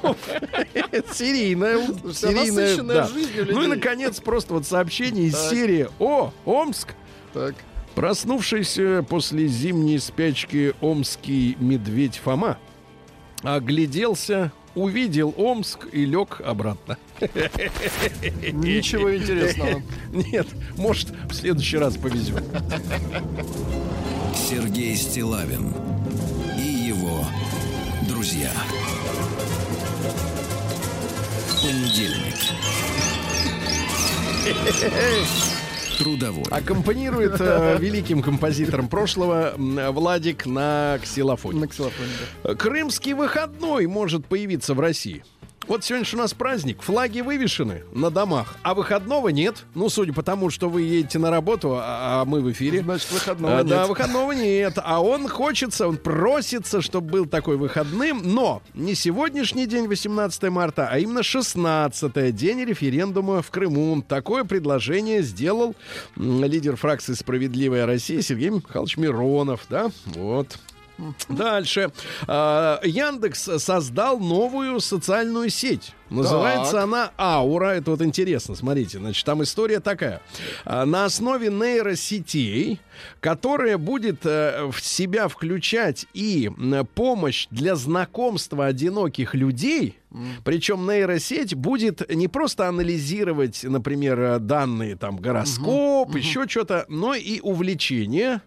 Серийная. 1.12 1.78
А 1.78 2.12
серийная, 2.12 3.06
Ну 3.52 3.62
и, 3.62 3.66
наконец, 3.66 4.20
просто 4.20 4.54
вот 4.54 4.66
сообщение 4.66 5.26
из 5.26 5.38
серии 5.48 5.88
«О, 5.98 6.32
Омск!» 6.44 6.94
Так. 7.32 7.54
Проснувшийся 7.94 9.04
после 9.08 9.46
зимней 9.46 9.98
спячки 9.98 10.74
омский 10.80 11.56
медведь 11.58 12.16
Фома 12.22 12.58
огляделся, 13.46 14.50
увидел 14.74 15.32
Омск 15.36 15.86
и 15.92 16.04
лег 16.04 16.40
обратно. 16.44 16.98
Ничего 17.20 19.16
интересного. 19.16 19.82
Нет, 20.32 20.48
может, 20.76 21.10
в 21.30 21.32
следующий 21.32 21.78
раз 21.78 21.96
повезет. 21.96 22.42
Сергей 24.34 24.96
Стилавин 24.96 25.72
и 26.58 26.88
его 26.88 27.24
друзья. 28.08 28.50
Понедельник. 31.62 32.34
Трудовой. 35.98 36.44
Аккомпанирует 36.50 37.40
э, 37.40 37.76
великим 37.80 38.22
композитором 38.22 38.88
прошлого 38.88 39.54
Владик 39.56 40.46
на 40.46 40.98
ксилофоне. 41.02 41.60
На 41.60 41.68
ксилофоне, 41.68 42.10
да. 42.44 42.54
Крымский 42.54 43.14
выходной 43.14 43.86
может 43.86 44.26
появиться 44.26 44.74
в 44.74 44.80
России. 44.80 45.24
Вот 45.68 45.82
сегодня 45.84 46.06
же 46.06 46.16
у 46.16 46.20
нас 46.20 46.32
праздник, 46.32 46.80
флаги 46.80 47.22
вывешены 47.22 47.82
на 47.92 48.10
домах, 48.10 48.56
а 48.62 48.72
выходного 48.72 49.30
нет. 49.30 49.64
Ну, 49.74 49.88
судя 49.88 50.12
по 50.12 50.22
тому, 50.22 50.48
что 50.48 50.68
вы 50.68 50.82
едете 50.82 51.18
на 51.18 51.28
работу, 51.30 51.74
а, 51.76 52.22
а 52.22 52.24
мы 52.24 52.40
в 52.40 52.52
эфире. 52.52 52.82
Значит, 52.82 53.10
выходного 53.10 53.58
А, 53.58 53.64
Да, 53.64 53.78
нет. 53.80 53.88
выходного 53.88 54.30
нет. 54.30 54.74
А 54.80 55.02
он 55.02 55.26
хочется, 55.28 55.88
он 55.88 55.96
просится, 55.96 56.80
чтобы 56.80 57.10
был 57.10 57.26
такой 57.26 57.56
выходным. 57.56 58.20
Но 58.22 58.62
не 58.74 58.94
сегодняшний 58.94 59.66
день, 59.66 59.88
18 59.88 60.50
марта, 60.50 60.88
а 60.88 60.98
именно 61.00 61.24
16 61.24 62.32
день 62.32 62.64
референдума 62.64 63.42
в 63.42 63.50
Крыму. 63.50 64.02
Такое 64.06 64.44
предложение 64.44 65.22
сделал 65.22 65.74
лидер 66.14 66.76
фракции 66.76 67.14
«Справедливая 67.14 67.86
Россия» 67.86 68.22
Сергей 68.22 68.50
Михайлович 68.50 68.96
Миронов. 68.98 69.62
Да, 69.68 69.90
вот. 70.06 70.58
Дальше. 71.28 71.90
А, 72.26 72.80
Яндекс 72.82 73.48
создал 73.58 74.18
новую 74.18 74.80
социальную 74.80 75.50
сеть. 75.50 75.92
Называется 76.10 76.72
Так. 76.72 76.84
она 76.84 77.10
Аура. 77.18 77.70
Это 77.70 77.90
вот 77.90 78.02
интересно, 78.02 78.54
смотрите. 78.54 78.98
Значит, 78.98 79.24
там 79.26 79.42
история 79.42 79.80
такая. 79.80 80.22
А, 80.64 80.84
На 80.86 81.04
основе 81.04 81.50
нейросетей, 81.50 82.80
которая 83.20 83.76
будет 83.78 84.24
э, 84.24 84.70
в 84.70 84.80
себя 84.80 85.28
включать 85.28 86.06
и 86.14 86.50
помощь 86.94 87.48
для 87.50 87.76
знакомства 87.76 88.66
одиноких 88.66 89.34
людей. 89.34 89.98
Причем 90.44 90.86
нейросеть 90.86 91.54
будет 91.54 92.08
не 92.14 92.28
просто 92.28 92.68
анализировать, 92.68 93.64
например, 93.64 94.20
э, 94.20 94.38
данные 94.38 94.96
там 94.96 95.16
гороскоп, 95.16 96.14
еще 96.16 96.46
что-то, 96.48 96.86
но 96.88 97.14
и 97.14 97.40
увлечения. 97.40 98.42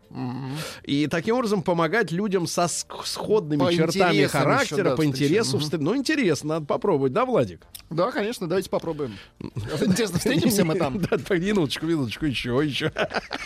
И 0.83 1.07
таким 1.07 1.35
образом 1.35 1.61
помогать 1.61 2.11
людям 2.11 2.47
со 2.47 2.67
сходными 2.67 3.59
По 3.59 3.73
чертами 3.73 4.25
характера, 4.25 4.77
еще, 4.79 4.89
да, 4.89 4.95
по 4.95 5.05
интересу. 5.05 5.57
встр- 5.57 5.77
Ну, 5.79 5.95
интересно, 5.95 6.55
надо 6.55 6.65
попробовать, 6.65 7.13
да, 7.13 7.25
Владик? 7.25 7.61
Да, 7.89 8.11
конечно, 8.11 8.47
давайте 8.47 8.69
попробуем. 8.69 9.13
Интересно, 9.39 10.19
встретимся 10.19 10.63
мы 10.65 10.75
там? 10.75 10.99
Да, 10.99 11.35
минуточку, 11.35 11.85
минуточку, 11.85 12.25
еще, 12.25 12.59
еще. 12.63 12.91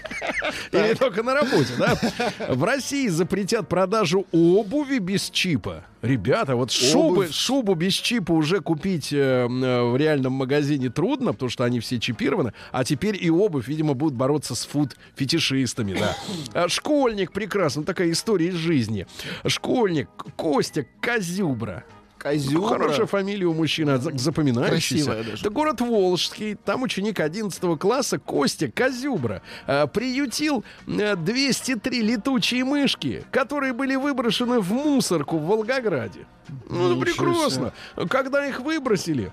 Или 0.72 0.94
только 0.96 1.24
на 1.24 1.34
работе, 1.34 1.74
да? 1.78 1.98
В 2.50 2.64
России 2.64 3.08
запретят 3.08 3.70
продажу 3.70 4.26
обуви 4.32 4.98
без 5.00 5.30
чипа. 5.30 5.86
Ребята, 6.04 6.58
вот 6.58 6.70
шубы, 6.70 7.30
шубу 7.32 7.76
без 7.76 7.94
чипа 7.94 8.34
уже 8.34 8.60
купить 8.60 9.14
э, 9.14 9.16
э, 9.18 9.84
в 9.84 9.96
реальном 9.96 10.34
магазине 10.34 10.90
трудно, 10.90 11.32
потому 11.32 11.50
что 11.50 11.64
они 11.64 11.80
все 11.80 11.98
чипированы. 11.98 12.52
А 12.74 12.84
теперь 12.84 13.18
и 13.24 13.30
обувь, 13.30 13.70
видимо, 13.70 13.94
будут 13.94 14.14
бороться 14.14 14.54
с 14.54 14.66
фуд-фетишистами, 14.66 15.98
да. 15.98 16.18
А 16.54 16.68
Школьник, 16.68 17.32
прекрасно, 17.32 17.86
такая 17.86 18.12
история 18.12 18.48
из 18.48 18.56
жизни. 18.56 19.08
Школьник 19.48 20.10
Костя 20.36 20.86
Козюбра. 21.00 21.86
Козюбра. 22.24 22.68
Хорошая 22.70 23.06
фамилия 23.06 23.46
у 23.46 23.54
мужчины, 23.54 23.98
за- 23.98 24.18
запоминающаяся. 24.18 25.06
Красивая 25.06 25.24
даже. 25.24 25.42
Это 25.42 25.50
город 25.50 25.82
Волжский. 25.82 26.56
Там 26.56 26.84
ученик 26.84 27.20
11 27.20 27.78
класса 27.78 28.18
Костя 28.18 28.72
Козюбра 28.72 29.42
э, 29.68 29.88
приютил 29.88 30.64
э, 30.88 31.16
203 31.18 32.02
летучие 32.02 32.64
мышки, 32.64 33.26
которые 33.32 33.74
были 33.74 33.96
выброшены 33.96 34.60
в 34.62 34.72
мусорку 34.72 35.38
в 35.38 35.46
Волгограде. 35.46 36.26
Ну, 36.70 36.96
Ничего 36.96 37.02
прекрасно. 37.02 37.74
Когда 38.10 38.46
их 38.48 38.62
выбросили, 38.62 39.32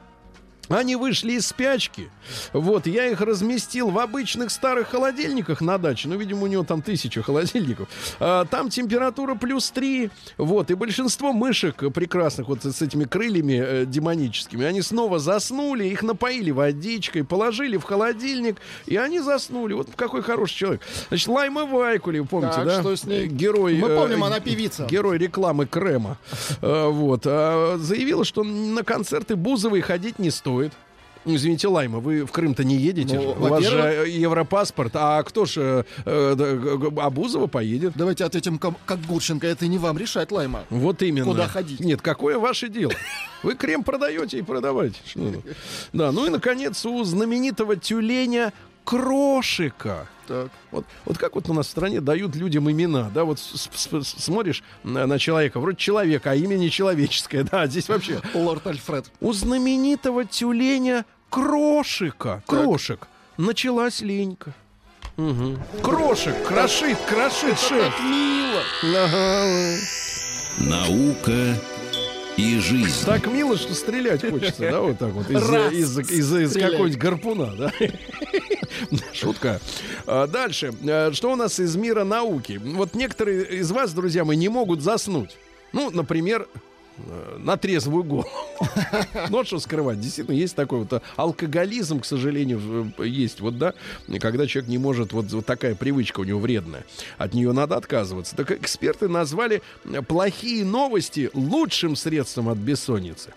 Они 0.68 0.94
вышли 0.96 1.32
из 1.32 1.48
спячки. 1.48 2.08
Вот, 2.52 2.86
я 2.86 3.06
их 3.08 3.20
разместил 3.20 3.90
в 3.90 3.98
обычных 3.98 4.50
старых 4.50 4.88
холодильниках 4.88 5.60
на 5.60 5.78
даче. 5.78 6.08
Ну, 6.08 6.16
видимо, 6.16 6.42
у 6.42 6.46
него 6.46 6.62
там 6.62 6.80
тысяча 6.82 7.22
холодильников. 7.22 7.88
А, 8.20 8.44
там 8.44 8.70
температура 8.70 9.34
плюс 9.34 9.70
3. 9.70 10.10
Вот, 10.38 10.70
и 10.70 10.74
большинство 10.74 11.32
мышек 11.32 11.92
прекрасных 11.92 12.48
вот 12.48 12.64
с 12.64 12.82
этими 12.82 13.04
крыльями 13.04 13.62
э, 13.64 13.84
демоническими, 13.86 14.64
они 14.64 14.82
снова 14.82 15.18
заснули, 15.18 15.84
их 15.84 16.02
напоили 16.02 16.50
водичкой, 16.52 17.24
положили 17.24 17.76
в 17.76 17.82
холодильник, 17.82 18.58
и 18.86 18.96
они 18.96 19.18
заснули. 19.20 19.72
Вот 19.72 19.88
какой 19.96 20.22
хороший 20.22 20.54
человек. 20.54 20.82
Значит, 21.08 21.28
Лайма 21.28 21.64
Вайкули, 21.66 22.20
помните, 22.20 22.54
Так, 22.56 22.64
да? 22.66 22.80
что 22.80 22.94
с 22.94 23.04
ней? 23.04 23.26
Герой... 23.26 23.74
Мы 23.74 23.88
э, 23.88 23.96
помним, 23.96 24.22
она 24.22 24.38
певица. 24.40 24.86
Герой 24.86 25.18
рекламы 25.18 25.66
крема. 25.66 26.16
Э, 26.60 26.88
Вот. 26.88 27.22
а, 27.26 27.76
Заявила, 27.78 28.24
что 28.24 28.44
на 28.44 28.84
концерты 28.84 29.34
Бузовой 29.34 29.80
ходить 29.80 30.18
не 30.18 30.30
стоит. 30.30 30.59
Ну, 31.26 31.34
Извините, 31.36 31.68
Лайма, 31.68 31.98
вы 31.98 32.24
в 32.24 32.32
Крым-то 32.32 32.64
не 32.64 32.76
едете 32.76 33.16
Ну, 33.16 33.20
же. 33.22 33.28
У 33.28 33.32
вас 33.34 33.62
же 33.62 34.08
европаспорт. 34.08 34.92
А 34.94 35.22
кто 35.22 35.44
ж... 35.44 35.52
э, 35.58 35.84
э, 36.06 36.34
да, 36.34 36.52
г- 36.54 36.76
г- 36.78 37.00
а 37.02 37.10
Бузова 37.10 37.46
поедет. 37.46 37.92
Давайте 37.94 38.24
ответим, 38.24 38.58
как, 38.58 38.74
Гурченко. 39.06 39.46
Это 39.46 39.66
не 39.66 39.76
вам 39.76 39.98
решать, 39.98 40.32
Лайма. 40.32 40.64
Вот 40.70 41.02
именно. 41.02 41.26
Куда 41.26 41.46
ходить? 41.46 41.80
Нет, 41.80 42.00
какое 42.00 42.38
ваше 42.38 42.70
дело? 42.70 42.92
Вы 43.42 43.54
крем 43.54 43.84
продаете 43.84 44.38
и 44.38 44.42
продавайте. 44.42 44.98
Да, 45.92 46.10
ну 46.10 46.26
и, 46.26 46.30
наконец, 46.30 46.86
у 46.86 47.04
знаменитого 47.04 47.76
тюленя 47.76 48.54
Крошика. 48.84 50.06
Так. 50.26 50.48
Вот, 50.70 50.84
вот 51.04 51.18
как 51.18 51.34
вот 51.34 51.48
у 51.48 51.54
нас 51.54 51.66
в 51.66 51.70
стране 51.70 52.00
дают 52.00 52.36
людям 52.36 52.70
имена, 52.70 53.10
да, 53.12 53.24
вот 53.24 53.38
с- 53.40 53.68
с- 53.68 53.88
с- 54.04 54.22
смотришь 54.22 54.62
на, 54.84 55.06
на 55.06 55.18
человека, 55.18 55.58
вроде 55.58 55.76
человек, 55.76 56.26
а 56.26 56.34
имя 56.36 56.54
не 56.56 56.70
человеческое, 56.70 57.42
да, 57.50 57.66
здесь 57.66 57.88
вообще. 57.88 58.20
Лорд 58.34 58.66
Альфред. 58.66 59.10
У 59.20 59.32
знаменитого 59.32 60.24
тюленя 60.24 61.04
Крошика, 61.30 62.42
Крошек, 62.46 63.08
началась 63.36 64.00
ленька. 64.00 64.54
Мгм. 65.16 65.58
Крошек, 65.82 66.34
крошит, 66.46 66.96
крошит 67.08 67.58
шеф. 67.58 67.92
мило. 68.00 68.62
Ага. 69.04 69.76
Наука 70.58 71.56
и 72.40 72.58
жизнь. 72.58 73.04
Так 73.04 73.26
мило, 73.26 73.56
что 73.56 73.74
стрелять 73.74 74.28
хочется, 74.28 74.70
да, 74.70 74.80
вот 74.80 74.98
так 74.98 75.10
вот, 75.12 75.30
из, 75.30 75.98
из, 75.98 76.10
из, 76.10 76.34
из 76.34 76.52
какой-нибудь 76.54 76.96
гарпуна, 76.96 77.52
да. 77.56 77.72
Шутка. 79.12 79.60
А, 80.06 80.26
Дальше. 80.26 80.72
А, 80.88 81.12
Что 81.12 81.32
у 81.32 81.36
нас 81.36 81.60
из 81.60 81.76
мира 81.76 82.04
науки? 82.04 82.60
Вот 82.62 82.94
некоторые 82.94 83.58
из 83.58 83.70
вас, 83.70 83.92
друзья 83.92 84.24
мои, 84.24 84.36
не 84.36 84.48
могут 84.48 84.80
заснуть. 84.80 85.36
Ну, 85.72 85.90
например, 85.90 86.48
на 87.38 87.56
трезвую 87.56 88.04
голову. 88.04 88.28
Ну, 89.30 89.44
что 89.44 89.58
скрывать. 89.58 90.00
Действительно, 90.00 90.34
есть 90.34 90.54
такой 90.54 90.80
вот 90.80 90.92
а, 90.92 91.02
алкоголизм, 91.16 92.00
к 92.00 92.04
сожалению, 92.04 92.58
в- 92.98 93.02
есть. 93.02 93.40
Вот, 93.40 93.58
да, 93.58 93.74
когда 94.20 94.46
человек 94.46 94.68
не 94.68 94.78
может, 94.78 95.12
вот, 95.12 95.30
вот 95.32 95.46
такая 95.46 95.74
привычка 95.74 96.20
у 96.20 96.24
него 96.24 96.40
вредная. 96.40 96.84
От 97.18 97.34
нее 97.34 97.52
надо 97.52 97.76
отказываться. 97.76 98.36
Так 98.36 98.50
эксперты 98.52 99.08
назвали 99.08 99.62
э, 99.84 100.02
плохие 100.02 100.64
новости 100.64 101.30
лучшим 101.32 101.96
средством 101.96 102.48
от 102.48 102.58
бессонницы. 102.58 103.32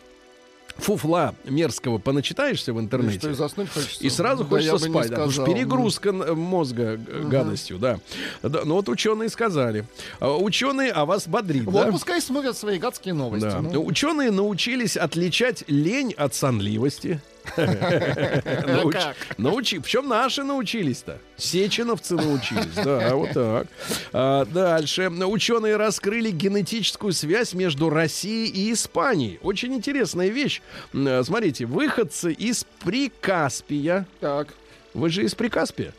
Фуфла 0.78 1.36
мерзкого 1.46 1.98
поначитаешься 2.00 2.74
в 2.74 2.80
интернете. 2.80 3.20
Что, 3.20 3.30
и 3.30 3.34
заснуть 3.34 3.70
хочется? 3.70 4.04
И 4.04 4.10
сразу 4.10 4.44
Да 4.44 4.50
хочется 4.50 4.80
спать, 4.80 5.10
да, 5.10 5.16
потому 5.16 5.32
что 5.32 5.42
сказал. 5.44 5.56
перегрузка 5.56 6.10
н- 6.10 6.38
мозга 6.38 6.98
г- 6.98 7.20
гадостью, 7.24 7.78
да. 7.78 8.00
да. 8.42 8.62
Ну 8.66 8.76
вот 8.76 8.90
ученые 8.90 9.30
сказали. 9.30 9.86
А, 10.20 10.36
Ученые 10.36 10.92
о 10.92 11.06
вас 11.06 11.28
бодрит, 11.28 11.66
Вот 11.66 11.86
да? 11.86 11.92
пускай 11.92 12.22
смотрят 12.22 12.58
свои 12.58 12.80
гадские 12.80 13.14
новости. 13.14 13.46
Да. 13.46 13.62
ну. 13.62 13.86
Ученые 13.86 14.32
научились 14.32 14.98
отличать 14.98 15.64
лень 15.68 16.14
от 16.18 16.34
сонливости. 16.34 17.22
А 17.56 18.90
как? 18.92 19.16
Научи. 19.38 19.80
Причем 19.80 20.08
наши 20.08 20.44
научились-то. 20.44 21.20
Сеченовцы 21.38 22.16
научились. 22.16 22.74
Да, 22.76 23.16
вот 23.16 23.32
так. 23.32 23.68
А, 24.12 24.46
дальше. 24.46 25.10
Ученые 25.10 25.78
раскрыли 25.78 26.32
генетическую 26.32 27.14
связь 27.14 27.54
между 27.54 27.90
Россией 27.90 28.50
и 28.50 28.74
Испанией. 28.74 29.40
Очень 29.44 29.74
интересная 29.74 30.30
вещь. 30.30 30.62
Смотрите, 30.92 31.66
выходцы 31.66 32.32
из 32.34 32.66
Прикаспия. 32.84 34.08
Так. 34.20 34.50
Вы 34.94 35.10
же 35.10 35.24
из 35.24 35.36
Прикаспия? 35.36 35.94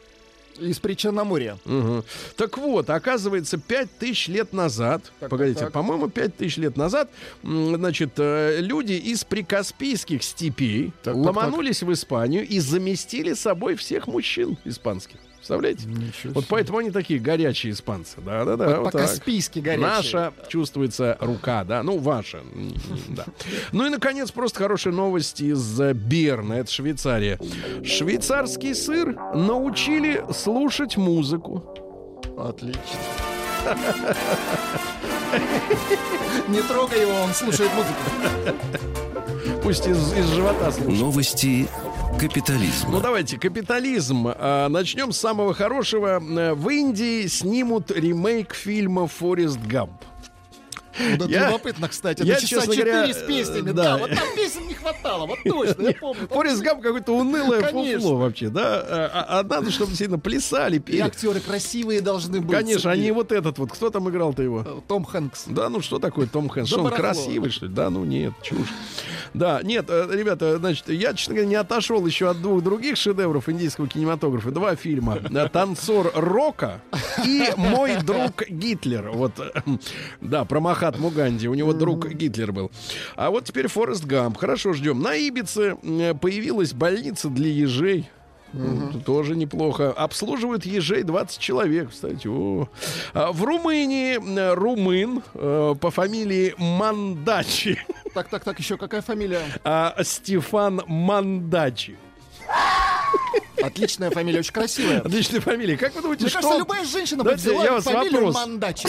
Из 0.58 0.78
Причерноморья. 0.78 1.58
Мгм. 1.64 2.04
Так 2.36 2.58
вот, 2.58 2.90
оказывается, 2.90 3.58
пять 3.58 3.90
тысяч 3.98 4.28
лет 4.28 4.52
назад, 4.52 5.12
Так, 5.20 5.30
погодите, 5.30 5.60
так. 5.60 5.72
по-моему, 5.72 6.08
пять 6.08 6.36
тысяч 6.36 6.56
лет 6.58 6.76
назад, 6.76 7.10
значит, 7.42 8.12
э, 8.18 8.58
люди 8.60 8.92
из 8.92 9.24
прикаспийских 9.24 10.22
степей 10.22 10.92
Так, 11.02 11.14
так, 11.14 11.16
ломанулись 11.16 11.82
в 11.82 11.92
Испанию 11.92 12.46
и 12.46 12.60
заместили 12.60 13.34
собой 13.34 13.74
всех 13.76 14.06
мужчин 14.06 14.56
испанских. 14.64 15.18
Представляете? 15.44 15.86
Вот 16.30 16.46
поэтому 16.48 16.78
они 16.78 16.90
такие 16.90 17.20
горячие 17.20 17.74
испанцы. 17.74 18.16
Да-да-да. 18.24 18.80
вот 18.80 18.84
так. 18.84 18.92
По-каспийски 18.92 19.58
горячие. 19.58 19.86
Наша 19.86 20.32
чувствуется 20.48 21.18
рука, 21.20 21.64
да, 21.64 21.82
ну 21.82 21.98
ваша, 21.98 22.40
да. 23.08 23.26
Ну 23.72 23.84
и 23.84 23.90
наконец 23.90 24.30
просто 24.30 24.60
хорошая 24.60 24.94
новость 24.94 25.42
из 25.42 25.78
Берна, 25.92 26.60
это 26.60 26.72
Швейцария. 26.72 27.38
Швейцарский 27.84 28.74
сыр 28.74 29.14
научили 29.34 30.24
слушать 30.32 30.96
музыку. 30.96 31.62
Отлично. 32.38 32.80
Не 36.48 36.62
трогай 36.62 37.02
его, 37.02 37.12
он 37.22 37.34
слушает 37.34 37.70
музыку. 37.74 38.00
Пусть 39.62 39.86
из, 39.86 40.12
из 40.14 40.26
живота 40.28 40.72
слушает. 40.72 41.00
Новости 41.00 41.68
Ну 42.14 42.20
капитализма. 42.20 43.00
давайте, 43.00 43.38
капитализм. 43.38 44.28
А, 44.28 44.68
начнем 44.68 45.12
с 45.12 45.18
самого 45.18 45.52
хорошего. 45.52 46.22
Э, 46.22 46.54
В 46.54 46.68
Индии 46.68 47.26
снимут 47.26 47.90
ремейк 47.90 48.54
фильма 48.54 49.08
«Форест 49.08 49.58
Гамп». 49.58 49.90
Да, 51.18 51.24
Я- 51.26 51.46
любопытно, 51.48 51.88
кстати. 51.88 52.22
я, 52.22 52.34
часа 52.36 52.46
честно 52.46 52.74
говоря, 52.74 53.12
с 53.12 53.22
песнями. 53.22 53.70
э, 53.70 53.72
Да, 53.72 53.82
да. 53.84 53.96
вот 53.98 54.10
там 54.10 54.26
песен 54.36 54.66
не 54.68 54.74
хватало. 54.74 55.26
Вот 55.26 55.38
точно, 55.44 55.82
я 55.88 55.92
помню. 55.94 56.28
Форест 56.28 56.62
Гамп 56.62 56.82
какое-то 56.82 57.12
унылое 57.16 57.62
фуфло 57.62 58.16
вообще, 58.16 58.48
да? 58.48 58.80
А, 58.86 59.26
а 59.40 59.42
надо, 59.42 59.70
чтобы 59.70 59.88
действительно 59.90 60.18
плясали, 60.18 60.76
И 60.76 60.80
пели. 60.80 61.00
актеры 61.00 61.40
красивые 61.40 62.00
должны 62.00 62.40
быть. 62.40 62.56
Конечно, 62.56 62.90
они 62.90 63.10
вот 63.12 63.32
этот 63.32 63.58
вот. 63.58 63.72
Кто 63.72 63.90
там 63.90 64.08
играл-то 64.10 64.42
его? 64.42 64.62
Э, 64.66 64.80
Том 64.86 65.04
Хэнкс. 65.04 65.44
Да, 65.48 65.68
ну 65.68 65.80
что 65.80 65.98
такое 65.98 66.26
Том 66.26 66.48
Хэнкс? 66.48 66.70
Да 66.70 66.76
Что 66.76 66.84
он 66.84 66.90
красивый, 66.92 67.50
что 67.50 67.66
ли? 67.66 67.72
Да, 67.72 67.90
ну 67.90 68.04
нет, 68.04 68.32
чушь. 68.42 68.68
Да, 69.34 69.60
нет, 69.62 69.86
э, 69.88 70.08
ребята, 70.12 70.58
значит, 70.58 70.88
я, 70.88 71.12
честно 71.14 71.34
говоря, 71.34 71.48
не 71.48 71.54
отошел 71.56 72.04
еще 72.06 72.30
от 72.30 72.40
двух 72.40 72.62
других 72.62 72.96
шедевров 72.96 73.48
индийского 73.48 73.88
кинематографа. 73.88 74.50
Два 74.50 74.76
фильма. 74.76 75.18
Э, 75.30 75.48
«Танцор 75.48 76.12
Рока» 76.14 76.80
и 77.24 77.48
«Мой 77.56 77.96
друг 78.02 78.42
Гитлер». 78.48 79.10
Вот, 79.10 79.32
э, 79.38 79.50
да, 80.20 80.44
про 80.44 80.60
Махатму 80.84 81.10
Ганди. 81.10 81.48
У 81.48 81.54
него 81.54 81.72
друг 81.72 82.08
Гитлер 82.08 82.52
был. 82.52 82.70
А 83.16 83.30
вот 83.30 83.44
теперь 83.44 83.68
Форест 83.68 84.04
Гамп. 84.04 84.36
Хорошо, 84.36 84.74
ждем. 84.74 85.00
На 85.00 85.14
Ибице 85.14 85.76
э, 85.82 86.14
появилась 86.14 86.74
больница 86.74 87.28
для 87.28 87.48
ежей. 87.48 88.10
Ну, 88.52 89.00
Тоже 89.00 89.34
неплохо. 89.34 89.90
Обслуживают 89.92 90.64
ежей 90.64 91.02
20 91.02 91.38
человек, 91.38 91.90
кстати. 91.90 92.28
О. 92.28 92.68
А 93.12 93.32
в 93.32 93.42
Румынии 93.42 94.18
э, 94.38 94.54
румын 94.54 95.22
э, 95.34 95.74
по 95.80 95.90
фамилии 95.90 96.54
Мандачи. 96.58 97.80
Так, 98.12 98.28
так, 98.28 98.44
так, 98.44 98.58
еще 98.58 98.76
какая 98.76 99.00
фамилия? 99.00 99.40
А, 99.64 99.96
Стефан 100.04 100.82
Мандачи. 100.86 101.96
Отличная 103.60 104.10
фамилия, 104.10 104.40
очень 104.40 104.52
красивая. 104.52 105.00
Отличная 105.00 105.40
фамилия. 105.40 105.76
Как 105.78 105.94
вы 105.94 106.02
думаете, 106.02 106.24
Мне 106.24 106.30
что... 106.30 106.40
кажется, 106.40 106.58
любая 106.58 106.84
женщина 106.84 107.24
бы 107.24 107.30
Давайте 107.30 107.50
я 107.50 107.58
взяла 107.58 107.74
вас 107.76 107.84
фамилию 107.84 108.26
вопрос. 108.26 108.34
Мандачи. 108.34 108.88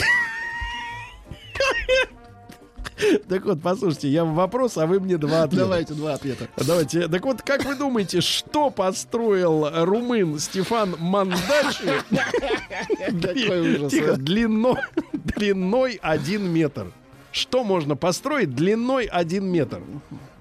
Так 3.28 3.44
вот, 3.46 3.62
послушайте, 3.62 4.08
я 4.08 4.24
вопрос, 4.24 4.78
а 4.78 4.86
вы 4.86 5.00
мне 5.00 5.18
два 5.18 5.44
ответа. 5.44 5.66
Давайте 5.66 5.94
два 5.94 6.14
ответа. 6.14 6.48
Давайте. 6.56 7.08
Так 7.08 7.26
вот, 7.26 7.42
как 7.42 7.66
вы 7.66 7.76
думаете, 7.76 8.22
что 8.22 8.70
построил 8.70 9.68
румын 9.84 10.40
Стефан 10.40 10.96
Мандачи. 11.00 11.92
Тихо, 13.90 14.14
а. 14.14 14.16
длиной, 14.16 14.80
длиной 15.14 16.00
один 16.02 16.50
метр. 16.50 16.88
Что 17.32 17.66
можно 17.66 17.98
построить 17.98 18.56
длиной 18.56 19.06
один 19.06 19.46
метр? 19.46 19.82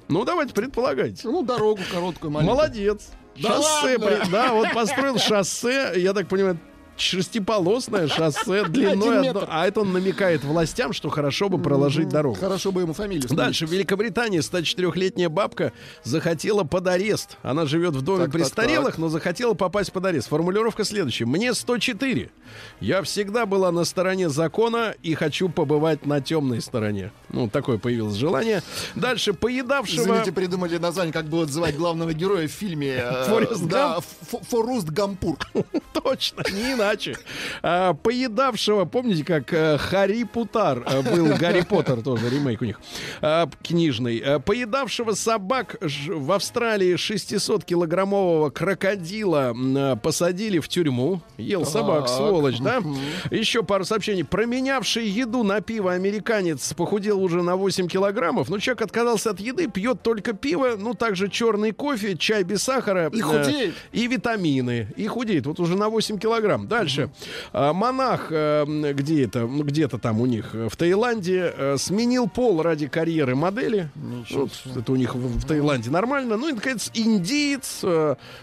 Ну, 0.07 0.25
давайте 0.25 0.55
предполагайте. 0.55 1.27
Ну, 1.27 1.43
дорогу 1.43 1.81
короткую, 1.91 2.31
маленькую. 2.31 2.57
Молодец. 2.57 3.09
Да 3.37 3.57
шоссе, 3.57 3.99
при- 3.99 4.31
да, 4.31 4.53
вот 4.53 4.73
построил 4.73 5.19
шоссе, 5.19 5.95
я 5.97 6.13
так 6.13 6.29
понимаю, 6.29 6.57
шестиполосное 6.97 8.09
шоссе 8.09 8.65
длиной 8.69 9.29
одно. 9.29 9.45
А 9.49 9.67
это 9.67 9.81
он 9.81 9.93
намекает 9.93 10.45
властям, 10.45 10.93
что 10.93 11.09
хорошо 11.11 11.49
бы 11.49 11.59
проложить 11.59 12.09
дорогу. 12.09 12.37
Хорошо 12.39 12.73
бы 12.73 12.83
ему 12.83 12.93
фамилию. 12.93 13.29
Дальше. 13.29 13.67
В 13.67 13.73
Великобритании 13.73 14.41
104-летняя 14.41 15.29
бабка 15.29 15.73
захотела 16.03 16.65
под 16.65 16.87
арест. 16.87 17.37
Она 17.43 17.67
живет 17.67 17.95
в 17.95 18.03
доме 18.03 18.29
престарелых, 18.29 18.99
но 18.99 19.09
захотела 19.09 19.55
попасть 19.55 19.93
под 19.93 20.05
арест. 20.07 20.29
Формулировка 20.29 20.85
следующая. 20.85 21.27
Мне 21.27 21.55
104. 21.55 22.31
Я 22.81 23.03
всегда 23.03 23.47
была 23.47 23.71
на 23.73 23.85
стороне 23.85 24.29
закона 24.29 24.95
и 25.03 25.15
хочу 25.15 25.49
побывать 25.49 26.07
на 26.07 26.21
темной 26.21 26.61
стороне. 26.61 27.13
Ну, 27.31 27.49
такое 27.49 27.79
появилось 27.79 28.15
желание. 28.15 28.63
Дальше. 28.95 29.33
Поедавшего... 29.35 30.03
Извините, 30.05 30.33
придумали 30.33 30.77
название, 30.79 31.13
как 31.13 31.27
будут 31.27 31.51
звать 31.51 31.77
главного 31.77 32.13
героя 32.13 32.47
в 32.47 32.51
фильме. 32.51 32.97
э, 33.03 33.25
Форест 33.25 33.65
Да, 33.67 33.99
Ф- 33.99 34.41
Форуст 34.49 34.89
Гампур. 34.89 35.37
Точно, 35.93 36.43
не 36.53 36.75
иначе. 36.85 37.17
А, 37.63 37.95
поедавшего, 37.95 38.85
помните, 38.85 39.25
как 39.25 39.53
э, 39.53 39.79
Харри 39.79 40.25
Путар 40.25 40.85
э, 40.87 41.03
был 41.03 41.37
Гарри 41.37 41.63
Поттер, 41.63 42.03
тоже 42.03 42.29
ремейк 42.29 42.61
у 42.63 42.65
них, 42.65 42.81
а, 43.21 43.49
книжный. 43.63 44.19
А, 44.19 44.39
поедавшего 44.39 45.13
собак 45.13 45.77
в 45.81 46.33
Австралии 46.33 46.95
600-килограммового 46.95 48.51
крокодила 48.51 49.55
посадили 50.03 50.59
в 50.59 50.69
тюрьму. 50.69 51.21
Ел 51.39 51.65
собак, 51.65 52.09
сволочь, 52.09 52.59
да? 52.59 52.83
Еще 53.31 53.63
пару 53.63 53.85
сообщений. 53.85 54.25
Променявший 54.25 55.07
еду 55.07 55.43
на 55.43 55.61
пиво 55.61 55.93
американец 55.93 56.73
похудел 56.75 57.23
уже 57.23 57.43
на 57.43 57.57
8 57.57 57.89
килограммов. 57.89 58.49
Ну, 58.49 58.59
человек 58.59 58.83
отказался 58.83 59.31
от 59.31 59.41
еды, 59.41 59.69
пьет 59.69 60.03
только 60.03 60.33
пиво, 60.33 60.75
ну, 60.79 60.95
также 60.95 61.29
черный 61.29 61.73
кофе, 61.73 62.17
чай 62.17 62.43
без 62.43 62.63
сахара. 62.63 63.09
И 63.13 63.21
э, 63.21 63.23
худеет. 63.23 63.75
и 63.93 64.07
витамины. 64.07 64.89
И 64.97 65.07
худеет. 65.07 65.47
Вот 65.47 65.61
уже 65.61 65.77
на 65.77 65.89
8 65.89 66.19
килограмм. 66.19 66.67
Дальше. 66.75 67.09
А, 67.53 67.73
монах, 67.73 68.27
э, 68.31 68.65
м, 68.67 68.83
где 68.97 69.25
это? 69.25 69.47
Ну, 69.47 69.63
где-то 69.63 69.99
там 69.99 70.21
у 70.21 70.27
них 70.27 70.55
э, 70.55 70.69
в 70.69 70.77
Таиланде 70.77 71.55
э, 71.57 71.77
сменил 71.79 72.29
пол 72.29 72.63
ради 72.63 72.89
карьеры 72.89 73.37
модели. 73.37 73.91
Вот, 74.31 74.51
это 74.77 74.93
у 74.93 74.97
них 74.97 75.15
в, 75.15 75.39
в 75.39 75.45
Таиланде 75.47 75.91
нормально. 75.91 76.37
Ну 76.37 76.49
и, 76.49 76.53
наконец, 76.53 76.91
индиец 76.95 77.85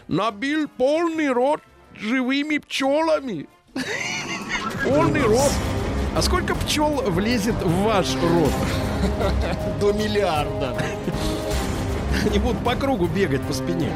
набил 0.07 0.69
полный 0.77 1.29
рот 1.29 1.59
живыми 1.95 2.57
пчелами. 2.59 3.47
Полный 4.85 5.23
рот. 5.23 5.51
А 6.15 6.21
сколько 6.21 6.55
пчел 6.55 7.03
влезет 7.07 7.55
в 7.63 7.83
ваш 7.83 8.15
рот? 8.15 8.53
До 9.81 9.91
миллиарда. 9.91 10.77
Они 12.25 12.39
будут 12.39 12.63
по 12.63 12.75
кругу 12.75 13.07
бегать 13.07 13.41
по 13.41 13.53
спине. 13.53 13.91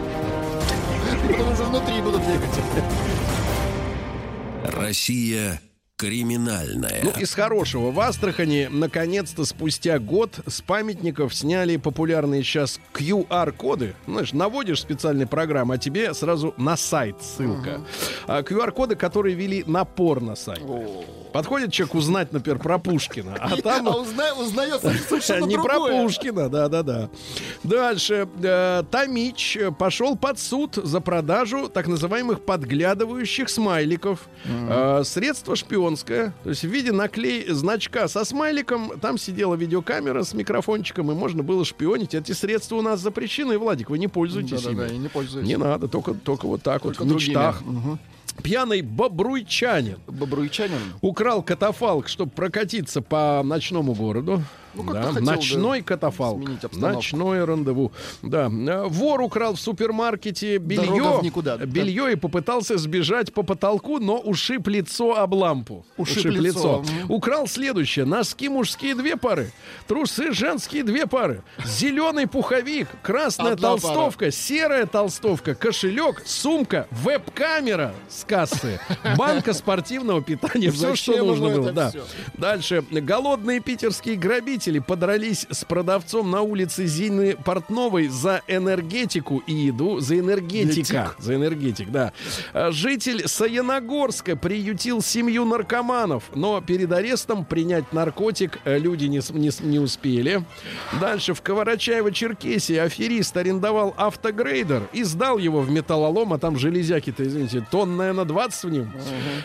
Потом 1.30 1.54
уже 1.54 1.64
внутри 1.64 2.02
будут 2.02 2.22
бегать. 2.22 2.50
Россия 4.68 5.62
криминальная. 5.98 7.02
Ну, 7.04 7.12
из 7.12 7.34
хорошего. 7.34 7.92
В 7.92 8.00
Астрахани, 8.00 8.68
наконец-то, 8.70 9.46
спустя 9.46 10.00
год 10.00 10.40
с 10.46 10.62
памятников 10.62 11.34
сняли 11.34 11.78
популярные 11.78 12.44
сейчас 12.44 12.80
QR-коды. 12.94 13.96
Знаешь, 14.06 14.34
наводишь 14.34 14.82
специальные 14.82 15.28
программы, 15.28 15.76
а 15.76 15.78
тебе 15.78 16.14
сразу 16.14 16.54
на 16.58 16.76
сайт 16.76 17.22
ссылка. 17.22 17.82
А 18.28 18.42
QR-коды, 18.42 18.96
которые 18.96 19.36
вели 19.36 19.64
на 19.66 19.86
порно-сайт. 19.86 20.62
Подходит 21.36 21.74
человек 21.74 21.96
узнать, 21.96 22.32
например, 22.32 22.60
про 22.60 22.80
Пушкина, 22.80 23.36
а 23.38 23.58
там... 23.62 23.90
А 23.96 23.98
узна- 23.98 24.34
узнается 24.36 24.90
совершенно 25.10 25.44
Не 25.44 25.58
про. 25.58 25.82
Пушкина, 25.82 26.48
да-да-да. 26.48 27.10
Дальше. 27.62 28.30
Э, 28.42 28.84
Томич 28.90 29.58
пошел 29.78 30.16
под 30.16 30.40
суд 30.40 30.76
за 30.76 31.02
продажу 31.02 31.68
так 31.68 31.88
называемых 31.88 32.40
подглядывающих 32.40 33.50
смайликов. 33.50 34.30
Э, 34.46 35.02
Средство 35.04 35.58
шпионское. 35.58 36.34
То 36.46 36.52
есть 36.52 36.62
в 36.62 36.70
виде 36.70 36.94
наклей 36.94 37.46
значка 37.50 38.08
со 38.08 38.24
смайликом. 38.24 38.98
Там 39.02 39.18
сидела 39.18 39.56
видеокамера 39.56 40.24
с 40.24 40.34
микрофончиком, 40.34 41.12
и 41.12 41.16
можно 41.16 41.44
было 41.44 41.66
шпионить. 41.66 42.14
Эти 42.16 42.32
средства 42.32 42.78
у 42.78 42.82
нас 42.82 43.02
запрещены, 43.02 43.58
Владик, 43.58 43.90
вы 43.90 44.00
не 44.00 44.08
пользуетесь 44.08 44.62
Да-да-да, 44.64 44.86
ими. 44.88 44.94
я 44.94 45.00
не 45.00 45.10
пользуюсь. 45.10 45.46
Не 45.46 45.58
надо, 45.58 45.90
только, 45.90 46.14
только 46.14 46.46
вот 46.48 46.64
так 46.64 46.86
вот, 46.86 46.98
в 46.98 47.06
мечтах. 47.06 47.62
Пьяный 48.44 48.82
бобруйчанин 48.82 50.00
Бобруйчанин. 50.08 50.78
украл 51.02 51.42
катафалк, 51.42 52.08
чтобы 52.08 52.32
прокатиться 52.32 53.02
по 53.02 53.42
ночному 53.44 53.94
городу. 53.94 54.44
Ну, 54.76 54.94
да, 54.94 55.04
хотел, 55.04 55.24
ночной 55.24 55.80
да, 55.80 55.86
катафалк. 55.86 56.44
Ночное 56.74 57.46
рандеву. 57.46 57.92
Да. 58.22 58.50
Э, 58.52 58.86
Вор 58.88 59.22
украл 59.22 59.56
в 59.56 59.60
супермаркете 59.60 60.58
белье. 60.58 61.20
никуда, 61.22 61.58
да. 61.58 61.66
Белье 61.66 62.14
и 62.14 62.16
попытался 62.16 62.78
сбежать 62.78 63.34
по 63.34 63.44
потолку, 63.44 64.00
но 64.00 64.18
ушиб 64.18 64.68
лицо 64.68 65.16
об 65.18 65.34
лампу. 65.34 65.86
Ушиб 65.98 66.26
лицо. 66.26 66.84
Мгм. 66.84 67.12
Украл 67.12 67.48
следующее. 67.48 68.06
Носки 68.06 68.50
мужские 68.50 68.96
две 68.96 69.16
пары. 69.16 69.52
Трусы 69.88 70.32
женские 70.34 70.84
две 70.84 71.06
пары. 71.08 71.44
Зеленый 71.64 72.28
пуховик. 72.28 72.88
Красная 73.02 73.54
Одна 73.54 73.70
толстовка. 73.70 74.32
Серая 74.32 74.86
толстовка. 74.86 75.56
Кошелек. 75.56 76.24
Сумка. 76.26 76.88
Веб-камера 76.92 77.94
с 78.10 78.24
кассы. 78.24 78.80
Банка 79.18 79.54
спортивного 79.54 80.22
питания. 80.22 80.72
Все, 80.76 80.96
что 80.96 81.24
нужно 81.24 81.50
было. 81.50 81.72
Да. 81.72 81.92
Дальше. 82.38 82.84
Голодные 82.92 83.60
питерские 83.60 84.16
грабители 84.16 84.65
подрались 84.80 85.48
с 85.50 85.64
продавцом 85.66 86.32
на 86.32 86.42
улице 86.42 86.86
Зины 86.86 87.36
Портновой 87.44 88.08
за 88.08 88.42
энергетику 88.48 89.44
и 89.48 89.54
еду. 89.54 90.00
За 90.00 90.18
энергетика. 90.20 91.14
За 91.20 91.36
энергетик, 91.36 91.92
да. 91.92 92.14
А, 92.54 92.72
Житель 92.72 93.28
Саяногорска 93.28 94.36
приютил 94.36 95.02
семью 95.02 95.46
наркоманов, 95.46 96.24
но 96.34 96.62
перед 96.62 96.92
арестом 96.92 97.46
принять 97.46 97.92
наркотик 97.94 98.60
э, 98.66 98.78
люди 98.78 99.06
не, 99.06 99.22
не 99.32 99.52
не 99.62 99.80
успели. 99.80 100.44
Дальше 101.00 101.34
в 101.34 101.42
Каварачаево-Черкесии 101.42 102.78
аферист 102.78 103.36
арендовал 103.36 103.94
автогрейдер 103.98 104.90
и 104.94 105.04
сдал 105.04 105.38
его 105.38 105.62
в 105.62 105.70
металлолом, 105.70 106.34
а 106.34 106.38
там 106.38 106.58
железяки-то, 106.58 107.24
извините, 107.24 107.66
тонн, 107.70 107.98
наверное, 107.98 108.26
20 108.26 108.64
в 108.64 108.70
нем. 108.70 108.94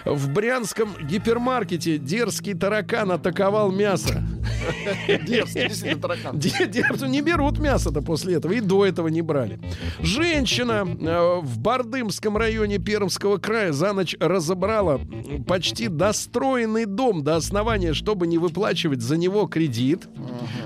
В 0.05 0.29
брянском 0.31 0.95
гипермаркете 1.01 1.99
дерзкий 1.99 2.55
таракан 2.55 3.13
атаковал 3.13 3.71
мясо. 3.71 4.23
Дерзкий, 5.19 5.69
действительно, 5.69 6.01
таракан. 6.01 7.11
Не 7.11 7.21
берут 7.23 7.59
мясо-то 7.59 8.03
после 8.03 8.35
этого, 8.35 8.53
и 8.53 8.61
до 8.61 8.87
этого 8.87 9.09
не 9.09 9.23
брали. 9.23 9.59
Женщина 10.01 10.87
э, 10.87 11.41
в 11.43 11.59
Бардымском 11.59 12.37
районе 12.37 12.79
Пермского 12.79 13.39
края 13.39 13.73
за 13.73 13.93
ночь 13.93 14.17
разобрала 14.21 15.01
почти 15.47 15.89
достроенный 15.89 16.87
дом 16.87 17.23
до 17.23 17.37
основания, 17.37 17.93
чтобы 17.93 18.27
не 18.27 18.39
выплачивать 18.39 19.01
за 19.01 19.17
него 19.17 19.47
кредит. 19.47 20.09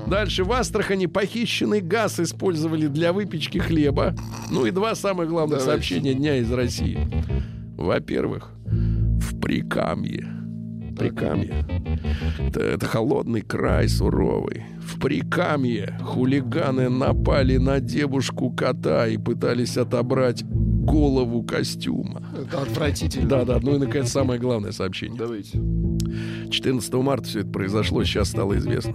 Дальше 0.06 0.44
в 0.44 0.52
Астрахани 0.52 1.06
похищенный 1.06 1.80
газ 1.80 2.20
использовали 2.20 2.86
для 2.86 3.12
выпечки 3.12 3.58
хлеба. 3.58 4.14
Ну 4.50 4.66
и 4.66 4.70
два 4.70 4.94
самых 4.94 5.28
главных 5.28 5.60
сообщения 5.60 6.14
дня 6.14 6.36
из 6.36 6.52
России. 6.52 7.08
Во-первых, 7.76 8.50
в 8.64 9.40
Прикамье. 9.40 10.43
Прикамье. 10.94 11.64
Это, 12.38 12.60
это 12.60 12.86
холодный 12.86 13.42
край 13.42 13.88
суровый. 13.88 14.64
В 14.80 15.00
Прикамье 15.00 15.98
хулиганы 16.02 16.88
напали 16.88 17.56
на 17.56 17.80
девушку 17.80 18.50
кота 18.50 19.06
и 19.06 19.16
пытались 19.16 19.76
отобрать 19.76 20.44
голову 20.44 21.42
костюма. 21.42 22.22
Это 22.36 22.62
отвратительно. 22.62 23.28
Да, 23.28 23.44
да, 23.44 23.58
ну 23.60 23.76
и 23.76 23.78
наконец 23.78 24.10
самое 24.10 24.38
главное 24.38 24.72
сообщение. 24.72 25.18
Давайте. 25.18 25.60
14 26.50 26.94
марта 26.94 27.24
все 27.26 27.40
это 27.40 27.50
произошло, 27.50 28.04
сейчас 28.04 28.28
стало 28.28 28.56
известно. 28.58 28.94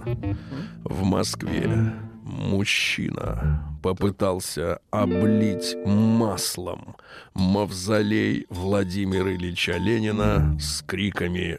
В 0.84 1.02
Москве 1.02 1.92
мужчина 2.22 3.78
попытался 3.82 4.78
облить 4.90 5.76
маслом 5.84 6.96
мавзолей 7.34 8.46
Владимира 8.50 9.34
Ильича 9.34 9.76
Ленина 9.76 10.56
с 10.60 10.82
криками 10.82 11.58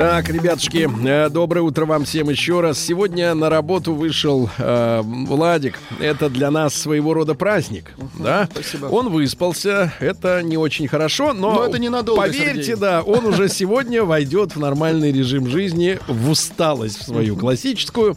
Так, 0.00 0.30
ребятушки, 0.30 0.88
э, 1.06 1.28
доброе 1.28 1.60
утро 1.60 1.84
вам 1.84 2.06
всем 2.06 2.30
еще 2.30 2.62
раз. 2.62 2.78
Сегодня 2.78 3.34
на 3.34 3.50
работу 3.50 3.92
вышел 3.92 4.48
э, 4.56 5.02
Владик. 5.04 5.78
Это 6.00 6.30
для 6.30 6.50
нас 6.50 6.74
своего 6.74 7.12
рода 7.12 7.34
праздник, 7.34 7.92
да? 8.18 8.48
спасибо. 8.50 8.86
Он 8.86 9.10
выспался, 9.10 9.92
это 10.00 10.42
не 10.42 10.56
очень 10.56 10.88
хорошо, 10.88 11.34
но, 11.34 11.52
Но 11.52 11.66
это 11.66 11.78
ненадолго, 11.78 12.22
поверьте, 12.22 12.62
Сергей. 12.62 12.76
да, 12.76 13.02
он 13.02 13.26
уже 13.26 13.50
сегодня 13.50 14.02
войдет 14.02 14.56
в 14.56 14.58
нормальный 14.58 15.12
режим 15.12 15.46
жизни, 15.46 15.98
в 16.08 16.30
усталость 16.30 17.00
в 17.00 17.04
свою 17.04 17.36
классическую. 17.36 18.16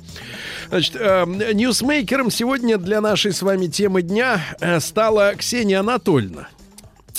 Значит, 0.69 0.95
э, 0.97 1.25
ньюсмейкером 1.53 2.31
сегодня 2.31 2.77
для 2.77 3.01
нашей 3.01 3.33
с 3.33 3.41
вами 3.41 3.67
темы 3.67 4.03
дня 4.03 4.39
э, 4.61 4.79
стала 4.79 5.33
Ксения 5.35 5.81
Анатольевна 5.81 6.47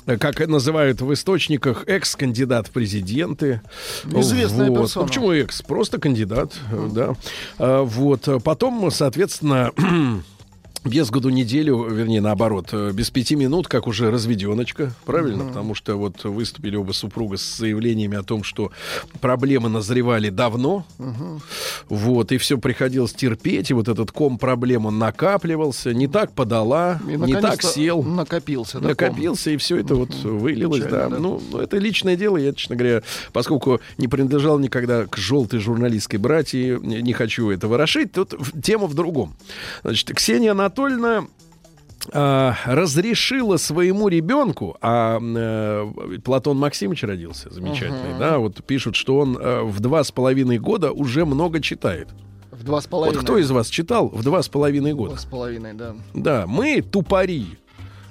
как 0.06 0.46
называют 0.46 1.00
в 1.00 1.12
источниках, 1.12 1.84
экс-кандидат 1.86 2.68
в 2.68 2.70
президенты. 2.70 3.60
Известная 4.04 4.70
вот. 4.70 4.80
персона. 4.80 5.02
Ну, 5.04 5.08
почему 5.08 5.32
экс? 5.32 5.62
Просто 5.62 5.98
кандидат, 5.98 6.52
э, 6.70 6.88
да. 6.92 7.14
А, 7.58 7.82
Вот. 7.82 8.28
Потом, 8.42 8.90
соответственно, 8.90 9.72
без 10.84 11.10
году 11.10 11.30
неделю, 11.30 11.88
вернее, 11.88 12.20
наоборот, 12.20 12.68
э, 12.72 12.92
без 12.92 13.10
пяти 13.10 13.36
минут, 13.36 13.68
как 13.68 13.86
уже 13.86 14.10
разведеночка, 14.10 14.92
правильно? 15.06 15.46
Потому 15.46 15.74
что 15.74 15.96
вот 15.96 16.24
выступили 16.24 16.76
оба 16.76 16.92
супруга 16.92 17.38
с 17.38 17.56
заявлениями 17.56 18.18
о 18.18 18.22
том, 18.22 18.44
что 18.44 18.70
проблемы 19.20 19.70
назревали 19.70 20.28
давно, 20.28 20.84
вот, 21.88 22.32
и 22.32 22.38
все 22.38 22.58
приходилось 22.58 23.14
терпеть, 23.14 23.70
и 23.70 23.74
вот 23.74 23.88
этот 23.88 24.12
ком 24.12 24.38
проблем, 24.38 24.84
он 24.84 24.98
накапливался, 24.98 25.94
не 25.94 26.06
так 26.06 26.32
подала, 26.32 27.00
И, 27.08 27.16
не 27.16 27.40
так 27.40 27.62
сел. 27.62 28.02
Накопился. 28.02 28.78
да, 28.78 28.88
Накопился, 28.88 29.50
и 29.50 29.56
все 29.56 29.78
это 29.78 29.94
вот 29.94 30.14
вылилось, 30.14 30.84
Печально, 30.84 31.08
да. 31.08 31.08
да. 31.08 31.18
Ну, 31.18 31.42
ну, 31.50 31.58
это 31.58 31.78
личное 31.78 32.16
дело. 32.16 32.36
Я, 32.36 32.52
честно 32.52 32.76
говоря, 32.76 33.02
поскольку 33.32 33.80
не 33.96 34.08
принадлежал 34.08 34.58
никогда 34.58 35.06
к 35.06 35.16
желтой 35.16 35.60
журналистской 35.60 36.18
братье, 36.18 36.78
не 36.82 37.12
хочу 37.14 37.50
это 37.50 37.68
ворошить, 37.68 38.12
тут 38.12 38.34
тема 38.62 38.86
в 38.86 38.94
другом. 38.94 39.34
Значит, 39.82 40.14
Ксения 40.14 40.52
Анатольевна 40.52 40.73
а, 42.12 42.54
разрешила 42.66 43.56
своему 43.56 44.08
ребенку, 44.08 44.76
а 44.80 45.18
э, 45.20 46.18
Платон 46.22 46.58
Максимович 46.58 47.02
родился, 47.04 47.50
замечательный, 47.50 48.18
да, 48.18 48.38
вот 48.38 48.62
пишут, 48.64 48.94
что 48.96 49.18
он 49.18 49.36
э, 49.38 49.62
в 49.62 49.80
два 49.80 50.04
с 50.04 50.12
половиной 50.12 50.58
года 50.58 50.92
уже 50.92 51.24
много 51.24 51.60
читает. 51.60 52.08
В 52.50 52.62
два 52.62 52.80
с 52.80 52.84
Вот 52.84 52.90
половиной. 52.90 53.20
кто 53.22 53.38
из 53.38 53.50
вас 53.50 53.68
читал 53.68 54.08
в 54.08 54.22
два 54.22 54.42
с 54.42 54.48
половиной 54.48 54.92
Два 54.92 55.06
года? 55.08 55.16
с 55.20 55.24
половиной, 55.24 55.72
да. 55.74 55.94
Да, 56.14 56.44
мы 56.46 56.82
тупари. 56.82 57.58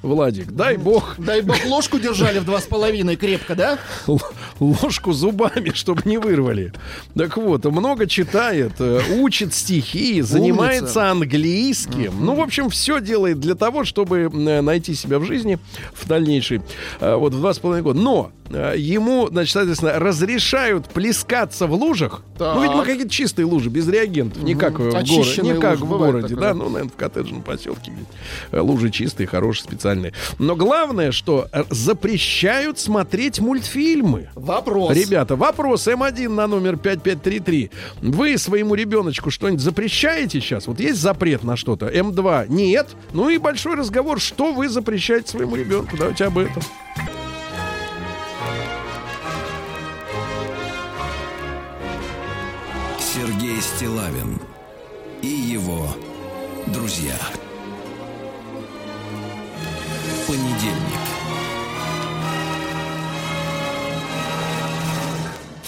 Владик, 0.03 0.51
дай 0.51 0.75
бог 0.77 1.15
Дай 1.17 1.41
бог 1.41 1.55
ложку 1.65 1.97
держали 1.97 2.39
в 2.39 2.45
два 2.45 2.59
с 2.59 2.65
половиной 2.65 3.15
крепко, 3.15 3.55
да? 3.55 3.79
л- 4.07 4.21
ложку 4.59 5.13
зубами, 5.13 5.71
чтобы 5.73 6.01
не 6.05 6.17
вырвали. 6.17 6.73
Так 7.15 7.37
вот, 7.37 7.63
много 7.65 8.05
читает, 8.05 8.73
э, 8.79 8.99
учит 9.19 9.53
стихи, 9.53 10.21
занимается 10.21 11.09
английским. 11.09 12.13
Ну, 12.19 12.35
в 12.35 12.41
общем, 12.41 12.69
все 12.69 12.99
делает 12.99 13.39
для 13.39 13.55
того, 13.55 13.85
чтобы 13.85 14.29
э, 14.31 14.61
найти 14.61 14.93
себя 14.93 15.19
в 15.19 15.25
жизни 15.25 15.57
в 15.93 16.07
дальнейшей. 16.07 16.61
э, 16.99 17.15
Вот 17.15 17.33
в 17.33 17.37
два 17.39 17.53
с 17.53 17.59
половиной 17.59 17.83
года. 17.83 17.99
Но 17.99 18.31
ему, 18.49 19.27
значит, 19.29 19.53
соответственно, 19.53 19.99
разрешают 19.99 20.87
плескаться 20.89 21.65
в 21.67 21.73
лужах. 21.73 22.23
Так. 22.37 22.55
Ну, 22.55 22.63
видимо, 22.63 22.83
какие-то 22.83 23.09
чистые 23.09 23.45
лужи, 23.45 23.69
без 23.69 23.87
реагентов. 23.87 24.43
Не 24.43 24.55
как 24.55 24.79
э, 24.79 24.89
в 24.89 24.91
городе. 24.91 25.41
Не 25.41 25.53
как 25.59 25.79
в 25.79 25.87
городе, 25.87 26.27
такое. 26.35 26.41
да. 26.49 26.53
Ну, 26.53 26.69
наверное, 26.69 26.89
в 26.91 26.95
коттеджном 26.95 27.41
поселке. 27.41 27.91
э, 28.51 28.59
Лужи 28.59 28.89
чистые, 28.89 29.27
хорошие, 29.27 29.63
специальные. 29.65 30.13
Но 30.39 30.55
главное, 30.55 31.11
что 31.11 31.47
э, 31.51 31.63
запрещают 31.69 32.79
смотреть 32.79 33.39
мультфильмы. 33.39 34.29
Вопрос. 34.35 34.95
Ребята, 34.95 35.35
вопрос 35.35 35.87
М1 35.87 36.29
на 36.29 36.47
номер 36.47 36.77
5533. 36.77 37.71
Вы 38.01 38.37
своему 38.37 38.75
ребеночку 38.75 39.31
что-нибудь 39.31 39.61
запрещаете 39.61 40.41
сейчас? 40.41 40.67
Вот 40.67 40.79
есть 40.79 40.99
запрет 40.99 41.43
на 41.43 41.55
что-то? 41.55 41.87
М2 41.87 42.47
нет. 42.49 42.89
Ну 43.13 43.29
и 43.29 43.37
большой 43.37 43.75
разговор, 43.75 44.19
что 44.19 44.53
вы 44.53 44.69
запрещаете 44.69 45.29
своему 45.29 45.55
ребенку? 45.55 45.95
Давайте 45.97 46.25
об 46.25 46.37
этом. 46.37 46.61
Стилавин 53.83 54.39
и 55.21 55.27
его 55.27 55.89
друзья. 56.67 57.19
Понедельник. 60.25 60.82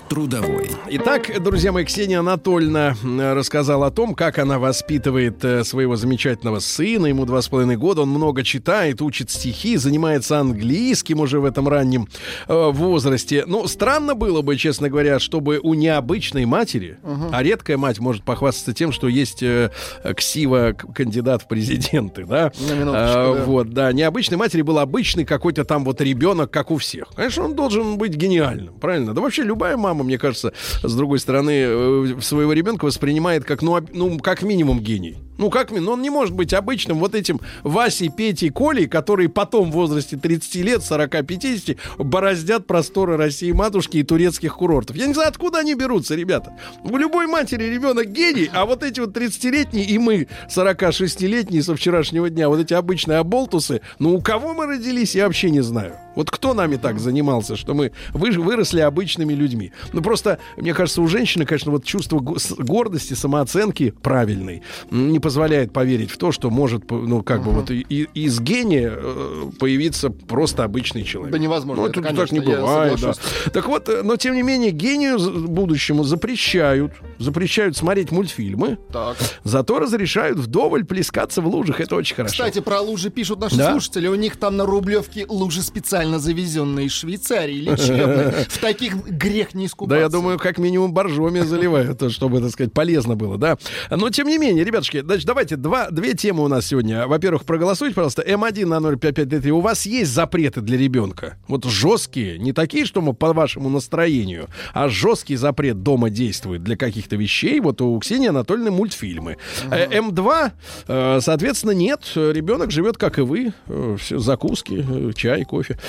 Трудовой. 0.09 0.69
Итак, 0.91 1.31
друзья 1.41 1.71
мои, 1.71 1.83
Ксения 1.83 2.19
Анатольевна 2.19 2.95
рассказала 3.33 3.87
о 3.87 3.91
том, 3.91 4.13
как 4.13 4.37
она 4.37 4.59
воспитывает 4.59 5.43
э, 5.43 5.63
своего 5.63 5.95
замечательного 5.95 6.59
сына. 6.59 7.07
Ему 7.07 7.25
два 7.25 7.41
с 7.41 7.47
половиной 7.47 7.75
года. 7.75 8.01
Он 8.01 8.09
много 8.09 8.43
читает, 8.43 9.01
учит 9.01 9.31
стихи, 9.31 9.77
занимается 9.77 10.39
английским 10.39 11.19
уже 11.19 11.39
в 11.39 11.45
этом 11.45 11.67
раннем 11.67 12.07
э, 12.47 12.71
возрасте. 12.71 13.45
Ну, 13.47 13.67
странно 13.67 14.13
было 14.13 14.43
бы, 14.43 14.55
честно 14.57 14.89
говоря, 14.89 15.19
чтобы 15.19 15.59
у 15.61 15.73
необычной 15.73 16.45
матери, 16.45 16.99
а 17.31 17.41
редкая 17.41 17.77
мать 17.77 17.99
может 17.99 18.23
похвастаться 18.23 18.73
тем, 18.73 18.91
что 18.91 19.07
есть 19.07 19.41
э, 19.41 19.71
ксива 20.15 20.73
кандидат 20.73 21.41
в 21.41 21.47
президенты, 21.47 22.25
да? 22.25 22.51
А, 22.69 23.33
да. 23.33 23.43
Вот, 23.43 23.71
да, 23.71 23.91
необычной 23.91 24.37
матери 24.37 24.61
был 24.61 24.77
обычный 24.77 25.25
какой-то 25.25 25.65
там 25.65 25.83
вот 25.83 25.99
ребенок, 25.99 26.51
как 26.51 26.69
у 26.69 26.77
всех. 26.77 27.07
Конечно, 27.15 27.45
он 27.45 27.55
должен 27.55 27.97
быть 27.97 28.13
гениальным, 28.15 28.75
правильно? 28.75 29.13
Да 29.13 29.21
вообще 29.21 29.43
любая 29.43 29.77
мама, 29.77 29.94
мне 30.03 30.17
кажется, 30.17 30.53
с 30.83 30.95
другой 30.95 31.19
стороны, 31.19 31.51
э, 31.51 32.21
своего 32.21 32.53
ребенка 32.53 32.85
воспринимает 32.85 33.45
как, 33.45 33.61
ну, 33.61 33.79
ну, 33.93 34.19
как 34.19 34.43
минимум 34.43 34.79
гений. 34.79 35.17
Ну, 35.37 35.49
как 35.49 35.71
минимум, 35.71 35.93
он 35.93 36.01
не 36.01 36.09
может 36.09 36.33
быть 36.33 36.53
обычным 36.53 36.99
вот 36.99 37.15
этим 37.15 37.39
Васей, 37.63 38.09
Петей, 38.09 38.49
Колей, 38.49 38.87
которые 38.87 39.29
потом 39.29 39.69
в 39.71 39.73
возрасте 39.73 40.17
30 40.17 40.55
лет, 40.55 40.81
40-50 40.81 41.77
бороздят 41.97 42.67
просторы 42.67 43.17
России 43.17 43.51
матушки 43.51 43.97
и 43.97 44.03
турецких 44.03 44.55
курортов. 44.55 44.95
Я 44.95 45.07
не 45.07 45.13
знаю, 45.13 45.29
откуда 45.29 45.59
они 45.59 45.75
берутся, 45.75 46.15
ребята. 46.15 46.53
У 46.83 46.97
любой 46.97 47.27
матери 47.27 47.65
ребенок 47.65 48.07
гений, 48.11 48.49
а 48.53 48.65
вот 48.65 48.83
эти 48.83 48.99
вот 48.99 49.15
30-летние 49.15 49.85
и 49.85 49.97
мы 49.97 50.27
46-летние 50.53 51.63
со 51.63 51.75
вчерашнего 51.75 52.29
дня, 52.29 52.49
вот 52.49 52.59
эти 52.59 52.73
обычные 52.73 53.17
оболтусы, 53.17 53.81
ну 53.99 54.15
у 54.15 54.21
кого 54.21 54.53
мы 54.53 54.65
родились, 54.65 55.15
я 55.15 55.25
вообще 55.25 55.49
не 55.49 55.61
знаю. 55.61 55.95
Вот 56.15 56.31
кто 56.31 56.53
нами 56.53 56.77
так 56.77 56.99
занимался, 56.99 57.55
что 57.57 57.73
мы 57.73 57.91
вы- 58.13 58.31
выросли 58.31 58.79
обычными 58.79 59.33
людьми. 59.33 59.73
Ну 59.91 60.01
просто, 60.01 60.39
мне 60.55 60.73
кажется, 60.73 61.01
у 61.01 61.07
женщины, 61.07 61.45
конечно, 61.45 61.71
вот 61.71 61.83
чувство 61.83 62.19
гордости, 62.19 63.13
самооценки 63.13 63.93
правильной 64.01 64.63
не 64.91 65.19
позволяет 65.25 65.73
поверить 65.73 66.11
в 66.11 66.17
то, 66.19 66.31
что 66.31 66.51
может, 66.51 66.91
ну 66.91 67.23
как 67.23 67.43
бы 67.43 67.49
вот 67.49 67.71
и- 67.71 67.81
из 68.13 68.39
гения 68.39 68.93
э, 68.95 69.45
появиться 69.59 70.11
просто 70.11 70.63
обычный 70.63 71.03
человек. 71.03 71.31
Да 71.31 71.39
невозможно, 71.39 71.81
Ну, 71.81 71.89
это, 71.89 71.99
это 71.99 72.09
так 72.09 72.15
конечно, 72.29 72.35
не 72.35 72.41
бывает, 72.41 72.99
да. 73.01 73.13
Так 73.51 73.67
вот, 73.67 73.89
э, 73.89 74.03
но 74.03 74.17
тем 74.17 74.35
не 74.35 74.43
менее, 74.43 74.69
гению 74.69 75.17
будущему 75.47 76.03
запрещают, 76.03 76.91
запрещают 77.17 77.75
смотреть 77.75 78.11
мультфильмы, 78.11 78.77
Так. 78.93 79.17
зато 79.43 79.79
разрешают 79.79 80.37
вдоволь 80.37 80.85
плескаться 80.85 81.41
в 81.41 81.47
лужах. 81.47 81.81
Это 81.81 81.95
очень 81.95 82.15
хорошо. 82.15 82.33
Кстати, 82.33 82.59
про 82.59 82.81
лужи 82.81 83.09
пишут 83.09 83.39
наши 83.39 83.55
Да? 83.57 83.71
слушатели. 83.71 84.07
У 84.07 84.13
них 84.15 84.35
там 84.37 84.57
на 84.57 84.65
Рублевке 84.67 85.25
лужи 85.27 85.63
специально 85.63 86.19
завезенные 86.19 86.85
из 86.85 86.91
Швейцарии, 86.91 87.55
лечебные. 87.61 88.31
В 88.49 88.59
таких 88.59 88.95
грех 89.07 89.55
не 89.55 89.65
искупаться. 89.65 89.95
Да, 89.95 90.01
я 90.03 90.09
думаю, 90.09 90.37
как 90.37 90.59
минимум 90.59 90.93
боржоми 90.93 91.39
заливают, 91.39 92.11
чтобы, 92.11 92.41
так 92.41 92.51
сказать, 92.51 92.73
полезно 92.73 93.15
было, 93.15 93.39
да. 93.39 93.57
Но, 93.89 94.11
тем 94.11 94.27
не 94.27 94.37
менее, 94.37 94.63
ребятушки, 94.63 95.01
значит, 95.15 95.27
давайте, 95.27 95.55
два, 95.55 95.89
две 95.91 96.13
темы 96.13 96.43
у 96.43 96.47
нас 96.49 96.67
сегодня. 96.67 97.07
Во-первых, 97.07 97.45
проголосуйте, 97.45 97.95
пожалуйста, 97.95 98.21
М1 98.21 98.65
на 98.65 98.81
05533. 98.97 99.51
У 99.51 99.61
вас 99.61 99.85
есть 99.85 100.11
запреты 100.11 100.59
для 100.59 100.77
ребенка? 100.77 101.37
Вот 101.47 101.63
жесткие, 101.63 102.37
не 102.37 102.51
такие, 102.51 102.85
что 102.85 102.99
мы 103.01 103.13
по 103.13 103.31
вашему 103.31 103.69
настроению, 103.69 104.49
а 104.73 104.89
жесткий 104.89 105.37
запрет 105.37 105.83
дома 105.83 106.09
действует 106.09 106.63
для 106.63 106.75
каких-то 106.75 107.15
вещей. 107.15 107.61
Вот 107.61 107.81
у 107.81 107.97
Ксении 107.99 108.27
Анатольевны 108.27 108.71
мультфильмы. 108.71 109.37
Э, 109.71 109.99
М2, 109.99 110.51
э, 110.87 111.19
соответственно, 111.21 111.71
нет. 111.71 112.01
Ребенок 112.15 112.71
живет, 112.71 112.97
как 112.97 113.17
и 113.17 113.21
вы. 113.21 113.53
Э, 113.67 113.95
Все, 113.97 114.19
закуски, 114.19 115.13
чай, 115.15 115.45
кофе. 115.45 115.79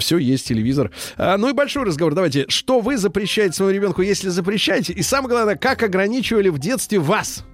Все 0.00 0.18
есть, 0.18 0.48
телевизор. 0.48 0.90
А, 1.16 1.38
Ну 1.38 1.48
и 1.48 1.52
большой 1.54 1.84
разговор. 1.84 2.14
Давайте, 2.14 2.44
что 2.48 2.80
вы 2.80 2.98
запрещаете 2.98 3.54
своему 3.54 3.74
ребенку, 3.74 4.02
если 4.02 4.28
запрещаете? 4.28 4.92
И 4.92 5.02
самое 5.02 5.30
главное, 5.30 5.56
как 5.56 5.82
ограничивали 5.82 6.50
в 6.50 6.58
детстве 6.58 6.98
вас? 6.98 7.44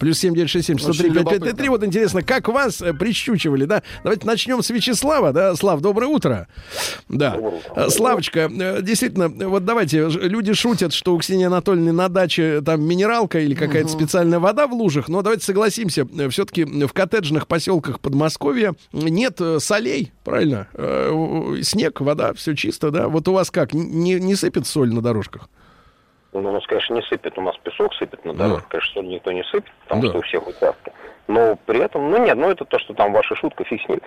Плюс 0.00 0.18
7967 0.18 0.78
103 0.78 1.10
Очень 1.10 1.14
5533. 1.14 1.68
Вот 1.68 1.84
интересно, 1.84 2.22
как 2.22 2.48
вас 2.48 2.80
э, 2.80 2.94
прищучивали, 2.94 3.66
да? 3.66 3.82
Давайте 4.02 4.26
начнем 4.26 4.62
с 4.62 4.70
Вячеслава, 4.70 5.32
да? 5.34 5.54
Слав, 5.54 5.82
доброе 5.82 6.06
утро. 6.06 6.48
Да. 7.10 7.36
Э, 7.76 7.90
Славочка, 7.90 8.50
э, 8.50 8.80
действительно, 8.80 9.28
вот 9.28 9.66
давайте, 9.66 10.08
люди 10.08 10.54
шутят, 10.54 10.94
что 10.94 11.14
у 11.14 11.18
Ксении 11.18 11.44
Анатольевны 11.44 11.92
на 11.92 12.08
даче 12.08 12.62
там 12.62 12.82
минералка 12.82 13.40
или 13.40 13.54
какая-то 13.54 13.88
специальная 13.88 14.38
вода 14.38 14.66
в 14.66 14.72
лужах, 14.72 15.08
но 15.08 15.20
давайте 15.20 15.44
согласимся, 15.44 16.06
все-таки 16.30 16.64
в 16.64 16.92
коттеджных 16.94 17.46
поселках 17.46 18.00
Подмосковья 18.00 18.74
нет 18.92 19.38
солей, 19.58 20.12
правильно? 20.24 20.66
Снег, 21.62 22.00
вода, 22.00 22.32
все 22.32 22.56
чисто, 22.56 22.90
да? 22.90 23.08
Вот 23.08 23.28
у 23.28 23.34
вас 23.34 23.50
как, 23.50 23.74
не, 23.74 24.14
не 24.14 24.34
сыпет 24.34 24.66
соль 24.66 24.94
на 24.94 25.02
дорожках? 25.02 25.50
Ну, 26.32 26.48
у 26.48 26.52
нас, 26.52 26.64
конечно, 26.66 26.94
не 26.94 27.02
сыпет, 27.02 27.36
у 27.38 27.42
нас 27.42 27.56
песок 27.58 27.92
сыпет 27.94 28.24
на 28.24 28.32
Ну. 28.32 28.38
дорогах, 28.38 28.68
конечно, 28.68 28.94
соль 28.94 29.08
никто 29.08 29.32
не 29.32 29.42
сыпет, 29.44 29.72
потому 29.82 30.02
Да. 30.02 30.08
что 30.08 30.18
у 30.18 30.22
всех 30.22 30.46
участка. 30.46 30.92
Но 31.26 31.56
при 31.66 31.80
этом, 31.80 32.10
ну 32.10 32.18
нет, 32.24 32.36
ну 32.36 32.50
это 32.50 32.64
то, 32.64 32.78
что 32.78 32.94
там 32.94 33.12
ваша 33.12 33.34
шутка, 33.36 33.64
фиг 33.64 33.82
с 33.82 33.88
ним. 33.88 34.00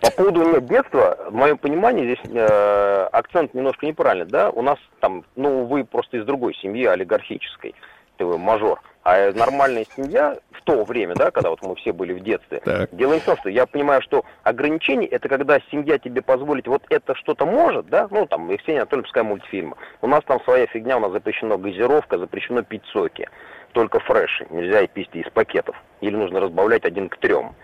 По 0.00 0.10
поводу 0.10 0.42
нет, 0.42 0.66
детства, 0.66 1.18
в 1.30 1.34
моем 1.34 1.56
понимании 1.58 2.04
здесь 2.04 2.18
э, 2.34 3.08
акцент 3.12 3.54
немножко 3.54 3.86
неправильный, 3.86 4.26
да, 4.26 4.50
у 4.50 4.62
нас 4.62 4.78
там, 5.00 5.24
ну 5.36 5.64
вы 5.64 5.84
просто 5.84 6.18
из 6.18 6.24
другой 6.24 6.54
семьи, 6.54 6.84
олигархической, 6.86 7.74
ты 8.16 8.24
вы 8.26 8.38
мажор, 8.38 8.80
а 9.04 9.32
нормальная 9.32 9.84
семья 9.96 10.36
в 10.52 10.62
то 10.62 10.84
время, 10.84 11.14
да, 11.14 11.30
когда 11.30 11.50
вот 11.50 11.62
мы 11.62 11.74
все 11.74 11.92
были 11.92 12.12
в 12.12 12.20
детстве, 12.20 12.60
Так. 12.64 12.90
Дело 12.92 13.14
не 13.14 13.20
в 13.20 13.24
том, 13.24 13.36
что 13.38 13.48
я 13.48 13.66
понимаю, 13.66 14.00
что 14.02 14.24
ограничение 14.44 15.08
это 15.08 15.28
когда 15.28 15.58
семья 15.70 15.98
тебе 15.98 16.22
позволит 16.22 16.68
вот 16.68 16.84
это 16.88 17.14
что-то 17.16 17.44
может, 17.44 17.86
да, 17.86 18.06
ну 18.10 18.26
там 18.26 18.48
Евгения 18.48 18.80
Анатольевская 18.80 19.24
мультфильма. 19.24 19.76
У 20.00 20.06
нас 20.06 20.22
там 20.24 20.40
своя 20.44 20.66
фигня, 20.66 20.98
у 20.98 21.00
нас 21.00 21.12
запрещено 21.12 21.58
газировка, 21.58 22.18
запрещено 22.18 22.62
пить 22.62 22.84
соки. 22.92 23.28
Только 23.72 24.00
фреши, 24.00 24.46
нельзя 24.50 24.82
и 24.82 24.86
пить 24.86 25.08
из 25.14 25.28
пакетов. 25.30 25.74
Или 26.00 26.14
нужно 26.14 26.40
разбавлять 26.40 26.84
один 26.84 27.08
к 27.08 27.16
трем. 27.16 27.54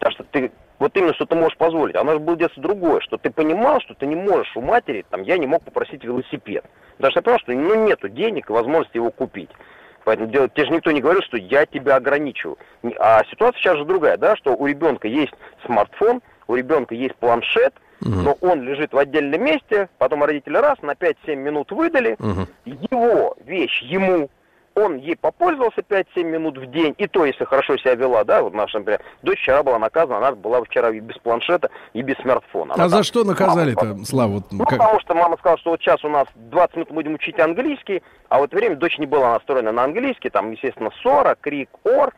Так 0.00 0.12
что 0.12 0.24
ты 0.24 0.50
вот 0.78 0.96
именно 0.96 1.14
что 1.14 1.24
ты 1.24 1.36
можешь 1.36 1.56
позволить. 1.56 1.94
А 1.94 2.02
у 2.02 2.04
нас 2.04 2.18
было 2.18 2.36
детство 2.36 2.62
другое, 2.62 3.00
что 3.00 3.16
ты 3.16 3.30
понимал, 3.30 3.80
что 3.80 3.94
ты 3.94 4.06
не 4.06 4.16
можешь 4.16 4.54
у 4.56 4.60
матери, 4.60 5.06
там, 5.08 5.22
я 5.22 5.38
не 5.38 5.46
мог 5.46 5.62
попросить 5.62 6.04
велосипед. 6.04 6.64
Потому 6.96 7.10
что 7.10 7.20
я 7.20 7.22
понимал, 7.22 7.38
что 7.38 7.52
ну, 7.52 7.86
нету 7.86 8.08
денег 8.08 8.50
и 8.50 8.52
возможности 8.52 8.96
его 8.96 9.10
купить. 9.10 9.50
Поэтому 10.04 10.28
дело- 10.28 10.48
тебе 10.48 10.66
же 10.66 10.72
никто 10.72 10.90
не 10.90 11.00
говорил, 11.00 11.22
что 11.22 11.36
я 11.36 11.66
тебя 11.66 11.96
ограничиваю. 11.96 12.58
Не- 12.82 12.94
А 12.98 13.24
ситуация 13.30 13.58
сейчас 13.60 13.78
же 13.78 13.84
другая, 13.84 14.16
да, 14.16 14.36
что 14.36 14.54
у 14.54 14.66
ребенка 14.66 15.08
есть 15.08 15.32
смартфон, 15.64 16.20
у 16.46 16.54
ребенка 16.54 16.94
есть 16.94 17.16
планшет, 17.16 17.74
но 18.00 18.36
он 18.42 18.62
лежит 18.62 18.92
в 18.92 18.98
отдельном 18.98 19.42
месте, 19.42 19.88
потом 19.98 20.22
родители 20.24 20.56
раз, 20.58 20.80
на 20.82 20.94
5-7 20.94 21.36
минут 21.36 21.72
выдали, 21.72 22.16
его 22.66 23.34
вещь 23.44 23.80
ему, 23.82 24.28
он 24.74 24.96
ей 24.96 25.16
попользовался 25.16 25.80
5-7 25.80 26.24
минут 26.24 26.58
в 26.58 26.66
день, 26.70 26.94
и 26.98 27.06
то, 27.06 27.24
если 27.24 27.44
хорошо 27.44 27.76
себя 27.76 27.94
вела, 27.94 28.24
да, 28.24 28.42
вот 28.42 28.54
наша, 28.54 28.78
например, 28.78 29.00
дочь 29.22 29.38
вчера 29.40 29.62
была 29.62 29.78
наказана, 29.78 30.18
она 30.18 30.32
была 30.32 30.62
вчера 30.64 30.90
и 30.90 31.00
без 31.00 31.16
планшета, 31.18 31.70
и 31.92 32.02
без 32.02 32.16
смартфона. 32.16 32.74
А 32.74 32.76
Она 32.76 32.88
за 32.88 32.96
там- 32.96 33.04
что 33.04 33.24
наказали-то, 33.24 34.04
Слава? 34.04 34.32
Вот 34.32 34.44
ну, 34.50 34.64
как- 34.64 34.78
потому 34.78 35.00
что 35.00 35.14
мама 35.14 35.36
сказала, 35.36 35.58
что 35.58 35.70
вот 35.70 35.80
сейчас 35.80 36.04
у 36.04 36.08
нас 36.08 36.26
20 36.34 36.76
минут 36.76 36.90
будем 36.90 37.14
учить 37.14 37.38
английский, 37.38 38.02
а 38.28 38.40
в 38.40 38.44
это 38.44 38.56
время 38.56 38.76
дочь 38.76 38.98
не 38.98 39.06
была 39.06 39.32
настроена 39.34 39.72
на 39.72 39.84
английский, 39.84 40.30
там, 40.30 40.50
естественно, 40.50 40.90
ссора, 41.02 41.36
крик, 41.40 41.68
ор, 41.84 42.12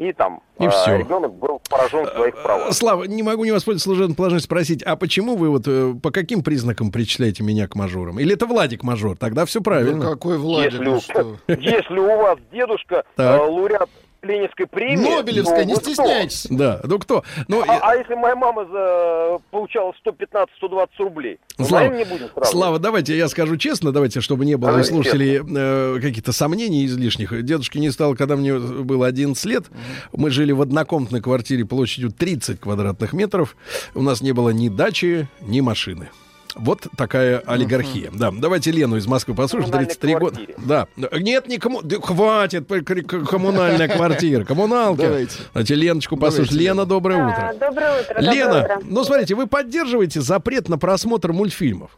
и 0.00 0.12
там 0.14 0.40
И 0.58 0.64
э, 0.64 0.70
всё. 0.70 0.96
ребенок 0.96 1.34
был 1.34 1.60
поражен 1.68 2.06
в 2.06 2.10
своих 2.10 2.34
правах. 2.42 2.72
Слава, 2.72 3.04
не 3.04 3.22
могу 3.22 3.44
не 3.44 3.50
воспользоваться 3.52 3.84
служебным 3.84 4.16
положением 4.16 4.42
спросить, 4.42 4.82
а 4.82 4.96
почему 4.96 5.36
вы 5.36 5.50
вот 5.50 5.64
э, 5.66 5.94
по 6.02 6.10
каким 6.10 6.42
признакам 6.42 6.90
причисляете 6.90 7.42
меня 7.42 7.68
к 7.68 7.74
мажорам? 7.74 8.18
Или 8.18 8.32
это 8.34 8.46
Владик 8.46 8.82
мажор? 8.82 9.16
Тогда 9.18 9.44
все 9.44 9.60
правильно. 9.60 10.04
Ну, 10.04 10.10
какой 10.10 10.38
Владик, 10.38 10.72
Если, 10.72 10.84
ну 10.84 10.96
у- 10.96 11.00
что? 11.00 11.36
если 11.52 11.98
у 11.98 12.16
вас 12.22 12.38
дедушка 12.50 13.04
Так. 13.14 13.40
э, 13.40 13.44
лауреат 13.44 13.90
Ленинской 14.22 14.66
премии... 14.66 15.16
Нобелевская, 15.16 15.60
то 15.60 15.64
не 15.64 15.74
вы 15.74 15.80
кто? 15.80 15.90
стесняйтесь. 15.92 16.46
Да, 16.50 16.80
ну 16.84 16.98
кто? 16.98 17.24
Ну, 17.48 17.62
А, 17.62 17.66
я- 17.74 17.80
а 17.82 17.96
если 17.96 18.14
моя 18.14 18.36
мама 18.36 18.66
за, 18.66 19.38
получала 19.50 19.92
115-120 20.04 20.88
рублей? 20.98 21.38
Ну, 21.58 21.64
Слава, 21.64 21.84
не 21.94 22.04
сравнивать. 22.04 22.46
Слава, 22.48 22.78
давайте 22.78 23.16
я 23.16 23.28
скажу 23.28 23.56
честно, 23.56 23.92
давайте, 23.92 24.20
чтобы 24.20 24.44
не 24.44 24.56
было 24.56 24.68
у 24.68 24.72
Давайте 24.72 24.90
слушателей 24.90 25.40
э, 25.42 26.00
каких-то 26.00 26.32
сомнений 26.32 26.84
излишних. 26.86 27.42
Дедушки 27.44 27.78
не 27.78 27.90
стало, 27.90 28.14
когда 28.14 28.36
мне 28.36 28.58
было 28.58 29.06
11 29.06 29.42
лет. 29.46 29.64
Мы 30.12 30.30
жили 30.30 30.52
в 30.52 30.60
однокомнатной 30.62 31.20
квартире 31.22 31.64
площадью 31.64 32.10
30 32.10 32.60
квадратных 32.60 33.12
метров. 33.12 33.56
У 33.94 34.02
нас 34.02 34.20
не 34.20 34.32
было 34.32 34.50
ни 34.50 34.68
дачи, 34.68 35.28
ни 35.40 35.60
машины. 35.60 36.10
Вот 36.56 36.86
такая 36.96 37.38
олигархия. 37.46 38.10
Да, 38.12 38.30
давайте 38.32 38.70
Лену 38.70 38.96
из 38.96 39.06
Москвы 39.06 39.34
послушаем. 39.34 39.70
Коммунальной 39.70 39.94
33 39.94 40.14
года. 40.16 40.40
Да. 40.58 40.86
Нет, 41.18 41.46
никому. 41.48 41.82
Да 41.82 42.00
хватит 42.00 42.66
коммунальная 42.68 43.88
квартира. 43.88 44.44
Коммуналка. 44.44 45.02
Давайте. 45.02 45.36
Давайте 45.54 45.74
Леночку 45.74 46.16
послушаем. 46.16 46.58
Лена, 46.60 46.86
доброе 46.86 47.24
утро. 47.26 47.50
А, 47.50 47.54
Доброе 47.54 48.00
утро. 48.00 48.14
доброе 48.14 48.32
Лена, 48.34 48.58
утро. 48.64 48.80
ну 48.84 49.04
смотрите, 49.04 49.34
вы 49.34 49.46
поддерживаете 49.46 50.20
запрет 50.20 50.68
на 50.68 50.78
просмотр 50.78 51.32
мультфильмов? 51.32 51.90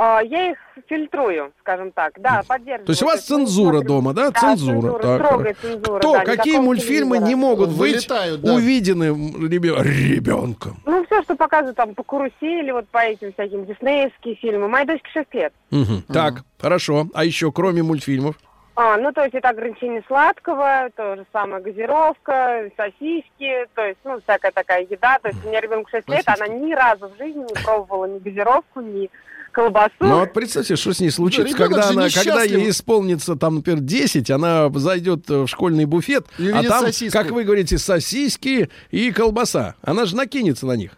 А, 0.00 0.20
я 0.22 0.52
их 0.52 0.58
фильтрую, 0.88 1.52
скажем 1.58 1.90
так. 1.90 2.12
Да, 2.20 2.42
поддерживаю. 2.46 2.86
То 2.86 2.92
есть 2.92 3.02
у 3.02 3.06
вас 3.06 3.20
цензура 3.22 3.80
дома, 3.80 4.14
да? 4.14 4.30
Да, 4.30 4.38
цензура. 4.38 5.02
Так. 5.02 5.26
строгая 5.26 5.54
цензура. 5.60 5.98
Кто, 5.98 6.12
да, 6.12 6.24
какие 6.24 6.58
мультфильмы 6.58 7.16
телевизора. 7.16 7.28
не 7.28 7.34
могут 7.34 7.70
быть 7.70 7.94
Вылетают, 7.94 8.40
да. 8.40 8.54
увидены 8.54 9.06
ребенком? 9.48 10.76
Ну, 10.86 11.04
все, 11.06 11.20
что 11.24 11.34
показывают 11.34 11.76
там 11.76 11.96
по 11.96 12.04
карусели, 12.04 12.70
вот 12.70 12.86
по 12.90 12.98
этим 12.98 13.32
всяким 13.32 13.66
диснеевские 13.66 14.36
фильмы. 14.36 14.68
Моей 14.68 14.86
дочке 14.86 15.10
6 15.12 15.34
лет. 15.34 15.52
Так, 16.06 16.44
хорошо. 16.60 17.08
А 17.12 17.24
еще, 17.24 17.50
кроме 17.50 17.82
мультфильмов? 17.82 18.36
А, 18.76 18.96
ну, 18.98 19.10
то 19.10 19.22
есть 19.22 19.34
это 19.34 19.48
ограничение 19.48 20.04
сладкого, 20.06 20.90
то 20.94 21.16
же 21.16 21.26
самое 21.32 21.60
газировка, 21.60 22.70
сосиски, 22.76 23.66
то 23.74 23.84
есть, 23.84 23.98
ну, 24.04 24.20
всякая 24.20 24.52
такая 24.52 24.82
еда. 24.82 25.18
То 25.20 25.30
есть 25.30 25.44
у 25.44 25.48
меня 25.48 25.60
ребенку 25.60 25.90
6 25.90 26.08
лет, 26.08 26.22
она 26.28 26.46
ни 26.46 26.72
разу 26.72 27.08
в 27.08 27.16
жизни 27.18 27.40
не 27.40 27.64
пробовала 27.64 28.04
ни 28.04 28.20
газировку, 28.20 28.80
ни 28.80 29.10
колбасу. 29.52 29.92
Ну 30.00 30.20
вот 30.20 30.32
представьте, 30.32 30.76
что 30.76 30.92
с 30.92 31.00
ней 31.00 31.10
случится, 31.10 31.48
ребенок 31.48 31.70
когда 31.70 31.88
она, 31.88 32.08
когда 32.08 32.42
ей 32.42 32.70
исполнится 32.70 33.36
там, 33.36 33.56
например, 33.56 33.80
10, 33.80 34.30
она 34.30 34.68
зайдет 34.70 35.30
э, 35.30 35.42
в 35.42 35.48
школьный 35.48 35.84
буфет, 35.84 36.26
И 36.38 36.48
а 36.50 36.62
там, 36.62 36.86
сосиску. 36.86 37.18
как 37.18 37.30
вы 37.30 37.44
говорите, 37.44 37.78
сосиски 37.78 38.68
и 38.90 39.12
колбаса. 39.12 39.74
Она 39.82 40.04
же 40.04 40.16
накинется 40.16 40.66
на 40.66 40.72
них. 40.72 40.92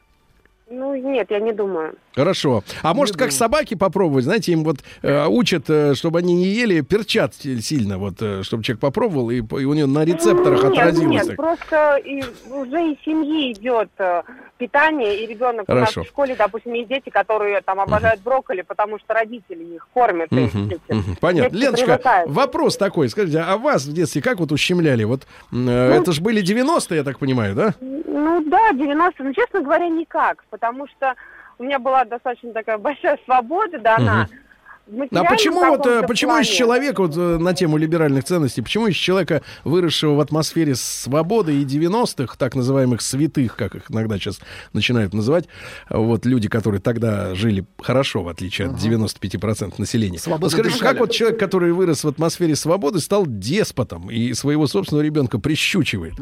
Ну, 0.72 0.94
нет, 0.94 1.26
я 1.30 1.40
не 1.40 1.52
думаю. 1.52 1.96
Хорошо. 2.14 2.62
А 2.82 2.94
может, 2.94 3.16
как 3.16 3.32
собаки 3.32 3.74
попробовать? 3.74 4.24
Знаете, 4.24 4.52
им 4.52 4.62
вот 4.62 4.78
э, 5.02 5.26
учат, 5.26 5.68
э, 5.68 5.94
чтобы 5.94 6.20
они 6.20 6.32
не 6.32 6.46
ели 6.46 6.80
перчатки 6.82 7.58
сильно, 7.58 7.98
вот, 7.98 8.14
э, 8.20 8.44
чтобы 8.44 8.62
человек 8.62 8.80
попробовал, 8.80 9.30
и, 9.30 9.38
и 9.38 9.64
у 9.64 9.74
него 9.74 9.88
на 9.88 10.04
рецепторах 10.04 10.62
нет, 10.62 10.72
отразилось. 10.72 11.26
Нет, 11.26 11.36
просто 11.36 11.96
и, 12.04 12.22
уже 12.48 12.92
из 12.92 13.04
семьи 13.04 13.52
идет 13.52 13.90
э, 13.98 14.22
питание, 14.60 15.24
и 15.24 15.26
ребенок 15.26 15.64
у 15.68 15.72
Хорошо. 15.72 16.00
нас 16.00 16.06
в 16.06 16.08
школе, 16.10 16.36
допустим, 16.36 16.74
есть 16.74 16.88
дети, 16.88 17.08
которые 17.08 17.60
там 17.62 17.80
обожают 17.80 18.20
брокколи, 18.20 18.60
потому 18.62 18.98
что 18.98 19.14
родители 19.14 19.64
их 19.76 19.88
кормят. 19.94 20.28
и 20.30 20.36
дети- 20.48 20.80
мгм. 20.88 21.16
Понятно. 21.20 21.50
дети 21.50 21.62
Леночка, 21.64 21.86
привыкают. 21.86 22.30
вопрос 22.30 22.76
такой. 22.76 23.08
Скажите, 23.08 23.40
а 23.40 23.56
вас 23.56 23.84
в 23.86 23.92
детстве 23.92 24.20
как 24.22 24.38
вот 24.38 24.52
ущемляли? 24.52 25.04
Вот 25.04 25.22
м, 25.52 25.64
Ну, 25.64 25.70
э, 25.72 25.94
это 26.00 26.12
же 26.12 26.20
были 26.20 26.42
90-е, 26.42 26.98
я 26.98 27.04
так 27.04 27.18
понимаю, 27.18 27.54
да? 27.54 27.74
Ну 27.80 28.44
да, 28.48 28.72
90 28.72 29.24
ну 29.24 29.32
честно 29.32 29.62
говоря, 29.62 29.88
никак, 29.88 30.44
потому 30.50 30.86
что 30.88 31.14
у 31.58 31.64
меня 31.64 31.78
была 31.78 32.04
достаточно 32.04 32.52
такая 32.52 32.76
большая 32.88 33.18
свобода 33.24 33.78
дана. 33.78 34.28
в 34.28 34.49
А 34.86 34.92
материальном 34.92 35.26
почему 35.28 35.60
вот, 35.60 35.86
э, 35.86 36.02
почему 36.06 36.32
из 36.32 36.46
плане. 36.46 36.58
человека, 36.58 37.00
вот 37.02 37.16
э, 37.16 37.38
на 37.38 37.54
тему 37.54 37.76
либеральных 37.76 38.24
ценностей, 38.24 38.60
почему 38.60 38.88
из 38.88 38.96
человека, 38.96 39.42
выросшего 39.62 40.14
в 40.14 40.20
атмосфере 40.20 40.74
свободы 40.74 41.60
и 41.60 41.64
90-х, 41.64 42.34
так 42.36 42.56
называемых 42.56 43.00
святых, 43.00 43.56
как 43.56 43.76
их 43.76 43.90
иногда 43.90 44.18
сейчас 44.18 44.40
начинают 44.72 45.14
называть, 45.14 45.46
вот 45.88 46.26
люди, 46.26 46.48
которые 46.48 46.80
тогда 46.80 47.34
жили 47.34 47.64
хорошо, 47.80 48.22
в 48.22 48.28
отличие 48.28 48.68
от 48.68 48.74
95% 48.74 49.74
населения. 49.78 50.18
Свободно 50.18 50.46
Вот 50.46 50.52
скажите, 50.52 50.78
дышали. 50.78 50.92
как 50.92 51.00
вот 51.00 51.12
человек, 51.12 51.38
который 51.38 51.72
вырос 51.72 52.02
в 52.02 52.08
атмосфере 52.08 52.56
свободы, 52.56 52.98
стал 53.00 53.24
деспотом 53.26 54.10
и 54.10 54.32
своего 54.34 54.66
собственного 54.66 55.04
ребенка 55.04 55.38
прищучивает? 55.38 56.14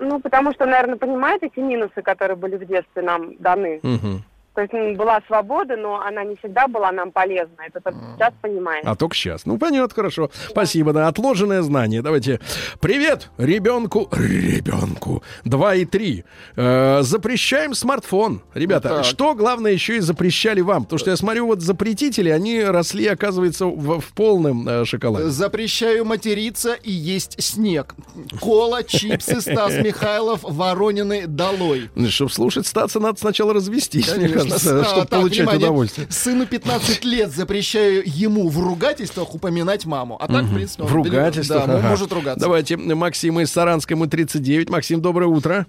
Ну, 0.00 0.20
потому 0.20 0.52
что, 0.54 0.64
наверное, 0.64 0.96
понимает 0.96 1.42
эти 1.42 1.58
минусы, 1.58 2.02
которые 2.02 2.36
были 2.36 2.56
в 2.56 2.66
детстве 2.66 3.02
нам 3.02 3.36
даны. 3.38 3.80
Мгм. 3.82 4.24
То 4.58 4.62
есть 4.62 4.96
была 4.96 5.20
свобода, 5.28 5.76
но 5.76 6.00
она 6.00 6.24
не 6.24 6.34
всегда 6.34 6.66
была 6.66 6.90
нам 6.90 7.12
полезна. 7.12 7.62
Это 7.64 7.80
только 7.80 8.00
сейчас 8.16 8.34
понимаем. 8.42 8.82
А 8.84 8.96
только 8.96 9.14
сейчас. 9.14 9.46
Ну, 9.46 9.56
понятно, 9.56 9.94
хорошо. 9.94 10.30
Спасибо, 10.48 10.92
да. 10.92 11.06
Отложенное 11.06 11.62
знание. 11.62 12.02
Давайте. 12.02 12.40
Привет 12.80 13.30
ребенку. 13.38 14.08
Ребенку. 14.10 15.22
Два 15.44 15.76
и 15.76 15.84
три. 15.84 16.24
Э, 16.56 17.02
запрещаем 17.02 17.72
смартфон. 17.74 18.42
Ребята, 18.52 18.88
Так. 18.88 19.04
что 19.04 19.36
главное 19.36 19.70
еще 19.70 19.98
и 19.98 20.00
запрещали 20.00 20.60
вам? 20.60 20.82
Потому 20.82 20.98
что 20.98 21.10
я 21.10 21.16
смотрю, 21.16 21.46
вот 21.46 21.60
запретители, 21.60 22.28
они 22.28 22.60
росли, 22.64 23.06
оказывается, 23.06 23.66
в, 23.66 24.00
в 24.00 24.12
полном 24.12 24.68
э, 24.68 24.84
шоколаде. 24.84 25.28
Запрещаю 25.28 26.04
материться 26.04 26.72
и 26.72 26.90
есть 26.90 27.40
снег. 27.40 27.94
Кола, 28.40 28.82
чипсы, 28.82 29.40
Стас 29.40 29.74
Михайлов, 29.74 30.40
Воронины, 30.42 31.28
долой. 31.28 31.90
Чтобы 32.08 32.32
слушать 32.32 32.66
статься, 32.66 32.98
надо 32.98 33.20
сначала 33.20 33.54
развестись, 33.54 34.08
мне 34.16 34.28
Конечно. 34.28 34.47
Чтобы 34.48 34.82
так, 34.82 35.08
получать 35.10 35.38
внимание. 35.38 35.58
удовольствие. 35.66 36.06
Сыну 36.10 36.46
15 36.46 37.04
лет 37.04 37.30
запрещаю 37.30 38.02
ему 38.04 38.48
в 38.48 38.58
ругательствах 38.58 39.34
упоминать 39.34 39.86
маму. 39.86 40.16
А 40.20 40.26
так, 40.26 40.44
в 40.44 40.54
принципе, 40.54 40.82
он 40.84 40.88
В 40.88 40.94
ругательствах. 40.94 41.66
Да, 41.66 41.78
ага. 41.78 41.88
может 41.88 42.12
ругаться. 42.12 42.40
Давайте, 42.40 42.76
Максим 42.76 43.40
из 43.40 43.50
Саранска, 43.52 43.94
ему 43.94 44.06
39. 44.06 44.70
Максим, 44.70 45.00
доброе 45.00 45.26
утро. 45.26 45.66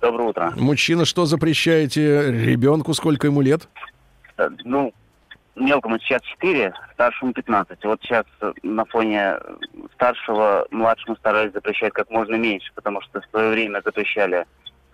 Доброе 0.00 0.28
утро. 0.28 0.52
Мужчина, 0.56 1.04
что 1.04 1.24
запрещаете 1.26 2.30
ребенку? 2.30 2.92
Сколько 2.94 3.26
ему 3.28 3.40
лет? 3.40 3.68
Э, 4.36 4.48
Ну, 4.64 4.92
мелкому 5.54 5.98
сейчас 6.00 6.20
4, 6.22 6.74
старшему 6.92 7.32
15. 7.32 7.78
Вот 7.84 8.00
сейчас 8.02 8.24
э, 8.42 8.52
на 8.62 8.84
фоне 8.84 9.36
старшего, 9.94 10.66
младшему 10.70 11.16
старались 11.16 11.52
запрещать 11.52 11.92
как 11.94 12.10
можно 12.10 12.34
меньше, 12.36 12.70
потому 12.74 13.00
что 13.00 13.20
в 13.20 13.24
свое 13.30 13.50
время 13.50 13.80
запрещали 13.84 14.44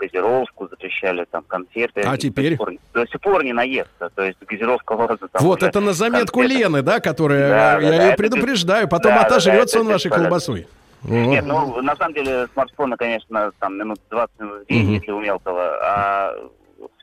газировку, 0.03 0.69
запрещали 0.69 1.25
там 1.31 1.45
концерты. 1.47 2.03
А 2.03 2.17
теперь? 2.17 2.45
До 2.45 2.51
сих 2.51 2.59
пор, 2.59 2.73
до 2.95 3.07
сих 3.07 3.21
пор 3.21 3.45
не 3.45 3.53
наестся. 3.53 4.11
То 4.15 4.23
есть 4.23 4.39
газировка 4.41 4.93
ложится 4.93 5.29
там 5.29 5.43
Вот 5.45 5.63
это 5.63 5.81
на 5.81 5.93
заметку 5.93 6.41
концерты. 6.41 6.63
Лены, 6.63 6.83
да, 6.83 7.01
которая, 7.01 7.49
Да, 7.49 7.73
я 7.81 7.81
да, 7.81 7.81
да, 7.81 8.03
ее 8.03 8.09
это 8.09 8.17
предупреждаю, 8.17 8.89
потом 8.89 9.13
да, 9.13 9.23
да, 9.23 9.23
да, 9.23 9.27
отожрется 9.29 9.79
это 9.79 9.87
он 9.87 9.93
вашей 9.93 10.11
колбасой. 10.11 10.67
Нет, 11.05 11.45
ну, 11.47 11.83
на 11.83 11.97
самом 11.97 12.15
деле, 12.15 12.47
смартфоны, 12.53 12.97
конечно, 12.97 13.51
там 13.59 13.77
минут 13.77 13.99
20 14.11 14.41
минут 14.41 14.63
в 14.63 14.67
день, 14.69 14.85
Мгм. 14.85 14.93
если 14.95 15.11
у 15.11 15.21
мелкого, 15.21 15.79
а 15.83 16.35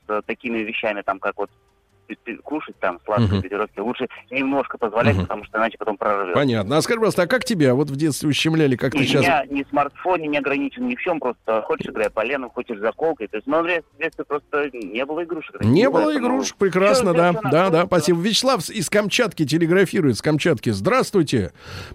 с 0.07 0.21
такими 0.25 0.59
вещами, 0.59 1.01
там, 1.01 1.19
как 1.19 1.37
вот 1.37 1.49
кушать 2.43 2.75
там 2.79 2.99
сладкие 3.05 3.29
Мгм. 3.29 3.41
газировки, 3.41 3.79
лучше 3.79 4.07
немножко 4.31 4.77
позволять, 4.77 5.15
Мгм. 5.15 5.23
потому 5.25 5.43
что 5.45 5.57
иначе 5.57 5.77
потом 5.77 5.97
прорвет. 5.97 6.33
Понятно. 6.33 6.77
А 6.77 6.81
скажи, 6.81 6.99
пожалуйста, 6.99 7.23
а 7.23 7.27
как 7.27 7.45
тебя 7.45 7.75
вот 7.75 7.89
в 7.89 7.95
детстве 7.95 8.29
ущемляли, 8.29 8.75
как 8.75 8.93
ты 8.93 8.99
И 8.99 9.05
сейчас... 9.05 9.21
меня 9.23 9.45
ни 9.49 9.63
смартфон, 9.69 10.21
ни 10.21 10.37
ограничен 10.37 10.87
ни 10.87 10.95
в 10.95 10.99
чем, 11.01 11.19
просто 11.19 11.61
хочешь 11.63 11.87
играть 11.89 12.13
поленом, 12.13 12.49
хочешь 12.49 12.79
заколкой. 12.79 13.27
То 13.27 13.37
есть, 13.37 13.47
ну, 13.47 13.61
в 13.63 13.67
детстве 13.99 14.25
просто 14.25 14.69
не 14.73 15.05
было 15.05 15.23
игрушек. 15.23 15.61
Не 15.61 15.89
было 15.89 16.05
Поэтому 16.05 16.27
игрушек, 16.27 16.55
прекрасно, 16.57 17.11
всё- 17.13 17.17
да, 17.21 17.31
всё 17.31 17.41
да, 17.41 17.49
нашлось, 17.51 17.71
да, 17.71 17.85
спасибо. 17.85 18.21
Вячеслав 18.21 18.69
из 18.69 18.89
Камчатки 18.89 19.45
телеграфирует, 19.45 20.17
с 20.17 20.21
Камчатки. 20.21 20.69
Здравствуйте, 20.69 21.51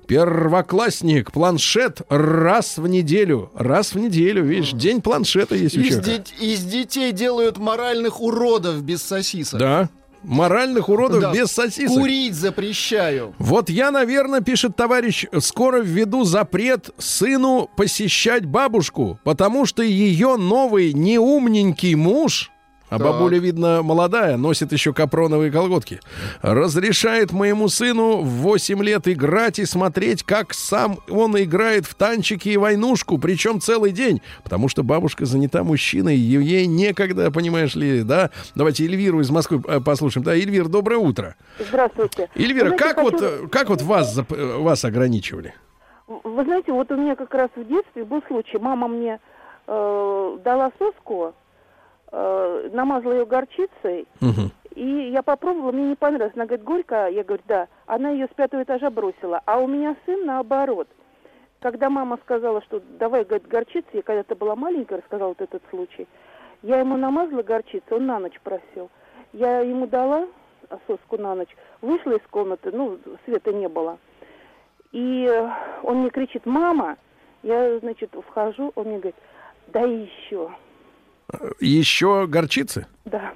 первоклассник, 0.07 1.33
планшет 1.33 2.01
раз 2.09 2.79
в 2.79 2.87
неделю, 2.87 3.51
раз 3.55 3.95
в 3.95 3.99
неделю, 3.99 4.45
видишь, 4.45 4.73
день 4.73 5.03
планшета 5.03 5.55
есть 5.55 5.77
у 5.77 5.81
Из, 5.81 5.89
человека. 5.89 6.25
из 6.41 6.65
детей 6.65 7.13
делают 7.13 7.59
моральных 7.59 8.21
уродов 8.21 8.83
без 8.83 9.03
сосисок. 9.03 9.59
Да, 9.61 9.89
моральных 10.25 10.89
уродов 10.89 11.21
Да. 11.21 11.33
без 11.33 11.53
сосисок. 11.53 11.97
Курить 11.97 12.35
запрещаю. 12.35 13.35
Вот 13.39 13.71
я, 13.71 13.91
наверное, 13.91 14.41
пишет 14.41 14.75
товарищ, 14.77 15.27
скоро 15.41 15.81
введу 15.81 16.25
запрет 16.25 16.91
сыну 16.99 17.71
посещать 17.77 18.45
бабушку, 18.45 19.19
потому 19.25 19.67
что 19.67 19.83
ее 19.83 20.37
новый 20.37 20.93
неумненький 20.93 21.95
муж, 21.95 22.51
а 22.95 22.99
Так. 22.99 23.07
бабуля, 23.07 23.39
видно, 23.39 23.83
молодая, 23.83 24.37
носит 24.37 24.73
еще 24.73 24.93
капроновые 24.93 25.51
колготки, 25.51 26.01
разрешает 26.43 27.33
моему 27.33 27.69
сыну 27.69 28.19
в 28.23 28.29
8 28.29 28.83
лет 28.83 29.09
играть 29.09 29.59
и 29.59 29.65
смотреть, 29.65 30.23
как 30.23 30.55
сам 30.55 30.99
он 31.09 31.37
играет 31.41 31.87
в 31.87 31.95
танчики 31.95 32.51
и 32.51 32.57
войнушку, 32.57 33.19
причем 33.19 33.61
целый 33.61 33.91
день, 33.93 34.23
потому 34.43 34.69
что 34.69 34.83
бабушка 34.83 35.25
занята 35.27 35.65
мужчиной, 35.65 36.17
и 36.17 36.19
ей 36.21 36.67
некогда, 36.67 37.31
понимаешь 37.31 37.75
ли, 37.75 38.03
да? 38.03 38.31
Давайте 38.55 38.85
Эльвиру 38.85 39.21
из 39.21 39.31
Москвы 39.31 39.63
э, 39.67 39.81
послушаем. 39.81 40.25
Да, 40.25 40.35
Эльвир, 40.35 40.69
доброе 40.69 40.99
утро. 40.99 41.35
Здравствуйте. 41.59 42.29
Эльвира, 42.35 42.69
знаете, 42.69 42.85
как 42.85 43.03
вот, 43.03 43.13
хочу- 43.15 43.25
э, 43.25 43.49
как 43.49 43.69
вот 43.69 43.83
вас, 43.83 44.17
зап- 44.19 44.37
э, 44.37 44.59
вас 44.59 44.85
ограничивали? 44.85 45.55
Вы 46.07 46.45
знаете, 46.45 46.71
вот 46.73 46.91
у 46.93 46.97
меня 46.97 47.17
как 47.17 47.33
раз 47.35 47.49
в 47.57 47.67
детстве 47.67 48.05
был 48.05 48.23
случай. 48.29 48.59
Мама 48.59 48.89
мне 48.89 49.19
э, 49.67 50.39
дала 50.45 50.71
соску, 50.79 51.33
э, 52.17 52.71
намазала 52.73 53.13
ее 53.13 53.27
горчицей, 53.27 54.07
Мгм. 54.21 54.51
и 54.75 55.11
я 55.11 55.23
попробовала, 55.23 55.73
мне 55.73 55.89
не 55.89 55.97
понравилось. 55.97 56.33
Она 56.37 56.47
говорит, 56.47 56.65
горько? 56.65 57.09
Я 57.09 57.25
говорю, 57.25 57.43
да. 57.49 57.67
Она 57.87 58.11
ее 58.11 58.27
с 58.27 58.35
пятого 58.35 58.63
этажа 58.63 58.91
бросила. 58.91 59.41
А 59.47 59.59
у 59.59 59.67
меня 59.67 59.97
сын 60.07 60.25
наоборот. 60.25 60.89
Когда 61.61 61.91
мама 61.91 62.19
сказала, 62.23 62.63
что 62.63 62.81
давай, 62.99 63.25
говорит, 63.25 63.49
горчицу, 63.49 63.89
я 63.93 64.03
когда-то 64.03 64.37
была 64.37 64.55
маленькая, 64.55 64.99
рассказала 64.99 65.29
вот 65.29 65.41
этот 65.41 65.63
случай, 65.71 66.07
я 66.63 66.79
ему 66.79 66.97
намазала 66.97 67.43
горчицу, 67.43 67.97
он 67.97 68.07
на 68.07 68.19
ночь 68.19 68.39
просил. 68.43 68.91
Я 69.33 69.61
ему 69.61 69.87
дала 69.87 70.27
соску 70.87 71.17
на 71.19 71.35
ночь, 71.35 71.55
вышла 71.81 72.13
из 72.13 72.23
комнаты, 72.31 72.71
ну, 72.73 72.99
света 73.25 73.53
не 73.53 73.69
было. 73.69 73.99
И 74.93 75.29
он 75.83 75.99
мне 76.03 76.11
кричит, 76.11 76.47
мама, 76.47 76.97
я, 77.43 77.79
значит, 77.81 78.11
вхожу, 78.29 78.73
он 78.75 78.87
мне 78.87 78.99
говорит, 78.99 79.17
да 79.69 79.81
еще, 79.81 80.51
Еще 81.61 82.27
горчицы? 82.27 82.87
да. 83.05 83.33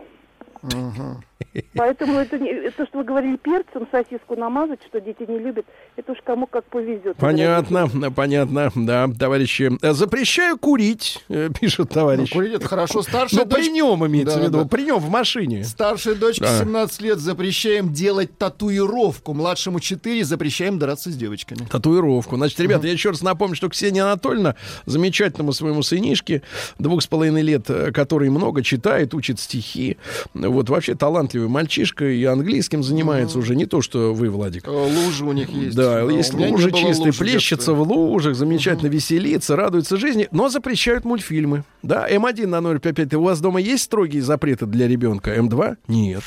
Поэтому 1.74 2.18
это 2.18 2.38
не, 2.38 2.70
то, 2.70 2.84
что 2.86 2.98
вы 2.98 3.04
говорили 3.04 3.36
перцем 3.36 3.86
сосиску 3.90 4.34
намазать, 4.36 4.80
что 4.86 5.00
дети 5.00 5.24
не 5.28 5.38
любят, 5.38 5.66
это 5.96 6.12
уж 6.12 6.18
кому 6.24 6.46
как 6.46 6.64
повезет. 6.64 7.16
Понятно, 7.16 7.88
понятно, 8.10 8.70
да, 8.74 9.08
товарищи. 9.18 9.70
Э, 9.82 9.92
Запрещаю 9.92 10.58
курить, 10.58 11.24
э, 11.28 11.48
пишет 11.60 11.78
Ну, 11.90 11.94
товарищ. 11.94 12.32
курить 12.32 12.54
это 12.54 12.66
хорошо. 12.66 13.02
Старшая 13.02 13.44
Ну, 13.44 13.50
при 13.50 13.62
дочь... 13.62 13.70
нем 13.70 14.06
имеется 14.06 14.36
Да, 14.36 14.40
в 14.42 14.44
виду, 14.44 14.58
да. 14.62 14.68
при 14.68 14.82
нем 14.82 14.98
в 14.98 15.08
машине. 15.10 15.64
Старшей 15.64 16.14
дочке 16.16 16.44
Да. 16.44 16.58
17 16.58 17.00
лет 17.02 17.18
запрещаем 17.18 17.92
делать 17.92 18.36
татуировку. 18.36 19.32
Младшему 19.34 19.80
4 19.80 20.24
запрещаем 20.24 20.78
драться 20.78 21.10
с 21.10 21.16
девочками. 21.16 21.60
Татуировку. 21.70 22.36
Значит, 22.36 22.58
ребята, 22.60 22.86
я 22.86 22.92
еще 22.92 23.10
раз 23.10 23.22
напомню, 23.22 23.54
что 23.56 23.68
Ксения 23.68 24.04
Анатольевна, 24.04 24.56
замечательному 24.86 25.52
своему 25.52 25.82
сынишке, 25.82 26.42
двух 26.78 27.02
с 27.02 27.06
половиной 27.06 27.42
лет, 27.42 27.68
э, 27.70 27.92
который 27.92 28.28
много 28.30 28.62
читает, 28.62 29.14
учит 29.14 29.38
стихи, 29.40 29.98
вот 30.34 30.68
вообще 30.68 30.94
талантливый 31.28 31.48
мальчишка 31.48 32.04
и 32.06 32.24
английским 32.24 32.82
занимается 32.82 33.38
уже, 33.38 33.54
не 33.54 33.66
то, 33.66 33.82
что 33.82 34.14
вы, 34.14 34.30
Владик. 34.30 34.66
Э, 34.66 34.70
Лужи 34.70 35.24
у 35.24 35.32
них 35.32 35.50
есть. 35.50 35.76
Да, 35.76 36.04
у 36.04 36.10
есть 36.10 36.32
лужи 36.32 36.72
чистые, 36.72 37.12
плещется 37.12 37.72
в 37.74 37.82
лужах, 37.82 38.34
замечательно 38.34 38.88
веселится, 38.88 39.56
радуется 39.56 39.96
жизни, 39.96 40.28
но 40.30 40.48
запрещают 40.48 41.04
мультфильмы. 41.04 41.64
Да, 41.82 42.08
М1 42.08 42.46
на 42.46 42.78
055. 42.78 43.14
У 43.14 43.22
вас 43.22 43.40
дома 43.40 43.60
есть 43.60 43.84
строгие 43.84 44.22
запреты 44.22 44.66
для 44.66 44.88
ребенка? 44.88 45.34
М2? 45.36 45.76
Нет. 45.88 46.22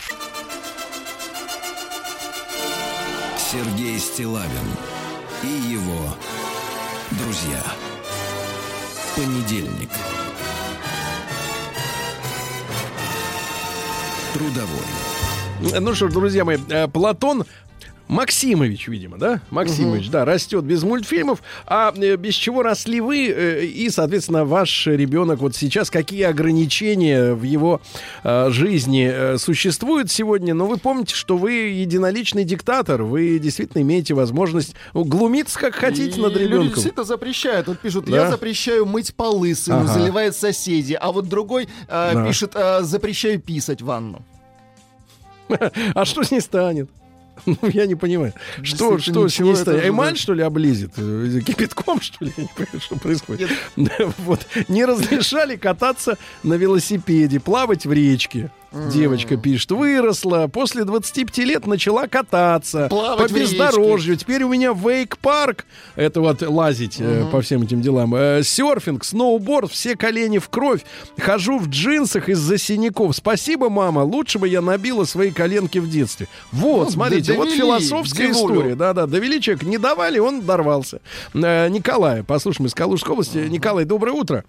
Сергей 3.37 3.99
Стилавин 3.99 4.47
и 5.43 5.71
его 5.71 6.15
друзья. 7.11 7.61
Понедельник. 9.15 9.89
Трудовой. 14.33 15.79
Ну 15.79 15.93
что 15.93 16.07
ж, 16.07 16.11
друзья 16.13 16.45
мои, 16.45 16.57
э, 16.69 16.87
Платон 16.87 17.45
Максимович, 18.11 18.89
видимо, 18.89 19.17
да? 19.17 19.39
Максимович, 19.51 20.09
да, 20.09 20.25
растет 20.25 20.65
без 20.65 20.83
мультфильмов. 20.83 21.41
А 21.65 21.93
э, 21.95 22.17
без 22.17 22.33
чего 22.33 22.61
росли 22.61 22.99
вы 22.99 23.29
э, 23.29 23.63
и, 23.65 23.89
соответственно, 23.89 24.43
ваш 24.43 24.85
ребенок 24.87 25.39
вот 25.39 25.55
сейчас? 25.55 25.89
Какие 25.89 26.23
ограничения 26.23 27.33
в 27.33 27.43
его 27.43 27.79
э, 28.25 28.49
жизни 28.49 29.09
э, 29.09 29.37
существуют 29.37 30.11
сегодня? 30.11 30.53
Но 30.53 30.67
вы 30.67 30.75
помните, 30.75 31.15
что 31.15 31.37
вы 31.37 31.53
единоличный 31.53 32.43
диктатор. 32.43 33.03
Вы 33.03 33.39
действительно 33.39 33.81
имеете 33.81 34.13
возможность 34.13 34.75
ну, 34.93 35.05
глумиться 35.05 35.57
как 35.57 35.75
хотите 35.75 36.19
И 36.19 36.21
над 36.21 36.33
люди 36.33 36.43
ребенком. 36.43 36.69
действительно 36.73 37.05
запрещают. 37.05 37.69
Вот 37.69 37.79
пишут, 37.79 38.05
Да? 38.07 38.25
я 38.25 38.29
запрещаю 38.29 38.85
мыть 38.85 39.15
полы 39.15 39.55
сыну, 39.55 39.83
Ага. 39.85 39.87
заливает 39.93 40.35
соседи. 40.35 40.97
А 40.99 41.13
вот 41.13 41.29
другой 41.29 41.69
э, 41.87 42.11
Да. 42.13 42.27
пишет, 42.27 42.51
э, 42.55 42.81
запрещаю 42.81 43.39
писать 43.39 43.81
в 43.81 43.85
ванну. 43.85 44.21
А 45.95 46.03
что 46.03 46.23
с 46.23 46.31
ней 46.31 46.41
станет? 46.41 46.89
Ну, 47.61 47.69
я 47.69 47.85
не 47.85 47.95
понимаю. 47.95 48.33
Что, 48.63 48.97
что 48.99 49.27
с 49.27 49.39
ней 49.39 49.55
же, 49.55 49.87
Эмаль, 49.87 50.17
что 50.17 50.33
ли, 50.33 50.43
облизит? 50.43 50.91
Э, 50.97 51.41
Кипятком, 51.45 52.01
что 52.01 52.25
ли? 52.25 52.31
Я 52.37 52.43
не 52.43 52.49
понимаю, 52.55 52.81
что 52.81 52.95
происходит. 52.95 53.49
Вот. 54.19 54.45
Не 54.67 54.85
разрешали 54.85 55.55
кататься 55.55 56.17
на 56.43 56.55
велосипеде, 56.55 57.39
плавать 57.39 57.85
в 57.85 57.91
речке. 57.91 58.49
Девочка 58.71 59.35
пишет, 59.35 59.71
выросла, 59.71 60.47
после 60.47 60.85
25 60.85 61.37
лет 61.39 61.67
начала 61.67 62.07
кататься 62.07 62.87
Плавать 62.89 63.29
по 63.29 63.33
бездорожью. 63.33 64.15
Теперь 64.15 64.43
у 64.43 64.49
меня 64.49 64.71
вейк-парк, 64.71 65.65
это 65.97 66.21
вот 66.21 66.41
лазить 66.41 66.95
э, 66.99 67.25
по 67.31 67.41
всем 67.41 67.63
этим 67.63 67.81
делам. 67.81 68.15
Э, 68.15 68.41
серфинг, 68.43 69.03
сноуборд, 69.03 69.69
все 69.71 69.97
колени 69.97 70.37
в 70.37 70.47
кровь. 70.47 70.81
Хожу 71.19 71.59
в 71.59 71.67
джинсах 71.67 72.29
из-за 72.29 72.57
синяков. 72.57 73.13
Спасибо, 73.15 73.69
мама, 73.69 73.99
лучше 74.05 74.39
бы 74.39 74.47
я 74.47 74.61
набила 74.61 75.03
свои 75.03 75.31
коленки 75.31 75.79
в 75.79 75.89
детстве. 75.89 76.27
Вот, 76.53 76.85
Ну, 76.85 76.91
смотрите, 76.91 77.33
д- 77.33 77.37
вот 77.37 77.45
довели 77.49 77.59
философская 77.59 78.27
девулю. 78.27 78.55
история. 78.55 78.75
Да-да, 78.75 79.05
довели 79.05 79.41
человека, 79.41 79.65
не 79.65 79.77
давали, 79.79 80.19
он 80.19 80.41
дорвался. 80.41 81.01
Э, 81.33 81.67
Николай, 81.67 82.23
послушаем 82.23 82.67
из 82.67 82.73
Калужской 82.73 83.11
области. 83.11 83.37
Николай, 83.37 83.83
доброе 83.83 84.13
утро. 84.13 84.45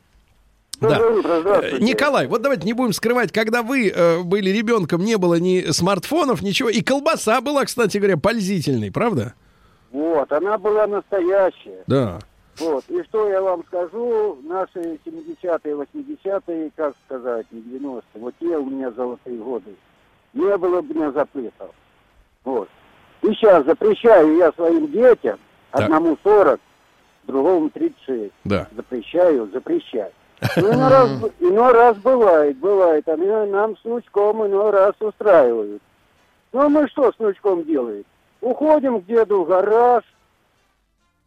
Да. 0.83 1.61
Э, 1.63 1.79
Николай, 1.79 2.27
вот 2.27 2.43
давайте 2.43 2.67
не 2.67 2.73
будем 2.73 2.93
скрывать, 2.93 3.33
когда 3.33 3.63
вы 3.63 3.89
э, 3.89 4.23
были 4.23 4.51
ребенком, 4.51 5.05
не 5.05 5.17
было 5.17 5.37
ни 5.37 5.71
смартфонов, 5.71 6.43
ничего, 6.43 6.69
и 6.69 6.83
колбаса 6.83 7.41
была, 7.41 7.65
кстати 7.65 7.99
говоря, 7.99 8.17
пользительной, 8.17 8.91
правда? 8.91 9.35
Вот, 9.91 10.31
она 10.33 10.59
была 10.59 10.87
настоящая. 10.87 11.85
Да. 11.87 12.19
Вот. 12.59 12.85
И 12.89 13.03
что 13.05 13.29
я 13.29 13.41
вам 13.41 13.65
скажу, 13.67 14.39
наши 14.43 14.99
70-е, 15.07 15.75
80-е, 15.75 16.71
как 16.77 16.95
сказать, 17.07 17.47
не 17.51 17.61
90-е, 17.61 18.03
вот 18.15 18.35
те 18.41 18.57
у 18.59 18.67
меня 18.67 18.91
золотые 18.93 19.39
годы, 19.39 19.75
не 20.35 20.57
было 20.57 20.83
бы 20.83 20.95
меня 20.95 21.13
запретов. 21.13 21.71
Вот. 22.45 22.69
И 23.23 23.29
сейчас 23.29 23.65
запрещаю 23.65 24.37
я 24.37 24.53
своим 24.53 24.91
детям, 24.91 25.39
Так. 25.71 25.83
одному 25.83 26.19
40, 26.23 26.61
другому 27.25 27.71
36. 27.71 28.33
Да. 28.45 28.69
Запрещаю, 28.77 29.49
запрещаю. 29.53 30.13
Ну, 30.57 30.63
иной 30.73 30.89
раз, 30.91 31.11
иной 31.41 31.73
раз 31.73 31.97
бывает, 31.99 32.57
бывает. 32.59 33.09
А 33.09 33.17
меня- 33.17 33.47
нам 33.47 33.77
с 33.77 33.85
внучком 33.85 34.47
иной 34.47 34.71
раз 34.71 34.95
устраивают. 35.01 35.83
Ну, 36.53 36.61
а 36.61 36.69
мы 36.69 36.89
что 36.89 37.13
с 37.13 37.19
внучком 37.19 37.65
делаем? 37.65 38.05
Уходим 38.41 39.01
к 39.01 39.07
деду 39.07 39.45
в 39.45 39.49
гараж, 39.49 40.03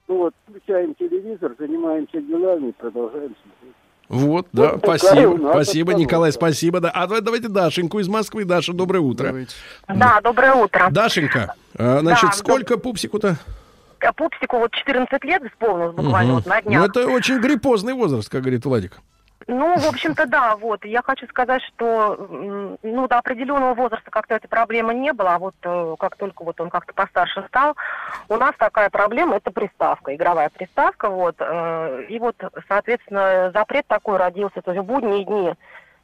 ну 0.08 0.18
вот, 0.18 0.34
включаем 0.48 0.94
телевизор, 0.96 1.54
занимаемся 1.58 2.22
делами 2.22 2.70
и 2.70 2.72
продолжаем 2.74 3.36
смотреть. 3.42 3.76
Вот, 4.08 4.48
да, 4.54 4.74
Вот 4.74 4.82
спасибо, 4.84 5.50
спасибо. 5.52 5.94
Николай, 5.96 6.32
спасибо, 6.32 6.80
да. 6.80 6.92
А 6.92 7.08
давай- 7.08 7.22
давайте 7.22 7.48
Дашеньку 7.48 7.98
из 8.00 8.08
Москвы. 8.08 8.46
Даша, 8.46 8.72
доброе 8.74 9.00
утро. 9.00 9.28
Давайте. 9.28 9.56
Да, 9.88 10.22
доброе 10.22 10.54
утро. 10.54 10.90
Дашенька, 10.92 11.56
а, 11.76 12.00
значит, 12.02 12.30
Да, 12.30 12.32
сколько 12.34 12.78
пупсику-то? 12.78 13.38
А 14.02 14.14
Пупсику 14.14 14.58
вот 14.60 14.72
14 14.72 15.24
лет 15.24 15.44
исполнилось 15.44 15.96
буквально 15.96 16.34
Мгм. 16.34 16.36
вот 16.36 16.46
на 16.46 16.56
Ну, 16.58 16.62
днях. 16.62 16.86
это 16.90 17.08
очень 17.08 17.40
гриппозный 17.40 17.94
возраст, 17.94 18.30
как 18.30 18.42
говорит 18.42 18.66
Владик. 18.66 18.98
Ну, 19.48 19.78
в 19.78 19.88
общем-то, 19.88 20.26
да, 20.26 20.56
вот. 20.56 20.86
Я 20.86 21.04
хочу 21.04 21.28
сказать, 21.28 21.62
что, 21.62 22.16
ну, 22.82 23.08
до 23.08 23.20
определенного 23.20 23.76
возраста 23.76 24.10
как-то 24.10 24.34
этой 24.36 24.48
проблемы 24.48 24.96
не 24.96 25.14
было, 25.14 25.36
а 25.36 25.40
вот 25.40 25.54
э, 25.62 25.96
как 26.00 26.16
только 26.16 26.44
вот 26.44 26.60
он 26.60 26.72
как-то 26.72 26.94
постарше 26.94 27.44
стал, 27.50 27.76
у 28.28 28.38
нас 28.38 28.54
такая 28.58 28.90
проблема, 28.90 29.36
это 29.36 29.52
приставка, 29.52 30.16
игровая 30.16 30.50
приставка, 30.50 31.10
вот. 31.10 31.36
э, 31.40 32.06
И 32.10 32.18
вот, 32.18 32.36
соответственно, 32.68 33.52
запрет 33.54 33.86
такой 33.88 34.18
родился, 34.18 34.62
то 34.64 34.72
есть 34.72 34.84
в 34.84 34.88
будние 34.88 35.26
дни 35.26 35.54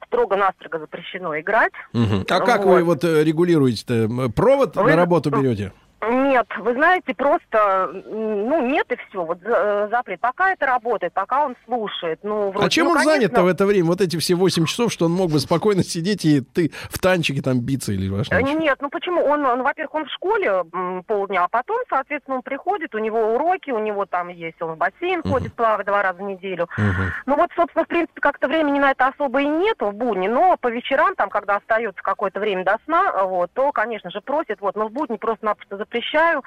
строго-настрого 0.05 0.79
запрещено 0.79 1.39
играть. 1.39 1.71
Мгм. 1.93 2.25
А 2.29 2.39
как 2.41 2.65
вы 2.65 2.83
вот 2.83 3.03
э, 3.03 3.23
регулируете-то? 3.23 4.29
Провод 4.35 4.75
Вы- 4.75 4.91
на 4.91 4.95
работу 4.95 5.31
берете? 5.31 5.71
Нет, 6.09 6.47
вы 6.57 6.73
знаете, 6.73 7.13
просто, 7.13 7.91
ну, 7.93 8.65
нет 8.65 8.91
и 8.91 8.95
все. 8.95 9.25
Вот 9.25 9.39
э, 9.43 9.87
запрет. 9.91 10.19
Пока 10.19 10.51
это 10.51 10.65
работает, 10.65 11.13
пока 11.13 11.45
он 11.45 11.55
слушает. 11.65 12.19
Ну, 12.23 12.51
вроде, 12.51 12.65
А 12.65 12.69
чем 12.69 12.85
ну, 12.85 12.91
он 12.91 12.97
конечно, 12.97 13.13
занят-то 13.13 13.43
в 13.43 13.47
это 13.47 13.65
время? 13.65 13.87
Вот 13.87 14.01
эти 14.01 14.17
все 14.17 14.35
8 14.35 14.65
часов, 14.65 14.91
что 14.91 15.05
он 15.05 15.11
мог 15.11 15.31
бы 15.31 15.39
спокойно 15.39 15.83
сидеть 15.83 16.25
и 16.25 16.41
ты 16.41 16.71
в 16.89 16.97
танчике 16.99 17.41
там 17.41 17.59
биться 17.59 17.91
или 17.91 18.09
во 18.09 18.21
Э, 18.21 18.23
что-нибудь? 18.23 18.59
Нет, 18.61 18.77
ну 18.81 18.89
почему? 18.89 19.23
Он, 19.23 19.45
он, 19.45 19.63
во-первых, 19.63 19.95
он 19.95 20.05
в 20.05 20.11
школе 20.11 20.63
полдня, 21.07 21.43
а 21.43 21.47
потом, 21.47 21.77
соответственно, 21.89 22.37
он 22.37 22.43
приходит, 22.43 22.95
у 22.95 22.99
него 22.99 23.35
уроки, 23.35 23.71
у 23.71 23.79
него 23.79 24.05
там 24.05 24.29
есть, 24.29 24.61
он 24.61 24.73
в 24.73 24.77
бассейн 24.77 25.21
ходит, 25.23 25.53
плавает 25.53 25.87
два 25.87 26.03
раза 26.03 26.19
в 26.19 26.21
неделю. 26.21 26.69
Мгм. 26.77 27.11
Ну 27.25 27.35
вот, 27.35 27.49
собственно, 27.55 27.85
в 27.85 27.87
принципе, 27.87 28.21
как-то 28.21 28.47
времени 28.47 28.79
на 28.79 28.91
это 28.91 29.07
особо 29.07 29.41
и 29.41 29.47
нету 29.47 29.87
в 29.87 29.93
будни, 29.93 30.27
но 30.27 30.57
по 30.57 30.67
вечерам, 30.67 31.15
там, 31.15 31.29
когда 31.29 31.57
остается 31.57 32.01
какое-то 32.01 32.39
время 32.39 32.63
до 32.63 32.77
сна, 32.85 33.23
вот, 33.25 33.51
то, 33.53 33.71
конечно 33.71 34.09
же, 34.11 34.21
просит, 34.21 34.61
вот, 34.61 34.75
но 34.75 34.87
в 34.87 34.91
будни 34.91 35.17
просто-напросто 35.17 35.77
запрещаю, 35.91 36.43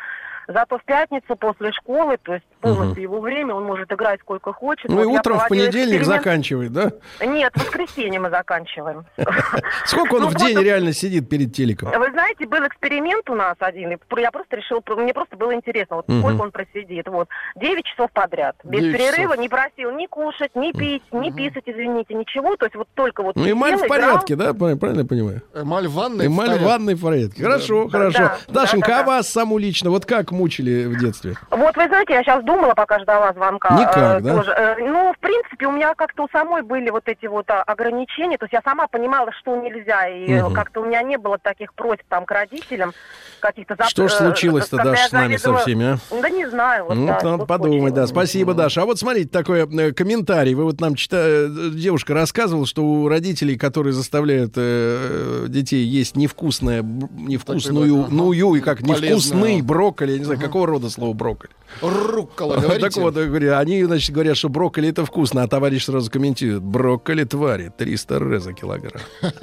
зато 0.48 0.78
в 0.78 0.84
пятницу 0.84 1.36
после 1.36 1.72
школы, 1.72 2.16
то 2.22 2.34
есть 2.34 2.44
полностью 2.60 3.02
его 3.02 3.20
время, 3.20 3.54
он 3.54 3.64
может 3.64 3.92
играть 3.92 4.20
сколько 4.20 4.52
хочет. 4.52 4.88
Ну 4.88 5.02
и 5.02 5.04
Вот 5.04 5.12
я 5.12 5.20
утром 5.20 5.38
в 5.38 5.48
понедельник 5.48 6.02
эксперимент- 6.02 6.04
заканчивает, 6.04 6.72
да? 6.72 6.92
Нет, 7.24 7.52
в 7.54 7.58
воскресенье 7.60 8.20
мы 8.20 8.30
заканчиваем. 8.30 9.04
Сколько 9.84 10.14
он 10.14 10.22
Ну, 10.22 10.28
в 10.28 10.34
день 10.34 10.58
реально 10.58 10.92
сидит 10.92 11.28
перед 11.28 11.52
телеком? 11.54 11.90
Вы 11.90 12.10
знаете, 12.12 12.46
был 12.46 12.66
эксперимент 12.66 13.28
у 13.30 13.34
нас 13.34 13.56
один, 13.60 13.92
и 13.92 13.98
я 14.18 14.30
просто 14.30 14.56
решил, 14.56 14.82
мне 14.96 15.12
просто 15.12 15.36
было 15.36 15.54
интересно, 15.54 15.96
вот 15.96 16.06
сколько 16.06 16.42
он 16.42 16.50
просидит. 16.50 17.06
Вот, 17.08 17.28
9 17.56 17.84
часов 17.84 18.10
подряд, 18.12 18.56
без 18.64 18.80
9 18.80 18.96
перерыва, 18.96 19.34
не 19.34 19.48
просил 19.48 19.90
ни 19.92 20.06
кушать, 20.06 20.54
ни 20.54 20.72
пить, 20.72 21.02
ни 21.12 21.30
писать, 21.30 21.64
извините, 21.66 22.14
ничего, 22.14 22.56
то 22.56 22.66
есть 22.66 22.76
вот 22.76 22.88
только 22.94 23.22
вот 23.22 23.36
Ну, 23.36 23.50
эмаль 23.50 23.76
в 23.76 23.86
порядке, 23.86 24.36
да? 24.36 24.54
Правильно 24.54 25.00
я 25.00 25.06
понимаю? 25.06 25.42
Эмаль 25.54 25.86
в 25.88 25.92
ванной. 25.94 26.26
Эмаль 26.26 26.58
в 26.58 26.62
ванной 26.62 26.94
в 26.94 27.02
порядке. 27.02 27.42
Хорошо, 27.42 27.88
хорошо. 27.88 28.18
Да, 28.18 28.38
Дашенька, 28.48 28.88
да, 28.88 28.96
да, 28.98 29.00
а 29.02 29.06
вас 29.06 29.28
саму 29.28 29.58
лично, 29.58 29.90
вот 29.90 30.06
как 30.06 30.30
мучили 30.34 30.84
в 30.86 30.98
детстве? 30.98 31.36
Вот, 31.50 31.76
вы 31.76 31.86
знаете, 31.86 32.12
я 32.14 32.22
сейчас 32.22 32.44
думала, 32.44 32.74
пока 32.74 32.98
ждала 33.00 33.32
звонка. 33.32 33.74
Никак, 33.74 34.20
э, 34.20 34.20
да? 34.20 34.36
тоже. 34.36 34.50
Э, 34.50 34.76
ну, 34.78 35.12
в 35.12 35.18
принципе, 35.18 35.66
у 35.66 35.72
меня 35.72 35.94
как-то 35.94 36.24
у 36.24 36.28
самой 36.28 36.62
были 36.62 36.90
вот 36.90 37.04
эти 37.06 37.26
вот 37.26 37.48
а, 37.50 37.62
ограничения. 37.62 38.36
То 38.36 38.44
есть 38.44 38.52
я 38.52 38.60
сама 38.62 38.86
понимала, 38.88 39.30
что 39.40 39.56
нельзя. 39.56 40.08
И 40.08 40.30
э, 40.30 40.44
Мгм. 40.44 40.54
как-то 40.54 40.80
у 40.82 40.84
меня 40.84 41.02
не 41.02 41.16
было 41.16 41.38
таких 41.38 41.72
просьб 41.74 42.02
там 42.08 42.24
к 42.26 42.30
родителям 42.30 42.92
каких-то 43.40 43.74
зап- 43.74 43.88
Что 43.88 44.08
ж 44.08 44.12
э, 44.12 44.16
случилось-то, 44.16 44.76
Даша, 44.76 45.08
с 45.08 45.12
нами 45.12 45.36
со 45.36 45.48
завидовала- 45.50 45.60
всеми, 45.62 45.84
а? 45.84 46.20
Да 46.22 46.30
не 46.30 46.46
знаю. 46.48 46.84
Вот, 46.86 46.94
Ну, 46.94 47.06
да, 47.06 47.20
надо 47.22 47.46
подумать, 47.46 47.94
да. 47.94 48.06
Спасибо, 48.06 48.54
Даша. 48.54 48.82
А 48.82 48.84
вот 48.84 48.98
смотрите, 48.98 49.28
такой 49.28 49.60
э, 49.60 49.92
комментарий. 49.92 50.54
Вы 50.54 50.64
вот 50.64 50.80
нам 50.80 50.94
читали, 50.94 51.70
девушка 51.74 52.14
рассказывала, 52.14 52.66
что 52.66 52.82
у 52.82 53.08
родителей, 53.08 53.56
которые 53.56 53.92
заставляют 53.92 54.52
э, 54.56 55.46
детей 55.48 55.84
есть 55.84 56.16
невкусное, 56.16 56.82
невкусную, 56.82 58.04
ага. 58.04 58.14
ную 58.14 58.54
и 58.54 58.60
как 58.60 58.80
невкусный 58.80 59.62
брокколи, 59.62 60.18
не 60.24 60.26
знаю, 60.26 60.40
какого 60.40 60.66
рода 60.66 60.90
слово 60.90 61.12
брокколи. 61.12 61.52
Руккола, 61.80 62.56
говорите. 62.56 62.80
Так 62.80 62.96
вот, 62.96 63.14
говорю, 63.14 63.56
они, 63.56 63.84
значит, 63.84 64.14
говорят, 64.14 64.36
что 64.36 64.48
брокколи 64.48 64.88
это 64.88 65.04
вкусно, 65.04 65.42
а 65.42 65.48
товарищ 65.48 65.84
сразу 65.84 66.10
комментирует, 66.10 66.62
брокколи 66.62 67.24
твари, 67.24 67.72
300 67.76 68.14
р 68.14 68.40
за 68.40 68.52
килограмм. 68.52 69.02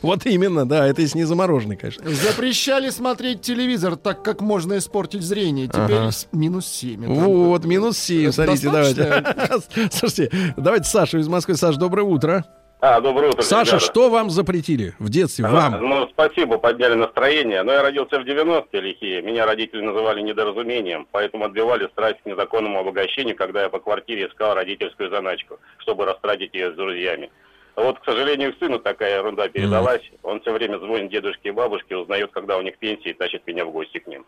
Вот 0.00 0.26
именно, 0.26 0.66
да, 0.66 0.88
это 0.88 1.02
если 1.02 1.18
не 1.18 1.24
замороженный, 1.24 1.76
конечно. 1.76 2.08
Запрещали 2.10 2.90
смотреть 2.90 3.42
телевизор, 3.42 3.94
так 3.94 4.24
как 4.24 4.40
можно 4.40 4.78
испортить 4.78 5.22
зрение. 5.22 5.68
Теперь 5.68 6.10
минус 6.32 6.66
7. 6.66 7.06
Вот, 7.06 7.64
минус 7.64 7.98
7, 7.98 8.30
Это 8.30 8.56
смотрите, 8.56 8.70
давайте. 8.70 9.90
Слушайте, 9.92 10.54
давайте 10.56 10.88
Сашу 10.88 11.18
из 11.18 11.28
Москвы. 11.28 11.56
Саш, 11.56 11.76
доброе 11.76 12.02
утро. 12.02 12.44
А, 12.84 13.00
доброе 13.00 13.28
утро, 13.28 13.42
Саша, 13.42 13.76
ребята. 13.76 13.84
что 13.84 14.10
вам 14.10 14.28
запретили 14.28 14.94
в 14.98 15.08
детстве? 15.08 15.44
А, 15.46 15.50
Вам? 15.50 15.88
Ну, 15.88 16.08
спасибо, 16.08 16.58
подняли 16.58 16.94
настроение. 16.94 17.62
Но 17.62 17.70
я 17.72 17.80
родился 17.80 18.18
в 18.18 18.24
90-е 18.24 18.80
лихие. 18.80 19.22
Меня 19.22 19.46
родители 19.46 19.82
называли 19.82 20.20
недоразумением, 20.20 21.06
поэтому 21.12 21.44
отбивали 21.44 21.86
страсть 21.92 22.20
к 22.24 22.26
незаконному 22.26 22.80
обогащению, 22.80 23.36
когда 23.36 23.62
я 23.62 23.68
по 23.68 23.78
квартире 23.78 24.26
искал 24.26 24.54
родительскую 24.56 25.10
заначку, 25.10 25.60
чтобы 25.78 26.06
растратить 26.06 26.54
ее 26.54 26.72
с 26.72 26.74
друзьями. 26.74 27.30
Вот, 27.76 28.00
к 28.00 28.04
сожалению, 28.04 28.52
к 28.52 28.58
сыну 28.58 28.80
такая 28.80 29.18
ерунда 29.18 29.48
передалась. 29.48 30.02
Он 30.24 30.40
все 30.40 30.52
время 30.52 30.78
звонит 30.78 31.12
дедушке 31.12 31.50
и 31.50 31.52
бабушке, 31.52 31.96
узнает, 31.96 32.32
когда 32.32 32.58
у 32.58 32.62
них 32.62 32.78
пенсии, 32.78 33.10
и 33.10 33.14
тащит 33.14 33.46
меня 33.46 33.64
в 33.64 33.70
гости 33.70 33.98
к 34.00 34.08
ним. 34.08 34.26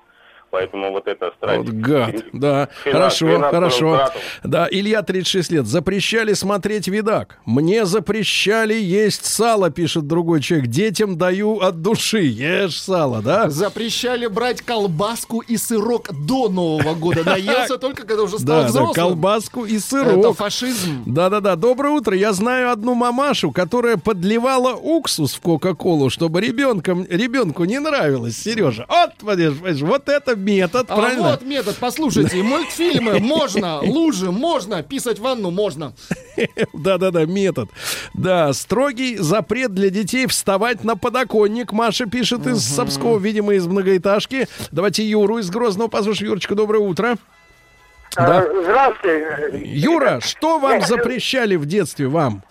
Поэтому 0.54 0.92
вот 0.92 1.08
эта 1.08 1.32
страсть... 1.36 1.58
Вот 1.64 1.68
гад, 1.74 2.14
да. 2.32 2.68
Финанс- 2.84 2.92
Хорошо, 2.92 3.26
финансовым 3.26 3.50
хорошо. 3.50 3.96
тратам. 3.96 4.20
Да, 4.44 4.68
Илья, 4.70 5.02
36 5.02 5.50
лет. 5.50 5.66
Запрещали 5.66 6.32
смотреть 6.34 6.86
видак. 6.86 7.40
Мне 7.44 7.84
запрещали 7.86 8.74
есть 8.74 9.24
сало, 9.26 9.70
пишет 9.70 10.06
другой 10.06 10.40
человек. 10.40 10.68
Детям 10.68 11.18
даю 11.18 11.58
от 11.58 11.82
души. 11.82 12.20
Ешь 12.22 12.80
сало, 12.80 13.20
да? 13.20 13.50
Запрещали 13.50 14.28
брать 14.28 14.62
колбаску 14.62 15.40
и 15.40 15.56
сырок 15.56 16.10
до 16.24 16.48
Нового 16.48 16.94
года. 16.94 17.24
Наелся 17.26 17.76
только 17.76 18.06
когда 18.06 18.22
уже 18.22 18.38
стал 18.38 18.46
Да, 18.46 18.62
да, 18.62 18.68
взрослым. 18.68 18.94
колбаску 18.94 19.64
и 19.64 19.78
Это 19.78 19.82
сырок. 19.84 20.36
фашизм. 20.36 21.02
Да-да-да, 21.04 21.56
доброе 21.56 21.90
утро. 21.94 22.16
Я 22.16 22.32
знаю 22.32 22.70
одну 22.70 22.94
мамашу, 22.94 23.50
которая 23.50 23.96
подливала 23.96 24.74
уксус 24.74 25.34
в 25.34 25.40
Кока-Колу, 25.40 26.10
чтобы 26.10 26.40
ребенком, 26.40 27.04
ребенку 27.10 27.64
не 27.64 27.80
нравилось, 27.80 28.38
Сережа. 28.38 28.86
Вот, 28.88 29.10
понимаешь, 29.20 29.80
вот 29.80 30.08
это 30.08 30.36
метод, 30.44 30.86
А 30.90 30.96
правильно? 30.96 31.30
вот 31.30 31.42
метод, 31.42 31.76
послушайте, 31.80 32.42
мультфильмы 32.42 33.18
можно, 33.18 33.80
лужи 33.80 34.30
можно, 34.30 34.82
писать 34.82 35.18
в 35.18 35.22
ванну 35.22 35.50
можно. 35.50 35.92
Да-да-да, 36.72 37.24
метод. 37.24 37.68
Да, 38.12 38.52
строгий 38.52 39.16
запрет 39.16 39.72
для 39.74 39.90
детей 39.90 40.26
вставать 40.26 40.84
на 40.84 40.96
подоконник. 40.96 41.72
Маша 41.72 42.06
пишет 42.06 42.46
из 42.46 42.62
Сапского, 42.62 43.18
видимо, 43.18 43.54
из 43.54 43.66
многоэтажки. 43.66 44.48
Давайте 44.70 45.04
Юру 45.04 45.38
из 45.38 45.50
Грозного 45.50 45.88
послушаем. 45.88 46.30
Юрочка, 46.30 46.54
доброе 46.54 46.80
утро. 46.80 47.16
Да. 48.16 48.38
А, 48.40 48.62
Здравствуйте. 48.62 49.60
Юра, 49.64 50.20
что 50.20 50.58
вам 50.58 50.80
запрещали 50.82 51.56
в 51.56 51.66
детстве 51.66 52.06
вам? 52.06 52.42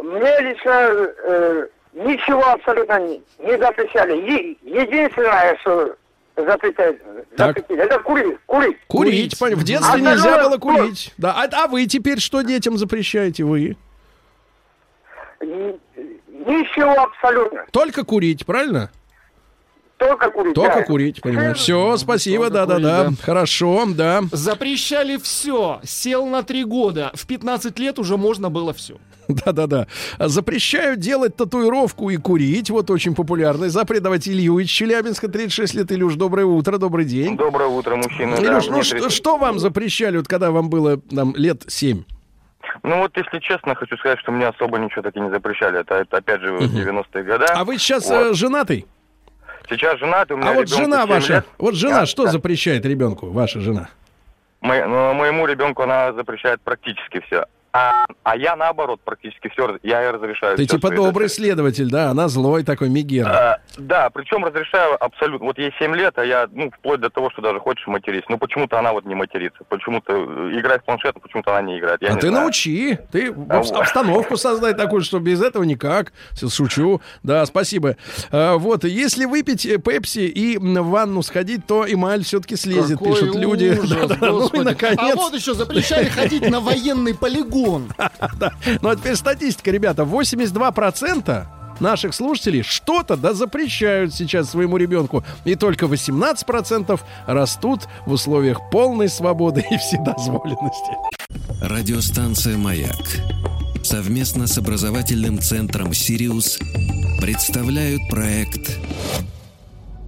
Мне 0.00 0.40
лично 0.40 0.70
э, 0.70 1.66
ничего 1.94 2.44
абсолютно 2.50 3.00
не, 3.00 3.22
не 3.38 3.58
запрещали. 3.58 4.12
Е- 4.14 4.56
единственное, 4.62 5.56
что 5.62 5.96
запретили, 6.36 6.98
Так. 7.36 7.58
это 7.70 7.98
курить. 8.00 8.36
Курить. 8.46 8.76
Курить. 8.86 9.34
пон- 9.40 9.54
В 9.56 9.64
детстве 9.64 9.94
А 9.94 9.98
нельзя 9.98 10.42
было 10.42 10.58
курить. 10.58 11.12
Да. 11.16 11.32
А, 11.32 11.64
а 11.64 11.66
вы 11.68 11.86
теперь 11.86 12.20
что 12.20 12.42
детям 12.42 12.76
запрещаете 12.76 13.44
вы? 13.44 13.76
Ничего 15.40 16.92
абсолютно. 17.02 17.64
Только 17.72 18.04
курить, 18.04 18.44
правильно? 18.46 18.90
Только 19.98 20.30
курить. 20.30 20.54
Только 20.54 20.76
да. 20.76 20.82
курить, 20.84 21.20
понимаешь. 21.22 21.56
Все, 21.58 21.96
спасибо, 21.96 22.50
да-да-да. 22.50 23.10
Хорошо, 23.22 23.86
да. 23.88 24.22
Запрещали 24.30 25.16
все. 25.16 25.80
Сел 25.84 26.26
на 26.26 26.42
три 26.42 26.64
года. 26.64 27.10
В 27.14 27.26
15 27.26 27.78
лет 27.78 27.98
уже 27.98 28.16
можно 28.16 28.50
было 28.50 28.74
все. 28.74 28.96
Да-да-да. 29.28 29.86
Запрещают 30.18 31.00
делать 31.00 31.36
татуировку 31.36 32.10
и 32.10 32.16
курить. 32.16 32.70
Вот 32.70 32.90
очень 32.90 33.14
популярный 33.14 33.68
запрет. 33.70 34.02
Давайте 34.02 34.32
Илью 34.32 34.58
из 34.58 34.68
Челябинска, 34.68 35.28
36 35.28 35.74
лет. 35.74 35.92
Илюш, 35.92 36.14
доброе 36.14 36.44
утро, 36.44 36.76
добрый 36.78 37.06
день. 37.06 37.36
Доброе 37.36 37.68
утро, 37.68 37.96
мужчина. 37.96 38.36
Да, 38.36 38.42
Илюш, 38.42 38.66
ну 38.66 38.74
мне 38.74 38.82
что, 38.82 38.96
30. 38.96 39.12
что 39.12 39.38
вам 39.38 39.58
запрещали, 39.58 40.18
вот 40.18 40.28
когда 40.28 40.50
вам 40.50 40.68
было 40.68 40.98
там 40.98 41.34
лет 41.36 41.64
7? 41.66 42.04
Ну 42.82 42.98
вот, 42.98 43.16
если 43.16 43.38
честно, 43.40 43.74
хочу 43.74 43.96
сказать, 43.96 44.18
что 44.20 44.30
мне 44.30 44.46
особо 44.46 44.78
ничего 44.78 45.02
таки 45.02 45.18
не 45.20 45.30
запрещали. 45.30 45.80
Это, 45.80 45.94
это 45.94 46.18
опять 46.18 46.40
же, 46.40 46.54
90-е 46.54 47.24
годы. 47.24 47.44
А 47.48 47.64
вы 47.64 47.78
сейчас 47.78 48.08
Вот. 48.10 48.32
э, 48.32 48.34
женатый? 48.34 48.86
Сейчас 49.68 49.98
женат, 49.98 50.30
у 50.30 50.36
меня 50.36 50.50
А 50.50 50.54
вот 50.54 50.68
жена 50.68 51.02
7 51.02 51.08
ваша, 51.10 51.32
лет. 51.34 51.46
вот 51.58 51.74
жена 51.74 52.00
Да, 52.00 52.06
что 52.06 52.24
да. 52.24 52.30
запрещает 52.30 52.84
ребенку, 52.86 53.26
ваша 53.30 53.60
жена? 53.60 53.88
Мо- 54.60 54.86
ну, 54.86 55.14
моему 55.14 55.46
ребенку 55.46 55.82
она 55.82 56.12
запрещает 56.12 56.60
практически 56.62 57.20
все. 57.26 57.46
А, 57.76 58.06
а 58.22 58.36
я 58.38 58.56
наоборот 58.56 59.00
практически 59.04 59.48
все, 59.48 59.78
я 59.82 60.00
ей 60.00 60.10
разрешаю. 60.10 60.56
Ты 60.56 60.64
типа 60.64 60.90
добрый 60.90 61.28
следователь, 61.28 61.90
да? 61.90 62.08
Она 62.08 62.28
злой 62.28 62.64
такой, 62.64 62.88
Мегера. 62.88 63.28
А, 63.28 63.58
Да, 63.76 64.08
причем 64.08 64.46
разрешаю 64.46 64.96
абсолютно. 65.04 65.46
Вот 65.48 65.58
ей 65.58 65.70
7 65.78 65.94
лет, 65.94 66.16
а 66.16 66.24
я, 66.24 66.48
ну, 66.50 66.70
вплоть 66.70 67.00
до 67.00 67.10
того, 67.10 67.28
что 67.30 67.42
даже 67.42 67.60
хочешь 67.60 67.86
матерись. 67.86 68.22
Ну, 68.30 68.38
почему-то 68.38 68.78
она 68.78 68.92
вот 68.94 69.04
не 69.04 69.14
матерится. 69.14 69.62
Почему-то 69.68 70.14
э, 70.14 70.58
играет 70.58 70.80
в 70.82 70.84
планшет, 70.86 71.20
почему-то 71.20 71.50
она 71.50 71.60
не 71.60 71.78
играет. 71.78 72.00
Я 72.00 72.08
а 72.08 72.12
не 72.14 72.20
ты 72.20 72.28
знаю. 72.28 72.44
научи. 72.44 72.98
Ты 73.12 73.26
А 73.28 73.32
обс- 73.32 73.68
вот. 73.68 73.76
обстановку 73.76 74.38
создай 74.38 74.72
такую, 74.72 75.02
что 75.02 75.18
без 75.18 75.42
этого 75.42 75.64
никак. 75.64 76.14
Шучу. 76.48 77.02
Да, 77.22 77.44
спасибо. 77.44 77.96
А, 78.32 78.56
вот, 78.56 78.84
если 78.84 79.26
выпить 79.26 79.66
э, 79.66 79.76
пепси 79.76 80.20
и 80.20 80.56
в 80.56 80.88
ванну 80.88 81.22
сходить, 81.22 81.66
то 81.66 81.84
эмаль 81.86 82.24
все-таки 82.24 82.56
слезет, 82.56 82.98
Какой 82.98 83.12
пишут 83.12 83.36
люди. 83.36 83.78
ужас, 83.82 84.08
Да-да, 84.08 84.16
ну 84.32 84.48
и 84.48 84.60
наконец. 84.60 84.98
А 84.98 85.14
вот 85.16 85.34
еще 85.34 85.52
запрещали 85.52 86.06
ходить 86.06 86.48
на 86.48 86.60
военный 86.60 87.14
полигон. 87.14 87.65
Да. 88.38 88.52
Ну 88.82 88.88
а 88.88 88.96
теперь 88.96 89.16
статистика, 89.16 89.70
ребята. 89.70 90.02
82% 90.02 91.46
наших 91.80 92.14
слушателей 92.14 92.62
что-то 92.62 93.16
да 93.16 93.32
запрещают 93.34 94.14
сейчас 94.14 94.50
своему 94.50 94.76
ребенку. 94.76 95.24
И 95.44 95.54
только 95.54 95.86
18% 95.86 97.00
растут 97.26 97.82
в 98.06 98.12
условиях 98.12 98.70
полной 98.70 99.08
свободы 99.08 99.64
и 99.70 99.76
вседозволенности. 99.76 100.92
Радиостанция 101.62 102.56
«Маяк» 102.56 102.96
совместно 103.82 104.46
с 104.46 104.58
образовательным 104.58 105.38
центром 105.38 105.94
«Сириус» 105.94 106.58
представляют 107.20 108.00
проект 108.10 108.78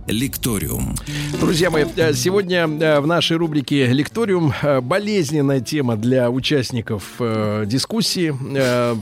«Лекториум». 0.08 0.94
Друзья 1.38 1.70
мои, 1.70 1.84
э, 1.96 2.14
сегодня 2.14 2.66
э, 2.66 3.00
в 3.00 3.06
нашей 3.06 3.36
рубрике 3.36 3.86
«Лекториум» 3.86 4.52
э, 4.62 4.80
болезненная 4.80 5.60
тема 5.60 5.96
для 5.96 6.30
участников 6.30 7.04
дискуссии, 7.18 8.34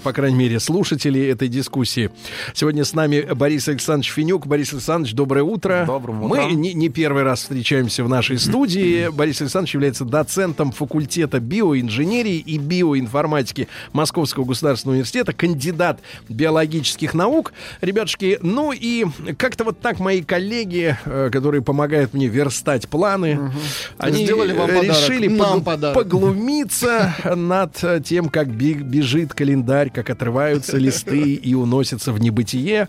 по 0.02 0.12
крайней 0.12 0.36
мере, 0.36 0.60
слушателей 0.60 1.30
этой 1.30 1.48
дискуссии. 1.48 2.10
Сегодня 2.54 2.84
с 2.84 2.92
нами 2.92 3.20
Борис 3.34 3.68
Александрович 3.68 4.12
Финюк. 4.12 4.46
Борис 4.46 4.72
Александрович, 4.72 5.14
доброе 5.14 5.42
утро. 5.42 5.84
Доброе 5.86 6.14
Мы 6.14 6.44
утро. 6.44 6.54
не, 6.54 6.74
не 6.74 6.88
первый 6.88 7.22
раз 7.22 7.42
встречаемся 7.42 8.04
в 8.04 8.08
нашей 8.08 8.38
студии. 8.38 9.08
Борис 9.12 9.40
Александрович 9.40 9.74
является 9.74 10.04
доцентом 10.04 10.72
факультета 10.72 11.40
биоинженерии 11.40 12.38
и 12.38 12.58
биоинформатики 12.58 13.68
Московского 13.92 14.44
государственного 14.44 14.94
университета, 14.94 15.32
кандидат 15.32 16.00
биологических 16.28 17.14
наук. 17.14 17.52
Ребятушки, 17.80 18.38
ну 18.42 18.72
и 18.72 19.06
как-то 19.38 19.64
вот 19.64 19.80
так 19.80 20.00
мои 20.00 20.22
коллеги, 20.22 20.95
э, 21.04 21.30
которые 21.32 21.62
помогают 21.62 22.14
мне 22.14 22.26
верстать 22.28 22.88
планы, 22.88 23.50
они 23.98 24.24
Сделали 24.24 24.52
вам 24.52 24.68
подарок, 24.68 24.84
решили 24.84 25.28
нам 25.28 25.58
погл- 25.58 25.64
подарок. 25.64 25.94
поглумиться 25.96 27.14
над 27.36 27.82
э, 27.82 28.00
тем, 28.04 28.28
как 28.28 28.48
бежит 28.48 29.34
календарь, 29.34 29.90
как 29.90 30.10
отрываются 30.10 30.76
листы 30.78 31.34
и 31.34 31.54
уносятся 31.54 32.12
в 32.12 32.20
небытие. 32.20 32.88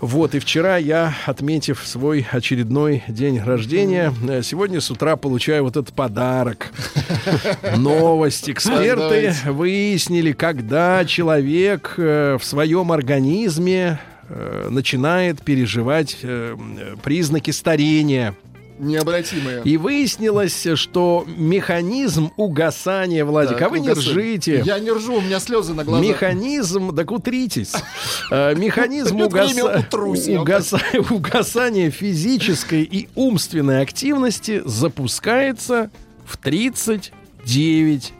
Вот, 0.00 0.34
и 0.34 0.38
вчера 0.38 0.76
я, 0.76 1.14
отметив 1.26 1.82
свой 1.84 2.26
очередной 2.30 3.02
день 3.08 3.40
рождения, 3.40 4.12
э, 4.28 4.42
сегодня 4.42 4.80
с 4.80 4.90
утра 4.90 5.16
получаю 5.16 5.64
вот 5.64 5.76
этот 5.76 5.92
подарок. 5.94 6.68
Новость. 7.76 8.48
Эксперты 8.50 8.96
Давайте. 8.96 9.50
выяснили, 9.50 10.32
когда 10.32 11.04
человек 11.04 11.94
в 11.96 12.40
своем 12.42 12.92
организме 12.92 13.98
э, 14.28 14.68
начинает 14.70 15.42
переживать 15.42 16.18
э, 16.22 16.56
признаки 17.02 17.50
старения. 17.50 18.34
Необратимые. 18.78 19.62
И 19.64 19.76
выяснилось, 19.76 20.66
что 20.76 21.24
механизм 21.26 22.30
угасания, 22.36 23.24
Владик, 23.24 23.54
Так, 23.54 23.62
а 23.62 23.68
вы 23.70 23.80
не 23.80 23.90
угасай. 23.90 24.12
ржите. 24.12 24.62
Я 24.64 24.78
не 24.78 24.92
ржу, 24.92 25.14
у 25.14 25.20
меня 25.20 25.40
слезы 25.40 25.74
на 25.74 25.82
глазах. 25.84 26.06
Механизм, 26.06 26.94
так 26.94 27.10
утритесь. 27.10 27.72
Э, 28.30 28.54
Механизм 28.54 29.16
угасания 31.10 31.90
физической 31.90 32.82
и 32.82 33.08
умственной 33.14 33.80
активности 33.82 34.62
запускается 34.64 35.90
в 36.26 36.36
39 36.36 38.12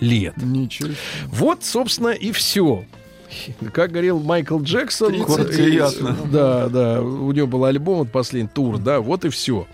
лет. 0.00 0.34
Ничего. 0.36 0.90
Вот, 1.28 1.64
собственно, 1.64 2.08
и 2.08 2.32
все. 2.32 2.84
Как 3.72 3.90
говорил 3.90 4.18
Майкл 4.20 4.58
Джексон, 4.60 5.12
39. 5.12 5.58
э, 5.58 5.70
Ясно. 5.70 6.16
да, 6.30 6.68
да, 6.68 7.02
у 7.02 7.30
него 7.32 7.46
был 7.46 7.64
альбом, 7.64 7.98
вот 7.98 8.10
последний 8.12 8.48
тур, 8.48 8.78
да, 8.78 9.00
вот 9.00 9.24
и 9.24 9.28
все. 9.28 9.66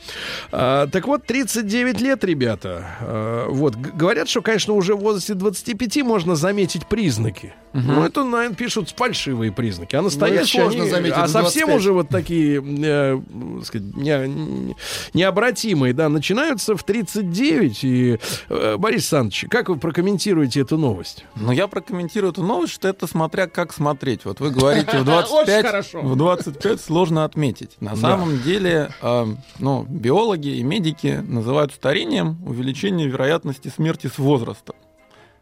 так 0.51 1.07
вот, 1.07 1.27
39 1.27 2.01
лет, 2.01 2.25
ребята, 2.25 2.87
а, 3.01 3.49
вот, 3.49 3.77
говорят, 3.77 4.29
что, 4.29 4.43
конечно, 4.43 4.75
уже 4.75 4.95
в 4.95 5.01
возрасте 5.01 5.35
25 5.35 6.03
можно 6.03 6.37
заметить 6.37 6.87
признаки. 6.87 7.55
Ну, 7.75 8.03
это, 8.03 8.25
наверное, 8.25 8.57
пишут 8.57 8.95
фальшивые 8.97 9.53
признаки, 9.53 9.95
а 9.95 10.03
настоящие, 10.03 10.63
сложно 10.63 10.83
они- 10.83 10.91
заметить 10.91 11.15
а 11.17 11.29
совсем 11.29 11.67
25. 11.69 11.77
уже 11.77 11.93
вот 11.93 12.09
такие, 12.09 12.63
э, 12.65 13.21
сказать, 13.63 13.95
не- 13.95 14.75
необратимые, 15.13 15.93
да, 15.93 16.09
начинаются 16.09 16.77
в 16.77 16.83
39. 16.83 17.85
И, 17.85 18.19
э, 18.49 18.77
Борис 18.79 18.99
Александрович, 19.13 19.47
как 19.51 19.69
вы 19.69 19.77
прокомментируете 19.77 20.61
эту 20.61 20.79
новость? 20.79 21.25
Но 21.37 21.53
я 21.53 21.67
прокомментирую 21.69 22.33
эту 22.33 22.43
новость, 22.43 22.73
что 22.73 22.89
это 22.89 23.07
смотря 23.07 23.47
как 23.53 23.73
смотреть. 23.73 24.25
Вот 24.25 24.41
вы 24.41 24.51
говорите, 24.51 24.87
в 24.91 24.95
Очень 25.03 25.05
25, 25.05 25.67
хорошо. 25.67 26.01
в 26.03 26.17
25 26.17 26.81
сложно 26.81 27.25
отметить. 27.25 27.77
На 27.81 27.91
Да. 27.91 27.97
самом 27.97 28.41
деле, 28.43 28.91
э, 29.03 29.27
ну, 29.59 29.85
биологи 29.89 30.49
и 30.49 30.63
медики 30.63 31.23
называют 31.27 31.73
старением 31.73 32.39
увеличение 32.47 33.09
вероятности 33.09 33.69
смерти 33.69 34.07
с 34.07 34.19
возрастом. 34.19 34.77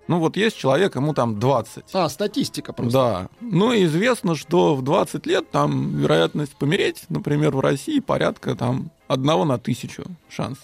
Ну 0.08 0.20
вот 0.20 0.36
есть 0.36 0.56
человек, 0.56 0.94
ему 0.94 1.14
там 1.14 1.40
20. 1.40 1.84
А, 1.92 2.08
статистика 2.08 2.72
просто. 2.72 2.92
Да. 2.92 3.28
Ну 3.40 3.72
и 3.72 3.84
известно, 3.86 4.36
что 4.36 4.76
в 4.76 4.82
20 4.82 5.26
лет 5.26 5.50
там 5.50 5.96
вероятность 5.96 6.54
помереть, 6.54 7.04
например, 7.08 7.56
в 7.56 7.60
России 7.60 7.98
порядка 7.98 8.54
там 8.54 8.90
одного 9.08 9.44
на 9.44 9.58
тысячу 9.58 10.04
шанс. 10.28 10.58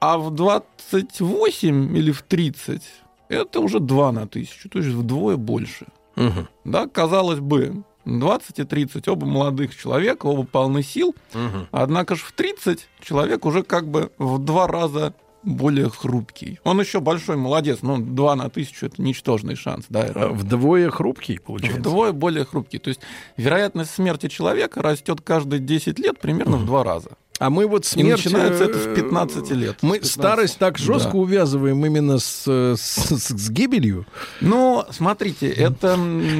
А 0.00 0.16
в 0.18 0.30
28 0.30 1.96
или 1.96 2.10
в 2.12 2.22
30 2.22 2.82
это 3.28 3.60
уже 3.60 3.80
2 3.80 4.12
на 4.12 4.26
тысячу, 4.26 4.68
то 4.68 4.78
есть 4.78 4.90
вдвое 4.90 5.36
больше. 5.36 5.86
Мгм. 6.16 6.48
Да, 6.64 6.86
казалось 6.88 7.40
бы, 7.40 7.84
20 8.04 8.58
и 8.60 8.64
30, 8.64 9.08
оба 9.08 9.26
молодых 9.26 9.76
человека, 9.76 10.26
оба 10.26 10.44
полны 10.44 10.82
сил, 10.82 11.14
Мгм. 11.34 11.68
однако 11.72 12.14
же 12.14 12.22
в 12.24 12.32
30 12.32 12.88
человек 13.00 13.44
уже 13.44 13.62
как 13.62 13.88
бы 13.88 14.10
в 14.18 14.38
два 14.38 14.66
раза 14.66 15.12
более 15.42 15.88
хрупкий. 15.90 16.58
Он 16.64 16.80
еще 16.80 16.98
большой 17.00 17.36
молодец, 17.36 17.78
но 17.82 17.98
2 17.98 18.34
на 18.34 18.48
тысячу 18.50 18.86
это 18.86 19.00
ничтожный 19.00 19.54
шанс. 19.54 19.86
Да, 19.88 20.10
А 20.14 20.28
Вдвое 20.28 20.90
хрупкий, 20.90 21.38
получается. 21.38 21.78
Вдвое 21.80 22.10
более 22.12 22.44
хрупкий. 22.44 22.78
То 22.78 22.88
есть 22.88 23.00
вероятность 23.36 23.92
смерти 23.92 24.26
человека 24.28 24.82
растет 24.82 25.20
каждые 25.20 25.60
10 25.60 26.00
лет 26.00 26.18
примерно 26.18 26.56
в 26.56 26.66
два 26.66 26.82
раза. 26.82 27.10
А 27.38 27.50
мы 27.50 27.66
вот 27.66 27.84
И 27.84 27.88
смерть... 27.88 28.24
начинается 28.24 28.64
э, 28.64 28.68
это 28.68 28.78
с 28.78 28.94
15 28.96 29.50
лет. 29.50 29.76
Мы 29.82 29.96
С 29.96 30.12
15. 30.12 30.12
старость 30.12 30.58
так 30.58 30.78
жестко 30.78 31.12
Да. 31.12 31.18
увязываем 31.18 31.84
именно 31.84 32.18
с, 32.18 32.44
э, 32.46 32.76
с, 32.78 32.96
с- 33.18 33.28
с 33.28 33.50
гибелью. 33.50 34.06
Ну, 34.40 34.84
смотрите, 34.90 35.48
это... 35.48 35.98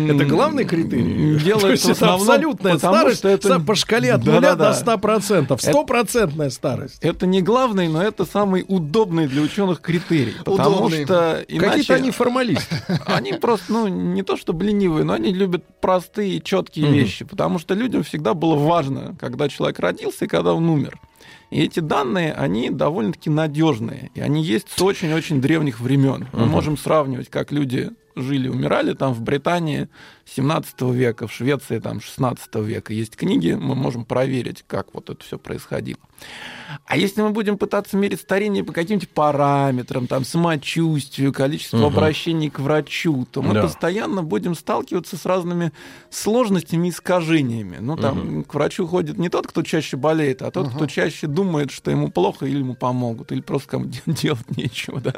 Это 0.08 0.24
главный 0.24 0.64
критерий. 0.64 1.38
Делается 1.44 1.68
есть 1.68 1.84
в 1.84 1.88
это 2.02 2.14
абсолютная 2.14 2.74
потому, 2.74 2.94
старость 2.96 3.18
что 3.18 3.28
это... 3.28 3.60
по 3.60 3.74
шкале 3.74 4.12
от 4.14 4.24
нуля 4.24 4.40
Да-да-да. 4.40 4.72
до 4.72 4.78
100 4.78 4.98
процентов. 4.98 5.60
Стопроцентная 5.62 6.48
старость. 6.50 6.98
Это 7.02 7.26
не 7.26 7.42
главный, 7.42 7.88
но 7.88 8.02
это 8.02 8.24
самый 8.24 8.64
удобный 8.66 9.26
для 9.26 9.42
ученых 9.42 9.80
критерий. 9.82 10.34
Потому 10.44 10.76
Удобный. 10.76 11.04
что 11.04 11.44
иначе... 11.46 11.68
Какие-то 11.68 11.94
они 11.94 12.10
формалисты. 12.10 12.74
Они 13.06 13.32
просто, 13.34 13.72
ну, 13.72 13.86
не 13.88 14.22
то 14.22 14.36
чтобы 14.36 14.64
ленивые, 14.64 15.04
но 15.04 15.12
они 15.14 15.32
любят 15.32 15.62
простые, 15.80 16.40
четкие 16.40 16.86
Мгм. 16.86 16.94
вещи. 16.94 17.24
Потому 17.24 17.58
что 17.58 17.74
людям 17.74 18.02
всегда 18.02 18.34
было 18.34 18.54
важно, 18.56 19.14
когда 19.20 19.48
человек 19.48 19.78
родился 19.78 20.24
и 20.24 20.28
когда 20.28 20.54
он 20.54 20.68
умер. 20.68 20.85
И 21.50 21.62
эти 21.62 21.80
данные, 21.80 22.32
они 22.32 22.70
довольно-таки 22.70 23.30
надежные. 23.30 24.10
И 24.14 24.20
они 24.20 24.42
есть 24.42 24.68
с 24.68 24.82
очень-очень 24.82 25.40
древних 25.40 25.80
времен. 25.80 26.26
Мы 26.32 26.40
Мгм. 26.40 26.50
можем 26.50 26.76
сравнивать, 26.76 27.28
как 27.30 27.52
люди 27.52 27.90
жили, 28.16 28.48
умирали 28.48 28.94
там 28.94 29.12
в 29.12 29.20
Британии 29.20 29.88
17 30.24 30.80
века, 30.92 31.28
в 31.28 31.32
Швеции 31.32 31.78
там 31.78 32.00
16 32.00 32.54
века. 32.56 32.92
Есть 32.92 33.14
книги, 33.14 33.52
мы 33.52 33.74
можем 33.74 34.04
проверить, 34.04 34.64
как 34.66 34.94
вот 34.94 35.10
это 35.10 35.22
все 35.22 35.38
происходило. 35.38 35.98
А 36.86 36.96
если 36.96 37.20
мы 37.22 37.30
будем 37.30 37.58
пытаться 37.58 37.96
мерить 37.96 38.20
старение 38.20 38.64
по 38.64 38.72
каким-то 38.72 39.06
параметрам, 39.06 40.06
там, 40.06 40.24
самочувствию, 40.24 41.32
количеству 41.32 41.78
Мгм. 41.78 41.86
обращений 41.86 42.50
к 42.50 42.58
врачу, 42.58 43.26
то 43.30 43.42
мы 43.42 43.54
Да. 43.54 43.62
постоянно 43.62 44.22
будем 44.22 44.54
сталкиваться 44.54 45.16
с 45.16 45.26
разными 45.26 45.72
сложностями 46.10 46.88
и 46.88 46.90
искажениями. 46.90 47.76
Ну, 47.80 47.96
там, 47.96 48.42
к 48.44 48.54
врачу 48.54 48.86
ходит 48.86 49.18
не 49.18 49.28
тот, 49.28 49.46
кто 49.46 49.62
чаще 49.62 49.96
болеет, 49.96 50.42
а 50.42 50.50
тот, 50.50 50.70
кто 50.70 50.86
чаще 50.86 51.26
думает, 51.26 51.70
что 51.70 51.90
ему 51.90 52.10
плохо 52.10 52.46
или 52.46 52.58
ему 52.58 52.74
помогут, 52.74 53.30
или 53.30 53.42
просто 53.42 53.68
кому 53.68 53.84
делать 54.06 54.56
нечего, 54.56 55.00
да. 55.00 55.14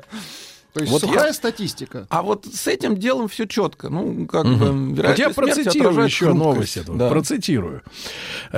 То 0.78 0.84
есть 0.84 0.92
Вот 0.92 1.00
сухая 1.02 1.26
я- 1.28 1.32
статистика. 1.32 2.06
А 2.10 2.22
вот 2.22 2.46
с 2.46 2.66
этим 2.66 2.96
делом 2.96 3.28
все 3.28 3.46
четко. 3.46 3.88
Ну, 3.88 4.26
как 4.26 4.44
Мгм. 4.44 4.94
бы, 4.94 5.02
Вот 5.02 5.18
я 5.18 5.30
процитирую 5.30 6.04
еще 6.04 6.26
хрупкость. 6.26 6.44
новость 6.44 6.76
эту. 6.78 6.94
Да. 6.94 7.08
Процитирую. 7.10 7.82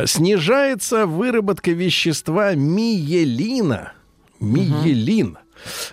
Снижается 0.04 1.06
выработка 1.06 1.70
вещества 1.72 2.54
миелина. 2.54 3.92
Миелин. 4.40 5.38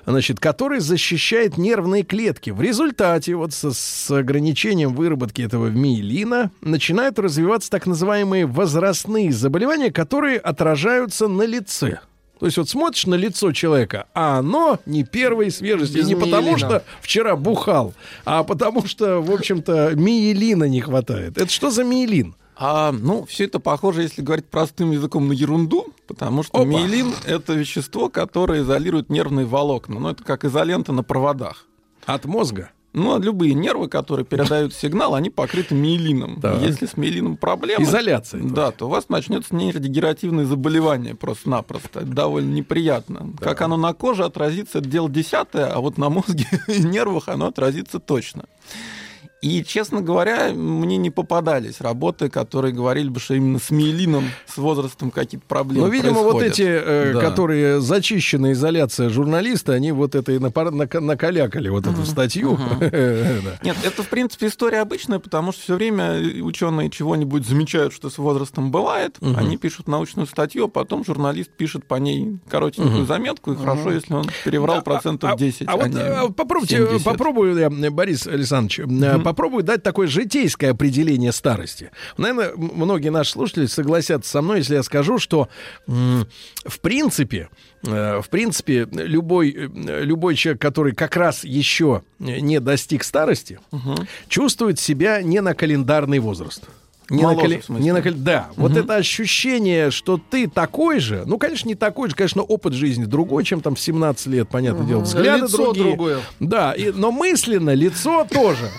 значит, 0.06 0.40
который 0.40 0.80
защищает 0.80 1.58
нервные 1.58 2.04
клетки. 2.04 2.52
В 2.52 2.62
результате 2.62 3.36
вот 3.36 3.52
со- 3.54 3.74
с, 3.74 4.10
ограничением 4.12 4.94
выработки 4.96 5.42
этого 5.42 5.68
миелина 5.68 6.52
начинают 6.62 7.20
развиваться 7.20 7.70
так 7.70 7.86
называемые 7.86 8.46
возрастные 8.46 9.34
заболевания, 9.34 9.92
которые 9.92 10.38
отражаются 10.38 11.28
на 11.28 11.44
лице. 11.44 12.00
То 12.40 12.46
есть 12.46 12.58
вот 12.58 12.70
смотришь 12.70 13.06
на 13.06 13.16
лицо 13.16 13.52
человека, 13.52 14.08
а 14.14 14.40
оно 14.40 14.80
не 14.86 15.04
первой 15.04 15.52
свежести. 15.52 15.98
Без 15.98 16.08
не 16.08 16.16
потому, 16.16 16.58
что 16.58 16.84
вчера 17.02 17.36
бухал, 17.36 17.94
а 18.26 18.44
потому 18.44 18.86
что, 18.86 19.22
в 19.22 19.32
общем-то, 19.32 19.94
миелина 19.96 20.66
не 20.66 20.82
хватает. 20.82 21.38
Это 21.38 21.52
что 21.52 21.72
за 21.72 21.84
миелин? 21.84 22.36
А, 22.60 22.92
ну, 22.92 23.26
все 23.26 23.46
это 23.46 23.60
похоже, 23.60 24.02
если 24.02 24.24
говорить 24.24 24.48
простым 24.48 24.92
языком, 24.92 25.28
на 25.28 25.34
ерунду, 25.34 25.94
потому 26.08 26.42
что 26.42 26.58
Опа. 26.58 26.66
миелин— 26.66 27.14
это 27.26 27.54
вещество, 27.54 28.10
которое 28.10 28.62
изолирует 28.62 29.12
нервные 29.12 29.46
волокна. 29.46 30.00
Ну, 30.00 30.10
это 30.10 30.24
как 30.24 30.44
изолента 30.44 30.92
на 30.92 31.04
проводах. 31.04 31.66
От 32.06 32.26
мозга? 32.26 32.72
Ну, 32.98 33.16
а 33.16 33.20
любые 33.20 33.54
нервы, 33.54 33.88
которые 33.88 34.26
передают 34.30 34.74
сигнал, 34.74 35.14
они 35.16 35.30
покрыты 35.30 35.76
миелином. 35.76 36.42
Так. 36.42 36.62
Если 36.62 36.88
с 36.88 36.98
миелином 36.98 37.38
проблемы... 37.38 37.84
Изоляция. 37.84 38.42
Да, 38.42 38.72
то 38.72 38.88
у 38.88 38.90
вас 38.90 39.10
начнется 39.10 39.56
нейродегенеративное 39.56 40.46
заболевание 40.46 41.16
просто-напросто. 41.16 42.00
Это 42.00 42.10
довольно 42.10 42.52
неприятно. 42.54 43.34
Как 43.40 43.62
оно 43.62 43.78
на 43.78 43.94
коже 43.94 44.26
отразится, 44.26 44.80
это 44.80 44.90
дело 44.90 45.10
десятое, 45.10 45.68
а 45.68 45.80
вот 45.80 45.98
на 45.98 46.10
мозге 46.10 46.48
и 46.68 46.80
нервах 46.80 47.28
оно 47.28 47.48
отразится 47.48 48.00
точно. 48.00 48.46
И, 49.48 49.64
честно 49.64 50.02
говоря, 50.02 50.50
мне 50.54 50.98
не 50.98 51.10
попадались 51.10 51.80
работы, 51.80 52.30
которые 52.30 52.74
говорили 52.74 53.10
бы, 53.10 53.20
что 53.20 53.34
именно 53.34 53.60
с 53.60 53.70
миелином, 53.72 54.26
с 54.46 54.58
возрастом 54.58 55.10
какие-то 55.12 55.46
проблемы 55.48 55.88
Ну, 55.88 55.92
видимо, 55.94 56.22
вот 56.22 56.38
происходят. 56.40 56.54
эти, 56.54 56.64
э, 56.68 57.14
Да. 57.14 57.22
которые 57.22 57.80
зачищенная 57.80 58.52
изоляция 58.54 59.10
журналисты, 59.10 59.72
они 59.72 59.92
вот 59.92 60.16
это 60.16 60.32
и 60.34 60.38
напор- 60.38 60.72
нака- 60.72 61.00
накалякали 61.00 61.70
вот 61.70 61.88
эту 61.88 62.06
статью. 62.06 62.58
Нет, 63.64 63.78
это, 63.84 64.04
в 64.04 64.10
принципе, 64.10 64.48
история 64.48 64.82
обычная, 64.82 65.20
потому 65.20 65.52
что 65.52 65.62
все 65.62 65.76
время 65.76 66.20
ученые 66.44 66.90
чего-нибудь 66.90 67.46
замечают, 67.48 67.94
что 67.94 68.10
с 68.10 68.18
возрастом 68.18 68.72
бывает. 68.72 69.18
Они 69.22 69.58
пишут 69.58 69.88
научную 69.88 70.28
статью, 70.28 70.66
а 70.66 70.68
потом 70.68 71.06
журналист 71.06 71.52
пишет 71.52 71.86
по 71.86 71.96
ней 71.96 72.38
коротенькую 72.50 73.06
заметку, 73.06 73.54
и 73.54 73.56
хорошо, 73.56 73.92
если 73.92 74.14
он 74.14 74.26
переврал 74.44 74.82
процентов 74.82 75.38
10. 75.38 75.68
А 75.68 75.78
вот 75.78 75.88
не 75.88 76.00
э, 76.00 76.30
попробуйте, 76.36 76.78
70. 76.78 77.04
попробую, 77.06 77.58
я, 77.58 77.68
э, 77.68 77.90
Борис 77.90 78.28
Александрович, 78.28 78.80
э, 78.80 79.20
попробую 79.38 79.64
дать 79.64 79.84
такое 79.84 80.08
житейское 80.08 80.72
определение 80.72 81.32
старости. 81.32 81.92
Наверное, 82.18 82.54
многие 82.58 83.10
наши 83.10 83.32
слушатели 83.34 83.68
согласятся 83.68 84.32
со 84.32 84.42
мной, 84.42 84.58
если 84.60 84.74
я 84.74 84.82
скажу, 84.84 85.20
что 85.20 85.48
в 85.86 86.80
принципе, 86.82 87.50
э, 87.86 88.20
в 88.22 88.30
принципе, 88.30 88.88
любой, 88.92 89.52
э, 89.56 90.04
любой 90.04 90.36
человек, 90.36 90.60
который 90.60 90.94
как 90.94 91.16
раз 91.16 91.44
еще 91.44 92.02
не 92.18 92.60
достиг 92.60 93.04
старости, 93.04 93.60
чувствует 94.28 94.80
себя 94.80 95.22
не 95.22 95.40
на 95.42 95.54
календарный 95.54 96.18
возраст. 96.18 96.64
Не 97.10 97.22
на, 97.22 97.30
Моложе, 97.30 97.42
кали- 97.48 97.60
в 97.62 97.66
смысле? 97.66 97.86
не 97.86 97.92
на 97.94 98.02
кали- 98.02 98.16
Да, 98.16 98.50
вот 98.58 98.72
Мгм. 98.72 98.80
это 98.82 98.96
ощущение, 98.98 99.92
что 99.92 100.20
ты 100.30 100.50
такой 100.50 101.00
же, 101.00 101.24
ну, 101.26 101.38
конечно, 101.38 101.70
не 101.70 101.76
такой 101.76 102.10
же, 102.10 102.16
конечно, 102.16 102.42
опыт 102.42 102.74
жизни 102.74 103.06
другой, 103.06 103.46
чем 103.46 103.62
там 103.62 103.76
в 103.76 103.80
17 103.80 104.28
лет, 104.28 104.50
понятное 104.50 104.86
дело, 104.86 105.00
взгляды 105.02 105.44
Лицо 105.44 105.58
другие. 105.58 105.86
другое. 105.86 106.20
Да, 106.42 106.74
и- 106.74 106.92
но 106.92 107.12
мысленно 107.14 107.74
лицо 107.74 108.28
тоже. 108.30 108.70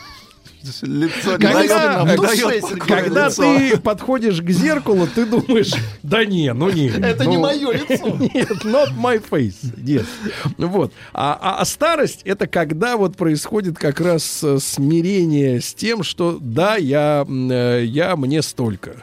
Лицо 0.82 1.32
не 1.36 1.38
Когда, 1.38 2.04
когда- 2.04 2.86
когда 2.86 3.26
лицо. 3.28 3.42
ты 3.42 3.76
подходишь 3.78 4.40
к 4.40 4.50
зеркалу, 4.50 5.06
ты 5.06 5.26
думаешь, 5.26 5.72
да 6.02 6.24
не, 6.24 6.52
ну 6.52 6.70
не. 6.70 6.88
Это 6.88 7.24
ну, 7.24 7.30
не 7.30 7.36
мое 7.38 7.72
лицо. 7.72 8.08
Нет, 8.34 8.50
not 8.64 8.94
my 8.96 9.22
face. 9.28 9.56
Нет. 9.76 10.06
Вот. 10.56 10.92
А, 11.12 11.38
а- 11.40 11.60
а 11.60 11.64
старость 11.64 12.22
это 12.24 12.46
когда 12.46 12.96
вот 12.96 13.16
происходит 13.16 13.78
как 13.78 14.00
раз 14.00 14.40
э, 14.42 14.58
смирение 14.60 15.60
с 15.60 15.74
тем, 15.74 16.02
что 16.02 16.38
да, 16.40 16.76
я, 16.76 17.26
э, 17.28 17.84
я 17.84 18.16
мне 18.16 18.42
столько. 18.42 18.96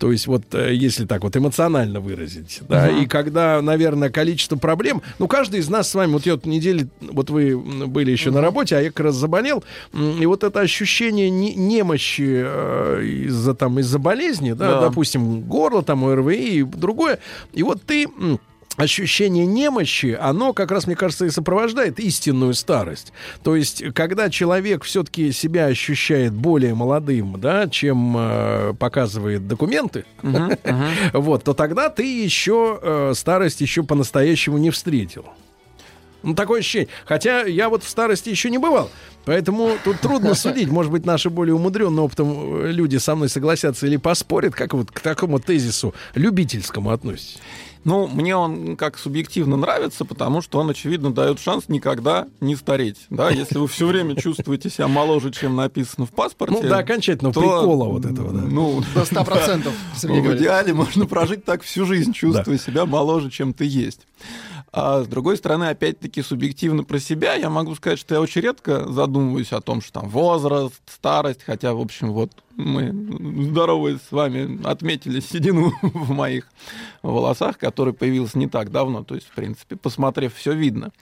То 0.00 0.10
есть 0.10 0.26
вот, 0.26 0.42
э, 0.54 0.74
если 0.74 1.04
так 1.04 1.22
вот 1.22 1.36
эмоционально 1.36 2.00
выразить, 2.00 2.60
да, 2.68 2.86
Мгм. 2.86 3.02
и 3.02 3.06
когда, 3.06 3.60
наверное, 3.60 4.08
количество 4.08 4.56
проблем, 4.56 5.02
ну, 5.18 5.28
каждый 5.28 5.60
из 5.60 5.68
нас 5.68 5.90
с 5.90 5.94
вами, 5.94 6.12
вот 6.12 6.24
я 6.24 6.32
вот 6.32 6.46
неделю, 6.46 6.88
вот 7.02 7.28
вы 7.28 7.56
были 7.86 8.10
еще 8.10 8.30
на 8.30 8.40
работе, 8.40 8.76
а 8.76 8.80
я 8.80 8.88
как 8.88 9.00
раз 9.00 9.14
заболел, 9.16 9.62
и 9.92 10.24
вот 10.24 10.42
это 10.42 10.60
ощущение 10.60 11.28
не- 11.28 11.54
немощи 11.54 12.24
э, 12.44 13.02
из-за 13.26 13.52
там, 13.54 13.78
из-за 13.78 13.98
болезни, 13.98 14.52
да, 14.54 14.70
Да. 14.72 14.80
допустим, 14.88 15.42
горло, 15.42 15.82
там, 15.82 16.02
ОРВИ 16.04 16.60
и 16.60 16.62
другое, 16.62 17.18
и 17.52 17.62
вот 17.62 17.82
ты... 17.82 18.08
Ощущение 18.76 19.46
немощи, 19.46 20.16
оно 20.18 20.52
как 20.52 20.70
раз, 20.70 20.86
мне 20.86 20.96
кажется, 20.96 21.26
и 21.26 21.30
сопровождает 21.30 21.98
истинную 21.98 22.54
старость. 22.54 23.12
То 23.42 23.56
есть, 23.56 23.82
когда 23.94 24.30
человек 24.30 24.84
все-таки 24.84 25.32
себя 25.32 25.66
ощущает 25.66 26.32
более 26.32 26.74
молодым, 26.74 27.38
да, 27.38 27.68
чем 27.68 28.16
э, 28.16 28.74
показывает 28.78 29.46
документы, 29.46 30.04
вот, 31.12 31.44
то 31.44 31.52
тогда 31.52 31.90
ты 31.90 32.22
еще 32.22 32.78
э, 32.80 33.12
старость 33.14 33.60
еще 33.60 33.82
по-настоящему 33.82 34.56
не 34.58 34.70
встретил. 34.70 35.26
Ну, 36.22 36.34
такое 36.34 36.60
ощущение. 36.60 36.88
Хотя 37.04 37.42
я 37.42 37.68
вот 37.68 37.82
в 37.82 37.88
старости 37.88 38.28
еще 38.28 38.50
не 38.50 38.58
бывал. 38.58 38.90
Поэтому 39.24 39.72
тут 39.84 40.00
трудно 40.00 40.34
судить. 40.34 40.68
Может 40.68 40.92
быть, 40.92 41.04
наши 41.06 41.30
более 41.30 41.54
умудренные 41.54 42.02
опытом 42.02 42.64
э, 42.64 42.72
люди 42.72 42.96
со 42.96 43.14
мной 43.14 43.28
согласятся 43.28 43.86
или 43.86 43.96
поспорят, 43.96 44.54
как 44.54 44.74
вот 44.74 44.90
к 44.90 45.00
такому 45.00 45.38
тезису 45.40 45.94
любительскому 46.14 46.90
относитесь. 46.90 47.38
Ну, 47.82 48.06
мне 48.08 48.36
он 48.36 48.76
как 48.76 48.98
субъективно 48.98 49.56
нравится, 49.56 50.04
потому 50.04 50.42
что 50.42 50.58
он, 50.58 50.68
очевидно, 50.68 51.14
дает 51.14 51.38
шанс 51.40 51.64
никогда 51.68 52.28
не 52.40 52.54
стареть. 52.54 52.98
Да, 53.08 53.30
если 53.30 53.56
вы 53.56 53.68
все 53.68 53.86
время 53.86 54.16
чувствуете 54.16 54.68
себя 54.68 54.86
моложе, 54.86 55.30
чем 55.30 55.56
написано 55.56 56.04
в 56.04 56.10
паспорте. 56.10 56.58
Ну, 56.60 56.68
до 56.68 56.76
окончательного 56.76 57.32
то, 57.32 57.40
прикола 57.40 57.86
вот 57.86 58.04
этого, 58.04 58.32
да. 58.32 58.42
Ну, 58.42 58.82
До 58.94 59.00
100%, 59.02 59.72
Сергей 59.96 60.20
в 60.20 60.22
говорит. 60.24 60.42
идеале 60.42 60.74
можно 60.74 61.06
прожить 61.06 61.44
так 61.46 61.62
всю 61.62 61.86
жизнь, 61.86 62.12
чувствуя 62.12 62.58
себя 62.58 62.84
моложе, 62.84 63.30
чем 63.30 63.54
ты 63.54 63.64
есть. 63.64 64.06
А 64.72 65.02
с 65.02 65.08
другой 65.08 65.36
стороны, 65.36 65.64
опять-таки, 65.64 66.22
субъективно 66.22 66.84
про 66.84 67.00
себя, 67.00 67.34
я 67.34 67.50
могу 67.50 67.74
сказать, 67.74 67.98
что 67.98 68.14
я 68.14 68.20
очень 68.20 68.40
редко 68.42 68.86
задумываюсь 68.88 69.52
о 69.52 69.60
том, 69.60 69.80
что 69.80 70.00
там 70.00 70.08
возраст, 70.08 70.80
старость, 70.86 71.42
хотя, 71.42 71.74
в 71.74 71.80
общем, 71.80 72.12
вот 72.12 72.30
мы, 72.54 72.92
здоровые 73.46 73.98
с 73.98 74.12
вами, 74.12 74.64
отметили 74.64 75.18
седину 75.18 75.72
в 75.82 76.10
моих 76.10 76.46
волосах, 77.02 77.58
которая 77.58 77.94
появилась 77.94 78.34
не 78.34 78.46
так 78.46 78.70
давно, 78.70 79.02
то 79.02 79.16
есть, 79.16 79.26
в 79.26 79.34
принципе, 79.34 79.74
посмотрев, 79.74 80.34
все 80.34 80.52
видно. 80.52 80.92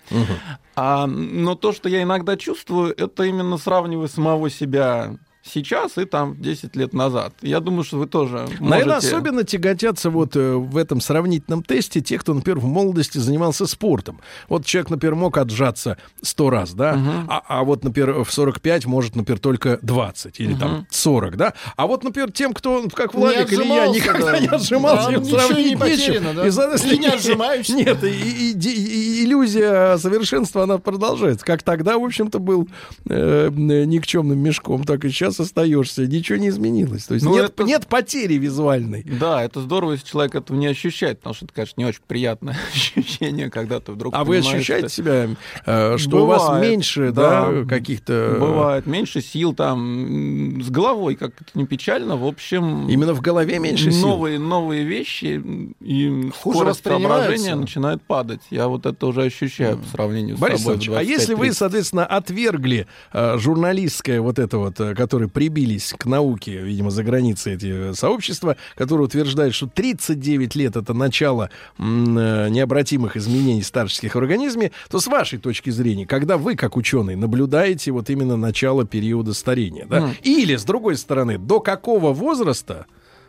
А, 0.75 1.07
но 1.07 1.55
то, 1.55 1.73
что 1.73 1.89
я 1.89 2.03
иногда 2.03 2.37
чувствую, 2.37 2.95
это 2.97 3.25
именно 3.25 3.59
сравнивая 3.59 4.09
самого 4.09 4.49
себя 4.49 5.17
сейчас 5.49 5.99
и 5.99 6.05
там 6.05 6.37
10 6.41 6.77
лет 6.77 6.93
назад. 6.93 7.35
Я 7.43 7.61
думаю, 7.61 7.85
что 7.85 7.99
вы 7.99 8.07
тоже 8.07 8.47
Наверное, 8.61 8.95
можете... 8.95 9.09
особенно 9.09 9.45
тяготятся 9.45 10.11
вот 10.11 10.37
э, 10.37 10.55
в 10.55 10.77
этом 10.77 11.01
сравнительном 11.01 11.63
тесте 11.63 12.01
те, 12.01 12.19
кто, 12.19 12.35
например, 12.35 12.59
в 12.61 12.65
молодости 12.67 13.19
занимался 13.19 13.67
спортом. 13.67 14.21
Вот 14.49 14.65
человек, 14.67 14.91
например, 14.91 15.15
мог 15.15 15.37
отжаться 15.39 15.97
100 16.23 16.51
раз, 16.51 16.73
да, 16.75 16.99
а, 17.29 17.43
а 17.47 17.65
вот, 17.65 17.85
например, 17.85 18.23
в 18.25 18.33
45 18.33 18.87
может, 18.87 19.17
например, 19.17 19.39
только 19.39 19.79
20 19.83 20.41
или 20.41 20.55
там 20.55 20.73
Мгм. 20.73 20.87
40, 20.91 21.37
да. 21.37 21.55
А 21.77 21.87
вот, 21.87 22.05
например, 22.05 22.31
тем, 22.33 22.53
кто, 22.55 22.85
как 22.95 23.15
Не 23.15 23.21
Владик 23.21 23.53
или 23.53 23.65
я, 23.67 23.87
никогда 23.89 24.33
да. 24.33 24.41
не 24.41 24.47
отжимался, 24.49 25.09
Да, 25.09 25.15
им 25.15 25.25
сравнить 25.25 25.67
не 25.71 25.77
потеряно, 25.77 26.35
да. 26.35 26.47
И, 26.47 26.51
соответственно, 26.51 26.99
не 26.99 27.07
отжимаешься. 27.07 27.75
Нет, 27.75 28.03
и, 28.05 28.09
и- 28.09 28.53
и- 28.53 29.19
и 29.23 29.25
иллюзия 29.25 29.97
совершенства, 29.99 30.63
она 30.65 30.79
продолжается. 30.79 31.45
Как 31.45 31.63
тогда, 31.63 31.99
в 31.99 32.05
общем-то, 32.05 32.39
был 32.39 32.69
э, 33.09 33.49
никчемным 33.51 34.39
мешком, 34.39 34.85
так 34.85 35.05
и 35.05 35.09
сейчас 35.11 35.38
остаешься. 35.41 36.07
Ничего 36.07 36.39
не 36.39 36.49
изменилось. 36.49 37.05
То 37.05 37.15
есть 37.15 37.25
Ну, 37.27 37.33
нет, 37.33 37.47
это- 37.47 37.65
нет 37.65 37.87
потери 37.87 38.35
визуальной. 38.35 39.03
Да, 39.05 39.43
это 39.43 39.61
здорово, 39.61 39.93
если 39.93 40.07
человек 40.07 40.35
этого 40.35 40.57
не 40.57 40.67
ощущает, 40.67 41.19
потому 41.19 41.35
что 41.35 41.45
это, 41.47 41.55
конечно, 41.55 41.75
не 41.81 41.85
очень 41.87 42.01
приятное 42.07 42.57
ощущение, 42.75 43.51
когда 43.51 43.81
ты 43.81 43.93
вдруг 43.93 44.15
А 44.15 44.25
вы 44.25 44.39
ощущаете 44.39 44.89
что- 44.89 44.97
себя, 44.97 45.29
э, 45.67 45.97
что 45.99 46.25
у 46.25 46.27
вас 46.27 46.43
Бывает, 46.45 46.63
меньше, 46.71 47.13
да, 47.13 47.65
каких-то... 47.69 48.37
Бывает, 48.41 48.87
меньше 48.87 49.21
сил 49.21 49.55
там, 49.55 50.61
с 50.63 50.71
головой, 50.71 51.15
как 51.17 51.33
это 51.41 51.51
не 51.55 51.67
печально, 51.67 52.17
в 52.17 52.25
общем... 52.27 52.89
Именно 52.89 53.15
в 53.15 53.21
голове 53.21 53.59
меньше 53.59 53.91
сил? 53.93 54.09
Новые, 54.09 54.39
новые 54.39 54.85
вещи, 54.85 55.43
и 55.81 56.31
Хуже 56.43 56.59
скорость 56.59 56.85
соображения 56.85 57.55
начинает 57.55 58.03
падать. 58.03 58.41
Я 58.51 58.69
вот 58.69 58.87
это 58.87 59.07
уже 59.07 59.23
ощущаю 59.25 59.79
по 59.79 59.87
сравнению 59.89 60.37
с 60.37 60.41
Борис 60.41 60.61
собой. 60.61 60.75
в 60.75 60.79
Александрович, 60.79 61.09
а 61.09 61.11
если 61.11 61.35
вы, 61.35 61.47
25-30. 61.49 61.53
соответственно, 61.55 62.07
отвергли 62.07 62.87
э, 63.13 63.39
журналистское 63.39 64.21
вот 64.21 64.39
это 64.39 64.59
вот, 64.59 64.79
э, 64.81 64.95
которые 65.19 65.31
прибились 65.31 65.95
к 65.99 66.07
науке, 66.07 66.59
видимо, 66.63 66.91
за 66.91 67.03
границей 67.03 67.55
эти 67.55 67.91
э, 67.91 67.95
сообщества, 67.95 68.57
которые 68.77 69.07
утверждают, 69.07 69.53
что 69.53 69.67
39 69.67 70.55
лет 70.55 70.77
это 70.77 70.95
начало 70.95 71.51
э, 71.77 71.83
необратимых 71.83 73.17
изменений 73.17 73.63
старческих 73.65 74.15
в 74.15 74.19
организме, 74.19 74.71
то 74.89 75.01
с 75.01 75.09
вашей 75.09 75.41
точки 75.41 75.71
зрения, 75.71 76.07
когда 76.07 76.39
вы, 76.39 76.55
как 76.55 76.77
ученый, 76.77 77.17
наблюдаете 77.17 77.91
вот 77.91 78.11
именно 78.11 78.37
начало 78.37 78.85
периода 78.87 79.35
старения, 79.35 79.87
да, 79.91 80.03
Мгм. 80.03 80.15
или, 80.23 80.55
с 80.55 80.63
другой 80.63 80.97
стороны, 80.97 81.37
до 81.37 81.59
какого 81.59 82.13
возраста 82.13 82.87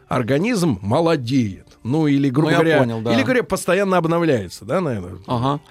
организм 0.08 0.78
молодеет. 0.84 1.66
Ну, 1.84 2.08
или, 2.08 2.30
грубо 2.30 2.50
Ну, 2.50 2.52
я 2.52 2.58
говоря, 2.58 2.80
понял, 2.80 3.02
да. 3.02 3.14
или, 3.14 3.24
говоря, 3.24 3.44
постоянно 3.44 3.98
обновляется, 3.98 4.66
да, 4.66 4.82
наверное? 4.82 5.20
Ага. 5.28 5.62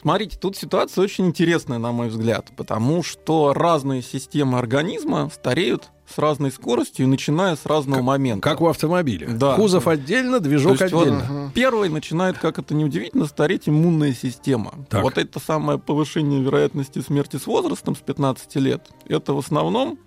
Смотрите, 0.00 0.36
тут 0.38 0.56
ситуация 0.56 1.02
очень 1.02 1.26
интересная, 1.26 1.78
на 1.78 1.92
мой 1.92 2.08
взгляд, 2.08 2.50
потому 2.56 3.02
что 3.02 3.52
разные 3.54 4.02
системы 4.02 4.58
организма 4.58 5.30
стареют 5.32 5.90
с 6.12 6.18
разной 6.18 6.50
скоростью 6.50 7.06
и 7.06 7.08
начиная 7.08 7.56
с 7.56 7.64
разного 7.66 8.02
момента. 8.02 8.48
Как 8.48 8.60
у 8.60 8.66
автомобиля. 8.66 9.28
Да. 9.28 9.54
Кузов 9.54 9.88
отдельно, 9.88 10.40
движок 10.40 10.78
То 10.78 10.84
есть 10.84 10.94
вот 10.94 11.06
отдельно. 11.06 11.52
Первый 11.54 11.88
начинает, 11.88 12.38
как 12.38 12.58
это 12.58 12.74
неудивительно, 12.74 13.26
стареть 13.26 13.68
иммунная 13.68 14.12
система. 14.12 14.74
Так. 14.90 15.02
Вот 15.02 15.18
это 15.18 15.40
самое 15.40 15.78
повышение 15.78 16.42
вероятности 16.42 17.00
смерти 17.00 17.36
с 17.36 17.46
возрастом 17.46 17.96
с 17.96 18.00
15 18.00 18.54
лет, 18.56 18.88
это 19.06 19.32
в 19.32 19.38
основном 19.38 19.98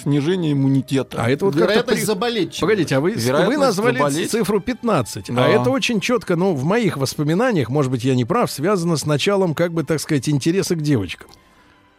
снижение 0.00 0.52
иммунитета. 0.52 1.22
А 1.22 1.30
это 1.30 1.44
вот 1.46 1.54
как-то 1.54 1.68
Вероятность 1.68 2.00
при- 2.00 2.06
заболеть. 2.06 2.58
Погодите, 2.60 2.96
а 2.96 3.00
вы, 3.00 3.12
вы 3.14 3.56
назвали 3.56 3.96
заболеть. 3.98 4.30
цифру 4.30 4.60
15. 4.60 5.26
Да. 5.34 5.44
А 5.44 5.48
это 5.48 5.70
очень 5.70 6.00
четко, 6.00 6.36
ну, 6.36 6.54
в 6.54 6.64
моих 6.64 6.96
воспоминаниях, 6.96 7.68
может 7.68 7.90
быть, 7.90 8.04
я 8.04 8.14
не 8.14 8.24
прав, 8.24 8.50
связано 8.50 8.96
с 8.96 9.06
началом, 9.06 9.54
как 9.54 9.72
бы, 9.72 9.84
так 9.84 10.00
сказать, 10.00 10.28
интереса 10.28 10.74
к 10.76 10.82
девочкам. 10.82 11.28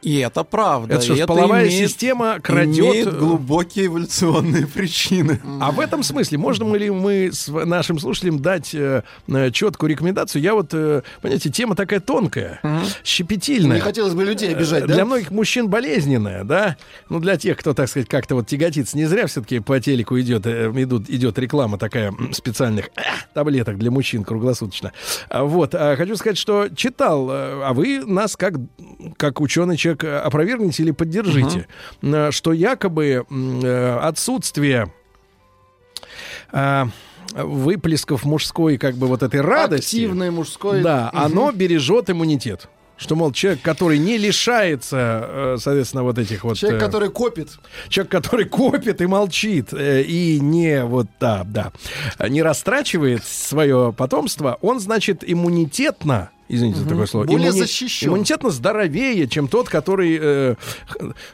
И 0.04 0.20
это 0.20 0.44
правда. 0.44 0.96
Это 0.96 1.04
что 1.04 1.16
и 1.16 1.26
половая 1.26 1.68
имеет- 1.68 1.90
система 1.90 2.40
крадет... 2.40 2.78
имеет 2.78 3.18
глубокие 3.18 3.88
эволюционные 3.88 4.68
прищины. 4.68 5.42
А 5.60 5.72
в 5.72 5.80
этом 5.80 6.04
смысле 6.04 6.38
можем 6.38 6.74
ли 6.76 6.90
мы 6.92 7.32
с 7.34 7.48
нашим 7.48 7.98
слушателям 8.00 8.40
дать 8.40 8.76
э, 8.76 9.04
э, 9.28 9.52
четкую 9.52 9.90
рекомендацию? 9.90 10.42
Я 10.42 10.54
вот, 10.54 10.70
э, 10.74 11.02
понимаете, 11.22 11.50
тема 11.50 11.76
такая 11.76 12.00
тонкая, 12.00 12.62
щепетильная. 13.04 13.78
Не 13.78 13.82
хотелось 13.82 14.14
бы 14.14 14.24
людей 14.24 14.54
обижать, 14.54 14.84
Э, 14.84 14.88
да? 14.88 14.94
Для 14.94 15.06
многих 15.06 15.32
мужчин 15.32 15.68
болезненная, 15.68 16.44
да? 16.44 16.78
Ну, 17.10 17.20
для 17.20 17.38
тех, 17.38 17.58
кто, 17.58 17.74
так 17.74 17.90
сказать, 17.90 18.08
как-то 18.08 18.36
вот 18.36 18.48
тяготится. 18.48 18.96
Не 18.98 19.06
зря 19.06 19.26
все-таки 19.28 19.60
по 19.60 19.80
телеку 19.80 20.20
идет, 20.20 20.46
э, 20.46 20.72
идут, 20.76 21.10
идет 21.10 21.40
реклама 21.40 21.78
такая 21.80 22.14
специальных 22.34 22.90
э, 22.98 23.02
таблеток 23.34 23.78
для 23.80 23.90
мужчин 23.90 24.24
круглосуточно. 24.24 24.94
А 25.30 25.44
Вот. 25.44 25.74
а 25.74 25.96
Хочу 25.96 26.16
сказать, 26.18 26.38
что 26.38 26.68
читал, 26.76 27.30
э, 27.32 27.62
а 27.64 27.74
вы 27.74 28.04
нас 28.06 28.36
как, 28.36 28.54
как 29.18 29.42
ученый 29.42 29.76
человек 29.88 30.04
э, 30.04 30.20
опровергните 30.20 30.84
или 30.84 30.92
поддержите, 30.92 31.68
э, 32.02 32.32
что 32.32 32.54
якобы 32.54 33.26
э, 33.30 34.00
отсутствие 34.02 34.92
выплесков 37.34 38.24
мужской, 38.24 38.78
как 38.78 38.96
бы 38.96 39.08
вот 39.08 39.22
этой 39.22 39.42
радости. 39.42 39.98
Активное 39.98 40.32
мужское. 40.32 40.82
Да, 40.82 41.10
Мгм. 41.12 41.24
оно 41.26 41.52
бережет 41.52 42.10
иммунитет. 42.10 42.70
Что, 42.96 43.16
мол, 43.16 43.32
человек, 43.32 43.62
который 43.62 44.00
не 44.00 44.18
лишается, 44.18 45.58
соответственно, 45.60 46.04
вот 46.04 46.18
этих 46.18 46.44
вот... 46.44 46.58
Человек, 46.58 46.80
который 46.80 47.10
копит. 47.10 47.50
Человек, 47.90 48.12
который 48.12 48.46
копит 48.46 49.02
и 49.02 49.06
молчит, 49.06 49.72
и 49.74 50.40
не 50.42 50.84
вот, 50.84 51.08
да, 51.20 51.44
да, 51.46 51.74
не 52.28 52.42
растрачивает 52.42 53.24
свое 53.24 53.94
потомство, 53.96 54.58
он, 54.62 54.80
значит, 54.80 55.24
иммунитетно, 55.28 56.32
извините 56.50 56.80
за 56.80 56.88
такое 56.88 57.06
слово, 57.06 57.26
Более 57.26 57.52
защищен. 57.52 58.10
иммунитетно 58.10 58.50
здоровее, 58.50 59.28
чем 59.28 59.48
тот, 59.48 59.70
который, 59.70 60.18
э, 60.22 60.56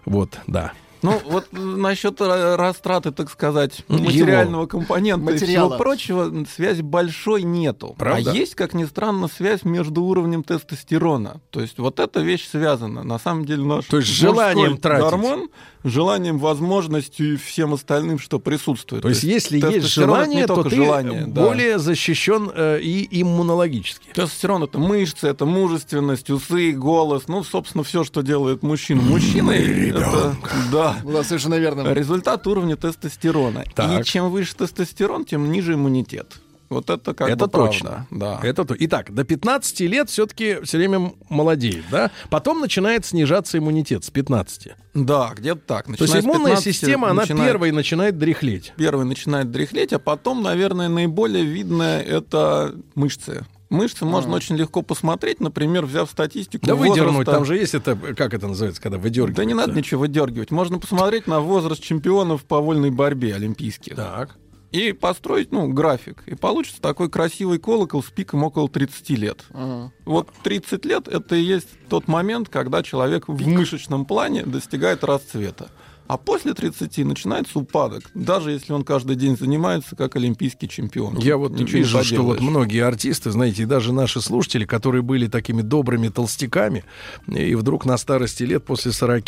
вот, 0.06 0.38
да. 0.48 0.73
Ну, 1.03 1.21
вот 1.25 1.47
насчет 1.51 2.19
ра- 2.21 2.55
растраты, 2.55 3.11
так 3.11 3.30
сказать, 3.30 3.84
Его. 3.88 4.03
материального 4.03 4.65
компонента 4.65 5.30
и 5.31 5.34
Материала. 5.34 5.69
всего 5.69 5.77
прочего, 5.77 6.45
связи 6.45 6.81
большой 6.81 7.43
нету. 7.43 7.95
Правда? 7.97 8.31
А 8.31 8.34
есть, 8.34 8.55
как 8.55 8.73
ни 8.73 8.85
странно, 8.85 9.27
связь 9.27 9.63
между 9.63 10.01
уровнем 10.03 10.43
тестостерона. 10.43 11.41
То 11.51 11.61
есть 11.61 11.77
вот 11.77 11.99
эта 11.99 12.21
вещь 12.21 12.47
связана. 12.49 13.03
На 13.03 13.19
самом 13.19 13.45
деле 13.45 13.63
наш 13.63 13.85
То 13.85 13.97
есть 13.97 14.09
желанием 14.09 14.77
тратить. 14.77 15.03
гормон, 15.03 15.49
желанием, 15.84 16.39
возможностью 16.39 17.34
и 17.34 17.35
всем 17.35 17.73
остальным, 17.73 18.17
что 18.17 18.39
присутствует. 18.39 19.03
То 19.03 19.09
есть, 19.09 19.23
если 19.23 19.59
есть 19.59 19.88
желание, 19.88 20.47
то 20.47 20.63
ты 20.63 20.75
желание, 20.75 21.25
да. 21.27 21.45
более 21.45 21.80
защищен 21.80 22.49
э, 22.53 22.80
и 22.80 23.21
иммунологически. 23.21 24.07
Тестостерон 24.13 24.63
это 24.63 24.80
мышцы, 24.80 25.27
это 25.27 25.45
мужественность, 25.45 26.30
усы, 26.30 26.71
голос, 26.71 27.23
ну, 27.27 27.43
собственно, 27.43 27.84
все, 27.84 28.03
что 28.03 28.21
делает 28.21 28.63
мужчину 28.63 29.01
мужчиной. 29.01 29.89
это, 29.89 30.35
да. 30.71 30.93
Да, 31.03 31.24
совершенно 31.24 31.56
верно. 31.56 31.94
Результат 31.94 32.45
уровня 32.48 32.76
тестостерона. 32.76 33.64
Так. 33.76 34.02
И 34.02 34.03
чем 34.03 34.30
выше 34.30 34.56
тестостерон, 34.56 35.26
тем 35.26 35.52
ниже 35.52 35.74
иммунитет. 35.74 36.40
Вот 36.70 36.90
это 36.90 37.14
как 37.14 37.30
Это 37.30 37.45
бы 37.45 37.52
правда, 37.52 37.72
точно. 37.72 38.07
Да. 38.10 38.40
Это 38.41 38.65
то. 38.65 38.76
Итак, 38.80 39.14
до 39.14 39.24
15 39.24 39.82
лет 39.82 40.10
все-таки 40.10 40.60
все 40.64 40.78
время 40.78 41.14
молодеет, 41.30 41.84
да? 41.91 42.10
Потом 42.32 42.61
начинает 42.61 43.06
снижаться 43.06 43.60
иммунитет 43.60 44.03
с 44.03 44.10
15. 44.10 44.70
Да, 44.95 45.32
где-то 45.36 45.61
так. 45.65 45.86
То 45.86 45.91
есть 45.91 46.02
Начиная 46.02 46.22
иммунная 46.22 46.56
15 46.56 46.64
система, 46.64 47.10
она 47.10 47.22
начинает- 47.22 47.52
первой 47.52 47.72
начинает 47.72 48.18
дряхлеть. 48.18 48.74
Первый 48.76 49.06
начинает 49.06 49.52
дряхлеть, 49.52 49.94
а 49.94 49.99
потом, 49.99 50.41
наверное, 50.41 50.88
наиболее 50.90 51.45
видное 51.45 52.02
это 52.02 52.74
мышцы. 52.95 53.45
Мышцы 53.74 54.06
можно 54.06 54.36
очень 54.36 54.56
легко 54.56 54.84
посмотреть, 54.84 55.40
например, 55.40 55.86
взяв 55.86 56.08
статистику 56.10 56.66
Да 56.68 56.76
выдернуть, 56.76 57.16
возраста- 57.16 57.32
там 57.32 57.45
же 57.45 57.58
есть 57.58 57.74
это, 57.74 57.95
как 57.95 58.36
это 58.36 58.48
называется, 58.48 58.80
когда 58.80 59.00
выдергивают. 59.00 59.36
Да 59.36 59.45
не 59.45 59.56
надо 59.56 59.74
ничего 59.74 60.02
выдергивать. 60.02 60.52
Можно 60.52 60.78
посмотреть 60.78 61.26
на 61.26 61.40
возраст 61.40 61.82
чемпионов 61.82 62.44
по 62.45 62.60
вольной 62.62 62.91
борьбе 62.91 63.34
олимпийских. 63.34 63.95
Так. 63.95 64.38
И 64.72 64.91
построить, 64.91 65.52
ну, 65.52 65.68
график. 65.68 66.24
И 66.28 66.36
получится 66.36 66.82
такой 66.82 67.10
красивый 67.10 67.58
колокол 67.58 68.04
с 68.04 68.12
пиком 68.12 68.44
около 68.44 68.70
30 68.70 69.18
лет. 69.18 69.44
Ага. 69.52 69.91
Вот 70.06 70.30
30 70.44 70.86
лет 70.86 71.08
это 71.08 71.36
и 71.36 71.41
есть 71.41 71.70
тот 71.90 72.08
момент, 72.08 72.50
когда 72.50 72.84
человек 72.84 73.28
в 73.28 73.48
мышечном 73.48 74.06
плане 74.06 74.44
достигает 74.44 75.04
расцвета. 75.04 75.70
А 76.07 76.17
после 76.17 76.53
30 76.53 76.97
начинается 76.99 77.59
упадок, 77.59 78.03
даже 78.13 78.51
если 78.51 78.73
он 78.73 78.84
каждый 78.84 79.15
день 79.15 79.38
занимается 79.38 79.95
как 79.95 80.15
олимпийский 80.15 80.67
чемпион. 80.67 81.17
Я 81.17 81.38
вот 81.38 81.51
Ничего 81.53 81.80
вижу, 81.80 82.03
что 82.03 82.23
вот 82.23 82.41
многие 82.41 82.84
артисты, 82.84 83.31
знаете, 83.31 83.63
и 83.63 83.65
даже 83.65 83.93
наши 83.93 84.21
слушатели, 84.21 84.65
которые 84.65 85.01
были 85.01 85.27
такими 85.27 85.61
добрыми 85.61 86.09
толстяками, 86.09 86.84
и 87.27 87.55
вдруг 87.55 87.85
на 87.85 87.97
старости 87.97 88.43
лет 88.43 88.65
после 88.65 88.91
40 88.91 89.23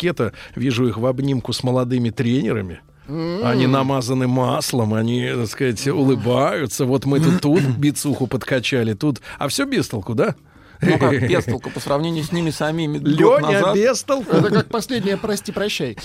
вижу 0.54 0.86
их 0.86 0.98
в 0.98 1.06
обнимку 1.06 1.52
с 1.52 1.62
молодыми 1.62 2.10
тренерами. 2.10 2.80
Они 3.08 3.66
намазаны 3.66 4.26
маслом, 4.26 4.94
они, 4.94 5.30
так 5.32 5.46
сказать, 5.46 5.86
улыбаются. 5.86 6.84
Вот 6.84 7.04
мы 7.04 7.20
тут, 7.20 7.40
тут 7.40 7.62
бицуху 7.78 8.26
подкачали, 8.26 8.94
тут... 8.94 9.20
А 9.38 9.48
все 9.48 9.64
без 9.64 9.88
толку, 9.88 10.14
да? 10.14 10.34
Ну 10.80 10.98
как, 10.98 11.12
без 11.28 11.44
толку 11.44 11.70
по 11.70 11.80
сравнению 11.80 12.24
с 12.24 12.32
ними 12.32 12.50
самими 12.50 12.98
год 12.98 13.40
Леня 13.40 13.94
толку. 14.06 14.36
Это 14.36 14.50
как 14.50 14.68
последнее 14.68 15.16
«прости-прощай». 15.16 15.96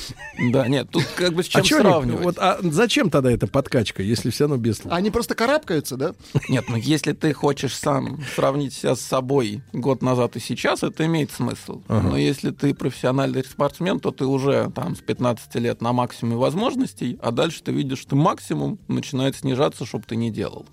Да, 0.51 0.67
нет, 0.67 0.89
тут 0.89 1.03
как 1.15 1.33
бы 1.33 1.43
с 1.43 1.47
чем 1.47 1.61
А, 1.61 1.63
чё 1.63 1.77
они- 1.79 1.89
сравнивать. 1.89 2.23
вот, 2.23 2.37
а 2.39 2.57
зачем 2.61 3.09
тогда 3.09 3.31
эта 3.31 3.47
подкачка, 3.47 4.01
если 4.03 4.29
все 4.29 4.45
равно 4.45 4.57
без 4.57 4.77
толку? 4.79 4.95
Они 4.95 5.11
просто 5.11 5.35
карабкаются, 5.35 5.97
да? 5.97 6.13
Нет, 6.49 6.65
ну 6.69 6.75
если 6.75 7.13
ты 7.13 7.33
хочешь 7.33 7.75
сам 7.75 8.21
сравнить 8.35 8.73
себя 8.73 8.95
с 8.95 9.01
собой 9.01 9.61
год 9.73 10.01
назад 10.01 10.35
и 10.35 10.39
сейчас, 10.39 10.83
это 10.83 11.05
имеет 11.05 11.31
смысл. 11.31 11.81
Ага. 11.87 12.09
Но 12.09 12.17
если 12.17 12.51
ты 12.51 12.73
профессиональный 12.73 13.43
спортсмен, 13.43 13.99
то 13.99 14.11
ты 14.11 14.25
уже 14.25 14.71
там 14.73 14.95
с 14.95 14.99
15 14.99 15.55
лет 15.55 15.81
на 15.81 15.93
максимуме 15.93 16.37
возможностей, 16.37 17.19
а 17.21 17.31
дальше 17.31 17.61
ты 17.63 17.71
видишь, 17.71 17.99
что 17.99 18.15
максимум 18.15 18.79
начинает 18.87 19.35
снижаться, 19.35 19.85
чтобы 19.85 20.05
ты 20.07 20.15
не 20.15 20.31
делал. 20.31 20.65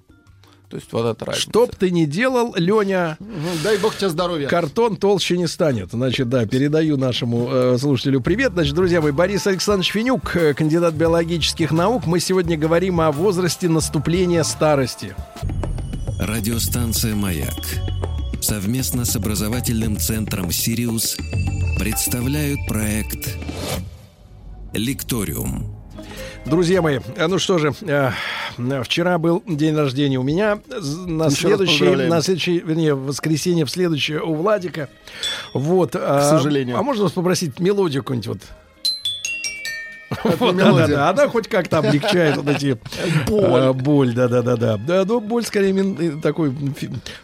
То 0.69 0.77
есть 0.77 0.93
вот 0.93 1.07
это 1.07 1.25
разница. 1.25 1.49
Чтоб 1.49 1.75
ты 1.75 1.91
не 1.91 2.05
делал, 2.05 2.55
Леня, 2.57 3.17
Ну, 3.21 3.49
Дай 3.65 3.79
бог 3.79 3.97
тебе 3.97 4.11
здоровья. 4.11 4.49
Картон 4.49 4.97
толще 4.97 5.39
не 5.39 5.47
станет. 5.47 5.93
Значит, 5.93 6.29
да, 6.29 6.45
передаю 6.47 6.99
нашему 6.99 7.49
э, 7.51 7.79
слушателю 7.79 8.21
привет. 8.21 8.53
Значит, 8.53 8.75
друзья 8.75 9.01
мои, 9.01 9.13
Борис 9.13 9.47
Александрович 9.47 9.93
Финюк, 9.93 10.37
э, 10.37 10.53
кандидат 10.53 10.93
биологических 10.95 11.71
наук. 11.71 12.07
Мы 12.07 12.21
сегодня 12.21 12.59
говорим 12.59 13.01
о 13.01 13.11
возрасте 13.13 13.69
наступления 13.69 14.43
старости. 14.43 15.15
Радиостанция 16.21 17.15
«Маяк» 17.15 17.55
совместно 18.41 19.05
с 19.05 19.17
образовательным 19.17 19.97
центром 19.99 20.51
«Сириус» 20.51 21.17
представляют 21.79 22.59
проект 22.69 23.37
«Лекториум». 24.75 25.78
Друзья 26.49 26.81
мои, 26.81 27.01
э, 27.17 27.27
ну 27.27 27.39
что 27.39 27.59
же, 27.59 27.75
э, 27.83 28.11
э, 28.57 28.83
вчера 28.83 29.19
был 29.19 29.43
день 29.47 29.77
рождения 29.77 30.19
у 30.19 30.23
меня, 30.23 30.59
на 31.07 31.25
раз 31.25 31.35
следующий, 31.35 31.85
на 31.85 32.23
следующий, 32.23 32.61
вернее, 32.61 32.95
в 32.95 33.05
воскресенье, 33.05 33.67
в 33.67 33.71
следующее 33.71 34.23
у 34.23 34.35
Владика. 34.35 34.89
Вот. 35.53 35.93
К 35.93 36.23
сожалению. 36.23 36.79
А 36.79 36.83
можно 36.83 37.05
вас 37.05 37.13
попросить 37.13 37.61
мелодию 37.61 38.03
какую-нибудь 38.03 38.29
вот? 38.29 38.41
Вот, 40.25 40.41
не 40.55 40.59
да, 40.59 40.65
да, 40.65 40.71
мелодия. 40.71 40.97
да. 40.97 41.11
Она 41.11 41.29
хоть 41.29 41.49
как-то 41.49 41.79
облегчает 41.79 42.37
вот 42.37 42.49
эти 42.49 42.79
боль. 43.29 43.73
боль, 43.75 44.15
да, 44.15 44.29
да, 44.29 44.43
да, 44.43 44.57
да. 44.57 44.77
Да, 44.77 45.05
ну, 45.05 45.21
боль 45.21 45.45
скорее 45.45 45.73
мин- 45.73 46.21
такой 46.21 46.55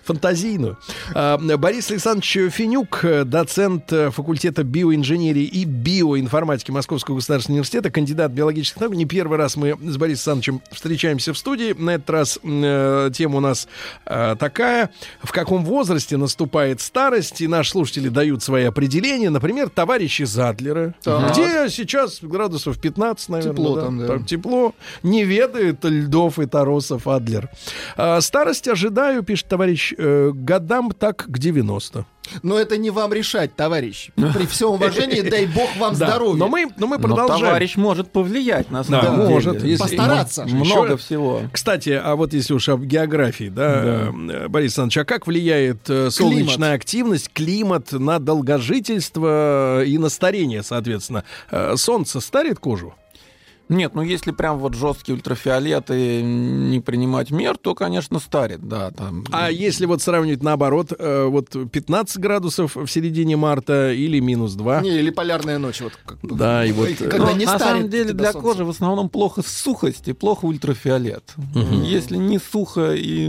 фантазийную. 0.05 0.78
А, 1.15 1.39
Борис 1.39 1.90
Александрович 1.90 2.52
Финюк, 2.52 3.01
э, 3.05 3.24
доцент 3.24 3.93
э, 3.93 4.11
факультета 4.11 4.65
биоинженерии 4.65 5.44
и 5.44 5.65
биоинформатики 5.65 6.70
Московского 6.70 7.16
государственного 7.16 7.56
университета, 7.59 7.90
кандидат 7.90 8.32
биологических 8.32 8.81
наук. 8.81 8.94
Не 8.94 9.06
первый 9.06 9.39
раз 9.39 9.56
мы 9.56 9.70
с 9.81 9.97
Борисом 9.97 10.35
Александровичем 10.35 10.62
встречаемся 10.70 11.32
в 11.32 11.39
студии. 11.39 11.73
На 11.73 11.90
этот 11.97 12.11
раз 12.11 12.39
э, 12.43 13.11
тема 13.15 13.36
у 13.39 13.40
нас 13.40 13.66
э, 14.06 14.36
такая. 14.39 14.90
В 15.23 15.32
каком 15.32 15.65
возрасте 15.65 16.16
наступает 16.16 16.81
старость? 16.81 17.40
И 17.40 17.47
наши 17.48 17.70
слушатели 17.70 18.09
дают 18.09 18.43
свои 18.43 18.65
определения. 18.65 19.31
Например, 19.31 19.69
товарищи 19.69 20.23
Задлера. 20.24 20.94
Так. 21.02 21.32
Где 21.32 21.69
сейчас 21.69 22.19
градусов 22.23 22.73
градусов 22.74 22.80
15, 22.80 23.28
наверное. 23.28 23.52
Тепло 23.52 23.80
там, 23.80 23.98
да. 23.98 24.18
Тепло. 24.18 24.74
Не 25.02 25.24
ведает 25.24 25.84
льдов 25.84 26.38
и 26.38 26.46
торосов 26.46 27.06
Адлер. 27.06 27.51
А, 27.96 28.20
старость 28.20 28.68
ожидаю, 28.68 29.22
пишет 29.22 29.48
товарищ, 29.48 29.92
э, 29.96 30.30
годам 30.34 30.90
так 30.92 31.24
к 31.26 31.38
90. 31.38 32.06
Но 32.42 32.59
это 32.59 32.76
не 32.76 32.90
вам 32.90 33.12
решать, 33.12 33.55
товарищ. 33.56 34.10
При 34.16 34.46
всем 34.46 34.70
уважении, 34.72 35.20
дай 35.20 35.46
бог 35.46 35.68
вам 35.78 35.94
Да, 35.96 36.06
здоровья. 36.06 36.38
Но 36.38 36.48
мы, 36.48 36.66
но 36.76 36.86
мы 36.86 36.96
Но 36.98 37.02
продолжаем. 37.02 37.40
товарищ 37.44 37.76
может 37.76 38.10
повлиять 38.10 38.70
на 38.70 38.82
Да, 38.84 39.02
самом 39.02 39.26
может. 39.28 39.59
деле. 39.59 39.70
если- 39.72 39.82
Постараться. 39.82 40.44
Много 40.46 40.86
Еще- 40.94 40.96
всего. 40.96 41.42
Кстати, 41.52 41.90
а 42.02 42.16
вот 42.16 42.32
если 42.32 42.55
уж 42.55 42.68
об 42.68 42.82
географии, 42.84 43.48
да, 43.51 44.10
э, 44.12 44.48
Борис 44.48 44.70
Александрович, 44.78 44.98
а 44.98 45.05
как 45.05 45.26
влияет 45.26 45.88
э, 45.90 46.10
солнечная 46.10 46.74
активность, 46.74 47.30
климат 47.32 47.92
на 47.92 48.18
долгожительство 48.18 49.82
и 49.84 49.98
на 49.98 50.09
старение, 50.09 50.62
соответственно? 50.62 51.24
Э, 51.51 51.74
Солнце 51.76 52.20
старит 52.20 52.59
кожу? 52.59 52.94
Нет, 53.69 53.95
ну 53.95 54.03
если 54.03 54.31
прям 54.31 54.59
вот 54.59 54.74
жесткие 54.74 55.16
ультрафиолеты 55.16 56.23
не 56.23 56.81
принимать 56.81 57.31
мер, 57.31 57.57
то, 57.57 57.74
конечно, 57.74 58.19
старит, 58.19 58.66
да. 58.69 58.91
Там. 58.91 59.24
А 59.32 59.51
если 59.51 59.86
вот 59.86 60.03
сравнивать 60.03 60.43
наоборот, 60.43 60.93
э, 60.99 61.24
вот 61.24 61.49
15 61.73 62.19
градусов 62.19 62.77
в 62.77 62.86
середине 62.89 63.36
марта 63.36 63.93
или 63.93 64.20
минус 64.20 64.53
2? 64.55 64.81
Не, 64.82 64.99
или 64.99 65.11
полярная 65.11 65.59
ночь. 65.59 65.81
Вот, 65.81 65.93
как- 66.05 66.19
Да, 66.23 66.65
и 66.65 66.73
вот... 66.73 66.89
Э, 66.91 66.95
когда 67.09 67.27
Но 67.27 67.32
не 67.32 67.47
на 67.47 67.59
самом 67.59 67.89
деле 67.89 68.12
для 68.12 68.32
солнце. 68.32 68.49
кожи 68.49 68.65
в 68.65 68.70
основном 68.70 69.09
плохо 69.09 69.43
сухость 69.45 70.09
и 70.09 70.12
плохо 70.12 70.45
ультрафиолет. 70.45 71.35
Если 71.85 72.16
не 72.16 72.39
сухо 72.39 72.93
и 72.95 73.28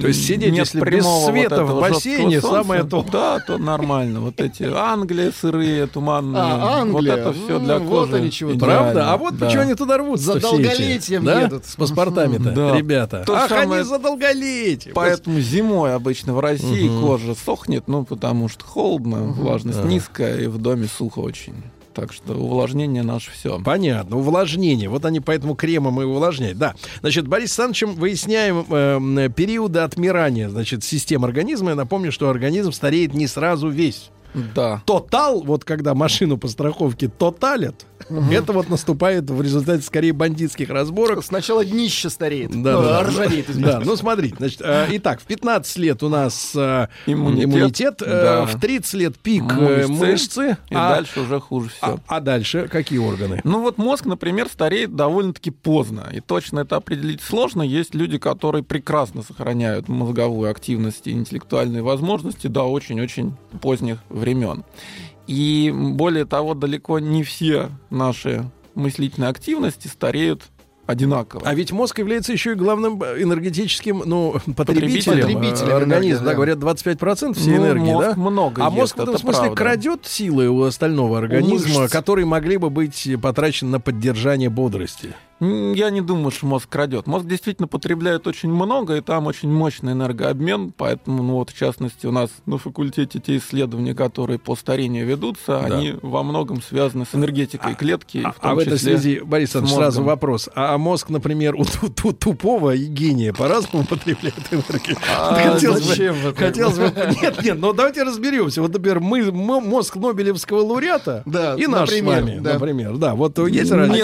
То 0.00 0.08
есть 0.08 0.26
сидеть, 0.26 0.52
нет 0.52 0.66
если 0.66 0.80
без 0.80 1.04
света 1.24 1.64
вот 1.64 1.78
в 1.78 1.80
бассейне, 1.80 2.40
солнца, 2.40 2.62
самое 2.62 2.84
то. 2.84 3.02
Да, 3.10 3.38
то 3.40 3.56
нормально. 3.58 4.20
Вот 4.20 4.40
эти 4.40 4.64
Англия 4.64 5.32
сырые, 5.32 5.86
туманные. 5.86 6.42
А, 6.42 6.80
Англия. 6.82 7.12
Вот 7.12 7.20
это 7.20 7.32
все 7.32 7.58
для 7.58 7.74
М, 7.76 7.84
вот 7.86 8.06
кожи. 8.08 8.16
они 8.16 8.30
чего. 8.30 8.58
Правда? 8.58 9.12
А 9.12 9.16
вот 9.16 9.38
Да. 9.38 9.53
Почему 9.54 9.62
они 9.62 9.74
туда 9.74 9.98
рвутся 9.98 10.24
За 10.34 10.40
долголетием 10.40 11.24
едут. 11.28 11.64
С 11.66 11.76
паспортами-то, 11.76 12.50
Да. 12.52 12.76
ребята. 12.76 13.22
То 13.26 13.34
Ах, 13.34 13.48
самое- 13.48 13.80
они 13.80 13.88
за 13.88 13.98
долголетие. 13.98 14.92
Поэтому 14.94 15.40
зимой 15.40 15.94
обычно 15.94 16.34
в 16.34 16.40
России 16.40 16.88
Мгм. 16.88 17.00
кожа 17.06 17.34
сохнет, 17.34 17.88
ну, 17.88 18.04
потому 18.04 18.48
что 18.48 18.64
холодно, 18.64 19.22
влажность 19.24 19.78
Ага. 19.78 19.88
низкая, 19.88 20.38
и 20.40 20.46
в 20.46 20.58
доме 20.58 20.86
сухо 20.86 21.20
очень. 21.20 21.54
Так 21.94 22.12
что 22.12 22.34
увлажнение 22.34 23.04
наше 23.04 23.30
все. 23.30 23.60
Понятно, 23.64 24.16
увлажнение. 24.18 24.88
Вот 24.88 25.04
они 25.04 25.20
поэтому 25.20 25.54
кремом 25.54 26.00
и 26.00 26.04
увлажняют. 26.04 26.58
Да. 26.58 26.74
Значит, 27.02 27.28
Борис 27.28 27.50
Александровичем 27.50 27.94
выясняем 27.94 28.66
э, 28.68 29.28
периоды 29.28 29.78
отмирания, 29.78 30.48
значит, 30.48 30.82
систем 30.82 31.24
организма. 31.24 31.70
Я 31.70 31.76
напомню, 31.76 32.10
что 32.10 32.28
организм 32.28 32.72
стареет 32.72 33.14
не 33.14 33.28
сразу 33.28 33.68
весь. 33.68 34.10
Да. 34.54 34.82
Тотал, 34.86 35.42
вот 35.42 35.64
когда 35.64 35.94
машину 35.94 36.36
по 36.38 36.48
страховке 36.48 37.08
тоталят, 37.08 37.86
это 38.30 38.52
вот 38.52 38.68
наступает 38.68 39.30
в 39.30 39.40
результате 39.40 39.82
скорее 39.82 40.12
бандитских 40.12 40.68
разборок. 40.70 41.24
Сначала 41.24 41.64
днище 41.64 42.10
стареет. 42.10 42.50
Да, 42.50 42.72
Ну, 42.72 42.82
да, 42.82 43.02
да. 43.02 43.02
ржавеет, 43.08 43.46
Да, 43.46 43.52
извините. 43.52 43.78
ну 43.84 43.96
смотрите, 43.96 44.36
значит, 44.38 44.60
э, 44.62 44.86
итак, 44.92 45.20
в 45.20 45.24
15 45.24 45.76
лет 45.78 46.02
у 46.02 46.08
нас 46.08 46.52
э, 46.54 46.88
Иммунитет, 47.06 47.44
иммунитет, 47.44 48.02
э, 48.02 48.06
да. 48.06 48.46
в 48.46 48.60
30 48.60 48.94
лет 48.94 49.18
пик 49.18 49.44
э, 49.52 49.86
Мышцы, 49.86 49.92
мышцы, 49.92 50.56
И 50.68 50.74
а, 50.74 50.94
дальше 50.96 51.20
уже 51.20 51.40
хуже 51.40 51.70
все. 51.70 51.78
а- 51.86 51.98
а 52.08 52.20
дальше 52.20 52.68
какие 52.70 52.98
органы? 52.98 53.40
Ну 53.44 53.60
вот 53.62 53.78
мозг, 53.78 54.04
например, 54.04 54.48
стареет 54.48 54.94
довольно-таки 54.96 55.50
поздно. 55.50 56.08
И 56.12 56.20
точно 56.20 56.60
это 56.60 56.76
определить 56.76 57.22
сложно. 57.22 57.62
Есть 57.62 57.94
люди, 57.94 58.18
которые 58.18 58.62
прекрасно 58.64 59.22
сохраняют 59.22 59.88
мозговую 59.88 60.50
активность 60.50 61.06
и 61.06 61.12
интеллектуальные 61.12 61.82
возможности 61.82 62.48
до 62.48 62.64
очень-очень 62.64 63.34
поздних 63.62 63.98
времен. 64.10 64.23
И 65.26 65.72
более 65.74 66.24
того, 66.26 66.54
далеко 66.54 66.98
не 66.98 67.22
все 67.22 67.70
наши 67.90 68.44
мыслительные 68.74 69.30
активности 69.30 69.88
стареют 69.88 70.42
одинаково. 70.86 71.42
А 71.46 71.54
ведь 71.54 71.72
мозг 71.72 71.98
является 71.98 72.32
еще 72.32 72.52
и 72.52 72.54
главным 72.56 73.02
энергетическим, 73.02 74.02
ну, 74.04 74.34
потребителем, 74.54 75.20
Потребителем 75.22 75.70
э, 75.70 75.76
организма. 75.76 76.24
да, 76.24 76.30
да. 76.30 76.34
говорят, 76.34 76.58
25% 76.58 77.32
всей 77.34 77.56
Ну, 77.56 77.64
энергии, 77.64 77.92
мозг 77.92 78.08
да? 78.08 78.14
много 78.16 78.62
а 78.62 78.66
ест, 78.66 78.76
мозг 78.76 78.96
в 78.96 79.00
этом 79.00 79.14
это 79.14 79.20
смысле 79.22 79.40
правда. 79.44 79.56
крадет 79.56 80.00
силы 80.04 80.48
у 80.50 80.62
остального 80.62 81.16
организма, 81.18 81.80
мышц. 81.82 81.92
которые 81.92 82.26
могли 82.26 82.58
бы 82.58 82.68
быть 82.68 83.08
потрачены 83.22 83.70
на 83.70 83.80
поддержание 83.80 84.50
бодрости. 84.50 85.14
Я 85.74 85.90
не 85.90 86.00
думаю, 86.00 86.30
что 86.30 86.46
мозг 86.46 86.68
крадет. 86.68 87.06
Мозг 87.06 87.26
действительно 87.26 87.68
потребляет 87.68 88.26
очень 88.26 88.50
много, 88.50 88.96
и 88.96 89.00
там 89.00 89.26
очень 89.26 89.50
мощный 89.50 89.92
энергообмен, 89.92 90.72
поэтому, 90.76 91.22
ну 91.22 91.34
вот, 91.34 91.50
в 91.50 91.56
частности, 91.58 92.06
у 92.06 92.12
нас 92.12 92.30
на 92.46 92.58
факультете 92.58 93.18
те 93.20 93.36
исследования, 93.36 93.94
которые 93.94 94.38
по 94.38 94.56
старению 94.56 95.06
ведутся, 95.06 95.64
Да. 95.68 95.76
они 95.76 95.94
во 96.02 96.22
многом 96.22 96.62
связаны 96.62 97.04
с 97.04 97.14
энергетикой 97.14 97.74
клетки. 97.74 98.18
и 98.18 98.22
в 98.22 98.34
А 98.40 98.54
в 98.54 98.58
этой 98.58 98.78
связи, 98.78 99.20
Борис 99.24 99.50
сразу 99.50 100.02
вопрос. 100.02 100.48
А 100.54 100.76
мозг, 100.78 101.08
например, 101.10 101.54
у 101.54 101.64
ту- 101.64 101.88
ту- 101.88 102.12
тупого 102.12 102.74
и 102.74 102.84
гения 102.86 103.32
по-разному 103.32 103.84
потребляет 103.86 104.34
энергию? 104.50 104.96
А 105.18 105.34
хотелось, 105.34 105.86
бы, 105.86 106.34
хотелось 106.34 106.78
бы... 106.78 106.92
Нет, 107.22 107.42
нет, 107.42 107.58
ну 107.58 107.72
давайте 107.72 108.02
разберемся. 108.02 108.62
Вот, 108.62 108.72
например, 108.72 109.00
мы, 109.00 109.30
мозг 109.32 109.96
Нобелевского 109.96 110.60
лауреата 110.60 111.22
и 111.26 111.66
наш 111.66 111.90
например, 111.90 112.18
с 112.18 112.22
вами, 112.22 112.38
да. 112.40 112.52
например. 112.54 112.96
Да, 112.96 113.14
вот 113.14 113.38
есть 113.48 113.70
разница. 113.70 113.94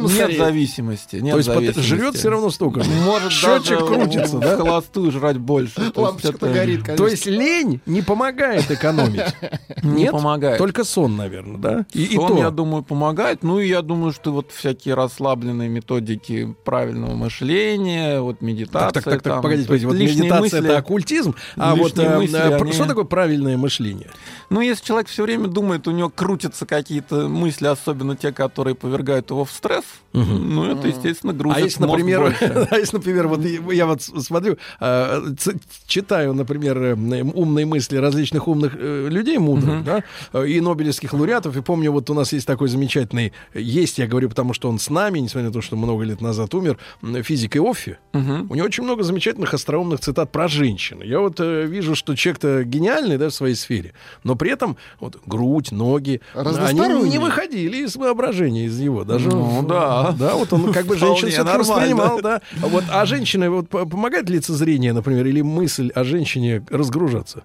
Нет 0.00 0.08
стареют? 0.08 0.38
Зависимости. 0.86 1.16
Нет 1.16 1.32
То 1.32 1.36
есть 1.38 1.48
зависимости. 1.48 1.80
жрет 1.80 2.14
все 2.16 2.30
равно 2.30 2.50
столько. 2.50 2.82
же. 2.82 2.90
Может 2.90 3.32
Счетчик 3.32 3.78
даже 3.80 3.86
крутится, 3.86 4.38
да? 4.38 4.56
холостую 4.56 5.10
жрать 5.12 5.38
больше. 5.38 5.74
То 5.74 5.82
есть 5.82 5.96
Лампочка-то 5.96 6.46
это 6.46 6.54
горит, 6.54 6.82
конечно. 6.82 6.96
То 6.96 7.10
есть 7.10 7.26
лень 7.26 7.80
не 7.86 8.02
помогает 8.02 8.70
экономить. 8.70 9.22
Не 9.82 10.10
помогает. 10.10 10.58
Только 10.58 10.84
сон, 10.84 11.16
наверное, 11.16 11.58
да? 11.58 11.86
И, 11.92 12.14
Сон, 12.14 12.36
я 12.36 12.50
думаю, 12.50 12.84
помогает. 12.84 13.42
Ну 13.42 13.58
и 13.58 13.66
я 13.68 13.82
думаю, 13.82 14.12
что 14.12 14.32
вот 14.32 14.52
всякие 14.52 14.94
расслабленные 14.94 15.68
методики 15.68 16.54
правильного 16.64 17.14
мышления, 17.14 18.20
вот 18.20 18.42
медитация. 18.42 18.92
Так, 18.92 19.04
так, 19.04 19.14
так, 19.14 19.22
там, 19.22 19.42
погодите, 19.42 19.66
погодите. 19.66 19.86
Вот 19.88 19.96
медитация 19.98 20.60
это 20.62 20.78
оккультизм, 20.78 21.34
а 21.56 21.74
вот 21.74 21.98
э, 21.98 22.16
мысли, 22.16 22.38
э, 22.38 22.72
что 22.72 22.84
такое 22.86 23.04
правильное 23.04 23.56
мышление? 23.56 24.08
Ну, 24.50 24.60
если 24.60 24.84
человек 24.84 25.08
все 25.08 25.24
время 25.24 25.48
думает, 25.48 25.88
у 25.88 25.90
него 25.90 26.10
крутятся 26.10 26.66
какие-то 26.66 27.28
мысли, 27.28 27.66
особенно 27.66 28.16
те, 28.16 28.32
которые 28.32 28.74
повергают 28.74 29.30
его 29.30 29.44
в 29.44 29.50
стресс, 29.50 29.84
ну, 30.12 30.61
это, 30.66 30.88
естественно, 30.88 31.32
грузит 31.32 31.58
А 31.58 31.60
если, 31.60 31.82
например, 31.82 32.36
а 32.70 32.78
если, 32.78 32.96
например, 32.96 33.28
вот 33.28 33.40
я 33.44 33.86
вот 33.86 34.02
смотрю, 34.02 34.56
э, 34.80 35.20
ц- 35.38 35.54
читаю, 35.86 36.34
например, 36.34 36.78
э, 36.82 37.22
умные 37.22 37.66
мысли 37.66 37.96
различных 37.96 38.48
умных 38.48 38.74
э, 38.78 39.08
людей, 39.08 39.38
мудрых, 39.38 39.84
да, 39.84 40.02
э, 40.32 40.46
и 40.48 40.60
нобелевских 40.60 41.12
лауреатов, 41.12 41.56
и 41.56 41.62
помню, 41.62 41.90
вот 41.92 42.08
у 42.10 42.14
нас 42.14 42.32
есть 42.32 42.46
такой 42.46 42.68
замечательный, 42.68 43.32
есть, 43.54 43.98
я 43.98 44.06
говорю, 44.06 44.28
потому 44.28 44.54
что 44.54 44.68
он 44.68 44.78
с 44.78 44.90
нами, 44.90 45.18
несмотря 45.18 45.48
на 45.48 45.52
то, 45.52 45.60
что 45.60 45.76
много 45.76 46.04
лет 46.04 46.20
назад 46.20 46.54
умер, 46.54 46.78
физик 47.22 47.56
Иоффи. 47.56 47.98
У 48.12 48.54
него 48.54 48.66
очень 48.66 48.84
много 48.84 49.02
замечательных 49.02 49.54
остроумных 49.54 50.00
цитат 50.00 50.30
про 50.32 50.48
женщин. 50.48 51.00
Я 51.02 51.20
вот 51.20 51.40
э, 51.40 51.64
вижу, 51.66 51.94
что 51.94 52.14
человек-то 52.14 52.64
гениальный, 52.64 53.18
да, 53.18 53.28
в 53.28 53.34
своей 53.34 53.54
сфере, 53.54 53.92
но 54.24 54.34
при 54.36 54.50
этом 54.50 54.76
вот 55.00 55.18
грудь, 55.26 55.72
ноги, 55.72 56.20
они 56.68 56.80
не 57.10 57.18
выходили 57.18 57.78
из 57.78 57.96
воображения 57.96 58.66
из 58.66 58.78
его. 58.78 59.04
Даже 59.04 59.28
Ну, 59.30 59.42
в- 59.42 59.66
да. 59.66 60.14
Да, 60.18 60.34
вот 60.34 60.51
он 60.52 60.72
как 60.72 60.86
бы 60.86 60.96
женщин 60.96 61.44
нормально. 61.44 61.58
воспринимал, 61.58 62.20
да. 62.20 62.40
А 62.62 62.66
Вот, 62.66 62.84
а 62.90 63.06
женщина 63.06 63.50
вот 63.50 63.68
помогает 63.68 64.30
лицезрение, 64.30 64.92
например, 64.92 65.26
или 65.26 65.42
мысль 65.42 65.90
о 65.94 66.04
женщине 66.04 66.62
разгружаться? 66.70 67.44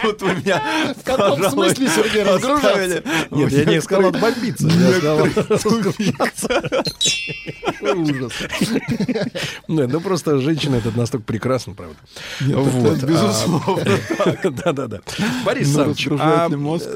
Тут 0.00 0.22
вы 0.22 0.34
меня 0.36 0.62
В 0.96 1.04
каком 1.04 1.50
смысле, 1.50 1.88
Сергей, 1.88 2.22
разгружаться? 2.22 3.02
Нет, 3.30 3.52
я 3.52 3.64
не 3.64 3.80
сказал 3.80 4.08
отбомбиться. 4.08 4.66
Я 4.68 4.92
сказал 4.92 5.18
разгружаться. 5.48 6.62
Какой 7.66 7.92
ужас. 7.92 8.32
Ну, 9.68 9.88
ну, 9.88 10.00
просто 10.00 10.38
женщина 10.38 10.76
это 10.76 10.90
настолько 10.96 11.26
прекрасно, 11.26 11.74
правда. 11.74 11.96
Вот, 12.40 13.02
безусловно 13.02 13.98
а, 14.18 14.50
Да-да-да. 14.50 15.00
Борис 15.44 15.74
Ну, 15.74 15.84
разгружает 15.84 16.52
а, 16.52 16.56
мозг? 16.56 16.86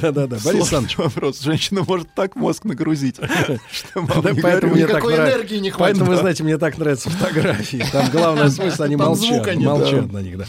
Да-да-да. 0.00 0.36
Борис 0.44 0.60
Александрович. 0.60 0.98
вопрос. 0.98 1.40
Женщина 1.40 1.82
может 1.86 2.14
так 2.14 2.36
мозг 2.36 2.64
нагрузить, 2.64 3.16
что 3.72 4.06
поэтому 4.42 4.74
мне 4.74 4.86
так 4.86 5.02
нравится. 5.04 5.38
энергии 5.38 5.56
не 5.58 5.70
хватит. 5.70 5.98
Поэтому, 5.98 6.10
вы 6.10 6.16
знаете, 6.16 6.44
мне 6.44 6.58
так 6.58 6.78
нравятся 6.78 7.10
фотографии. 7.10 7.84
Там 7.92 8.10
главный 8.10 8.50
смысл, 8.50 8.82
они 8.82 8.96
молчат. 8.96 9.56
молчат 9.56 10.12
на 10.12 10.18
них, 10.18 10.38
да. 10.38 10.44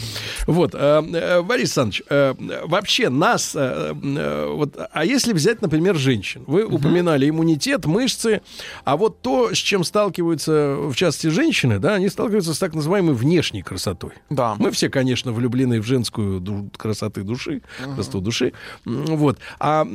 Вот, 0.46 0.74
э, 0.74 0.78
э, 0.78 1.42
Борис 1.42 1.76
Александрович, 1.78 2.02
э, 2.08 2.34
вообще 2.64 3.08
нас, 3.08 3.54
вот, 3.54 4.76
а 4.92 5.04
если 5.04 5.32
взять, 5.32 5.62
например, 5.62 5.96
женщин? 5.96 6.42
Вы 6.46 6.64
упоминали 6.64 7.28
иммунитет, 7.28 7.86
мышцы, 7.86 8.40
а 8.84 8.96
вот 8.96 9.20
то, 9.20 9.54
с 9.54 9.58
чем 9.58 9.84
сталкиваются, 9.84 10.76
в 10.78 10.94
частности, 10.94 11.28
женщины, 11.28 11.78
да, 11.78 11.94
они 11.94 12.08
сталкиваются 12.08 12.54
с 12.54 12.58
так 12.58 12.74
называемой 12.74 13.14
внешней 13.14 13.62
красотой. 13.62 14.12
Да. 14.30 14.54
Мы 14.58 14.70
все, 14.70 14.88
конечно, 14.88 15.32
влюблены 15.32 15.80
в 15.80 15.86
женскую 15.86 16.40
ду- 16.40 16.70
красоты 16.76 17.22
души, 17.22 17.62
красоту 17.94 18.20
души. 18.20 18.52
Вот. 18.84 19.38
А 19.60 19.86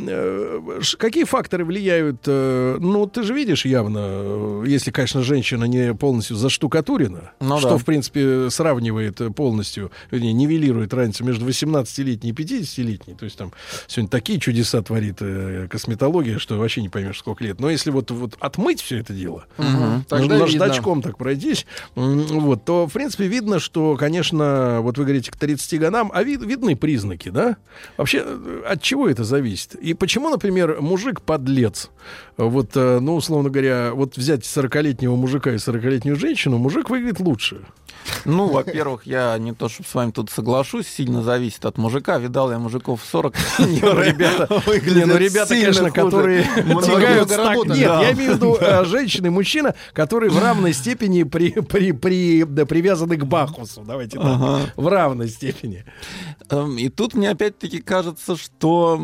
какие 0.97 1.23
факторы 1.23 1.65
влияют? 1.65 2.25
ну, 2.25 3.05
ты 3.07 3.23
же 3.23 3.33
видишь 3.33 3.65
явно, 3.65 4.63
если, 4.65 4.91
конечно, 4.91 5.21
женщина 5.21 5.65
не 5.65 5.93
полностью 5.93 6.35
заштукатурена, 6.35 7.31
Ну 7.39 7.59
что, 7.59 7.69
да. 7.71 7.77
в 7.77 7.85
принципе, 7.85 8.49
сравнивает 8.49 9.21
полностью, 9.35 9.91
вернее, 10.11 10.33
нивелирует 10.37 10.93
разницу 10.93 11.23
между 11.25 11.45
18-летней 11.45 12.29
и 12.29 12.33
50-летней. 12.33 13.15
То 13.15 13.25
есть 13.25 13.37
там 13.37 13.51
сегодня 13.87 14.09
такие 14.09 14.39
чудеса 14.39 14.81
творит 14.81 15.17
э, 15.19 15.67
косметология, 15.69 16.37
что 16.39 16.57
вообще 16.57 16.81
не 16.81 16.89
поймешь, 16.89 17.19
сколько 17.19 17.43
лет. 17.43 17.59
Но 17.59 17.69
если 17.69 17.91
вот, 17.91 18.11
вот 18.11 18.35
отмыть 18.39 18.81
все 18.81 18.99
это 18.99 19.13
дело, 19.13 19.45
Мгм. 19.57 20.05
Тогда 20.07 20.37
наждачком 20.37 21.01
так 21.01 21.17
пройтись, 21.17 21.65
м, 21.95 22.21
вот, 22.39 22.63
то, 22.65 22.87
в 22.87 22.93
принципе, 22.93 23.27
видно, 23.27 23.59
что, 23.59 23.95
конечно, 23.97 24.79
вот 24.81 24.97
вы 24.97 25.03
говорите, 25.03 25.31
к 25.31 25.35
30 25.35 25.77
годам, 25.79 26.11
а 26.13 26.23
вид- 26.23 26.43
видны 26.45 26.75
признаки, 26.75 27.29
да? 27.29 27.57
Вообще, 27.97 28.23
э, 28.25 28.61
от 28.67 28.81
чего 28.81 29.09
это 29.09 29.23
зависит? 29.23 29.75
И 29.75 29.93
почему, 29.93 30.29
например, 30.29 30.77
мужик 30.81 31.21
подлец? 31.21 31.89
Вот, 32.37 32.71
э, 32.75 32.99
ну, 32.99 33.15
условно 33.15 33.49
говоря, 33.49 33.91
вот 33.93 34.15
взять 34.17 34.43
40-летнего 34.45 35.15
мужика 35.15 35.51
и 35.51 35.57
40-летнюю 35.57 36.15
женщину, 36.15 36.57
мужик 36.57 36.89
выглядит 36.89 37.19
лучше. 37.19 37.61
Ну, 38.25 38.47
во-первых, 38.47 39.05
я 39.05 39.37
не 39.37 39.53
то, 39.53 39.67
чтобы 39.67 39.89
с 39.89 39.93
вами 39.93 40.11
тут 40.11 40.26
соглашусь, 40.29 40.87
сильно 40.87 41.21
зависит 41.21 41.65
от 41.65 41.77
мужика. 41.77 42.17
Видал 42.17 42.51
я 42.51 42.59
мужиков 42.59 43.01
в 43.01 43.05
40. 43.05 43.35
Не, 43.59 43.79
ну, 43.81 44.01
ребята, 44.01 44.47
не, 44.67 45.05
ну, 45.05 45.17
ребята, 45.17 45.53
сильно 45.53 45.73
конечно, 45.73 45.91
которые 45.91 46.43
тягают 46.85 47.31
работали. 47.31 47.79
Нет, 47.79 47.89
я 47.89 48.11
имею 48.13 48.33
в 48.33 48.35
виду 48.35 48.57
э, 48.59 48.85
женщина 48.85 49.27
и 49.27 49.29
мужчина, 49.29 49.75
которые 49.93 50.29
в 50.29 50.39
равной 50.39 50.73
степени 50.73 51.23
при, 51.23 51.51
при, 51.51 51.91
при, 51.91 52.43
привязаны 52.43 53.17
к 53.17 53.25
Бахусу. 53.25 53.83
Давайте 53.85 54.19
так. 54.19 54.71
В 54.75 54.87
равной 54.87 55.29
степени. 55.29 55.85
Эм, 56.49 56.77
И 56.77 56.89
тут 56.89 57.13
мне 57.13 57.29
опять-таки 57.29 57.79
кажется, 57.79 58.35
что 58.37 58.97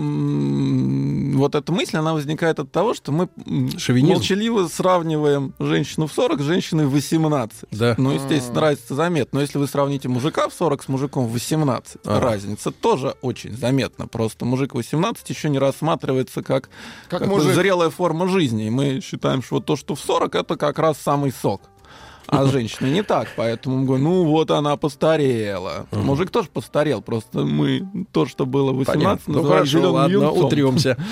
вот 1.33 1.55
эта 1.55 1.71
мысль, 1.71 1.97
она 1.97 2.13
возникает 2.13 2.59
от 2.59 2.71
того, 2.71 2.93
что 2.93 3.11
мы 3.11 3.29
Шовинизм. 3.77 4.13
молчаливо 4.13 4.67
сравниваем 4.67 5.53
женщину 5.59 6.07
в 6.07 6.13
40 6.13 6.39
с 6.41 6.43
женщиной 6.43 6.85
в 6.85 6.91
18. 6.91 7.65
Да. 7.71 7.95
Ну, 7.97 8.11
естественно, 8.11 8.61
разница 8.61 8.95
заметна. 8.95 9.37
Но 9.37 9.41
если 9.41 9.57
вы 9.57 9.67
сравните 9.67 10.07
мужика 10.09 10.49
в 10.49 10.53
40 10.53 10.83
с 10.83 10.87
мужиком 10.87 11.27
в 11.27 11.31
18, 11.33 11.97
Ага. 12.05 12.19
разница 12.19 12.71
тоже 12.71 13.15
очень 13.21 13.55
заметна. 13.57 14.07
Просто 14.07 14.45
мужик 14.45 14.73
в 14.73 14.77
18 14.77 15.29
еще 15.29 15.49
не 15.49 15.59
рассматривается 15.59 16.41
как, 16.43 16.69
Как 17.09 17.21
как 17.21 17.27
мужик. 17.29 17.53
зрелая 17.53 17.89
форма 17.89 18.27
жизни. 18.27 18.67
И 18.67 18.69
мы 18.69 18.99
считаем, 19.01 19.41
что 19.41 19.55
вот 19.55 19.65
то, 19.65 19.75
что 19.75 19.95
в 19.95 19.99
40, 19.99 20.35
это 20.35 20.55
как 20.55 20.79
раз 20.79 20.97
самый 20.97 21.31
сок. 21.31 21.61
А 22.27 22.45
женщина 22.45 22.87
не 22.87 23.03
так, 23.03 23.27
поэтому 23.35 23.79
мы 23.79 23.85
говорим, 23.85 24.05
ну 24.05 24.23
вот 24.25 24.51
она 24.51 24.77
постарела. 24.77 25.87
Мужик 25.91 26.29
тоже 26.29 26.49
постарел, 26.49 27.01
просто 27.01 27.43
мы 27.43 27.85
то, 28.11 28.25
что 28.25 28.45
было 28.45 28.71
в 28.71 28.77
18, 28.77 29.25
Понятно. 29.25 29.33
Ну 29.33 29.47
хорошо, 29.47 29.91
ладно, 29.91 30.13
юнцом. 30.13 30.45
утремся. 30.45 30.97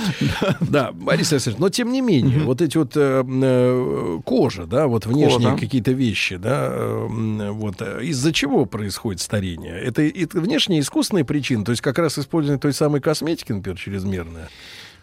Да, 0.61 0.91
Борис 0.93 1.31
Александрович, 1.31 1.59
но 1.59 1.69
тем 1.69 1.91
не 1.91 2.01
менее, 2.01 2.39
вот 2.39 2.61
эти 2.61 2.77
вот 2.77 2.95
э, 2.95 3.23
э, 3.25 4.19
кожа, 4.25 4.65
да, 4.65 4.87
вот 4.87 5.05
внешние 5.05 5.57
какие-то 5.57 5.91
вещи, 5.91 6.37
да, 6.37 6.67
э, 6.71 7.51
вот 7.51 7.81
из-за 7.81 8.31
чего 8.31 8.65
происходит 8.65 9.21
старение? 9.21 9.77
Это, 9.79 10.01
это 10.01 10.39
внешние 10.39 10.81
искусственные 10.81 11.25
причины, 11.25 11.63
то 11.63 11.71
есть 11.71 11.81
как 11.81 11.97
раз 11.99 12.17
использование 12.17 12.59
той 12.59 12.73
самой 12.73 13.01
косметики, 13.01 13.51
например, 13.51 13.77
чрезмерная. 13.77 14.49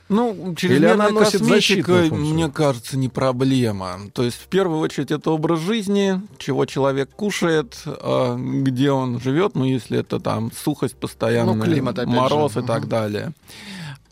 Ну, 0.08 0.32
Или 0.32 0.54
чрезмерная 0.54 1.12
косметика, 1.12 1.92
функцию? 1.92 2.14
мне 2.14 2.48
кажется, 2.48 2.96
не 2.96 3.08
проблема. 3.10 3.98
То 4.14 4.22
есть, 4.22 4.38
в 4.38 4.46
первую 4.46 4.80
очередь, 4.80 5.10
это 5.10 5.30
образ 5.30 5.60
жизни, 5.60 6.20
чего 6.38 6.64
человек 6.64 7.10
кушает, 7.10 7.76
а, 7.84 8.36
где 8.36 8.90
он 8.90 9.20
живет, 9.20 9.54
ну, 9.54 9.64
если 9.66 9.98
это 9.98 10.18
там 10.18 10.50
сухость 10.52 10.96
постоянная, 10.96 11.54
Ну, 11.54 11.62
климат, 11.62 11.98
опять 11.98 12.10
же. 12.10 12.16
мороз 12.16 12.56
и 12.56 12.62
так 12.62 12.88
далее. 12.88 13.32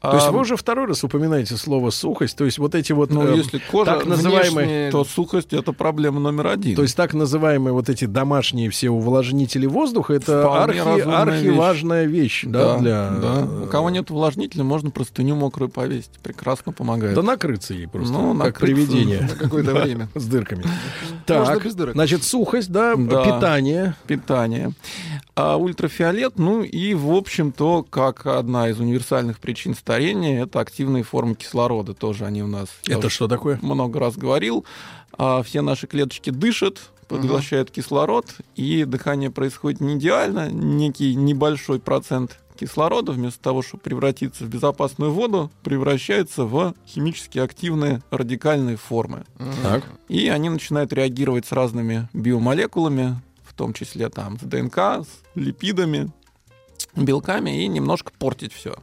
То 0.01 0.15
есть 0.15 0.29
вы 0.29 0.41
уже 0.41 0.57
второй 0.57 0.87
раз 0.87 1.03
упоминаете 1.05 1.57
слово 1.57 1.91
сухость, 1.91 2.37
то 2.37 2.45
есть 2.45 2.59
вот 2.59 2.75
эти 2.75 2.93
вот 2.93 3.11
Ну, 3.11 3.27
э, 3.27 3.37
если 3.37 3.59
кожа 3.59 3.93
так 3.93 4.07
называемые, 4.07 4.51
внешняя, 4.67 4.91
то 4.91 5.05
сухость 5.05 5.53
это 5.53 5.73
проблема 5.73 6.21
номер 6.21 6.49
один. 6.49 6.77
то 6.77 6.83
есть 6.83 6.97
так 6.97 7.15
называемые 7.15 7.73
вот 7.73 7.89
эти 7.89 8.05
домашние 8.05 8.71
все 8.71 8.91
увлажнители 8.91 9.67
воздуха, 9.67 10.13
это 10.15 10.63
архи, 10.63 10.79
архиважная 11.01 12.05
вещь, 12.05 12.45
да, 12.47 12.79
для 12.79 13.11
да. 13.11 13.49
У 13.65 13.67
кого 13.67 13.91
нет 13.91 14.11
увлажнителя, 14.11 14.65
можно 14.65 14.91
простыню 14.91 15.35
мокрую 15.35 15.69
повесить. 15.71 16.11
Прекрасно 16.23 16.73
помогает. 16.73 17.15
Да 17.15 17.23
накрыться 17.23 17.75
ей 17.75 17.89
просто, 17.89 18.13
Ну, 18.13 18.29
как 18.37 18.47
накрыться 18.47 18.61
привидение. 18.87 19.21
на 19.23 19.29
какое-то 19.29 19.75
время. 19.75 20.09
С 20.15 20.25
дырками. 20.27 20.65
Так, 21.25 21.75
дырок. 21.75 21.95
значит, 21.95 22.23
сухость, 22.23 22.71
да, 22.71 22.95
Да. 22.97 23.25
питание. 23.25 23.95
питание. 24.07 24.73
А 25.35 25.57
ультрафиолет, 25.59 26.39
ну 26.39 26.63
и, 26.63 26.95
в 26.95 27.11
общем-то, 27.13 27.83
как 27.89 28.25
одна 28.27 28.71
из 28.71 28.79
универсальных 28.81 29.39
причин 29.39 29.75
старения, 29.87 30.43
это 30.43 30.59
активные 30.59 31.05
формы 31.05 31.37
кислорода. 31.37 31.95
Тоже 31.95 32.25
они 32.27 32.43
у 32.43 32.49
нас... 32.49 32.71
Это 32.89 33.09
что 33.09 33.29
такое? 33.29 33.61
Много 33.63 34.01
раз 34.01 34.17
говорил. 34.17 34.65
А, 35.13 35.45
все 35.45 35.63
наши 35.63 35.87
клеточки 35.87 36.31
дышат, 36.31 36.91
поглощают 37.07 37.71
кислород, 37.71 38.27
и 38.57 38.83
дыхание 38.83 39.31
происходит 39.31 39.81
не 39.81 39.95
идеально. 39.95 40.51
Некий 40.51 41.15
небольшой 41.15 41.79
процент 41.79 42.41
кислорода, 42.59 43.13
вместо 43.13 43.41
того, 43.41 43.63
чтобы 43.63 43.85
превратиться 43.85 44.43
в 44.43 44.49
безопасную 44.49 45.13
воду, 45.13 45.53
превращается 45.63 46.47
в 46.47 46.75
химически 46.85 47.39
активные 47.39 48.03
радикальные 48.11 48.77
формы. 48.77 49.25
Так. 49.63 49.85
И 50.09 50.27
они 50.27 50.49
начинают 50.49 50.93
реагировать 50.93 51.47
с 51.47 51.53
разными 51.53 52.09
биомолекулами, 52.13 53.23
в 53.45 53.55
том 53.55 53.73
числе 53.73 54.09
там 54.09 54.37
с 54.41 54.43
ДНК, 54.43 54.79
с 54.79 55.07
липидами, 55.37 56.11
белками, 56.97 57.63
и 57.63 57.69
немножко 57.69 58.11
портить 58.19 58.53
все. 58.53 58.75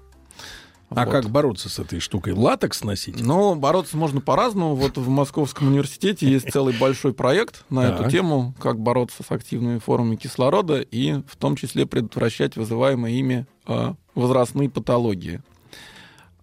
А 0.95 1.05
как 1.05 1.29
бороться 1.29 1.69
с 1.69 1.79
этой 1.79 1.99
штукой? 1.99 2.33
Латекс 2.33 2.83
носить? 2.83 3.21
Ну, 3.21 3.55
бороться 3.55 3.97
можно 3.97 4.21
по-разному. 4.21 4.75
Вот 4.75 4.97
в 4.97 5.09
Московском 5.09 5.67
университете 5.67 6.29
есть 6.29 6.51
целый 6.51 6.77
большой 6.77 7.13
проект 7.13 7.65
на 7.69 7.81
эту 7.89 8.09
тему, 8.09 8.53
как 8.59 8.79
бороться 8.79 9.23
с 9.23 9.31
активными 9.31 9.79
формами 9.79 10.15
кислорода 10.15 10.81
и 10.81 11.21
в 11.27 11.35
том 11.37 11.55
числе 11.55 11.85
предотвращать 11.85 12.55
вызываемые 12.55 13.19
ими 13.19 13.45
а, 13.65 13.95
возрастные 14.15 14.69
патологии. 14.69 15.41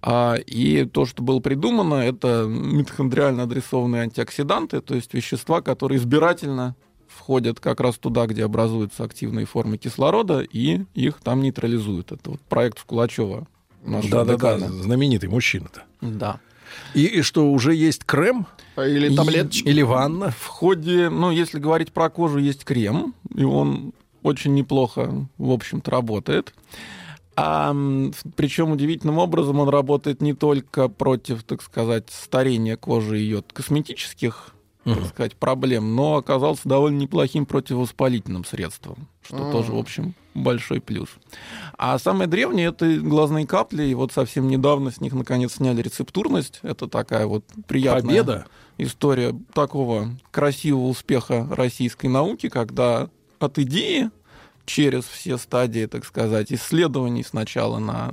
А, 0.03 0.35
и 0.35 0.85
то, 0.87 1.05
что 1.05 1.23
было 1.23 1.41
придумано, 1.41 1.95
это 1.95 2.47
митохондриально 2.49 3.43
адресованные 3.43 4.03
антиоксиданты, 4.03 4.81
то 4.81 4.95
есть 4.95 5.13
вещества, 5.13 5.61
которые 5.61 5.99
избирательно 5.99 6.75
входят 7.07 7.61
как 7.61 7.81
раз 7.81 7.99
туда, 7.99 8.27
где 8.27 8.45
образуются 8.45 9.05
активные 9.05 9.45
формы 9.45 9.77
кислорода, 9.77 10.41
и 10.41 10.85
их 10.95 11.21
там 11.23 11.43
нейтрализуют. 11.43 12.13
Это 12.13 12.31
вот 12.31 12.41
проект 12.41 12.83
Кулачева. 12.83 13.47
Нашего 13.85 14.25
Да-да-да, 14.25 14.59
декана. 14.59 14.83
знаменитый 14.83 15.29
мужчина-то. 15.29 15.83
Да. 16.01 16.41
И, 16.95 17.05
и 17.05 17.23
что, 17.23 17.51
уже 17.51 17.75
есть 17.75 18.05
крем? 18.05 18.47
Или 18.77 19.13
И- 19.13 19.17
таблеточки. 19.17 19.69
Или 19.69 19.83
ванна? 19.83 20.31
В 20.31 20.47
ходе, 20.47 21.09
ну, 21.09 21.31
если 21.31 21.59
говорить 21.59 21.93
про 21.93 22.09
кожу, 22.11 22.39
есть 22.39 22.65
крем, 22.65 23.15
и 23.35 23.43
он 23.45 23.93
очень 24.23 24.55
неплохо, 24.55 25.27
в 25.39 25.51
общем-то, 25.51 25.91
работает. 25.91 26.55
А, 27.37 27.75
причем 28.37 28.71
удивительным 28.73 29.19
образом 29.19 29.61
он 29.61 29.69
работает 29.69 30.21
не 30.21 30.35
только 30.35 30.89
против, 30.89 31.43
так 31.43 31.63
сказать, 31.63 32.05
старения 32.11 32.77
кожи 32.77 33.19
и 33.19 33.23
ее 33.23 33.43
косметических, 33.53 34.55
так 34.85 35.07
сказать, 35.07 35.37
проблем, 35.37 35.95
но 35.95 36.17
оказался 36.17 36.69
довольно 36.69 36.99
неплохим 36.99 37.47
противовоспалительным 37.47 38.45
средством, 38.45 39.09
что 39.23 39.39
М. 39.39 39.53
тоже, 39.53 39.73
в 39.73 39.79
общем, 39.79 40.15
большой 40.35 40.81
плюс. 40.81 41.09
А 41.77 41.99
самое 41.99 42.29
древнее 42.29 42.69
это 42.69 42.99
глазные 42.99 43.47
капли, 43.47 43.85
и 43.85 43.95
вот 43.95 44.13
совсем 44.13 44.49
недавно 44.49 44.91
с 44.91 45.01
них 45.01 45.13
наконец 45.13 45.55
сняли 45.55 45.83
рецептурность. 45.83 46.61
Это 46.63 46.89
такая 46.89 47.27
вот 47.27 47.45
приятная 47.67 48.03
Победа? 48.03 48.47
история 48.79 49.35
такого 49.53 50.09
красивого 50.31 50.89
успеха 50.89 51.47
российской 51.51 52.07
науки, 52.07 52.49
когда 52.49 53.09
от 53.39 53.59
идеи 53.59 54.11
через 54.67 55.05
все 55.05 55.37
стадии, 55.37 55.87
так 55.87 56.05
сказать, 56.05 56.53
исследований 56.53 57.25
сначала 57.25 57.79
на 57.79 58.13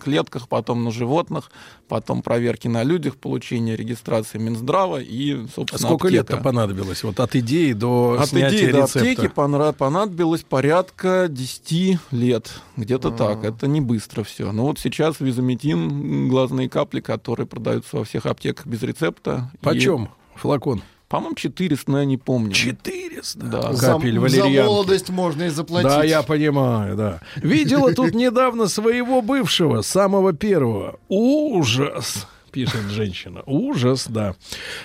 клетках, 0.00 0.48
потом 0.48 0.84
на 0.84 0.90
животных, 0.90 1.50
потом 1.88 2.22
проверки 2.22 2.68
на 2.68 2.82
людях, 2.82 3.16
получение 3.16 3.76
регистрации 3.76 4.38
Минздрава 4.38 5.00
и, 5.00 5.44
А 5.44 5.48
собственно, 5.54 5.78
сколько 5.88 6.08
аптека. 6.08 6.34
лет 6.34 6.42
понадобилось? 6.42 7.02
Вот 7.04 7.20
от 7.20 7.34
идеи 7.36 7.72
до 7.72 8.18
От 8.20 8.28
снятия 8.30 8.58
идеи 8.58 8.72
до 8.72 8.78
рецепта. 8.82 8.98
аптеки 9.00 9.26
понра- 9.34 9.72
понадобилось 9.72 10.42
порядка 10.42 11.26
10 11.28 11.98
лет. 12.10 12.50
Где-то 12.76 13.10
так. 13.10 13.44
Это 13.44 13.66
не 13.66 13.80
быстро 13.80 14.22
все. 14.24 14.52
Но 14.52 14.64
вот 14.64 14.78
сейчас 14.78 15.20
визометин, 15.20 16.28
глазные 16.28 16.68
капли, 16.68 17.00
которые 17.00 17.46
продаются 17.46 17.96
во 17.98 18.04
всех 18.04 18.26
аптеках 18.26 18.66
без 18.66 18.82
рецепта. 18.82 19.50
И, 19.60 19.64
Почем 19.64 20.08
флакон? 20.34 20.82
По-моему, 21.08 21.36
400, 21.36 21.90
но 21.90 21.98
я 22.00 22.04
не 22.04 22.16
помню. 22.16 22.52
400? 22.52 23.38
Да. 23.38 23.72
За, 23.72 23.92
Капель 23.92 24.14
за 24.14 24.20
валерьянки. 24.20 24.66
молодость 24.66 25.08
можно 25.08 25.44
и 25.44 25.48
заплатить. 25.50 25.88
Да, 25.88 26.02
я 26.02 26.22
понимаю, 26.22 26.96
да. 26.96 27.20
Видела 27.36 27.92
тут 27.92 28.12
недавно 28.14 28.66
своего 28.66 29.22
бывшего, 29.22 29.82
самого 29.82 30.32
первого. 30.32 30.98
Ужас, 31.08 32.26
пишет 32.56 32.90
женщина. 32.90 33.42
Ужас, 33.44 34.06
да. 34.08 34.34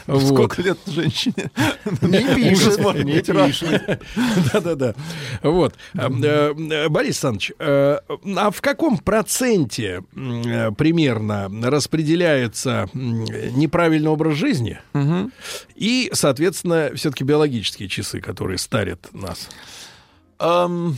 Вот. 0.06 0.24
Сколько 0.24 0.62
лет 0.62 0.78
женщине? 0.86 1.50
Не 2.02 2.36
пишет, 2.36 2.80
не 3.06 3.22
пишет. 3.22 4.04
Да-да-да. 4.54 4.94
Вот. 5.42 5.76
Э, 5.94 6.10
э, 6.10 6.90
Борис 6.90 7.24
Александрович, 7.24 7.54
э, 7.60 8.00
а 8.36 8.52
в 8.52 8.62
каком 8.62 8.98
проценте 8.98 10.04
э, 10.14 10.72
примерно 10.72 11.50
распределяется 11.64 12.90
неправильный 12.94 14.10
образ 14.10 14.36
жизни 14.36 14.78
и, 15.76 16.10
соответственно, 16.12 16.92
все-таки 16.96 17.24
биологические 17.24 17.88
часы, 17.88 18.20
которые 18.20 18.58
старят 18.58 19.08
нас? 19.14 19.48
Эм, 20.40 20.98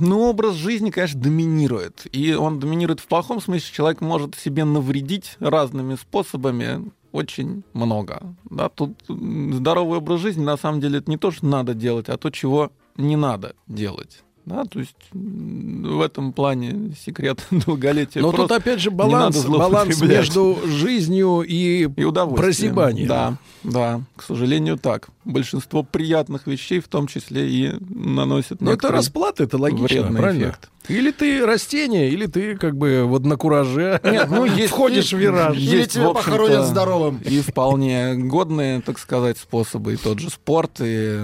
ну, 0.00 0.20
образ 0.22 0.54
жизни, 0.54 0.90
конечно, 0.90 1.20
доминирует. 1.20 2.06
И 2.12 2.34
он 2.34 2.58
доминирует 2.60 3.00
в 3.00 3.06
плохом 3.06 3.40
смысле. 3.40 3.72
Человек 3.72 4.00
может 4.00 4.34
себе 4.34 4.64
навредить 4.64 5.36
разными 5.40 5.96
способами 5.96 6.90
очень 7.12 7.62
много. 7.74 8.22
Да, 8.50 8.68
тут 8.68 8.96
здоровый 9.08 9.98
образ 9.98 10.20
жизни, 10.20 10.42
на 10.42 10.56
самом 10.56 10.80
деле, 10.80 10.98
это 10.98 11.10
не 11.10 11.18
то, 11.18 11.30
что 11.30 11.46
надо 11.46 11.74
делать, 11.74 12.08
а 12.08 12.16
то, 12.16 12.30
чего 12.30 12.72
не 12.96 13.16
надо 13.16 13.54
делать. 13.66 14.22
Да, 14.44 14.64
то 14.64 14.80
есть 14.80 14.96
в 15.12 16.00
этом 16.00 16.32
плане 16.32 16.94
секрет 17.00 17.46
долголетия. 17.50 18.22
Но 18.22 18.32
тут 18.32 18.50
опять 18.50 18.80
же 18.80 18.90
баланс, 18.90 19.44
баланс 19.44 20.00
между 20.02 20.58
жизнью 20.64 21.42
и, 21.42 21.84
и 21.84 21.86
прозябанием. 21.86 23.06
Да, 23.06 23.36
да, 23.62 24.00
к 24.16 24.22
сожалению, 24.22 24.78
так. 24.78 25.10
Большинство 25.24 25.82
приятных 25.82 26.46
вещей 26.46 26.80
в 26.80 26.88
том 26.88 27.06
числе 27.06 27.48
и 27.48 27.72
наносят 27.88 28.60
Но 28.60 28.70
Ну, 28.70 28.76
это 28.76 28.88
расплата, 28.90 29.44
это 29.44 29.56
логично, 29.56 30.12
правильно? 30.12 30.42
эффект. 30.44 30.68
Или 30.88 31.12
ты 31.12 31.46
растение, 31.46 32.10
или 32.10 32.26
ты 32.26 32.56
как 32.56 32.76
бы 32.76 33.04
вот 33.06 33.24
на 33.24 33.36
кураже 33.36 34.00
Нет, 34.02 34.26
ну, 34.28 34.44
есть- 34.46 34.70
входишь 34.72 35.12
в 35.12 35.16
вираж. 35.16 35.56
Или 35.56 35.76
Есть, 35.76 35.92
тебя 35.92 36.08
в 36.08 36.10
общем-то, 36.10 36.30
похоронят 36.30 36.66
здоровым. 36.66 37.18
И 37.24 37.40
вполне 37.40 38.14
годные, 38.16 38.80
так 38.80 38.98
сказать, 38.98 39.38
способы. 39.38 39.92
И 39.94 39.96
тот 39.96 40.18
же 40.18 40.28
спорт, 40.28 40.80
и 40.80 41.18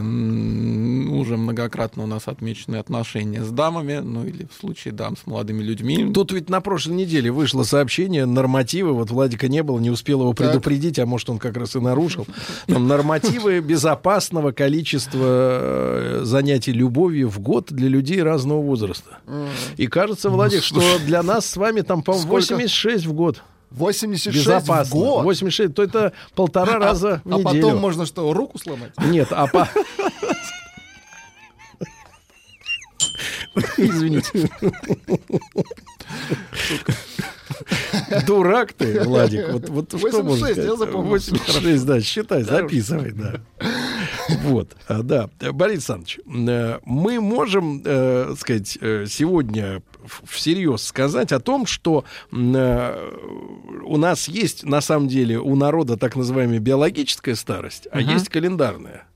уже 1.10 1.36
многократно 1.36 2.04
у 2.04 2.06
нас 2.06 2.28
отмечены 2.28 2.76
отношения 2.76 3.42
с 3.44 3.50
дамами, 3.50 3.98
ну 3.98 4.24
или 4.24 4.46
в 4.50 4.58
случае 4.60 4.92
дам 4.94 5.16
с 5.16 5.26
молодыми 5.26 5.62
людьми. 5.62 6.12
Тут 6.14 6.30
ведь 6.32 6.48
на 6.48 6.60
прошлой 6.60 6.94
неделе 6.94 7.32
вышло 7.32 7.64
сообщение, 7.64 8.26
нормативы, 8.26 8.92
вот 8.92 9.10
Владика 9.10 9.48
не 9.48 9.64
было, 9.64 9.80
не 9.80 9.90
успел 9.90 10.20
его 10.20 10.32
предупредить, 10.34 11.00
а 11.00 11.06
может 11.06 11.30
он 11.30 11.38
как 11.38 11.56
раз 11.56 11.74
и 11.74 11.80
нарушил. 11.80 12.26
Там 12.68 12.86
нормативы 12.86 13.58
безопасного 13.88 14.52
количества 14.52 15.18
э, 15.24 16.20
занятий 16.24 16.72
любовью 16.72 17.28
в 17.30 17.40
год 17.40 17.66
для 17.70 17.88
людей 17.88 18.22
разного 18.22 18.60
возраста. 18.60 19.18
И 19.76 19.86
кажется, 19.86 20.28
Владик, 20.30 20.62
что 20.62 20.80
для 21.06 21.22
нас 21.22 21.46
с 21.46 21.56
вами 21.56 21.80
там, 21.80 22.02
по-моему, 22.02 22.26
Сколько? 22.26 22.54
86 22.54 23.06
в 23.06 23.12
год. 23.14 23.42
86 23.70 24.36
Безопасно. 24.36 24.96
в 24.96 24.98
год. 24.98 25.24
86, 25.24 25.74
то 25.74 25.82
это 25.82 26.12
полтора 26.34 26.74
А- 26.76 26.78
раза 26.78 27.22
в 27.24 27.34
а 27.34 27.38
неделю. 27.38 27.62
потом 27.62 27.78
можно 27.78 28.06
что, 28.06 28.32
руку 28.32 28.58
сломать? 28.58 28.92
Нет, 28.98 29.28
а 29.30 29.46
по... 29.46 29.68
Извините. 33.76 34.50
Дурак 38.26 38.72
ты, 38.72 39.02
Владик. 39.04 39.48
Вот, 39.50 39.68
вот 39.68 39.88
что 39.88 39.98
86, 39.98 40.24
можно 40.24 40.46
я 40.46 40.52
сказать? 40.54 40.78
запомнил. 40.78 41.10
86, 41.10 41.86
да, 41.86 42.00
считай, 42.00 42.42
записывай, 42.42 43.12
да. 43.12 43.40
Вот, 44.44 44.76
а, 44.88 45.02
да. 45.02 45.30
Борис 45.52 45.88
Александрович, 45.88 46.20
э, 46.26 46.78
мы 46.84 47.20
можем, 47.20 47.82
э, 47.84 48.34
сказать, 48.38 48.76
э, 48.80 49.06
сегодня 49.08 49.82
всерьез 50.26 50.82
сказать 50.82 51.32
о 51.32 51.40
том, 51.40 51.66
что 51.66 52.04
э, 52.30 53.10
у 53.84 53.96
нас 53.96 54.28
есть, 54.28 54.64
на 54.64 54.80
самом 54.80 55.08
деле, 55.08 55.38
у 55.38 55.56
народа 55.56 55.96
так 55.96 56.14
называемая 56.16 56.58
биологическая 56.60 57.34
старость, 57.34 57.88
а 57.90 58.00
Мгм. 58.00 58.10
есть 58.10 58.28
календарная. 58.28 59.07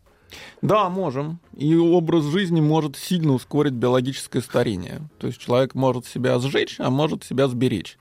Да, 0.62 0.88
можем. 0.88 1.40
И 1.56 1.74
образ 1.74 2.24
жизни 2.24 2.60
может 2.60 2.96
сильно 2.96 3.32
ускорить 3.32 3.74
биологическое 3.74 4.40
старение. 4.40 5.02
То 5.18 5.26
есть 5.26 5.38
человек 5.38 5.74
может 5.74 6.06
себя 6.06 6.38
сжечь, 6.38 6.76
а 6.78 6.88
может 6.88 7.24
себя 7.24 7.48
сберечь. 7.48 7.98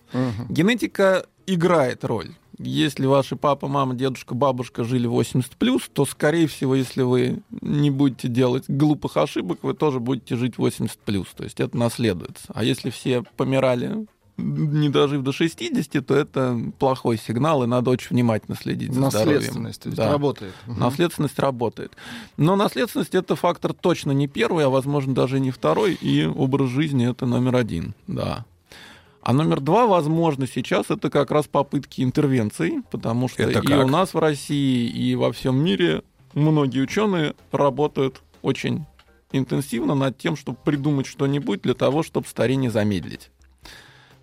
Генетика 0.48 1.26
играет 1.48 2.06
роль. 2.06 2.30
Если 2.64 3.08
ваши 3.08 3.36
папа, 3.36 3.68
мама, 3.68 3.96
дедушка, 3.96 4.36
бабушка 4.36 4.84
жили 4.84 5.08
80 5.08 5.52
плюс, 5.54 5.90
то, 5.92 6.06
скорее 6.06 6.46
всего, 6.46 6.76
если 6.76 7.02
вы 7.02 7.42
не 7.62 7.90
будете 7.90 8.28
делать 8.28 8.66
глупых 8.68 9.18
ошибок, 9.18 9.64
вы 9.64 9.74
тоже 9.74 10.00
будете 10.00 10.36
жить 10.36 10.60
80 10.60 11.00
плюс. 11.00 11.28
То 11.36 11.44
есть 11.44 11.60
это 11.60 11.76
наследуется. 11.76 12.46
А 12.50 12.64
если 12.64 12.92
все 12.92 13.24
помирали 13.36 14.06
не 14.42 14.90
дожив 14.90 15.24
до 15.24 15.32
60, 15.32 16.06
то 16.06 16.16
это 16.16 16.60
плохой 16.80 17.18
сигнал, 17.18 17.64
и 17.64 17.68
надо 17.68 17.90
очень 17.90 18.10
внимательно 18.10 18.58
следить 18.58 18.94
за 18.94 19.10
здоровьем. 19.10 19.36
Наследственность, 19.36 19.86
есть 19.86 20.00
работает. 20.00 20.54
Мгм. 20.68 20.80
Наследственность 20.80 21.40
работает. 21.40 21.92
Но 22.38 22.56
наследственность 22.56 23.16
это 23.16 23.36
фактор 23.36 23.74
точно 23.74 24.12
не 24.12 24.28
первый, 24.28 24.66
а 24.66 24.70
возможно 24.70 25.14
даже 25.14 25.40
не 25.40 25.52
второй, 25.52 25.94
и 25.94 26.26
образ 26.26 26.70
жизни 26.70 27.10
это 27.10 27.26
номер 27.26 27.56
один, 27.56 27.94
да. 28.08 28.46
А 29.24 29.34
номер 29.34 29.60
два, 29.60 29.86
возможно, 29.86 30.48
сейчас 30.48 30.90
это 30.90 31.12
как 31.12 31.30
раз 31.30 31.46
попытки 31.46 32.02
интервенций, 32.02 32.82
потому 32.90 33.28
что 33.28 33.44
Это 33.44 33.60
и 33.60 33.68
как? 33.68 33.86
у 33.86 33.88
нас 33.88 34.16
в 34.16 34.20
России, 34.20 34.90
и 34.90 35.16
во 35.16 35.32
всем 35.32 35.64
мире 35.64 36.02
многие 36.34 36.80
ученые 36.80 37.36
работают 37.52 38.24
очень 38.42 38.86
интенсивно 39.32 39.94
над 39.94 40.18
тем, 40.18 40.36
чтобы 40.36 40.58
придумать 40.64 41.06
что-нибудь 41.06 41.62
для 41.62 41.76
того, 41.76 42.02
чтобы 42.04 42.28
старение 42.28 42.72
замедлить. 42.72 43.30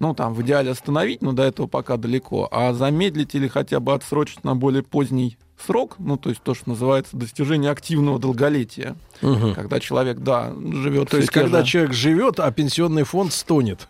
Ну, 0.01 0.15
там, 0.15 0.35
в 0.35 0.43
идеале 0.43 0.71
остановить, 0.71 1.23
но 1.23 1.33
до 1.33 1.43
этого 1.43 1.67
пока 1.67 1.97
далеко. 1.97 2.49
А 2.51 2.73
замедлить 2.73 3.35
или 3.35 3.49
хотя 3.49 3.81
бы 3.81 3.95
отсрочить 3.95 4.45
на 4.45 4.55
более 4.55 4.83
поздний 4.83 5.37
срок, 5.65 5.97
ну, 5.99 6.17
то 6.17 6.29
есть 6.31 6.43
то, 6.43 6.55
что 6.55 6.69
называется 6.71 7.17
достижение 7.17 7.71
активного 7.71 8.19
долголетия. 8.19 8.97
Когда 9.21 9.81
человек, 9.81 10.19
да, 10.19 10.53
живет... 10.57 11.11
То 11.11 11.17
есть, 11.17 11.31
когда 11.31 11.63
человек 11.65 11.93
живет, 11.93 12.39
а 12.41 12.51
пенсионный 12.53 13.03
фонд 13.05 13.33
стонет. 13.33 13.89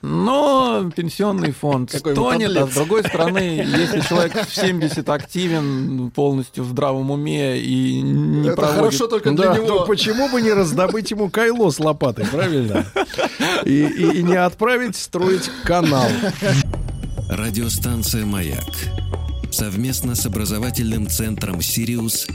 Но 0.00 0.90
пенсионный 0.96 1.52
фонд 1.52 1.90
Какой 1.92 2.12
стонет, 2.14 2.56
а 2.56 2.66
с 2.66 2.74
другой 2.74 3.04
стороны, 3.04 3.38
если 3.64 4.00
человек 4.00 4.48
в 4.48 4.54
70 4.54 5.08
активен, 5.08 6.10
полностью 6.10 6.64
в 6.64 6.68
здравом 6.70 7.10
уме 7.12 7.58
и 7.60 8.00
не 8.00 8.48
Это 8.48 8.56
проводит... 8.56 8.78
хорошо 8.80 9.06
только 9.06 9.30
для 9.30 9.50
Да, 9.50 9.56
него. 9.58 9.66
то 9.66 9.84
почему 9.86 10.28
бы 10.28 10.42
не 10.42 10.52
раздобыть 10.52 11.10
ему 11.12 11.28
кайло 11.30 11.70
с 11.70 11.78
лопатой, 11.78 12.26
правильно? 12.26 12.84
И, 13.64 13.70
и- 13.84 14.18
и 14.18 14.22
не 14.24 14.34
отправить 14.36 14.96
строить 14.96 15.50
канал. 15.64 16.08
Радиостанция 17.28 18.26
«Маяк» 18.26 18.64
совместно 19.52 20.14
с 20.14 20.26
образовательным 20.26 21.06
центром 21.06 21.60
«Сириус» 21.60 22.26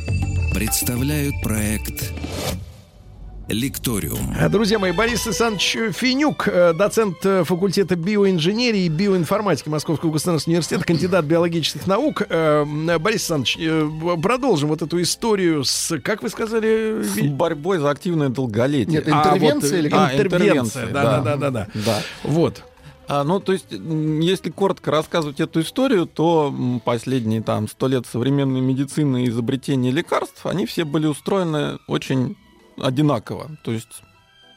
представляют 0.53 1.35
проект 1.41 2.13
«Лекториум». 3.47 4.35
А, 4.39 4.49
Друзья 4.49 4.77
мои, 4.77 4.91
Борис 4.91 5.25
Александрович 5.25 5.77
Финюк, 5.95 6.47
э, 6.47 6.73
доцент 6.73 7.17
э, 7.23 7.43
факультета 7.43 7.95
биоинженерии 7.95 8.81
и 8.81 8.89
биоинформатики 8.89 9.69
Московского 9.69 10.11
государственного 10.11 10.57
университета, 10.57 10.83
кандидат 10.83 11.25
биологических 11.25 11.87
наук. 11.87 12.23
Э, 12.29 12.65
Борис 12.99 13.31
Александрович, 13.31 14.21
продолжим 14.21 14.69
вот 14.69 14.81
эту 14.81 15.01
историю 15.01 15.63
с, 15.63 15.97
как 16.01 16.23
вы 16.23 16.29
сказали, 16.29 17.01
С 17.03 17.19
борьбой 17.21 17.79
за 17.79 17.89
активное 17.89 18.29
долголетие. 18.29 18.95
Нет, 18.99 19.07
интервенция 19.07 19.79
или 19.79 19.89
А, 19.91 20.13
интервенция, 20.13 20.83
интервенция, 20.83 20.87
да, 20.87 21.21
да, 21.21 21.35
да, 21.37 21.49
да, 21.51 21.67
да. 21.73 22.01
Вот. 22.23 22.63
А, 23.09 23.23
ну, 23.23 23.39
то 23.39 23.53
есть, 23.53 23.71
если 23.71 24.49
коротко 24.49 24.91
рассказывать 24.91 25.39
эту 25.39 25.61
историю, 25.61 26.05
то 26.05 26.53
последние 26.83 27.41
там 27.41 27.69
сто 27.69 27.87
лет 27.87 28.05
современной 28.05 28.59
медицины 28.59 29.23
и 29.23 29.29
изобретения 29.29 29.91
лекарств, 29.91 30.45
они 30.45 30.65
все 30.65 30.83
были 30.83 31.07
устроены 31.07 31.79
очень 31.87 32.35
одинаково. 32.77 33.57
То 33.63 33.71
есть 33.71 34.01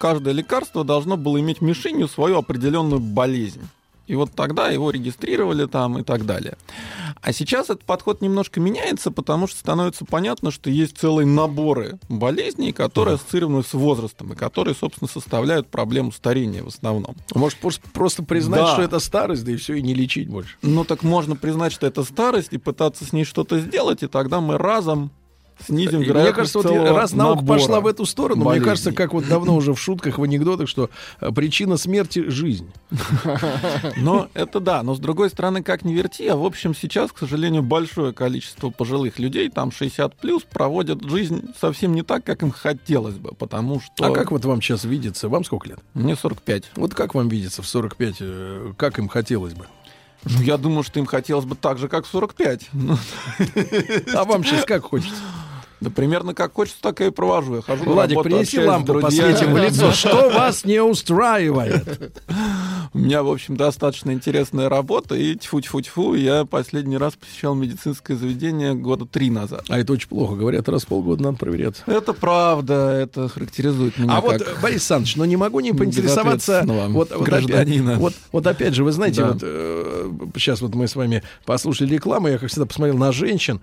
каждое 0.00 0.34
лекарство 0.34 0.84
должно 0.84 1.16
было 1.16 1.38
иметь 1.40 1.60
мишенью 1.60 2.08
свою 2.08 2.38
определенную 2.38 3.00
болезнь. 3.00 3.68
И 4.10 4.16
вот 4.16 4.32
тогда 4.34 4.70
его 4.70 4.90
регистрировали 4.90 5.66
там 5.66 5.96
и 5.98 6.02
так 6.02 6.26
далее. 6.26 6.56
А 7.22 7.32
сейчас 7.32 7.66
этот 7.66 7.84
подход 7.84 8.20
немножко 8.22 8.58
меняется, 8.58 9.12
потому 9.12 9.46
что 9.46 9.60
становится 9.60 10.04
понятно, 10.04 10.50
что 10.50 10.68
есть 10.68 10.98
целые 10.98 11.26
наборы 11.26 12.00
болезней, 12.08 12.72
которые 12.72 13.14
ассоциированы 13.14 13.62
с 13.62 13.72
возрастом, 13.72 14.32
и 14.32 14.36
которые, 14.36 14.74
собственно, 14.74 15.06
составляют 15.08 15.68
проблему 15.68 16.10
старения 16.10 16.64
в 16.64 16.68
основном. 16.68 17.14
Может, 17.36 17.58
просто 17.92 18.24
признать, 18.24 18.62
Да. 18.62 18.72
что 18.72 18.82
это 18.82 18.98
старость, 18.98 19.44
да 19.44 19.52
и 19.52 19.56
все, 19.56 19.74
и 19.74 19.82
не 19.82 19.94
лечить 19.94 20.28
больше. 20.28 20.56
Ну 20.62 20.82
так 20.84 21.04
можно 21.04 21.36
признать, 21.36 21.72
что 21.72 21.86
это 21.86 22.02
старость, 22.02 22.52
и 22.52 22.58
пытаться 22.58 23.04
с 23.04 23.12
ней 23.12 23.22
что-то 23.24 23.60
сделать, 23.60 24.02
и 24.02 24.08
тогда 24.08 24.40
мы 24.40 24.58
разом 24.58 25.12
снизим 25.66 25.98
Мне 25.98 26.08
вероятность 26.08 26.52
кажется, 26.52 26.72
вот 26.72 26.96
раз 26.96 27.12
наука 27.12 27.44
пошла 27.44 27.80
в 27.80 27.86
эту 27.86 28.04
сторону, 28.06 28.44
болезней. 28.44 28.60
мне 28.60 28.70
кажется, 28.70 28.92
как 28.92 29.12
вот 29.12 29.26
давно 29.28 29.56
уже 29.56 29.74
в 29.74 29.80
шутках, 29.80 30.18
в 30.18 30.22
анекдотах, 30.22 30.68
что 30.68 30.90
э, 31.20 31.30
причина 31.32 31.76
смерти— 31.76 32.28
жизнь. 32.28 32.70
Но 33.96 34.28
это 34.34 34.60
да, 34.60 34.82
но 34.82 34.94
с 34.94 34.98
другой 34.98 35.30
стороны, 35.30 35.62
как 35.62 35.84
ни 35.84 35.92
верти, 35.92 36.26
а 36.28 36.36
в 36.36 36.44
общем 36.44 36.74
сейчас, 36.74 37.12
к 37.12 37.18
сожалению, 37.18 37.62
большое 37.62 38.12
количество 38.12 38.70
пожилых 38.70 39.18
людей, 39.18 39.48
там 39.48 39.70
60 39.72 40.16
плюс, 40.16 40.42
проводят 40.42 41.02
жизнь 41.02 41.52
совсем 41.60 41.94
не 41.94 42.02
так, 42.02 42.24
как 42.24 42.42
им 42.42 42.50
хотелось 42.50 43.16
бы, 43.16 43.32
потому 43.32 43.80
что... 43.80 44.06
А 44.06 44.12
как 44.12 44.30
вот 44.30 44.44
вам 44.44 44.60
сейчас 44.60 44.84
видится? 44.84 45.28
Вам 45.28 45.44
сколько 45.44 45.68
лет? 45.68 45.78
Мне 45.94 46.16
45. 46.16 46.72
Вот 46.76 46.94
как 46.94 47.14
вам 47.14 47.28
видится 47.28 47.62
в 47.62 47.66
45, 47.66 48.16
э, 48.20 48.72
как 48.76 48.98
им 48.98 49.08
хотелось 49.08 49.54
бы? 49.54 49.66
Ну, 50.24 50.42
я 50.42 50.58
думаю, 50.58 50.82
что 50.82 50.98
им 50.98 51.06
хотелось 51.06 51.46
бы 51.46 51.54
так 51.54 51.78
же, 51.78 51.88
как 51.88 52.04
в 52.04 52.08
45. 52.08 52.68
Ну, 52.72 52.96
А 54.14 54.24
вам 54.24 54.44
сейчас 54.44 54.64
как 54.64 54.84
хочется? 54.84 55.22
Да 55.80 55.88
примерно 55.88 56.34
как 56.34 56.52
хочется, 56.52 56.80
так 56.82 57.00
я 57.00 57.06
и 57.06 57.10
провожу. 57.10 57.56
Я 57.56 57.62
хожу 57.62 57.84
на 57.84 57.92
Владик, 57.92 58.16
работу, 58.18 58.28
принеси 58.30 58.58
лампу, 58.60 58.92
друзьями. 58.92 59.32
посветим 59.32 59.54
в 59.54 59.58
лицо. 59.58 59.92
Что 59.92 60.28
вас 60.30 60.64
не 60.64 60.82
устраивает? 60.82 62.12
У 62.92 62.98
меня, 62.98 63.22
в 63.22 63.28
общем, 63.30 63.56
достаточно 63.56 64.10
интересная 64.10 64.68
работа, 64.68 65.14
и 65.14 65.34
тьфу-тьфу-тьфу, 65.36 66.14
я 66.14 66.44
последний 66.44 66.96
раз 66.96 67.14
посещал 67.14 67.54
медицинское 67.54 68.16
заведение 68.16 68.74
года 68.74 69.06
три 69.06 69.30
назад. 69.30 69.64
А 69.68 69.78
это 69.78 69.92
очень 69.92 70.08
плохо. 70.08 70.34
Говорят, 70.34 70.68
раз 70.68 70.82
в 70.82 70.86
полгода 70.88 71.22
надо 71.22 71.36
проверяться. 71.38 71.82
Это 71.86 72.12
правда, 72.12 72.90
это 72.90 73.28
характеризует 73.28 73.96
меня 73.98 74.16
А 74.16 74.20
вот, 74.20 74.42
как 74.42 74.60
Борис 74.60 74.76
Александрович, 74.80 75.16
ну 75.16 75.24
не 75.24 75.36
могу 75.36 75.60
не 75.60 75.72
поинтересоваться. 75.72 76.64
Вот, 76.66 77.10
вот, 77.12 77.22
гражданина. 77.22 77.96
вот, 77.96 78.14
вот 78.32 78.46
опять 78.46 78.74
же, 78.74 78.82
вы 78.82 78.90
знаете, 78.92 79.20
Да. 79.22 79.28
вот 79.32 79.38
э, 79.42 80.10
сейчас 80.36 80.60
вот 80.60 80.74
мы 80.74 80.88
с 80.88 80.96
вами 80.96 81.22
послушали 81.46 81.94
рекламу, 81.94 82.26
я, 82.28 82.38
как 82.38 82.50
всегда, 82.50 82.66
посмотрел 82.66 82.96
на 82.98 83.12
женщин, 83.12 83.60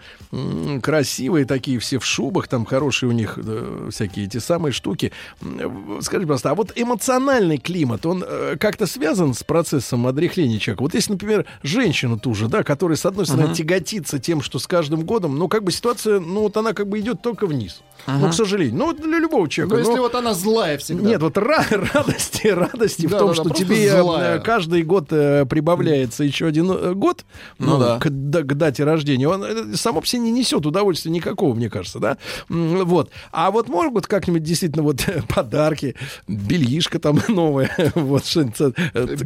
красивые 0.82 1.46
такие, 1.46 1.80
все 1.80 2.00
в 2.00 2.06
шубах, 2.06 2.48
там 2.48 2.66
хорошие 2.66 3.10
у 3.10 3.12
них 3.12 3.38
э, 3.38 3.90
всякие 3.92 4.26
эти 4.26 4.38
самые 4.38 4.72
штуки. 4.72 5.12
М, 5.42 6.00
Скажите, 6.02 6.28
пожалуйста, 6.28 6.52
а 6.52 6.56
вот 6.56 6.72
эмоциональный 6.76 7.58
климат, 7.58 8.06
он 8.06 8.24
э, 8.26 8.56
как-то 8.60 8.86
связан 8.88 9.17
с 9.34 9.44
процессом 9.44 10.08
отрехления 10.08 10.60
человека? 10.60 10.84
Вот 10.84 10.94
если, 10.94 11.14
например, 11.14 11.46
женщина 11.64 12.18
ту 12.20 12.34
же, 12.34 12.48
да, 12.48 12.64
которая, 12.64 12.98
с 12.98 13.06
одной 13.06 13.26
стороны, 13.26 13.48
Мгм. 13.48 13.56
тяготится 13.56 14.20
тем, 14.20 14.42
что 14.42 14.60
с 14.60 14.68
каждым 14.68 15.02
годом, 15.06 15.38
ну, 15.38 15.48
как 15.48 15.64
бы 15.64 15.72
ситуация, 15.72 16.20
ну, 16.20 16.42
вот 16.42 16.58
она 16.58 16.74
как 16.74 16.88
бы 16.88 17.00
идет 17.00 17.22
только 17.22 17.48
вниз. 17.48 17.82
Ну, 18.06 18.14
Мгм. 18.20 18.30
к 18.30 18.34
сожалению. 18.34 18.76
Ну, 18.78 18.86
вот 18.88 19.02
для 19.02 19.20
любого 19.20 19.50
человека. 19.50 19.76
Ну, 19.76 19.80
если 19.80 19.96
ну, 19.96 20.02
вот 20.04 20.16
она 20.16 20.34
злая 20.34 20.78
всегда. 20.78 21.08
нет, 21.08 21.22
вот 21.22 21.38
ра- 21.38 21.90
радости, 21.94 22.48
радости 22.48 23.06
в 23.08 23.12
том, 23.12 23.30
да, 23.30 23.34
что 23.34 23.50
тебе 23.50 23.86
э, 23.88 24.02
злая. 24.02 24.40
каждый 24.40 24.84
год 24.84 25.08
э, 25.12 25.46
прибавляется 25.46 26.24
еще 26.24 26.46
один 26.46 26.72
э, 26.72 26.94
год 26.94 27.26
Ну 27.60 27.80
да. 27.80 28.00
к, 28.00 28.08
да- 28.10 28.44
к 28.44 28.54
дате 28.56 28.84
рождения. 28.84 29.28
Он 29.28 29.76
само 29.76 30.02
по 30.02 30.08
себе 30.08 30.22
не 30.22 30.32
несет 30.32 30.66
удовольствия 30.66 31.12
никакого, 31.12 31.54
мне 31.56 31.70
кажется, 31.70 32.00
да. 32.00 32.18
Вот. 32.50 33.10
А 33.32 33.52
вот 33.52 33.68
могут 33.68 34.08
как-нибудь 34.08 34.44
действительно 34.44 34.84
вот 34.84 35.02
подарки, 35.28 35.96
бельишко 36.28 37.00
там 37.00 37.20
новое, 37.28 37.72
вот 37.96 38.26
что-нибудь, 38.26 38.76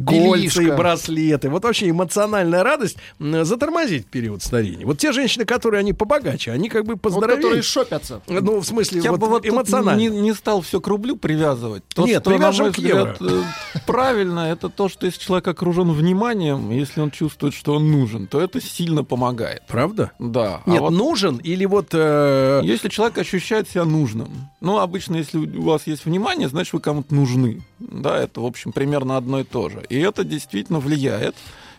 кольца 0.06 0.62
и 0.62 0.70
браслеты. 0.70 1.48
Вот 1.50 1.64
вообще 1.64 1.90
эмоциональная 1.90 2.62
радость 2.62 2.96
затормозить 3.18 4.06
период 4.06 4.42
старения. 4.42 4.86
Вот 4.86 4.98
те 4.98 5.12
женщины, 5.12 5.44
которые 5.44 5.80
они 5.80 5.92
побогаче, 5.92 6.52
они 6.52 6.68
как 6.68 6.84
бы 6.84 6.94
Вот 6.94 7.02
поздоровее. 7.02 7.36
которые 7.36 7.62
шопятся. 7.62 8.20
Ну, 8.28 8.60
в 8.60 8.64
смысле, 8.66 9.00
Я 9.00 9.10
вот 9.12 9.20
бы 9.20 9.26
вот 9.28 9.46
эмоционально. 9.46 9.98
не, 10.00 10.08
не 10.08 10.32
стал 10.34 10.60
все 10.62 10.80
к 10.80 10.86
рублю 10.86 11.16
привязывать. 11.16 11.82
То, 11.94 12.06
Нет, 12.06 12.22
что, 12.22 12.30
на 12.30 12.36
привяжем 12.36 12.72
к 12.72 12.78
евро. 12.78 13.16
э, 13.20 13.42
правильно, 13.86 14.40
это 14.40 14.68
то, 14.68 14.88
что 14.88 15.06
если 15.06 15.20
человек 15.20 15.48
окружен 15.48 15.90
вниманием, 15.92 16.70
если 16.70 17.00
он 17.00 17.10
чувствует, 17.10 17.54
что 17.54 17.74
он 17.74 17.90
нужен, 17.90 18.26
то 18.26 18.40
это 18.40 18.60
сильно 18.60 19.04
помогает. 19.04 19.62
Правда? 19.68 20.12
Да. 20.18 20.62
Нет, 20.66 20.78
а 20.80 20.82
вот 20.84 20.90
нужен 20.90 21.36
или 21.38 21.64
вот... 21.64 21.88
э, 21.92 22.60
если 22.64 22.88
человек 22.88 23.18
ощущает 23.18 23.68
себя 23.68 23.84
нужным, 23.84 24.28
ну, 24.60 24.78
обычно, 24.78 25.16
если 25.16 25.38
у 25.38 25.62
вас 25.62 25.86
есть 25.86 26.04
внимание, 26.04 26.48
значит, 26.48 26.72
вы 26.72 26.80
кому-то 26.80 27.14
нужны. 27.14 27.62
Да, 27.90 28.18
это, 28.18 28.40
в 28.40 28.46
общем, 28.46 28.72
примерно 28.72 29.16
одно 29.16 29.40
и 29.40 29.44
то 29.44 29.68
же. 29.68 29.84
И 29.88 29.98
это 29.98 30.24
действительно 30.24 30.78
влияет. 30.78 31.34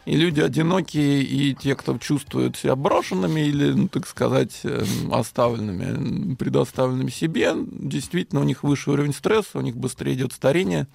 И 0.05 0.17
люди 0.17 0.41
одинокие, 0.41 1.23
и 1.23 1.55
те, 1.55 1.75
кто 1.75 1.97
чувствуют 1.97 2.57
себя 2.57 2.75
брошенными 2.75 3.39
или, 3.39 3.71
ну, 3.71 3.88
так 3.88 4.05
сказать, 4.05 4.59
эм, 4.63 5.13
оставленными, 5.13 5.84
м, 5.85 6.35
предоставленными 6.35 7.09
себе, 7.09 7.53
действительно 7.55 8.41
у 8.41 8.43
них 8.43 8.63
выше 8.63 8.91
уровень 8.91 9.13
стресса, 9.13 9.59
у 9.59 9.61
них 9.61 9.77
быстрее 9.77 10.13
идет 10.13 10.34
старение. 10.34 10.88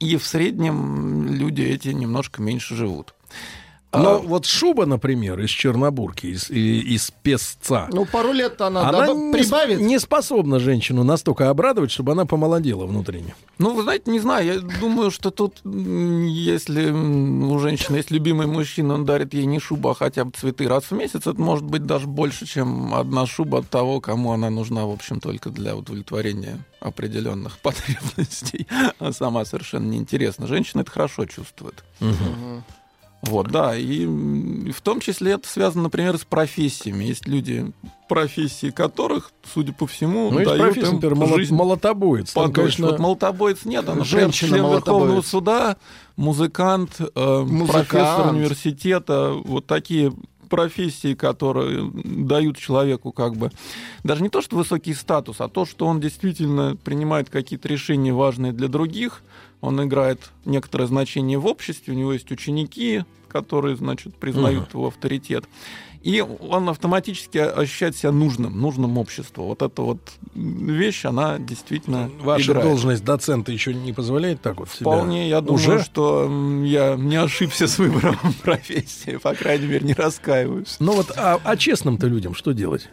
И 0.00 0.16
в 0.16 0.26
среднем 0.26 1.32
люди 1.32 1.62
эти 1.62 1.88
немножко 1.88 2.42
меньше 2.42 2.74
живут. 2.74 3.14
Но 3.94 4.14
А, 4.14 4.18
вот 4.18 4.46
шуба, 4.46 4.86
например, 4.86 5.38
из 5.40 5.50
Чернобурки, 5.50 6.26
из, 6.26 6.48
из 6.50 7.10
песца, 7.22 7.88
Ну, 7.92 8.06
пару 8.06 8.32
лет 8.32 8.58
она, 8.62 8.88
она 8.88 9.06
доба- 9.06 9.14
не, 9.14 9.32
прибавит. 9.32 9.80
не 9.80 9.98
способна 9.98 10.58
женщину 10.60 11.04
настолько 11.04 11.50
обрадовать, 11.50 11.90
чтобы 11.90 12.12
она 12.12 12.24
помолодела 12.24 12.86
внутренне. 12.86 13.34
Ну, 13.58 13.74
вы 13.74 13.82
знаете, 13.82 14.10
не 14.10 14.18
знаю, 14.18 14.46
я 14.46 14.60
думаю, 14.80 15.10
что 15.10 15.30
тут, 15.30 15.60
если 15.64 16.90
у 16.90 17.58
женщины 17.58 17.96
есть 17.96 18.10
любимый 18.10 18.46
мужчина, 18.46 18.94
он 18.94 19.04
дарит 19.04 19.34
ей 19.34 19.44
не 19.44 19.58
шубу, 19.60 19.90
а 19.90 19.94
хотя 19.94 20.24
бы 20.24 20.30
цветы 20.30 20.68
раз 20.68 20.84
в 20.84 20.92
месяц, 20.92 21.26
это 21.26 21.38
может 21.40 21.64
быть 21.64 21.84
даже 21.84 22.06
больше, 22.06 22.46
чем 22.46 22.94
одна 22.94 23.26
шуба 23.26 23.58
от 23.58 23.68
того, 23.68 24.00
кому 24.00 24.32
она 24.32 24.48
нужна, 24.48 24.86
в 24.86 24.90
общем, 24.90 25.20
только 25.20 25.50
для 25.50 25.76
удовлетворения 25.76 26.58
определенных 26.80 27.58
потребностей, 27.62 28.66
а 28.98 29.12
сама 29.12 29.44
совершенно 29.44 29.86
неинтересна. 29.90 30.46
Женщина 30.46 30.80
это 30.80 30.90
хорошо 30.90 31.26
чувствует. 31.26 31.84
Вот, 33.22 33.48
да, 33.52 33.76
и 33.76 34.04
в 34.04 34.80
том 34.82 34.98
числе 34.98 35.32
это 35.32 35.48
связано, 35.48 35.84
например, 35.84 36.18
с 36.18 36.24
профессиями. 36.24 37.04
Есть 37.04 37.28
люди, 37.28 37.70
профессии 38.08 38.70
которых, 38.70 39.30
судя 39.54 39.72
по 39.72 39.86
всему, 39.86 40.30
Ну, 40.30 40.44
дают 40.44 40.58
профессия, 40.60 40.88
им 40.88 40.94
например, 40.96 41.14
молот- 41.16 41.36
жизнь 41.36 41.54
молотобоец. 41.54 42.32
Там, 42.32 42.44
подольше. 42.50 42.78
конечно, 42.78 42.86
Вот 42.88 42.98
молотобоец 42.98 43.64
нет, 43.64 43.84
а, 43.88 43.94
например, 43.94 44.06
Женщина 44.06 44.50
член 44.56 44.70
Верховного 44.70 45.22
суда, 45.22 45.76
музыкант, 46.16 46.96
э, 47.00 47.40
Музыкант. 47.42 47.88
профессор 47.88 48.32
университета, 48.34 49.32
вот 49.44 49.66
такие 49.66 50.12
профессии, 50.48 51.14
которые 51.14 51.90
дают 51.94 52.58
человеку 52.58 53.12
как 53.12 53.36
бы 53.36 53.50
даже 54.04 54.22
не 54.22 54.28
то, 54.28 54.42
что 54.42 54.56
высокий 54.56 54.92
статус, 54.94 55.40
а 55.40 55.48
то, 55.48 55.64
что 55.64 55.86
он 55.86 55.98
действительно 56.00 56.76
принимает 56.76 57.30
какие-то 57.30 57.68
решения 57.68 58.12
важные 58.12 58.52
для 58.52 58.68
других, 58.68 59.22
он 59.62 59.82
играет 59.82 60.30
некоторое 60.44 60.86
значение 60.86 61.38
в 61.38 61.46
обществе, 61.46 61.94
у 61.94 61.96
него 61.96 62.12
есть 62.12 62.30
ученики, 62.30 63.04
которые, 63.28 63.76
значит, 63.76 64.14
признают 64.16 64.74
его 64.74 64.88
авторитет. 64.88 65.44
И 66.02 66.20
он 66.20 66.68
автоматически 66.68 67.38
ощущает 67.38 67.96
себя 67.96 68.10
нужным, 68.10 68.60
нужным 68.60 68.98
обществу. 68.98 69.44
Вот 69.44 69.62
эта 69.62 69.82
вот 69.82 70.00
вещь, 70.34 71.04
она 71.04 71.38
действительно 71.38 72.10
ваша 72.20 72.50
играет. 72.50 72.66
должность 72.66 73.04
доцента 73.04 73.52
еще 73.52 73.72
не 73.72 73.92
позволяет 73.92 74.42
так 74.42 74.58
вот 74.58 74.68
себя? 74.68 74.80
Вполне, 74.80 75.28
я 75.28 75.40
думаю, 75.40 75.54
Уже? 75.54 75.84
что 75.84 76.24
я 76.64 76.96
не 76.96 77.14
ошибся 77.14 77.68
с 77.68 77.78
выбором 77.78 78.18
профессии, 78.42 79.16
по 79.16 79.32
крайней 79.34 79.66
мере, 79.66 79.86
не 79.86 79.94
раскаиваюсь. 79.94 80.76
Ну 80.80 80.94
вот, 80.94 81.12
а, 81.16 81.40
а 81.42 81.56
честным-то 81.56 82.08
людям 82.08 82.34
что 82.34 82.50
делать? 82.50 82.90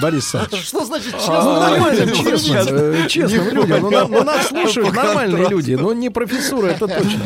Борис. 0.00 0.34
Что 0.62 0.84
значит 0.84 1.12
Ну, 1.12 1.18
честно? 1.18 1.60
нормальным, 1.60 2.08
Честно. 2.14 2.58
э, 2.68 3.52
людям. 3.52 3.82
Ну, 3.82 4.08
ну, 4.08 4.24
нас 4.24 4.46
слушают 4.48 4.94
нормальные 4.94 5.48
люди, 5.48 5.72
но 5.74 5.92
не 5.92 6.10
профессура, 6.10 6.66
это 6.68 6.86
точно. 6.88 7.22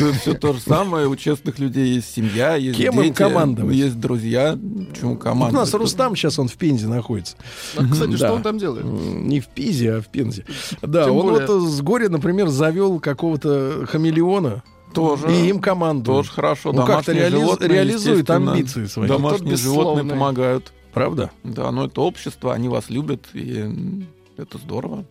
Да 0.00 0.10
все 0.12 0.32
то 0.34 0.52
же 0.54 0.60
самое. 0.60 1.06
У 1.06 1.16
честных 1.16 1.58
людей 1.58 1.94
есть 1.94 2.14
семья, 2.14 2.54
есть 2.56 2.78
Кем 2.78 2.96
им 2.96 3.02
дети, 3.04 3.14
командовать? 3.14 3.74
есть 3.76 4.00
друзья. 4.00 4.58
Почему 4.90 5.18
Вот 5.22 5.50
У 5.52 5.54
нас 5.54 5.74
Рустам 5.74 6.16
сейчас 6.16 6.38
он 6.38 6.48
в 6.48 6.54
Пензе 6.56 6.86
находится. 6.88 7.36
А, 7.76 7.84
Кстати, 7.84 8.10
Да. 8.12 8.16
что 8.16 8.32
он 8.32 8.42
там 8.42 8.58
делает? 8.58 8.84
Не 8.86 9.40
в 9.40 9.48
Пизе, 9.48 9.94
а 9.96 10.00
в 10.00 10.06
Пензе. 10.08 10.44
Да, 10.80 11.04
Тем 11.04 11.16
он 11.16 11.26
более. 11.32 11.46
вот 11.46 11.68
с 11.68 11.80
горя, 11.82 12.08
например, 12.08 12.48
завел 12.48 13.00
какого-то 13.00 13.86
хамелеона. 13.86 14.62
Тоже. 14.94 15.30
И 15.32 15.48
им 15.48 15.58
командует. 15.60 16.18
Тоже 16.18 16.30
хорошо. 16.32 16.70
Он 16.70 16.86
как-то 16.86 17.12
реализует 17.12 18.28
амбиции 18.30 18.86
свои. 18.86 19.08
Домашние 19.08 19.56
животные 19.56 20.04
помогают. 20.04 20.72
Правда? 20.92 21.30
Да, 21.42 21.70
но 21.70 21.86
это 21.86 22.00
общество, 22.00 22.52
они 22.52 22.68
вас 22.68 22.90
любят, 22.90 23.26
и 23.32 24.04
это 24.36 24.58
здорово. 24.58 25.04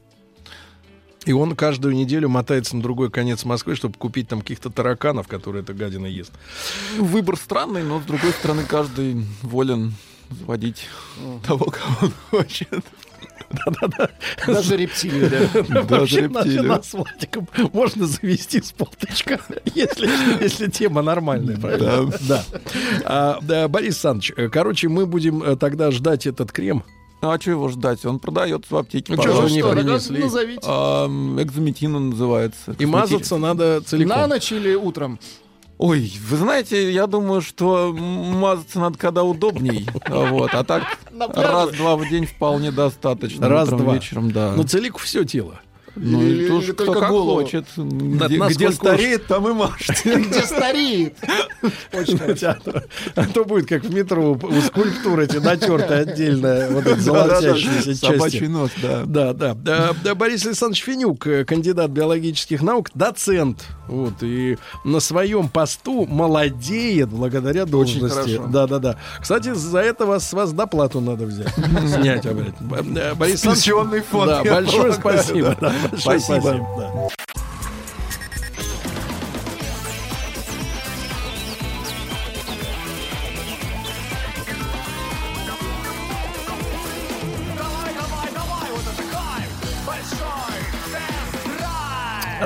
И 1.25 1.33
он 1.33 1.55
каждую 1.55 1.93
неделю 1.93 2.29
мотается 2.29 2.75
на 2.75 2.81
другой 2.81 3.11
конец 3.11 3.45
Москвы, 3.45 3.75
чтобы 3.75 3.97
купить 3.97 4.27
там 4.27 4.41
каких-то 4.41 4.71
тараканов, 4.71 5.27
которые 5.27 5.61
эта 5.61 5.73
гадина 5.73 6.07
ест. 6.07 6.31
Выбор 6.97 7.35
странный, 7.35 7.83
но 7.83 7.99
с 7.99 8.03
другой 8.03 8.31
стороны 8.31 8.63
каждый 8.63 9.23
волен 9.43 9.93
заводить 10.29 10.87
того, 11.45 11.65
кого 11.65 11.95
он 12.01 12.13
хочет. 12.31 12.85
Даже 14.47 14.77
рептилию, 14.77 15.29
да. 15.29 15.61
Даже 15.83 15.87
Вообще 15.87 16.27
нас- 16.29 16.45
рептилию. 16.45 16.63
нас 16.69 16.89
с 16.89 16.93
Владиком 16.93 17.47
можно 17.73 18.05
завести 18.07 18.61
с 18.61 18.71
полточка, 18.71 19.39
если, 19.75 20.09
если 20.43 20.67
тема 20.69 21.01
нормальная, 21.01 21.57
правильно? 21.57 22.11
Да. 22.27 22.43
А, 23.05 23.39
да, 23.41 23.67
Борис 23.67 24.03
Александрович, 24.05 24.51
короче, 24.51 24.87
мы 24.89 25.05
будем 25.05 25.43
э, 25.43 25.55
тогда 25.55 25.91
ждать 25.91 26.25
этот 26.27 26.51
крем. 26.51 26.83
А 27.23 27.39
что 27.39 27.51
его 27.51 27.67
ждать? 27.69 28.03
Он 28.03 28.17
продается 28.17 28.73
в 28.73 28.77
аптеке. 28.77 29.13
Ну, 29.15 29.21
не 29.47 29.59
Что, 29.59 29.69
тогда 29.75 29.83
принесли? 29.83 30.23
назовите. 30.23 30.61
А, 30.65 31.05
м, 31.05 31.39
экзометин 31.39 31.95
он 31.95 32.09
называется. 32.09 32.75
И 32.79 32.85
мазаться 32.87 33.37
надо 33.37 33.81
целиком. 33.81 34.17
На 34.17 34.25
ночь 34.27 34.51
или 34.51 34.73
утром? 34.73 35.19
Ой, 35.81 36.13
вы 36.29 36.37
знаете, 36.37 36.91
я 36.91 37.07
думаю, 37.07 37.41
что 37.41 37.91
мазаться 37.91 38.79
надо 38.79 38.99
когда 38.99 39.23
удобней. 39.23 39.87
Вот, 40.07 40.51
а 40.53 40.63
так 40.63 40.83
раз-два 41.35 41.95
в 41.97 42.07
день 42.07 42.27
вполне 42.27 42.71
достаточно. 42.71 43.49
Раз-два. 43.49 43.95
Вечером, 43.95 44.31
да. 44.31 44.53
Ну, 44.55 44.61
целику 44.63 44.99
все 44.99 45.23
тело. 45.23 45.59
Ну, 45.95 46.21
или- 46.21 46.45
и 46.45 46.47
то, 46.47 46.57
или 46.59 46.63
что 46.63 46.73
только 46.73 46.99
как 47.01 47.09
голову? 47.09 47.41
хочет. 47.41 47.65
Где, 47.75 48.37
где 48.37 48.69
уж- 48.69 48.75
стареет, 48.75 49.25
там 49.27 49.49
и 49.49 49.53
мажьте. 49.53 50.15
Где 50.21 50.41
стареет? 50.43 51.15
А 51.91 52.53
то, 52.55 52.83
а 53.15 53.25
то 53.25 53.45
будет 53.45 53.67
как 53.67 53.83
в 53.83 53.93
метро 53.93 54.31
у 54.31 54.61
скульптуры 54.61 55.25
эти 55.25 55.37
натерты 55.37 55.93
отдельно 55.93 56.67
вот 56.71 56.87
эти 56.87 56.99
золотящиеся 56.99 57.93
Собачий 57.95 58.39
части. 58.39 58.49
нос, 58.51 58.71
да. 58.81 59.03
Да, 59.05 59.33
да. 59.33 59.53
Да, 59.53 59.91
да, 60.03 60.15
Борис 60.15 60.45
Александрович 60.45 60.83
Финюк, 60.83 61.27
э, 61.27 61.45
кандидат 61.45 61.91
биологических 61.91 62.61
наук, 62.61 62.89
доцент 62.95 63.67
Вот, 63.91 64.13
и 64.21 64.57
на 64.85 65.01
своем 65.01 65.49
посту 65.49 66.05
молодеет 66.05 67.09
благодаря 67.09 67.65
должности. 67.65 68.39
Да, 68.47 68.65
да, 68.65 68.79
да. 68.79 68.95
Кстати, 69.19 69.53
за 69.53 69.79
это 69.79 70.05
вас, 70.05 70.29
с 70.29 70.31
вас 70.31 70.53
доплату 70.53 71.01
надо 71.01 71.25
взять. 71.25 71.53
Снять. 71.87 72.25
Б- 72.25 72.53
э, 72.97 73.13
Борис 73.15 73.41
Пенсионный 73.41 73.99
фонд, 74.01 74.27
Да, 74.27 74.43
большое 74.45 74.93
спасибо. 74.93 75.57
большое 75.59 76.21
Спасибо. 76.21 77.09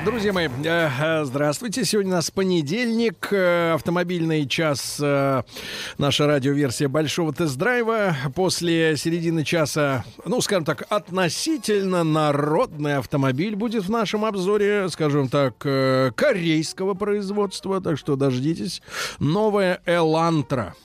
Друзья 0.05 0.33
мои, 0.33 0.47
э, 0.63 0.89
э, 1.01 1.25
здравствуйте. 1.25 1.83
Сегодня 1.83 2.11
у 2.11 2.15
нас 2.17 2.29
понедельник, 2.29 3.27
э, 3.31 3.73
автомобильный 3.73 4.47
час, 4.47 4.99
наша 4.99 6.27
радиоверсия 6.27 6.87
большого 6.87 7.33
тест-драйва. 7.33 8.15
После 8.35 8.97
середины 8.97 9.43
часа, 9.43 10.05
ну, 10.23 10.41
скажем 10.41 10.63
так, 10.63 10.85
относительно 10.89 12.03
народный 12.03 12.97
автомобиль 12.97 13.55
будет 13.55 13.85
в 13.85 13.89
нашем 13.89 14.25
обзоре, 14.25 14.89
скажем 14.89 15.27
так, 15.27 15.57
корейского 15.57 16.93
производства, 16.93 17.81
так 17.81 17.97
что 17.97 18.15
дождитесь. 18.15 18.83
Новая 19.17 19.81
Элантра. 19.87 20.75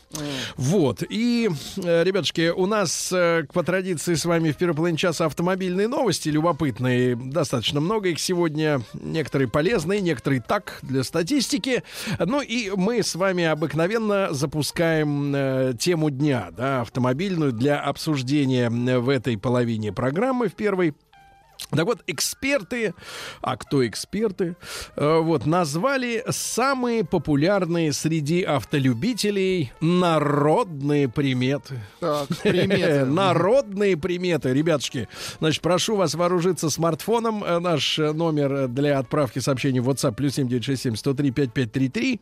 Вот. 0.56 1.04
И, 1.08 1.48
э, 1.76 2.04
ребятушки, 2.04 2.50
у 2.50 2.66
нас 2.66 3.12
э, 3.12 3.44
по 3.52 3.62
традиции 3.62 4.14
с 4.14 4.24
вами 4.24 4.50
в 4.50 4.56
первой 4.56 4.74
половине 4.74 4.98
часа 4.98 5.26
автомобильные 5.26 5.86
новости 5.86 6.28
любопытные. 6.28 7.14
Достаточно 7.14 7.80
много 7.80 8.08
их 8.08 8.18
сегодня. 8.18 8.82
Некоторые 8.92 9.48
полезные, 9.48 10.00
некоторые 10.00 10.42
так, 10.42 10.80
для 10.82 11.04
статистики. 11.04 11.84
Ну 12.18 12.40
и 12.40 12.70
мы 12.74 13.02
с 13.02 13.14
вами 13.14 13.44
обыкновенно 13.44 14.32
запускаем 14.32 15.32
э, 15.34 15.74
тему 15.78 16.10
дня, 16.10 16.50
да, 16.56 16.80
автомобильную 16.80 17.52
для 17.52 17.80
обсуждения 17.80 18.68
э, 18.68 18.98
в 18.98 19.08
этой 19.08 19.38
половине 19.38 19.92
программы, 19.92 20.48
в 20.48 20.54
первой. 20.54 20.94
Так 21.68 21.84
вот, 21.84 22.00
эксперты, 22.06 22.94
а 23.42 23.56
кто 23.56 23.86
эксперты, 23.86 24.56
э, 24.96 25.18
вот, 25.18 25.46
назвали 25.46 26.24
самые 26.30 27.04
популярные 27.04 27.92
среди 27.92 28.42
автолюбителей 28.42 29.72
народные 29.80 31.08
приметы. 31.08 31.80
Так, 32.00 32.28
приметы. 32.42 33.04
Народные 33.04 33.96
приметы, 33.96 34.52
ребятушки. 34.52 35.08
Значит, 35.38 35.62
прошу 35.62 35.96
вас 35.96 36.14
вооружиться 36.14 36.70
смартфоном. 36.70 37.44
Э, 37.44 37.58
Наш 37.60 37.98
номер 37.98 38.68
для 38.68 38.98
отправки 38.98 39.38
сообщений 39.38 39.80
в 39.80 39.88
WhatsApp 39.88 40.14
плюс 40.14 40.34
7967 40.34 40.96
103 40.96 41.30
5533. 41.30 42.20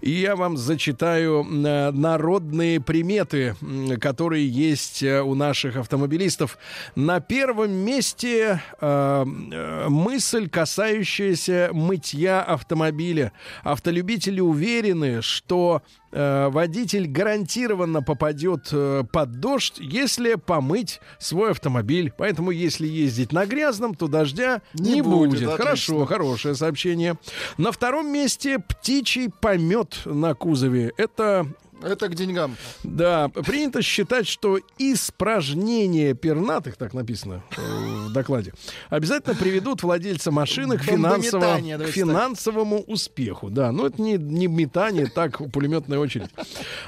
И 0.00 0.10
я 0.10 0.36
вам 0.36 0.56
зачитаю 0.56 1.44
э, 1.44 1.90
народные 1.90 2.80
приметы, 2.80 3.56
которые 4.00 4.48
есть 4.48 5.02
у 5.02 5.34
наших 5.34 5.76
автомобилистов. 5.76 6.58
На 6.94 7.20
первом 7.20 7.72
месте 7.72 8.60
э, 8.80 9.24
э, 9.52 9.88
мысль, 9.88 10.48
касающаяся 10.48 11.70
мытья 11.72 12.42
автомобиля. 12.42 13.32
Автолюбители 13.62 14.40
уверены, 14.40 15.22
что 15.22 15.82
э, 16.12 16.48
водитель 16.48 17.06
гарантированно 17.06 18.02
попадет 18.02 18.68
э, 18.72 19.04
под 19.12 19.40
дождь, 19.40 19.76
если 19.78 20.34
помыть 20.34 21.00
свой 21.18 21.50
автомобиль. 21.52 22.12
Поэтому, 22.16 22.50
если 22.50 22.86
ездить 22.86 23.32
на 23.32 23.46
грязном, 23.46 23.94
то 23.94 24.08
дождя 24.08 24.62
не, 24.74 24.94
Не 24.94 25.02
будет. 25.02 25.30
будет, 25.30 25.50
Хорошо, 25.50 25.94
отлично. 25.94 26.06
хорошее 26.06 26.54
сообщение. 26.54 27.16
На 27.58 27.72
втором 27.72 28.12
месте 28.12 28.58
птичий 28.58 29.30
помет 29.30 30.00
на 30.04 30.34
кузове. 30.34 30.92
Это 30.96 31.46
Это 31.82 32.08
к 32.08 32.14
деньгам. 32.14 32.56
да, 32.84 33.28
принято 33.28 33.82
считать, 33.82 34.26
что 34.26 34.58
испражнения 34.78 36.14
пернатых, 36.14 36.76
так 36.76 36.94
написано 36.94 37.42
э, 37.56 37.60
в 38.08 38.12
докладе, 38.12 38.52
обязательно 38.88 39.34
приведут 39.34 39.82
владельца 39.82 40.30
машины 40.30 40.76
к, 40.78 40.82
финансово- 40.82 41.58
к 41.60 41.86
финансовому 41.90 42.80
успеху. 42.80 43.50
Да, 43.50 43.72
но 43.72 43.86
это 43.86 44.00
не, 44.02 44.14
не 44.18 44.46
метание, 44.46 45.06
так 45.06 45.40
пулеметная 45.52 45.98
очередь. 45.98 46.30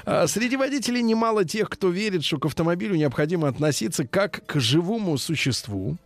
А, 0.05 0.27
Среди 0.27 0.57
водителей 0.57 1.01
немало 1.01 1.45
тех, 1.45 1.69
кто 1.69 1.89
верит, 1.89 2.23
что 2.23 2.37
к 2.37 2.45
автомобилю 2.45 2.95
необходимо 2.95 3.47
относиться 3.47 4.05
как 4.07 4.45
к 4.45 4.59
живому 4.59 5.17
существу. 5.17 5.97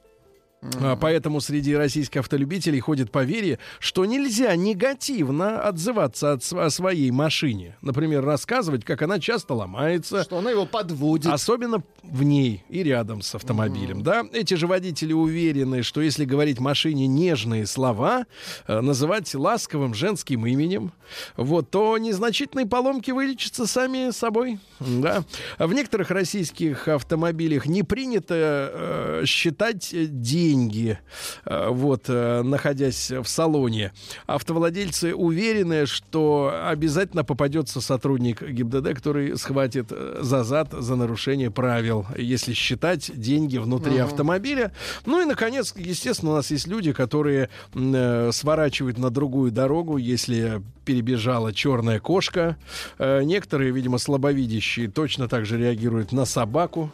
А, 0.62 0.96
Поэтому 0.96 1.40
среди 1.40 1.76
российских 1.76 2.22
автолюбителей 2.22 2.80
ходит 2.80 3.12
поверье, 3.12 3.60
что 3.80 4.06
нельзя 4.06 4.56
негативно 4.56 5.62
отзываться 5.62 6.34
от 6.34 6.44
о 6.52 6.70
своей 6.70 7.12
машине. 7.12 7.78
Например, 7.82 8.24
рассказывать, 8.24 8.84
как 8.84 9.02
она 9.02 9.20
часто 9.20 9.54
ломается. 9.54 10.24
Что 10.24 10.40
она 10.40 10.52
его 10.52 10.66
подводит. 10.66 11.32
Особенно 11.32 11.84
в 12.04 12.24
ней 12.24 12.64
и 12.70 12.84
рядом 12.84 13.22
с 13.22 13.36
автомобилем. 13.36 14.02
Да? 14.02 14.26
Эти 14.34 14.56
же 14.56 14.68
водители 14.68 15.14
уверены, 15.14 15.84
что 15.84 16.02
если 16.02 16.26
говорить 16.26 16.60
машине 16.60 17.08
нежные 17.08 17.66
слова, 17.68 18.26
э, 18.68 18.80
называть 18.82 19.34
ласковым 19.36 19.94
женским 19.94 20.46
именем, 20.46 20.92
вот, 21.36 21.70
то 21.70 21.98
незначительные 21.98 22.66
поломки 22.66 23.12
вылечатся 23.12 23.68
сами 23.68 24.12
собой. 24.12 24.60
Да? 24.80 25.24
В 25.60 25.74
некоторых 25.74 26.10
российских 26.10 26.88
автомобилях 26.88 27.66
не 27.66 27.84
принято 27.84 28.36
э, 28.36 29.24
считать 29.26 29.94
э, 29.94 30.08
деньги, 30.48 30.98
э, 31.46 31.70
вот, 31.70 32.04
э, 32.08 32.42
находясь 32.42 33.12
в 33.12 33.26
салоне. 33.26 33.92
Автовладельцы 34.28 35.14
уверены, 35.14 35.86
что 35.86 36.54
обязательно 36.70 37.24
попадется 37.24 37.82
сотрудник 37.82 38.42
ГИБДД, 38.42 38.94
который 38.96 39.38
схватит 39.38 39.88
э, 39.92 40.20
за 40.22 40.44
зад 40.44 40.70
за 40.72 40.96
нарушение 40.96 41.52
правил, 41.52 42.06
если 42.18 42.54
считать 42.54 43.12
деньги 43.14 43.58
внутри 43.58 43.96
Ага. 43.98 44.06
автомобиля. 44.06 44.72
Ну 45.06 45.22
и, 45.22 45.26
наконец, 45.26 45.74
естественно, 45.76 46.32
у 46.32 46.36
нас 46.36 46.52
есть 46.52 46.68
люди, 46.68 46.94
которые 46.94 47.50
э, 47.76 48.30
сворачивают 48.32 48.98
на 48.98 49.10
другую 49.10 49.52
дорогу, 49.52 49.98
если 49.98 50.62
перебежала 50.86 51.52
черная 51.54 52.00
кошка. 52.00 52.56
Э, 53.00 53.24
некоторые, 53.24 53.72
видимо, 53.72 53.98
слабовидящие 53.98 54.90
точно 54.90 55.28
так 55.28 55.46
же 55.46 55.58
реагируют 55.58 56.14
на 56.14 56.26
собаку. 56.26 56.92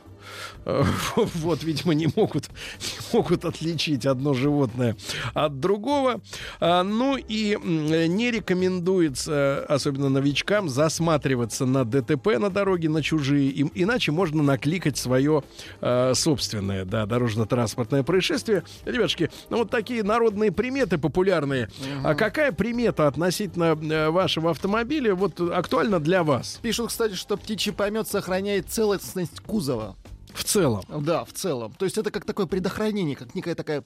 Вот, 1.15 1.63
видимо, 1.63 1.93
не 1.93 2.07
могут, 2.15 2.49
не 2.79 3.17
могут 3.17 3.45
отличить 3.45 4.05
одно 4.05 4.33
животное 4.33 4.95
от 5.33 5.59
другого. 5.59 6.21
А, 6.59 6.83
Ну 6.83 7.17
и 7.17 7.57
не 8.07 8.31
рекомендуется, 8.31 9.65
особенно 9.67 10.09
новичкам, 10.09 10.69
засматриваться 10.69 11.65
на 11.65 11.85
ДТП 11.85 12.39
на 12.39 12.49
дороге, 12.49 12.89
на 12.89 13.01
чужие. 13.01 13.69
Иначе 13.73 14.11
можно 14.11 14.43
накликать 14.43 14.97
свое 14.97 15.43
э, 15.81 16.13
собственное 16.15 16.85
да, 16.85 17.05
дорожно-транспортное 17.05 18.03
происшествие. 18.03 18.63
Ребятушки, 18.85 19.29
ну 19.49 19.57
вот 19.57 19.69
такие 19.69 20.03
народные 20.03 20.51
приметы 20.51 20.97
популярные. 20.97 21.69
А 22.03 22.15
какая 22.15 22.51
примета 22.51 23.07
относительно 23.07 23.77
э, 23.81 24.09
вашего 24.09 24.51
автомобиля 24.51 25.15
вот 25.15 25.39
актуальна 25.39 25.99
для 25.99 26.23
вас? 26.23 26.59
Пишут, 26.61 26.89
кстати, 26.89 27.13
что 27.13 27.37
птичий 27.37 27.71
помет 27.71 28.07
сохраняет 28.07 28.69
целостность 28.69 29.39
кузова. 29.41 29.95
В 30.33 30.43
целом. 30.43 30.83
Да, 31.01 31.25
в 31.25 31.33
целом. 31.33 31.73
То 31.77 31.85
есть 31.85 31.97
это 31.97 32.11
как 32.11 32.25
такое 32.25 32.45
предохранение, 32.45 33.15
как 33.15 33.35
некая 33.35 33.55
такая... 33.55 33.83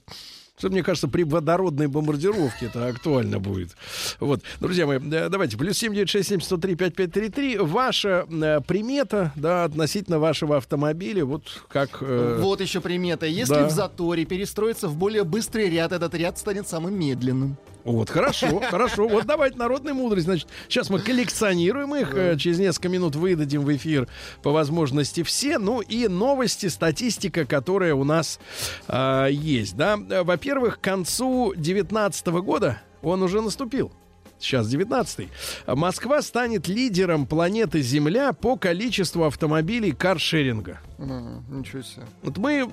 Что, 0.58 0.70
мне 0.70 0.82
кажется, 0.82 1.06
при 1.06 1.22
водородной 1.22 1.86
бомбардировке 1.86 2.66
это 2.66 2.88
актуально 2.88 3.38
будет. 3.38 3.76
Вот. 4.18 4.42
Друзья 4.58 4.86
мои, 4.86 4.98
э, 4.98 5.28
давайте. 5.28 5.56
Плюс 5.56 5.78
7967 5.78 6.40
103 6.40 6.74
5533. 6.74 7.58
Ваша 7.58 8.26
э, 8.28 8.60
примета, 8.66 9.32
да, 9.36 9.62
относительно 9.64 10.18
вашего 10.18 10.56
автомобиля, 10.56 11.24
вот 11.24 11.44
как... 11.68 11.98
э, 12.00 12.38
Вот 12.42 12.60
еще 12.60 12.80
примета. 12.80 13.26
Если 13.26 13.54
да. 13.54 13.68
в 13.68 13.70
заторе 13.70 14.24
перестроиться 14.24 14.88
в 14.88 14.96
более 14.96 15.22
быстрый 15.22 15.70
ряд, 15.70 15.92
этот 15.92 16.12
ряд 16.14 16.38
станет 16.38 16.66
самым 16.66 16.98
медленным. 16.98 17.56
Вот, 17.88 18.10
хорошо, 18.10 18.60
хорошо. 18.70 19.08
Вот 19.08 19.24
давайте 19.26 19.56
народная 19.56 19.94
мудрость. 19.94 20.26
Значит, 20.26 20.48
сейчас 20.68 20.90
мы 20.90 20.98
коллекционируем 21.00 21.94
их. 21.94 22.14
э, 22.14 22.36
Через 22.36 22.58
несколько 22.58 22.88
минут 22.90 23.16
выдадим 23.16 23.62
в 23.62 23.74
эфир 23.74 24.08
по 24.42 24.50
возможности 24.52 25.22
все. 25.22 25.58
Ну 25.58 25.80
и 25.80 26.06
новости, 26.06 26.66
статистика, 26.66 27.46
которая 27.46 27.94
у 27.94 28.04
нас 28.04 28.40
а, 28.88 29.26
есть. 29.28 29.76
Да? 29.76 29.98
Э, 30.10 30.22
Во-первых, 30.22 30.78
к 30.78 30.82
концу 30.82 31.52
2019 31.54 32.26
года 32.26 32.80
он 33.02 33.22
уже 33.22 33.40
наступил. 33.40 33.90
Сейчас 34.38 34.72
19-й. 34.72 35.28
Москва 35.66 36.22
станет 36.22 36.68
лидером 36.68 37.26
планеты 37.26 37.80
Земля 37.82 38.32
по 38.32 38.56
количеству 38.56 39.24
автомобилей 39.24 39.92
каршеринга. 39.92 40.78
М, 40.98 41.44
Ничего 41.50 41.82
себе. 41.82 42.04
Вот 42.22 42.38
мы 42.38 42.70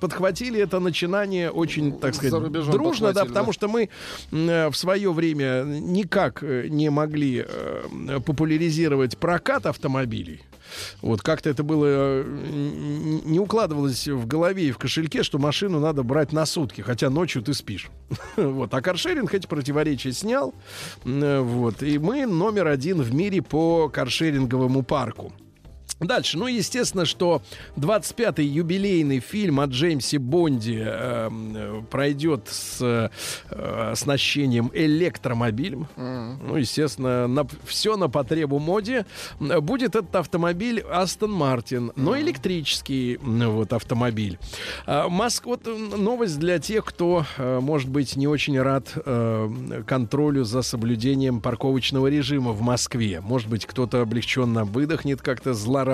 подхватили 0.00 0.60
это 0.60 0.80
начинание 0.80 1.50
очень, 1.50 1.98
так 1.98 2.14
За 2.14 2.28
сказать, 2.28 2.52
дружно, 2.52 3.12
да, 3.12 3.24
потому 3.24 3.46
да. 3.46 3.52
что 3.52 3.68
мы 3.68 3.88
э, 4.32 4.68
в 4.68 4.74
свое 4.76 5.12
время 5.12 5.62
никак 5.64 6.42
э, 6.42 6.66
не 6.68 6.90
могли 6.90 7.44
э, 7.46 8.20
популяризировать 8.24 9.16
прокат 9.18 9.66
автомобилей. 9.66 10.42
Вот 11.02 11.22
как-то 11.22 11.50
это 11.50 11.62
было 11.62 11.86
э, 11.86 12.24
не 13.24 13.38
укладывалось 13.38 14.08
в 14.08 14.26
голове 14.26 14.68
и 14.68 14.72
в 14.72 14.78
кошельке, 14.78 15.22
что 15.22 15.38
машину 15.38 15.80
надо 15.80 16.02
брать 16.02 16.32
на 16.32 16.46
сутки, 16.46 16.80
хотя 16.80 17.10
ночью 17.10 17.42
ты 17.42 17.54
спишь. 17.54 17.90
Вот. 18.36 18.72
А 18.74 18.80
каршеринг 18.80 19.32
эти 19.34 19.46
противоречия 19.46 20.12
снял. 20.12 20.54
Э, 21.04 21.40
Вот. 21.40 21.82
И 21.82 21.98
мы 21.98 22.26
номер 22.26 22.68
один 22.68 23.02
в 23.02 23.14
мире 23.14 23.42
по 23.42 23.88
каршеринговому 23.88 24.82
парку. 24.82 25.32
Дальше, 26.06 26.38
ну, 26.38 26.46
естественно, 26.46 27.04
что 27.04 27.42
25-й 27.76 28.44
юбилейный 28.44 29.20
фильм 29.20 29.60
о 29.60 29.66
Джеймсе 29.66 30.18
Бонде 30.18 30.84
э, 30.86 31.82
пройдет 31.90 32.48
с 32.48 32.78
э, 33.50 33.90
оснащением 33.92 34.70
электромобилем. 34.74 35.86
Ну, 35.96 36.56
естественно, 36.56 37.26
на, 37.26 37.46
все 37.64 37.96
на 37.96 38.08
потребу 38.08 38.58
моде. 38.58 39.06
Будет 39.38 39.96
этот 39.96 40.14
автомобиль 40.16 40.84
Астон 40.90 41.32
Мартин, 41.32 41.92
но 41.96 42.18
электрический 42.18 43.18
вот 43.22 43.72
автомобиль. 43.72 44.38
А, 44.86 45.08
Моск... 45.08 45.46
Вот 45.46 45.66
новость 45.66 46.38
для 46.38 46.58
тех, 46.58 46.84
кто, 46.84 47.24
э, 47.36 47.60
может 47.60 47.88
быть, 47.88 48.16
не 48.16 48.26
очень 48.26 48.60
рад 48.60 48.92
э, 48.94 49.82
контролю 49.86 50.44
за 50.44 50.62
соблюдением 50.62 51.40
парковочного 51.40 52.08
режима 52.08 52.52
в 52.52 52.60
Москве. 52.62 53.20
Может 53.20 53.48
быть, 53.48 53.66
кто-то 53.66 54.00
облегченно 54.00 54.64
выдохнет 54.64 55.22
как-то 55.22 55.54
злорадно. 55.54 55.93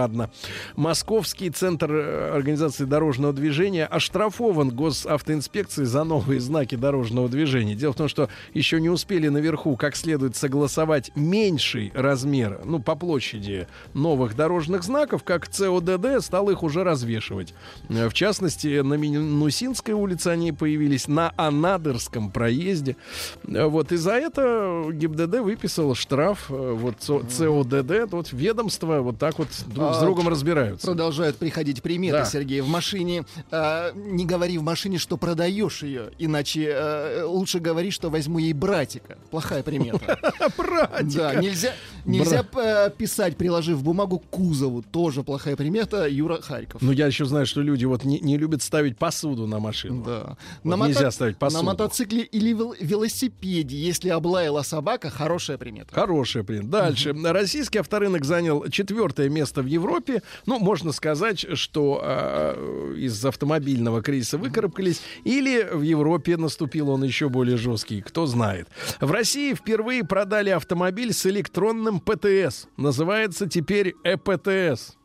Московский 0.77 1.51
центр 1.51 1.91
э, 1.93 2.31
организации 2.35 2.85
дорожного 2.85 3.33
движения 3.33 3.87
оштрафован 3.87 4.71
госавтоинспекцией 4.71 5.87
за 5.87 6.05
новые 6.05 6.41
знаки 6.41 6.75
дорожного 6.75 7.29
движения. 7.29 7.75
Дело 7.75 7.93
в 7.93 7.97
том, 7.97 8.09
что 8.09 8.29
еще 8.55 8.81
не 8.81 8.89
успели 8.89 9.29
наверху 9.29 9.77
как 9.77 9.97
следует 9.97 10.37
согласовать 10.37 11.11
меньший 11.15 11.93
размер, 11.95 12.61
ну, 12.65 12.79
по 12.81 12.95
площади 12.95 13.67
новых 13.95 14.37
дорожных 14.37 14.83
знаков, 14.83 15.25
как 15.25 15.49
ЦОДД 15.49 16.23
стал 16.23 16.51
их 16.51 16.63
уже 16.63 16.85
развешивать. 16.85 17.55
Э, 17.89 18.09
В 18.09 18.15
частности, 18.15 18.81
на 18.81 18.95
Минусинской 18.95 19.95
улице 19.95 20.29
они 20.29 20.53
появились, 20.53 21.09
на 21.09 21.33
Анадырском 21.37 22.31
проезде. 22.31 22.97
Э, 23.47 23.65
Вот, 23.67 23.93
и 23.93 23.97
за 23.97 24.13
это 24.13 24.85
ГИБДД 24.93 25.41
выписал 25.41 25.95
штраф. 25.95 26.47
Вот 26.49 26.97
ЦО- 27.01 27.25
ЦОДД, 27.29 28.13
вот 28.13 28.33
ведомство 28.33 29.01
вот 29.01 29.19
так 29.19 29.39
вот 29.39 29.49
друг 29.81 29.95
с 29.95 29.99
А, 29.99 30.01
другом 30.01 30.29
разбираются. 30.29 30.87
Продолжают 30.87 31.37
приходить 31.37 31.83
приметы, 31.83 32.19
Да. 32.19 32.25
Сергей. 32.25 32.61
В 32.61 32.69
машине 32.69 33.25
э, 33.51 33.91
не 33.95 34.25
говори 34.27 34.59
в 34.59 34.63
машине, 34.63 34.99
что 34.99 35.17
продаешь 35.17 35.83
ее, 35.83 36.11
иначе 36.19 36.71
э, 36.73 37.23
лучше 37.25 37.59
говори, 37.61 37.91
что 37.91 38.11
возьму 38.11 38.39
ей 38.39 38.53
братика. 38.53 39.19
Плохая 39.31 39.63
примета. 39.63 40.19
Братика. 40.57 41.03
Да, 41.03 41.35
нельзя, 41.37 41.73
нельзя 42.05 42.45
э, 42.57 42.91
писать, 42.97 43.37
приложив 43.37 43.83
бумагу 43.83 44.19
к 44.19 44.27
кузову. 44.31 44.83
Тоже 44.83 45.23
плохая 45.23 45.57
примета. 45.57 46.07
Юра 46.09 46.41
Харьков. 46.41 46.83
Ну, 46.83 46.93
я 46.93 47.07
еще 47.07 47.25
знаю, 47.25 47.47
что 47.47 47.61
люди 47.63 47.85
вот 47.85 48.05
не, 48.05 48.21
не 48.21 48.37
любят 48.37 48.63
ставить 48.63 48.99
посуду 48.99 49.47
на 49.47 49.59
машину. 49.59 50.05
Да. 50.05 50.37
Вот 50.63 50.77
мото- 50.77 50.89
нельзя 50.89 51.11
ставить 51.11 51.37
посуду. 51.39 51.63
На 51.63 51.71
мотоцикле 51.71 52.23
или 52.23 52.53
вел- 52.53 52.75
велосипеде, 52.81 53.77
если 53.77 54.09
облаяла 54.11 54.63
собака, 54.63 55.11
хорошая 55.11 55.59
примета. 55.59 55.95
Хорошая 55.95 56.43
примета. 56.43 56.69
Дальше. 56.69 57.15
Российский 57.25 57.79
авторынок 57.79 58.25
занял 58.25 58.69
четвертое 58.69 59.29
место 59.29 59.63
в 59.63 59.67
Европе. 59.71 60.23
Ну, 60.47 60.59
можно 60.59 60.93
сказать, 60.93 61.47
что 61.55 62.01
э, 62.03 62.95
из 62.99 63.25
автомобильного 63.25 64.03
кризиса 64.03 64.39
выкарабкались. 64.39 65.01
Или 65.25 65.63
в 65.73 65.83
Европе 65.83 66.37
наступил 66.37 66.91
он 66.91 67.05
еще 67.05 67.29
более 67.29 67.57
жесткий. 67.57 68.03
Кто 68.03 68.27
знает. 68.27 68.69
В 69.01 69.11
России 69.11 69.55
впервые 69.55 70.05
продали 70.05 70.51
автомобиль 70.51 71.13
с 71.13 71.27
электронным 71.27 72.01
ПТС. 72.01 72.67
Называется 72.77 73.49
теперь 73.49 73.95
ЭПТС. 74.05 74.97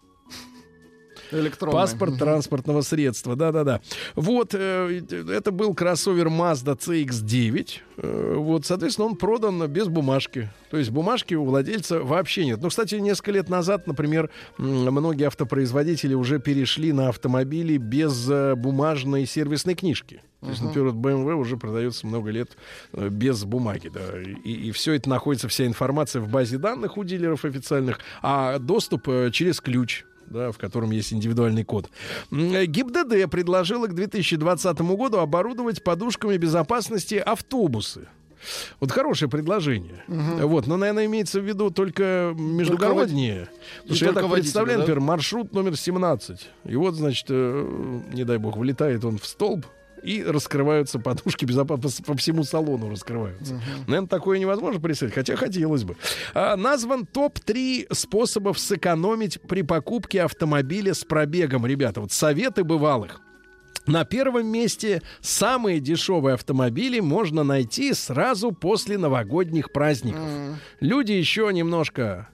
Электронный. 1.39 1.73
Паспорт 1.73 2.17
транспортного 2.17 2.81
средства, 2.81 3.35
да-да-да. 3.35 3.81
Вот, 4.15 4.53
э, 4.53 5.01
это 5.29 5.51
был 5.51 5.73
кроссовер 5.73 6.27
Mazda 6.27 6.77
CX-9. 6.77 7.69
Э, 7.97 8.35
вот, 8.37 8.65
соответственно, 8.65 9.07
он 9.07 9.15
продан 9.15 9.67
без 9.67 9.87
бумажки. 9.87 10.49
То 10.71 10.77
есть 10.77 10.91
бумажки 10.91 11.33
у 11.33 11.45
владельца 11.45 11.99
вообще 12.01 12.45
нет. 12.45 12.59
Ну, 12.61 12.69
кстати, 12.69 12.95
несколько 12.95 13.31
лет 13.31 13.49
назад, 13.49 13.87
например, 13.87 14.29
многие 14.57 15.25
автопроизводители 15.25 16.13
уже 16.13 16.39
перешли 16.39 16.93
на 16.93 17.09
автомобили 17.09 17.77
без 17.77 18.29
э, 18.29 18.55
бумажной 18.55 19.25
сервисной 19.25 19.75
книжки. 19.75 20.21
То 20.41 20.51
есть, 20.51 20.61
например, 20.61 20.91
вот 20.91 21.03
BMW 21.03 21.33
уже 21.33 21.57
продается 21.57 22.05
много 22.05 22.29
лет 22.29 22.55
без 22.93 23.43
бумаги, 23.45 23.89
да, 23.89 24.21
и, 24.21 24.69
все 24.73 24.93
это 24.93 25.09
находится, 25.09 25.47
вся 25.47 25.65
информация 25.65 26.21
в 26.21 26.29
базе 26.29 26.59
данных 26.59 26.97
у 26.97 27.03
дилеров 27.03 27.45
официальных, 27.45 27.99
а 28.21 28.59
доступ 28.59 29.09
через 29.31 29.59
ключ 29.59 30.03
да, 30.29 30.51
в 30.51 30.57
котором 30.57 30.91
есть 30.91 31.13
индивидуальный 31.13 31.63
код. 31.63 31.89
Э, 32.31 32.65
ГИБДД 32.65 33.29
предложила 33.29 33.87
к 33.87 33.93
2020 33.95 34.79
году 34.95 35.19
оборудовать 35.19 35.83
подушками 35.83 36.37
безопасности 36.37 37.15
автобусы. 37.15 38.07
Вот 38.79 38.91
хорошее 38.91 39.29
предложение. 39.29 40.03
Мгм. 40.07 40.47
Вот, 40.47 40.67
но, 40.67 40.77
наверное, 40.77 41.05
имеется 41.05 41.39
в 41.41 41.43
виду 41.43 41.71
только 41.71 42.33
междугородние. 42.37 43.39
вод- 43.39 43.49
Потому 43.81 43.95
что 43.95 44.05
я 44.05 44.11
только 44.11 44.27
так 44.27 44.33
представляю, 44.33 44.77
да? 44.79 44.81
например, 44.83 44.99
маршрут 44.99 45.53
номер 45.53 45.75
17. 45.75 46.49
И 46.65 46.75
вот, 46.75 46.93
значит, 46.93 47.25
э, 47.29 48.01
не 48.13 48.23
дай 48.23 48.37
бог, 48.37 48.57
влетает 48.57 49.03
он 49.03 49.17
в 49.17 49.25
столб, 49.25 49.65
и 50.05 50.23
раскрываются 50.23 50.99
подушки 50.99 51.45
безопасности 51.45 52.01
по, 52.03 52.15
всему 52.15 52.43
салону 52.43 52.89
раскрываются. 52.89 53.59
Наверное, 53.87 54.07
такое 54.07 54.39
невозможно 54.39 54.79
представить, 54.79 55.13
хотя 55.13 55.35
хотелось 55.35 55.83
бы. 55.83 55.97
А, 56.33 56.55
назван 56.55 57.05
топ-3 57.05 57.93
способов 57.93 58.59
сэкономить 58.59 59.41
при 59.41 59.63
покупке 59.63 60.21
автомобиля 60.21 60.93
с 60.93 61.03
пробегом. 61.03 61.65
Ребята, 61.65 62.01
вот 62.01 62.11
советы 62.11 62.63
бывалых. 62.63 63.21
На 63.87 64.03
первом 64.03 64.47
месте 64.47 65.01
самые 65.21 65.79
дешевые 65.79 66.33
автомобили 66.33 66.99
можно 66.99 67.43
найти 67.43 67.93
сразу 67.93 68.51
после 68.51 68.97
новогодних 68.97 69.71
праздников. 69.71 70.23
Люди 70.79 71.11
еще 71.11 71.51
немножко 71.53 72.29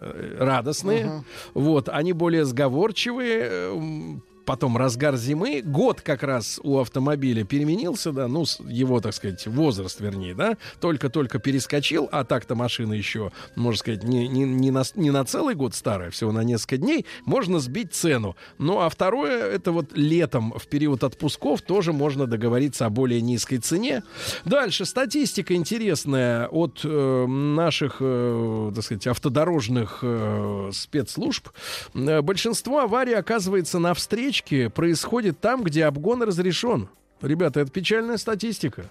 э, 0.00 0.36
радостные, 0.40 1.24
вот, 1.54 1.88
они 1.88 2.12
более 2.12 2.44
сговорчивые, 2.44 3.40
э, 3.42 4.18
потом 4.48 4.78
разгар 4.78 5.14
зимы, 5.18 5.60
год 5.62 6.00
как 6.00 6.22
раз 6.22 6.58
у 6.62 6.78
автомобиля 6.78 7.44
переменился, 7.44 8.12
да, 8.12 8.28
ну, 8.28 8.46
его, 8.66 8.98
так 8.98 9.12
сказать, 9.12 9.46
возраст, 9.46 10.00
вернее, 10.00 10.34
да, 10.34 10.56
только-только 10.80 11.38
перескочил, 11.38 12.08
а 12.10 12.24
так-то 12.24 12.54
машина 12.54 12.94
еще, 12.94 13.30
можно 13.56 13.78
сказать, 13.78 14.04
не, 14.04 14.26
не, 14.26 14.44
не, 14.44 14.70
на, 14.70 14.84
не 14.94 15.10
на 15.10 15.26
целый 15.26 15.54
год 15.54 15.74
старая, 15.74 16.10
всего 16.10 16.32
на 16.32 16.44
несколько 16.44 16.78
дней, 16.78 17.04
можно 17.26 17.58
сбить 17.58 17.92
цену. 17.92 18.36
Ну, 18.56 18.80
а 18.80 18.88
второе, 18.88 19.44
это 19.44 19.70
вот 19.70 19.90
летом, 19.92 20.54
в 20.56 20.66
период 20.66 21.04
отпусков, 21.04 21.60
тоже 21.60 21.92
можно 21.92 22.26
договориться 22.26 22.86
о 22.86 22.88
более 22.88 23.20
низкой 23.20 23.58
цене. 23.58 24.02
Дальше, 24.46 24.86
статистика 24.86 25.54
интересная 25.54 26.48
от 26.48 26.80
э, 26.84 27.26
наших, 27.26 27.96
э, 28.00 28.72
так 28.74 28.82
сказать, 28.82 29.06
автодорожных 29.08 29.98
э, 30.00 30.70
спецслужб. 30.72 31.50
Э, 31.92 32.22
большинство 32.22 32.78
аварий, 32.78 33.12
оказывается, 33.12 33.78
на 33.78 33.92
встречке 34.38 34.70
происходит 34.70 35.40
там, 35.40 35.64
где 35.64 35.84
обгон 35.84 36.22
разрешен. 36.22 36.88
Ребята, 37.22 37.60
это 37.60 37.70
печальная 37.70 38.16
статистика. 38.16 38.84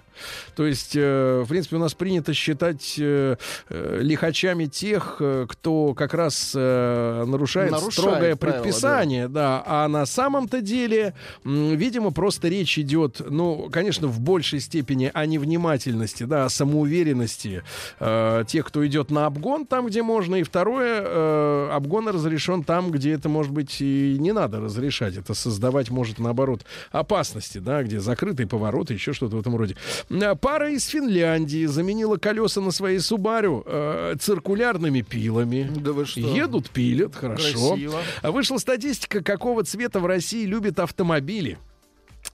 То 0.54 0.66
есть, 0.66 0.92
э, 0.94 1.42
в 1.44 1.48
принципе, 1.48 1.76
у 1.76 1.78
нас 1.78 1.94
принято 1.94 2.34
считать 2.34 2.96
э, 2.98 3.36
э, 3.68 3.98
лихачами 4.02 4.66
тех, 4.66 5.16
э, 5.20 5.46
кто 5.48 5.94
как 5.94 6.14
раз 6.14 6.52
э, 6.54 7.24
нарушает, 7.26 7.70
Нарушает 7.70 7.92
строгое 7.94 8.36
правила, 8.36 8.62
предписание, 8.62 9.28
да. 9.28 9.62
А 9.66 9.88
на 9.88 10.04
самом-то 10.04 10.60
деле, 10.60 11.14
видимо, 11.44 12.10
просто 12.10 12.48
речь 12.48 12.78
идет, 12.78 13.20
ну, 13.28 13.70
конечно, 13.70 14.08
в 14.08 14.20
большей 14.20 14.60
степени 14.60 15.10
о 15.12 15.24
невнимательности, 15.24 16.24
да, 16.24 16.44
о 16.44 16.48
самоуверенности 16.48 17.62
э, 18.00 18.44
тех, 18.46 18.66
кто 18.66 18.86
идет 18.86 19.10
на 19.10 19.26
обгон 19.26 19.66
там, 19.66 19.86
где 19.86 20.02
можно. 20.02 20.36
И 20.36 20.42
второе, 20.42 21.74
обгон 21.74 22.08
разрешен 22.08 22.62
там, 22.62 22.90
где 22.90 23.12
это, 23.12 23.28
может 23.28 23.52
быть, 23.52 23.80
и 23.80 24.16
не 24.18 24.32
надо 24.32 24.60
разрешать. 24.60 25.16
Это 25.16 25.34
создавать 25.34 25.90
может, 25.90 26.18
наоборот, 26.18 26.64
опасности, 26.90 27.58
да, 27.58 27.82
где 27.82 28.00
закрытые 28.18 28.48
повороты, 28.48 28.94
еще 28.94 29.12
что-то 29.12 29.36
в 29.36 29.40
этом 29.40 29.56
роде. 29.56 29.76
Э, 30.10 30.34
Пара 30.34 30.70
из 30.70 30.86
Финляндии 30.86 31.66
заменила 31.66 32.16
колеса 32.16 32.60
на 32.60 32.72
своей 32.72 32.98
Субару 32.98 33.62
э, 33.64 34.16
циркулярными 34.20 35.02
пилами. 35.02 35.70
Да 35.76 35.92
вы 35.92 36.04
что? 36.04 36.20
Едут, 36.20 36.70
пилят, 36.70 37.14
хорошо. 37.14 37.70
Красиво. 37.70 38.00
Вышла 38.24 38.58
статистика, 38.58 39.22
какого 39.22 39.62
цвета 39.62 40.00
в 40.00 40.06
России 40.06 40.44
любят 40.44 40.80
автомобили. 40.80 41.58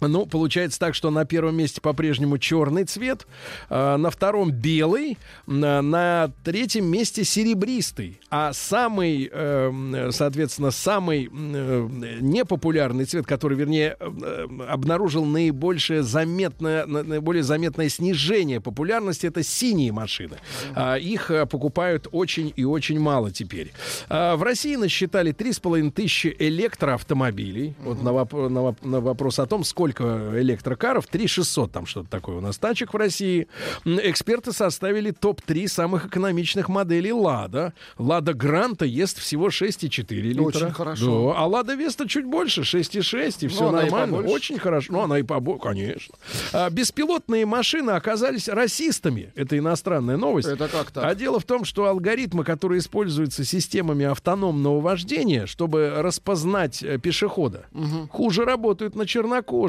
Ну, 0.09 0.27
получается 0.27 0.79
так, 0.79 0.95
что 0.95 1.11
на 1.11 1.25
первом 1.25 1.57
месте 1.57 1.81
по-прежнему 1.81 2.39
черный 2.39 2.85
цвет, 2.85 3.27
а, 3.69 3.97
на 3.97 4.11
втором 4.11 4.51
белый, 4.51 5.19
на, 5.47 6.31
третьем 6.45 6.87
месте 6.87 7.25
серебристый. 7.25 8.21
А 8.31 8.53
самый, 8.53 9.31
э, 9.33 10.09
соответственно, 10.13 10.71
самый 10.71 11.29
э, 11.33 11.89
непопулярный 12.21 13.05
цвет, 13.05 13.27
который, 13.27 13.57
вернее, 13.57 13.97
э, 14.01 14.47
обнаружил 14.69 15.25
наибольшее 15.25 16.03
заметное, 16.03 16.87
на- 16.87 17.03
наиболее 17.03 17.43
заметное 17.43 17.89
снижение 17.89 18.61
популярности, 18.61 19.27
это 19.27 19.43
синие 19.43 19.93
машины. 19.93 20.37
А, 20.75 20.97
Их 20.97 21.31
э, 21.31 21.47
покупают 21.47 22.09
очень 22.11 22.53
и 22.57 22.65
очень 22.65 22.99
мало 22.99 23.31
теперь. 23.31 23.73
А, 24.09 24.37
В 24.37 24.43
России 24.43 24.75
насчитали 24.77 25.33
3,5 25.33 25.91
тысячи 25.93 26.35
электроавтомобилей. 26.39 27.75
Вот 27.85 28.03
на, 28.03 28.09
воп- 28.11 28.49
на 28.49 28.59
воп- 28.59 28.87
на 28.87 29.01
вопрос 29.01 29.39
о 29.39 29.47
том, 29.47 29.63
сколько 29.65 29.94
электрокаров, 30.01 31.07
3 31.07 31.27
600 31.27 31.73
там 31.73 31.87
что-то 31.87 32.09
такое 32.11 32.37
у 32.37 32.41
нас 32.41 32.59
тачек 32.59 32.93
в 32.95 32.97
России. 32.97 33.49
Эксперты 33.85 34.53
составили 34.53 35.11
топ-3 35.11 35.69
самых 35.69 36.07
экономичных 36.07 36.69
моделей 36.69 37.13
«Лада». 37.13 37.73
«Лада 37.99 38.35
Гранта» 38.35 38.85
ест 38.85 39.19
всего 39.19 39.49
6,4 39.49 40.15
литра. 40.21 40.43
Очень 40.43 40.71
хорошо. 40.73 41.33
Да, 41.35 41.41
а 41.41 41.47
«Лада 41.47 41.75
Веста» 41.75 42.09
чуть 42.09 42.25
больше, 42.27 42.63
6,6, 42.63 43.45
и 43.45 43.49
все 43.49 43.63
Ну, 43.63 43.69
она 43.69 43.81
и 43.83 43.85
нормально. 43.85 44.17
побольше. 44.17 44.35
Очень 44.35 44.59
хорошо. 44.59 44.93
Ну, 44.93 45.01
она 45.01 45.19
и 45.19 45.23
побольше, 45.23 45.63
конечно. 45.63 46.15
А, 46.53 46.71
беспилотные 46.71 47.47
машины 47.47 47.91
оказались 47.93 48.49
расистами. 48.49 49.33
Это 49.35 49.59
иностранная 49.59 50.17
новость. 50.17 50.49
Это 50.49 50.69
как 50.69 50.91
так? 50.91 51.05
А 51.05 51.15
дело 51.15 51.41
в 51.41 51.45
том, 51.45 51.65
что 51.65 51.87
алгоритмы, 51.87 52.45
которые 52.45 52.79
используются 52.81 53.45
системами 53.45 54.05
автономного 54.05 54.81
вождения, 54.81 55.47
чтобы 55.47 55.93
распознать 55.97 56.83
э, 56.83 56.99
пешехода, 56.99 57.67
Мгм. 57.73 58.09
хуже 58.09 58.45
работают 58.45 58.95
на 58.97 59.07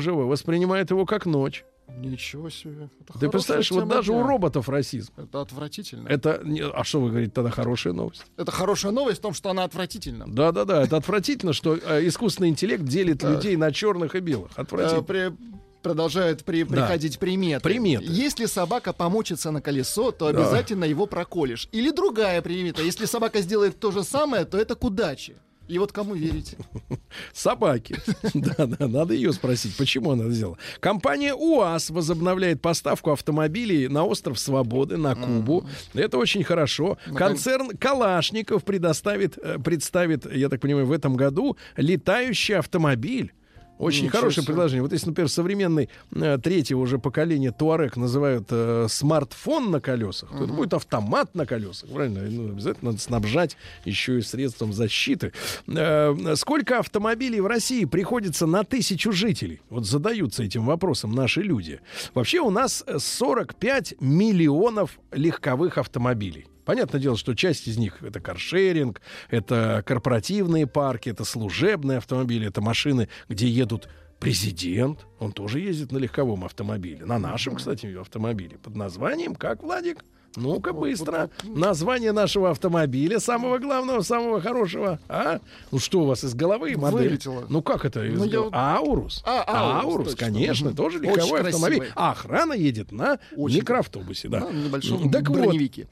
чернокожего, 0.06 0.28
воспринимают 0.28 0.92
его 0.92 1.06
как 1.06 1.26
ночь. 1.26 1.64
Ничего 2.00 2.50
себе. 2.50 2.90
Это 3.08 3.20
Ты 3.20 3.30
представляешь, 3.30 3.70
вот 3.72 3.88
даже 3.88 4.12
у 4.12 4.16
дня. 4.16 4.28
роботов 4.28 4.68
расизм. 4.70 5.14
Это 5.18 5.42
отвратительно. 5.42 6.08
Это, 6.10 6.42
а 6.74 6.84
что 6.84 7.00
вы 7.00 7.10
говорите, 7.10 7.32
тогда 7.32 7.52
хорошая 7.52 7.94
новость? 7.94 8.26
Это 8.38 8.52
хорошая 8.52 8.92
новость 8.92 9.20
в 9.20 9.22
том, 9.22 9.34
что 9.34 9.50
она 9.52 9.64
отвратительна. 9.64 10.26
Да-да-да, 10.28 10.84
это 10.84 10.98
отвратительно, 10.98 11.54
что 11.54 11.76
э, 11.76 12.08
искусственный 12.08 12.50
интеллект 12.50 12.84
делит 12.84 13.22
людей 13.24 13.56
на 13.56 13.72
черных 13.72 14.16
и 14.16 14.20
белых. 14.20 14.52
Э, 14.58 14.62
Отвратительно. 14.62 15.38
Продолжают 15.84 16.44
при- 16.44 16.64
Да. 16.64 16.72
приходить 16.72 17.20
приметы. 17.20 17.62
Приметы. 17.62 18.06
Если 18.08 18.48
собака 18.48 18.92
помочится 18.92 19.52
на 19.52 19.62
колесо, 19.62 20.10
то 20.12 20.32
Да. 20.32 20.40
обязательно 20.40 20.84
его 20.86 21.06
проколешь. 21.06 21.70
Или 21.72 21.92
другая 21.92 22.42
примета. 22.42 22.82
Если 22.82 23.06
собака 23.06 23.40
сделает 23.42 23.80
то 23.80 23.92
же 23.92 24.04
самое, 24.04 24.46
то 24.46 24.58
это 24.58 24.74
к 24.74 24.84
удаче. 24.84 25.36
И 25.68 25.80
вот 25.80 25.92
кому 25.92 26.16
верить? 26.16 26.56
Собаки. 27.34 27.96
Да, 28.34 28.66
да, 28.66 28.88
надо 28.88 29.14
ее 29.14 29.34
спросить, 29.34 29.76
почему 29.78 30.12
она 30.12 30.30
сделала. 30.30 30.58
Компания 30.80 31.34
УАЗ 31.34 31.90
возобновляет 31.90 32.62
поставку 32.62 33.12
автомобилей 33.12 33.88
на 33.88 34.04
остров 34.04 34.38
Свободы, 34.40 34.98
на 34.98 35.16
Кубу. 35.16 35.66
Это 35.94 36.18
очень 36.18 36.44
хорошо. 36.44 36.98
Концерн 37.16 37.70
Калашников 37.78 38.64
предоставит, 38.64 39.38
э, 39.38 39.58
представит, 39.58 40.32
я 40.32 40.50
так 40.50 40.62
понимаю, 40.62 40.86
в 40.86 40.92
этом 40.92 41.16
году 41.16 41.58
летающий 41.78 42.58
автомобиль. 42.58 43.34
Очень 43.78 44.06
Ничего 44.06 44.20
хорошее 44.20 44.44
себе. 44.44 44.54
предложение. 44.54 44.82
Вот 44.82 44.94
если, 44.94 45.08
например, 45.08 45.30
современный 45.30 45.90
э, 46.14 46.38
третьего 46.42 46.80
уже 46.80 46.98
поколения 46.98 47.52
Туарек 47.52 47.98
называют 47.98 48.48
э, 48.50 48.88
смартфон 48.90 49.72
на 49.72 49.82
колесах, 49.82 50.30
то 50.30 50.44
это 50.46 50.54
будет 50.54 50.74
автомат 50.74 51.36
на 51.36 51.46
колесах. 51.46 51.90
Правильно? 51.90 52.22
Ну, 52.22 52.50
обязательно 52.50 52.92
надо 52.92 53.02
снабжать 53.02 53.58
еще 53.84 54.20
и 54.20 54.22
средством 54.22 54.72
защиты. 54.72 55.34
Э, 55.68 56.36
сколько 56.36 56.80
автомобилей 56.80 57.42
в 57.42 57.48
России 57.48 57.86
приходится 57.86 58.46
на 58.46 58.64
тысячу 58.64 59.12
жителей? 59.12 59.62
Вот 59.70 59.86
задаются 59.86 60.44
этим 60.44 60.66
вопросом 60.66 61.12
наши 61.12 61.42
люди. 61.42 61.82
Вообще 62.14 62.40
у 62.40 62.50
нас 62.50 62.84
э, 62.88 62.98
45 63.00 63.96
миллионов 64.00 65.00
легковых 65.12 65.78
автомобилей. 65.78 66.48
Понятное 66.66 67.00
дело, 67.00 67.16
что 67.18 67.36
часть 67.36 67.68
из 67.68 67.78
них 67.78 68.02
это 68.02 68.20
каршеринг, 68.20 69.02
это 69.30 69.84
корпоративные 69.86 70.68
парки, 70.68 71.10
это 71.10 71.24
служебные 71.24 72.00
автомобили, 72.00 72.48
это 72.48 72.62
машины, 72.62 73.08
где 73.30 73.48
едут 73.48 73.88
президент. 74.20 75.06
Он 75.20 75.32
тоже 75.32 75.60
ездит 75.60 75.92
на 75.92 75.98
легковом 75.98 76.44
автомобиле. 76.46 77.06
На 77.06 77.20
нашем, 77.20 77.56
кстати, 77.56 77.96
автомобиле. 78.00 78.58
Под 78.58 78.76
названием, 78.76 79.36
как, 79.36 79.62
Владик? 79.62 80.04
Ну-ка, 80.38 80.74
быстро. 80.74 81.30
Название 81.44 82.12
нашего 82.12 82.50
автомобиля, 82.50 83.20
самого 83.22 83.58
главного, 83.58 84.02
самого 84.02 84.42
хорошего. 84.42 85.00
А? 85.08 85.40
Ну 85.72 85.80
что 85.80 86.02
у 86.02 86.06
вас 86.08 86.26
из 86.26 86.34
головы 86.34 86.76
модель? 86.76 87.08
Вылетело. 87.10 87.46
Ну 87.48 87.62
как 87.62 87.86
это? 87.86 88.06
из 88.06 88.18
Ну, 88.20 88.26
я 88.26 88.36
гол- 88.40 88.44
вот- 88.46 88.54
Аурус. 88.54 89.24
А, 89.26 89.80
Аурус, 89.82 90.10
точно. 90.10 90.26
конечно, 90.26 90.68
Мгм. 90.70 90.76
тоже 90.76 90.98
Очень 90.98 91.08
легковой 91.10 91.40
красивый. 91.40 91.68
автомобиль. 91.70 91.92
А 91.96 92.12
охрана 92.12 92.52
едет 92.52 92.92
на 92.92 93.20
Очень 93.38 93.60
микроавтобусе, 93.60 94.28
да. 94.28 94.42
На 94.42 94.52
небольшом 94.52 95.10
Так 95.10 95.30
вот, 95.30 95.38
броневике. 95.38 95.88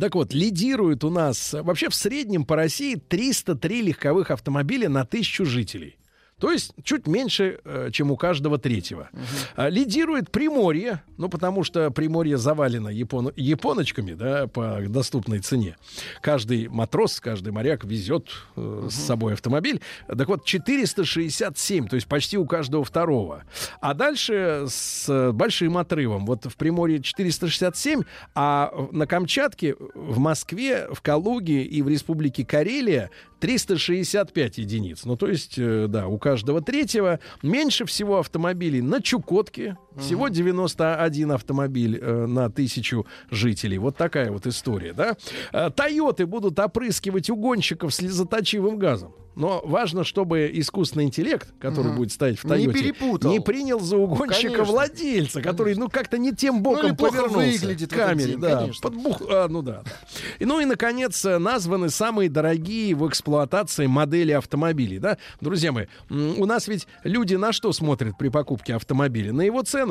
Так 0.00 0.14
вот, 0.14 0.32
лидирует 0.32 1.04
у 1.04 1.10
нас 1.10 1.54
э, 1.54 1.62
вообще 1.62 1.88
в 1.88 1.94
среднем 1.94 2.44
по 2.44 2.56
России 2.56 2.94
303 2.94 3.82
легковых 3.82 4.30
автомобиля 4.30 4.88
на 4.88 5.04
тысячу 5.04 5.44
жителей. 5.44 5.96
То 6.42 6.50
есть 6.50 6.72
чуть 6.82 7.06
меньше, 7.06 7.60
э, 7.64 7.90
чем 7.92 8.10
у 8.10 8.16
каждого 8.16 8.58
третьего. 8.58 9.10
А, 9.54 9.68
Лидирует 9.68 10.32
Приморье, 10.32 11.04
ну 11.16 11.28
потому 11.28 11.62
что 11.62 11.92
Приморье 11.92 12.36
завалено 12.36 12.88
япон- 12.88 13.32
японочками, 13.36 14.14
да, 14.14 14.48
по 14.48 14.80
доступной 14.88 15.38
цене. 15.38 15.76
Каждый 16.20 16.66
матрос, 16.66 17.20
каждый 17.20 17.52
моряк 17.52 17.84
везет 17.84 18.30
э, 18.56 18.88
с 18.90 18.94
собой 18.94 19.34
автомобиль. 19.34 19.80
Так 20.08 20.26
вот, 20.26 20.44
467, 20.44 21.86
то 21.86 21.94
есть 21.94 22.08
почти 22.08 22.36
у 22.36 22.44
каждого 22.44 22.82
второго. 22.84 23.44
А 23.80 23.94
дальше 23.94 24.64
с 24.66 25.30
большим 25.32 25.78
отрывом. 25.78 26.26
Вот 26.26 26.46
в 26.46 26.56
Приморье 26.56 27.00
467, 27.00 28.02
а 28.34 28.72
на 28.90 29.06
Камчатке, 29.06 29.76
в 29.94 30.18
Москве, 30.18 30.88
в 30.92 31.02
Калуге 31.02 31.62
и 31.62 31.82
в 31.82 31.88
Республике 31.88 32.44
Карелия 32.44 33.10
365 33.42 34.58
единиц. 34.58 35.04
Ну, 35.04 35.16
то 35.16 35.26
есть, 35.26 35.54
э, 35.58 35.86
да, 35.88 36.06
у 36.06 36.16
каждого 36.16 36.31
третьего. 36.60 37.20
Меньше 37.42 37.84
всего 37.84 38.18
автомобилей 38.18 38.80
на 38.80 39.00
Чукотке. 39.00 39.76
Всего 39.98 40.28
91 40.28 41.32
автомобиль 41.32 41.98
э, 42.00 42.26
на 42.26 42.50
тысячу 42.50 43.06
жителей. 43.30 43.78
Вот 43.78 43.96
такая 43.96 44.30
вот 44.30 44.46
история, 44.46 44.92
да. 44.92 45.16
Э, 45.52 45.70
Тойоты 45.74 46.26
будут 46.26 46.58
опрыскивать 46.58 47.28
угонщиков 47.30 47.92
слезоточивым 47.94 48.78
газом. 48.78 49.14
Но 49.34 49.62
важно, 49.64 50.04
чтобы 50.04 50.50
искусственный 50.52 51.04
интеллект, 51.06 51.48
который 51.58 51.86
Мгм. 51.86 51.96
будет 51.96 52.12
стоять 52.12 52.38
в 52.38 52.44
Не 52.44 52.50
Тойоте, 52.50 52.78
перепутал. 52.82 53.30
не 53.30 53.40
принял 53.40 53.80
за 53.80 53.96
угонщика 53.96 54.42
Конечно. 54.52 54.64
владельца, 54.64 55.40
который, 55.40 55.74
ну, 55.74 55.88
как-то 55.88 56.18
не 56.18 56.32
тем 56.32 56.56
Ну, 56.56 56.60
боком 56.60 56.94
плохо 56.94 57.12
повернулся 57.22 57.60
выглядит 57.62 57.92
в 57.92 57.96
камере. 57.96 58.32
день, 58.32 58.40
да, 58.40 58.56
конечно. 58.60 58.90
подбух- 58.90 59.22
а, 59.30 59.48
ну 59.48 59.62
да. 59.62 59.84
И, 60.38 60.44
ну 60.44 60.60
и, 60.60 60.66
наконец, 60.66 61.24
названы 61.24 61.88
самые 61.88 62.28
дорогие 62.28 62.94
в 62.94 63.08
эксплуатации 63.08 63.86
модели 63.86 64.32
автомобилей. 64.32 64.98
Да? 64.98 65.16
Друзья 65.40 65.72
мои, 65.72 65.86
у 66.10 66.44
нас 66.44 66.68
ведь 66.68 66.86
люди 67.02 67.34
на 67.34 67.52
что 67.52 67.72
смотрят 67.72 68.18
при 68.18 68.28
покупке 68.28 68.74
автомобиля? 68.74 69.32
На 69.32 69.40
его 69.40 69.62
цену. 69.62 69.81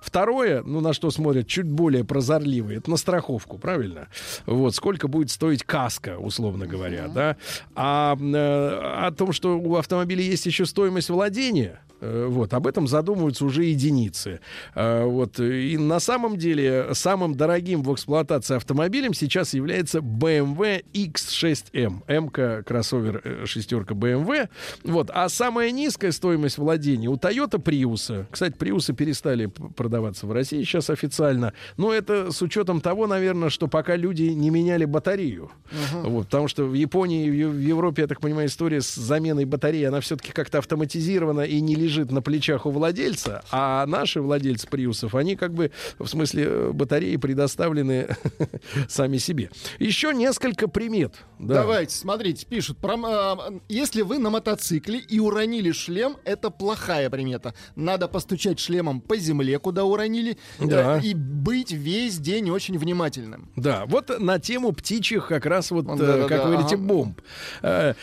Второе, 0.00 0.62
ну 0.62 0.80
на 0.80 0.92
что 0.92 1.10
смотрят 1.10 1.46
чуть 1.46 1.66
более 1.66 2.04
прозорливые, 2.04 2.78
это 2.78 2.90
на 2.90 2.96
страховку, 2.96 3.58
правильно? 3.58 4.08
Вот 4.44 4.74
сколько 4.74 5.08
будет 5.08 5.30
стоить 5.30 5.62
каска, 5.62 6.18
условно 6.18 6.66
говоря, 6.66 7.08
да? 7.08 7.36
А 7.74 8.16
э, 8.16 9.06
о 9.06 9.10
том, 9.12 9.32
что 9.32 9.58
у 9.58 9.76
автомобиля 9.76 10.22
есть 10.22 10.46
еще 10.46 10.66
стоимость 10.66 11.10
владения, 11.10 11.80
вот 12.00 12.52
об 12.54 12.66
этом 12.66 12.86
задумываются 12.86 13.44
уже 13.44 13.64
единицы. 13.64 14.40
Э, 14.74 15.04
вот 15.04 15.40
и 15.40 15.76
на 15.78 16.00
самом 16.00 16.36
деле 16.36 16.88
самым 16.92 17.34
дорогим 17.34 17.82
в 17.82 17.92
эксплуатации 17.92 18.56
автомобилем 18.56 19.14
сейчас 19.14 19.54
является 19.54 19.98
BMW 19.98 20.84
X6M, 20.92 22.02
М-ка 22.06 22.62
кроссовер 22.64 23.20
э, 23.24 23.46
шестерка 23.46 23.94
BMW. 23.94 24.48
Вот, 24.84 25.10
а 25.12 25.28
самая 25.28 25.70
низкая 25.70 26.12
стоимость 26.12 26.58
владения 26.58 27.08
у 27.08 27.16
Toyota 27.16 27.62
Prius. 27.62 28.26
Кстати, 28.30 28.54
Приусы 28.56 28.92
перестали 28.92 29.46
продаваться 29.46 30.26
в 30.26 30.32
России 30.32 30.62
сейчас 30.62 30.90
официально. 30.90 31.52
Но 31.76 31.92
это 31.92 32.32
с 32.32 32.42
учетом 32.42 32.80
того, 32.80 33.06
наверное, 33.06 33.50
что 33.50 33.68
пока 33.68 33.96
люди 33.96 34.24
не 34.24 34.50
меняли 34.50 34.84
батарею. 34.84 35.50
Вот, 35.92 36.26
потому 36.26 36.48
что 36.48 36.64
в 36.64 36.74
Японии, 36.74 37.28
в 37.30 37.58
Европе, 37.60 38.02
я 38.02 38.08
так 38.08 38.20
понимаю, 38.20 38.48
история 38.48 38.80
с 38.80 38.94
заменой 38.94 39.44
батареи, 39.44 39.84
она 39.84 40.00
все-таки 40.00 40.32
как-то 40.32 40.58
автоматизирована 40.58 41.42
и 41.42 41.60
не 41.60 41.74
лежит 41.86 42.10
на 42.10 42.20
плечах 42.20 42.66
у 42.66 42.70
владельца. 42.70 43.42
А 43.50 43.86
наши 43.86 44.20
владельцы 44.20 44.66
Приусов, 44.66 45.14
они 45.14 45.36
как 45.36 45.54
бы, 45.54 45.70
в 45.98 46.06
смысле, 46.06 46.44
э, 46.46 46.70
батареи 46.72 47.16
предоставлены 47.16 48.08
сами 48.88 49.18
себе. 49.18 49.50
Еще 49.78 50.12
несколько 50.12 50.68
примет. 50.68 51.14
Да. 51.38 51.54
Давайте, 51.62 51.94
смотрите, 51.96 52.44
пишут. 52.46 52.78
Про, 52.78 52.96
а, 53.04 53.52
если 53.68 54.02
вы 54.02 54.18
на 54.18 54.30
мотоцикле 54.30 54.98
и 54.98 55.20
уронили 55.20 55.70
шлем, 55.72 56.16
это 56.24 56.50
плохая 56.50 57.08
примета. 57.10 57.54
Надо 57.76 58.08
постучать 58.08 58.58
шлемом 58.58 59.00
по 59.00 59.16
земле, 59.16 59.58
куда 59.58 59.84
уронили, 59.84 60.38
Да. 60.58 60.98
э, 60.98 61.02
и 61.06 61.14
быть 61.14 61.70
весь 61.72 62.18
день 62.18 62.50
очень 62.50 62.78
внимательным. 62.78 63.50
Да, 63.56 63.84
вот 63.86 64.18
на 64.18 64.38
тему 64.40 64.72
птичьих 64.72 65.28
как 65.28 65.46
раз 65.46 65.70
вот, 65.70 65.84
э, 65.86 65.96
Да-да-да, 65.96 66.28
как 66.28 66.44
вы 66.44 66.52
говорите, 66.52 66.74
ага. 66.76 66.84
бомб. 66.84 67.20
Э, 67.62 67.94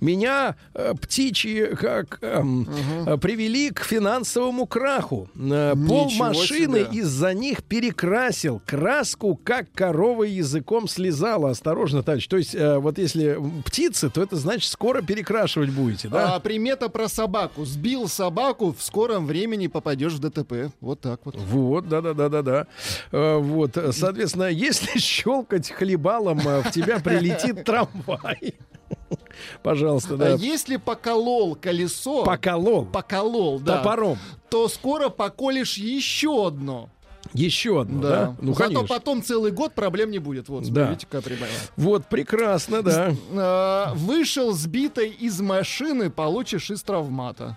меня 0.00 0.56
э, 0.74 0.92
птичьи, 1.00 1.74
как 1.74 2.18
эм, 2.22 2.68
э, 3.06 3.16
привели 3.24 3.70
к 3.70 3.82
финансовому 3.84 4.66
краху. 4.66 5.30
Э, 5.34 5.74
Пол 5.88 6.10
машины 6.10 6.86
из-за 6.92 7.32
них 7.32 7.64
перекрасил. 7.64 8.60
Краску, 8.66 9.40
как 9.42 9.72
корова 9.72 10.24
языком 10.24 10.86
слезала. 10.88 11.48
Осторожно, 11.48 12.02
товарищ. 12.02 12.26
То 12.28 12.36
есть, 12.36 12.54
э, 12.54 12.76
вот 12.76 12.98
если 12.98 13.38
птицы, 13.64 14.10
то 14.10 14.22
это 14.22 14.36
значит, 14.36 14.70
скоро 14.70 15.00
перекрашивать 15.00 15.70
будете, 15.70 16.08
да? 16.08 16.34
А 16.34 16.38
примета 16.38 16.90
про 16.90 17.08
собаку. 17.08 17.64
Сбил 17.64 18.08
собаку, 18.08 18.74
в 18.78 18.82
скором 18.82 19.24
времени 19.24 19.68
попадешь 19.68 20.12
в 20.12 20.18
ДТП. 20.18 20.70
Вот 20.82 21.00
так 21.00 21.20
вот. 21.24 21.34
Вот, 21.36 21.88
да-да-да-да-да. 21.88 22.66
Э, 23.10 23.38
Вот, 23.38 23.78
соответственно, 23.92 24.50
если 24.50 24.98
щелкать 24.98 25.70
хлебалом, 25.70 26.40
в 26.40 26.70
тебя 26.70 27.00
прилетит 27.00 27.64
трамвай. 27.64 28.52
Пожалуйста, 29.62 30.14
А 30.14 30.16
да. 30.16 30.30
если 30.34 30.76
поколол 30.76 31.54
колесо... 31.56 32.24
Поколол. 32.24 32.86
Поколол, 32.86 33.60
да. 33.60 33.78
Топором. 33.78 34.18
То 34.50 34.68
скоро 34.68 35.08
поколешь 35.08 35.76
еще 35.78 36.46
одно. 36.46 36.88
Еще 37.32 37.80
одно, 37.80 38.00
да? 38.02 38.08
Да. 38.10 38.36
Ну, 38.40 38.52
Зато 38.52 38.64
конечно. 38.74 38.86
потом 38.86 39.22
целый 39.22 39.50
год 39.50 39.72
проблем 39.74 40.10
не 40.10 40.18
будет. 40.18 40.48
Вот, 40.48 40.64
Да. 40.70 40.84
смотрите, 40.86 41.06
какая 41.10 41.22
прибавила. 41.22 41.56
Вот, 41.76 42.06
прекрасно, 42.06 42.82
да. 42.82 43.12
А, 43.32 43.92
Вышел 43.94 44.52
сбитой 44.52 45.08
из 45.10 45.40
машины, 45.40 46.10
получишь 46.10 46.70
из 46.70 46.82
травмата. 46.82 47.56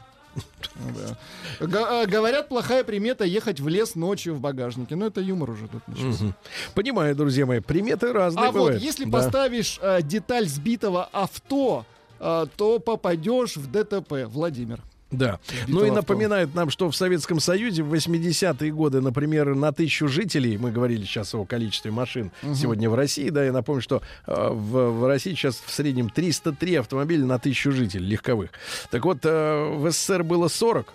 Г- 1.60 1.86
а, 2.02 2.06
Говорят, 2.06 2.50
плохая 2.50 2.84
примета 2.84 3.24
ехать 3.24 3.60
в 3.60 3.68
лес 3.68 3.96
ночью 3.96 4.36
в 4.36 4.40
багажнике. 4.40 4.96
Но 4.96 5.08
это 5.08 5.22
юмор 5.22 5.52
уже 5.52 5.68
тут 5.68 5.88
начался. 5.88 6.36
Понимаю, 6.74 7.16
друзья 7.16 7.46
мои, 7.46 7.60
приметы 7.60 8.14
разные 8.14 8.48
А 8.48 8.52
вот 8.52 8.76
если 8.76 9.06
поставишь 9.10 9.80
э, 9.82 10.02
деталь 10.02 10.48
сбитого 10.48 11.06
авто, 11.12 11.86
э, 12.20 12.46
то 12.56 12.80
попадешь 12.80 13.58
в 13.58 13.72
ДТП, 13.72 14.26
Владимир. 14.28 14.82
Да. 15.10 15.40
Ну 15.68 15.82
и 15.86 15.90
авто. 15.90 15.96
напоминают 16.02 16.54
нам, 16.54 16.70
что 16.70 16.90
в 16.92 16.96
Советском 16.96 17.40
Союзе 17.40 17.82
в 17.84 17.94
80-е 17.94 18.72
годы, 18.72 19.00
например, 19.02 19.56
на 19.56 19.72
тысячу 19.72 20.08
жителей, 20.08 20.58
мы 20.58 20.72
говорили 20.72 21.04
сейчас 21.06 21.34
о 21.34 21.46
количестве 21.46 21.92
машин 21.92 22.32
Мгм. 22.42 22.56
сегодня 22.56 22.90
в 22.90 22.96
России, 22.96 23.30
да, 23.30 23.44
я 23.46 23.52
напомню, 23.54 23.82
что 23.82 24.02
э, 24.26 24.50
в, 24.52 24.92
в 25.00 25.08
России 25.08 25.32
сейчас 25.34 25.62
в 25.66 25.72
среднем 25.72 26.10
303 26.10 26.76
автомобиля 26.76 27.26
на 27.26 27.40
тысячу 27.40 27.72
жителей 27.72 28.08
легковых. 28.08 28.50
Так 28.92 29.06
вот, 29.06 29.20
э, 29.24 29.76
в 29.76 29.90
СССР 29.92 30.24
было 30.24 30.48
40. 30.50 30.94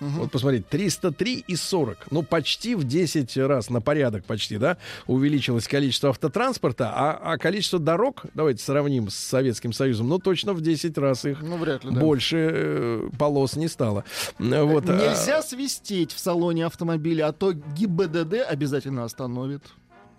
Вот 0.00 0.30
посмотрите, 0.30 0.64
303 0.68 1.44
и 1.48 1.56
40. 1.56 2.06
Ну, 2.10 2.22
почти 2.22 2.74
в 2.74 2.84
10 2.84 3.36
раз, 3.38 3.70
на 3.70 3.80
порядок 3.80 4.24
почти, 4.24 4.58
да, 4.58 4.76
увеличилось 5.06 5.66
количество 5.68 6.10
автотранспорта, 6.10 6.92
а, 6.94 7.12
а 7.32 7.38
количество 7.38 7.78
дорог, 7.78 8.24
давайте 8.34 8.62
сравним 8.62 9.08
с 9.08 9.16
Советским 9.16 9.72
Союзом, 9.72 10.08
ну, 10.08 10.18
точно 10.18 10.52
в 10.52 10.60
10 10.60 10.98
раз 10.98 11.24
их 11.24 11.40
Ну, 11.42 11.56
вряд 11.56 11.84
ли, 11.84 11.90
да. 11.92 12.00
больше 12.00 12.50
э, 12.52 13.08
полос 13.18 13.56
не 13.56 13.68
стало. 13.68 14.04
Э, 14.38 14.62
Вот, 14.62 14.88
а- 14.90 14.96
Нельзя 14.96 15.42
свистеть 15.42 16.12
в 16.12 16.18
салоне 16.18 16.66
автомобиля, 16.66 17.28
а 17.28 17.32
то 17.32 17.52
ГИБДД 17.52 18.34
обязательно 18.48 19.04
остановит. 19.04 19.62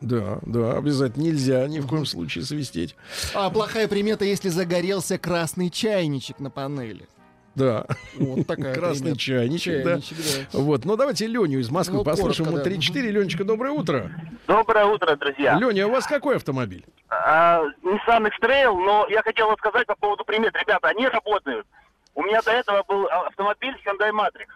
Да, 0.01 0.39
да, 0.45 0.77
обязательно 0.77 1.23
нельзя 1.23 1.67
ни 1.67 1.79
в 1.79 1.87
коем 1.87 2.05
случае 2.05 2.43
свистеть. 2.45 2.95
А 3.33 3.49
плохая 3.49 3.87
примета, 3.87 4.25
если 4.25 4.49
загорелся 4.49 5.17
красный 5.17 5.69
чайничек 5.71 6.39
на 6.39 6.49
панели. 6.51 7.07
Да. 7.57 7.85
Вот 8.15 8.45
такая 8.45 8.75
Красный 8.75 9.01
примета. 9.15 9.19
чайничек, 9.19 9.83
да. 9.83 9.89
Чайничек, 10.01 10.17
да. 10.53 10.59
Вот, 10.59 10.85
ну 10.85 10.95
давайте 10.95 11.25
Леню 11.27 11.59
из 11.59 11.69
Москвы 11.71 11.97
Ну, 11.97 12.03
послушаем. 12.03 12.49
коротко, 12.49 12.69
Ему 12.69 12.79
да. 12.79 12.99
3-4. 13.01 13.11
Ленечка, 13.11 13.43
доброе 13.43 13.71
утро. 13.71 14.11
Доброе 14.47 14.85
утро, 14.85 15.15
друзья. 15.15 15.55
Леня, 15.57 15.85
а 15.85 15.87
у 15.87 15.91
вас 15.91 16.05
какой 16.05 16.35
автомобиль? 16.35 16.85
А, 17.09 17.61
Nissan 17.83 18.27
X-Trail, 18.27 18.73
но 18.77 19.07
я 19.09 19.21
хотел 19.23 19.47
вот 19.49 19.57
сказать 19.59 19.87
по 19.87 19.95
поводу 19.95 20.23
примет. 20.23 20.55
Ребята, 20.55 20.89
они 20.89 21.07
работают. 21.07 21.65
У 22.13 22.21
меня 22.23 22.41
до 22.41 22.51
этого 22.51 22.83
был 22.87 23.07
автомобиль 23.07 23.75
Hyundai 23.85 24.11
Matrix. 24.11 24.47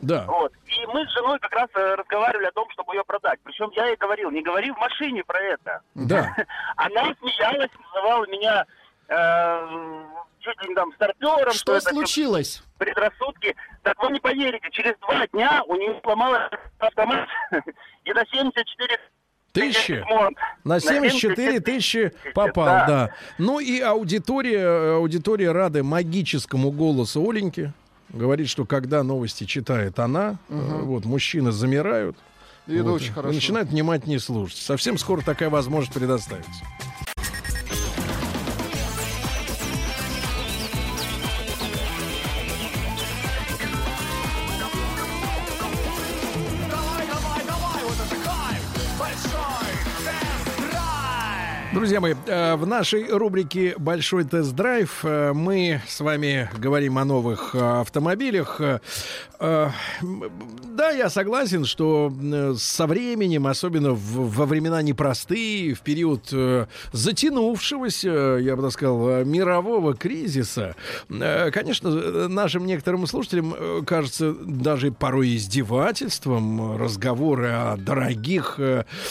Да. 0.00 0.24
Вот. 0.26 0.52
И 0.66 0.86
мы 0.94 1.04
с 1.06 1.12
женой 1.12 1.38
как 1.40 1.52
раз 1.52 1.68
э, 1.74 1.94
разговаривали 1.96 2.46
о 2.46 2.52
том, 2.52 2.68
чтобы 2.70 2.94
ее 2.94 3.02
продать. 3.04 3.40
Причем 3.42 3.70
я 3.74 3.86
ей 3.86 3.96
говорил, 3.96 4.30
не 4.30 4.42
говори 4.42 4.70
в 4.70 4.76
машине 4.78 5.24
про 5.24 5.40
это. 5.40 5.80
Да. 5.96 6.36
Она 6.76 7.12
смеялась, 7.20 7.70
называла 7.94 8.24
меня 8.28 8.64
э, 9.08 10.04
чуть 10.40 10.62
ли 10.62 10.68
не 10.68 10.74
там 10.74 10.92
старпером. 10.94 11.52
Что 11.52 11.78
всё 11.78 11.90
случилось? 11.90 12.62
Предрассудки. 12.78 13.54
Так 13.82 14.02
вы 14.02 14.12
не 14.12 14.20
поверите, 14.20 14.68
через 14.70 14.94
два 15.00 15.26
дня 15.28 15.62
у 15.66 15.74
нее 15.76 15.98
сломался 16.02 16.50
автомат 16.78 17.28
и 18.04 18.12
на 18.12 18.24
74 18.26 18.98
Тысячи? 19.52 20.04
На 20.62 20.78
74 20.78 21.60
тысячи 21.60 22.12
попал, 22.34 22.66
Да. 22.66 22.86
да. 22.86 23.14
Ну 23.38 23.58
и 23.60 23.80
аудитория, 23.80 24.60
э, 24.60 24.94
аудитория 24.96 25.52
рады 25.52 25.82
магическому 25.82 26.70
голосу 26.70 27.28
Оленьки. 27.28 27.72
Говорит, 28.10 28.48
что 28.48 28.66
когда 28.66 29.02
новости 29.02 29.44
читает 29.44 29.98
она, 29.98 30.36
э, 30.48 30.54
вот, 30.54 31.04
мужчины 31.06 31.50
замирают. 31.50 32.16
И 32.66 32.74
это 32.74 32.84
вот, 32.84 32.96
очень 33.00 33.12
хорошо. 33.12 33.34
начинают 33.34 33.70
внимательнее 33.70 34.20
слушать. 34.20 34.58
Совсем 34.58 34.98
скоро 34.98 35.22
такая 35.22 35.48
возможность 35.50 35.94
предоставится. 35.94 36.64
Друзья 51.88 52.02
мои, 52.02 52.14
э, 52.26 52.54
в 52.56 52.66
нашей 52.66 53.08
рубрике 53.08 53.74
«Большой 53.78 54.24
тест-драйв» 54.24 54.98
э, 55.04 55.32
мы 55.32 55.80
с 55.88 56.00
вами 56.00 56.50
говорим 56.58 56.98
о 56.98 57.06
новых 57.06 57.54
э, 57.54 57.80
автомобилях. 57.80 58.60
Да, 59.40 60.90
я 60.90 61.08
согласен, 61.08 61.64
что 61.64 62.12
со 62.58 62.88
временем, 62.88 63.46
особенно 63.46 63.92
во 63.94 64.46
времена 64.46 64.82
непростые, 64.82 65.74
в 65.74 65.80
период 65.82 66.32
затянувшегося, 66.92 68.38
я 68.40 68.56
бы 68.56 68.62
так 68.62 68.72
сказал, 68.72 69.24
мирового 69.24 69.94
кризиса, 69.94 70.74
конечно, 71.08 72.28
нашим 72.28 72.66
некоторым 72.66 73.06
слушателям 73.06 73.84
кажется 73.86 74.32
даже 74.32 74.90
порой 74.90 75.36
издевательством 75.36 76.76
разговоры 76.76 77.50
о 77.50 77.76
дорогих 77.76 78.58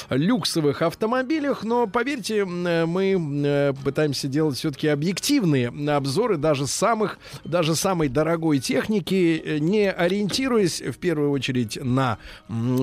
люксовых 0.09 0.81
автомобилях, 0.81 1.63
но 1.63 1.87
поверьте, 1.87 2.43
мы 2.85 3.15
э, 3.45 3.73
пытаемся 3.83 4.27
делать 4.27 4.57
все-таки 4.57 4.87
объективные 4.87 5.69
обзоры 5.95 6.37
даже 6.37 6.67
самых, 6.67 7.19
даже 7.43 7.75
самой 7.75 8.09
дорогой 8.09 8.59
техники, 8.59 9.41
э, 9.43 9.57
не 9.59 9.91
ориентируясь 9.91 10.81
в 10.81 10.97
первую 10.97 11.31
очередь 11.31 11.77
на 11.81 12.17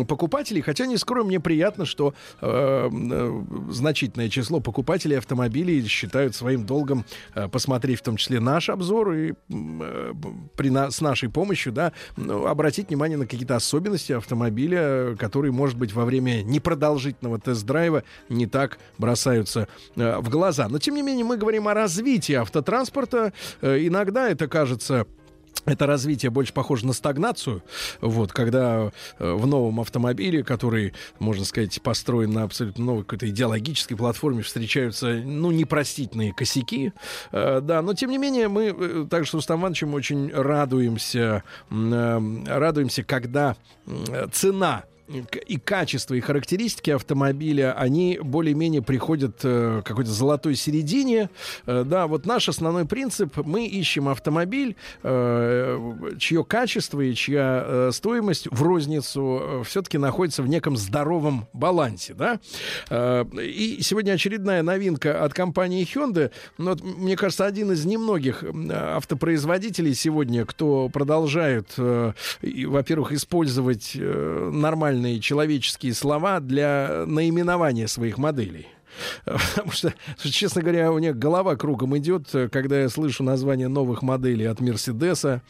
покупателей, 0.08 0.62
хотя 0.62 0.86
не 0.86 0.96
скрою, 0.96 1.26
мне 1.26 1.40
приятно, 1.40 1.84
что 1.84 2.14
э, 2.40 2.88
э, 2.90 3.42
значительное 3.70 4.28
число 4.28 4.60
покупателей 4.60 5.18
автомобилей 5.18 5.86
считают 5.86 6.34
своим 6.34 6.66
долгом 6.66 7.04
э, 7.34 7.48
посмотреть 7.48 8.00
в 8.00 8.02
том 8.02 8.16
числе 8.16 8.40
наш 8.40 8.68
обзор 8.68 9.12
и 9.12 9.32
э, 9.32 10.12
при 10.56 10.70
на- 10.70 10.90
с 10.90 11.00
нашей 11.00 11.28
помощью, 11.28 11.72
да, 11.72 11.92
ну, 12.16 12.46
обратить 12.46 12.88
внимание 12.88 13.18
на 13.18 13.26
какие-то 13.26 13.56
особенности 13.56 14.12
автомобиля, 14.12 15.16
которые, 15.18 15.52
может 15.52 15.76
быть, 15.78 15.92
во 15.92 16.04
время 16.04 16.42
непродолжительного 16.42 17.38
тест-драйва 17.38 18.04
не 18.28 18.46
так 18.46 18.78
бросаются 18.98 19.68
э, 19.96 20.18
в 20.18 20.28
глаза. 20.28 20.68
Но, 20.68 20.78
тем 20.78 20.94
не 20.94 21.02
менее, 21.02 21.24
мы 21.24 21.36
говорим 21.36 21.68
о 21.68 21.74
развитии 21.74 22.34
автотранспорта. 22.34 23.32
Э, 23.60 23.78
иногда 23.78 24.28
это 24.28 24.48
кажется 24.48 25.06
это 25.66 25.86
развитие 25.86 26.30
больше 26.30 26.52
похоже 26.52 26.86
на 26.86 26.92
стагнацию, 26.92 27.62
вот, 28.00 28.32
когда 28.32 28.90
э, 29.18 29.32
в 29.32 29.46
новом 29.46 29.80
автомобиле, 29.80 30.44
который, 30.44 30.92
можно 31.18 31.44
сказать, 31.44 31.80
построен 31.82 32.32
на 32.32 32.42
абсолютно 32.42 32.84
новой 32.84 33.02
какой-то 33.02 33.28
идеологической 33.28 33.96
платформе, 33.96 34.42
встречаются, 34.42 35.22
ну, 35.24 35.50
непростительные 35.50 36.34
косяки, 36.34 36.92
Э, 37.32 37.60
да, 37.62 37.82
но 37.82 37.94
тем 37.94 38.10
не 38.10 38.18
менее 38.18 38.48
мы, 38.48 38.74
э, 38.76 39.06
также 39.08 39.30
с 39.30 39.34
Рустам 39.34 39.60
Ивановичем 39.60 39.94
очень 39.94 40.30
радуемся, 40.30 41.42
э, 41.70 42.44
радуемся, 42.46 43.04
когда 43.04 43.56
цена 44.32 44.84
и 45.08 45.58
качество, 45.58 46.14
и 46.14 46.20
характеристики 46.20 46.90
автомобиля, 46.90 47.74
они 47.74 48.18
более-менее 48.22 48.82
приходят 48.82 49.40
э, 49.42 49.82
к 49.82 49.86
какой-то 49.86 50.10
золотой 50.10 50.54
середине. 50.54 51.28
Э, 51.66 51.84
да, 51.86 52.06
вот 52.06 52.26
наш 52.26 52.48
основной 52.48 52.86
принцип, 52.86 53.36
мы 53.36 53.66
ищем 53.66 54.08
автомобиль, 54.08 54.76
э, 55.02 56.14
чье 56.18 56.44
качество 56.44 57.00
и 57.00 57.14
чья 57.14 57.90
стоимость 57.92 58.48
в 58.50 58.62
розницу 58.62 59.62
все-таки 59.66 59.98
находится 59.98 60.42
в 60.42 60.48
неком 60.48 60.76
здоровом 60.76 61.48
балансе, 61.52 62.14
да. 62.14 62.40
И 62.90 63.78
сегодня 63.82 64.12
очередная 64.12 64.62
новинка 64.62 65.24
от 65.24 65.34
компании 65.34 65.84
Hyundai. 65.84 66.30
Ну, 66.58 66.70
вот, 66.70 66.82
мне 66.82 67.16
кажется, 67.16 67.46
один 67.46 67.72
из 67.72 67.84
немногих 67.84 68.44
автопроизводителей 68.70 69.94
сегодня, 69.94 70.44
кто 70.44 70.88
продолжает, 70.88 71.74
во-первых, 71.76 73.12
использовать 73.12 73.92
э, 73.94 74.50
нормальные 74.94 75.20
человеческие 75.20 75.92
слова 75.94 76.40
для 76.40 77.04
наименования 77.06 77.86
своих 77.86 78.18
моделей. 78.18 78.66
Потому 79.24 79.72
что, 79.72 79.92
честно 80.22 80.62
говоря, 80.62 80.92
у 80.92 80.98
них 80.98 81.18
голова 81.18 81.56
кругом 81.56 81.96
идет, 81.98 82.32
э, 82.32 82.48
когда 82.48 82.80
я 82.80 82.88
слышу 82.88 83.24
название 83.24 83.66
новых 83.66 84.02
моделей 84.02 84.44
от 84.44 84.60
Мерседеса, 84.60 85.42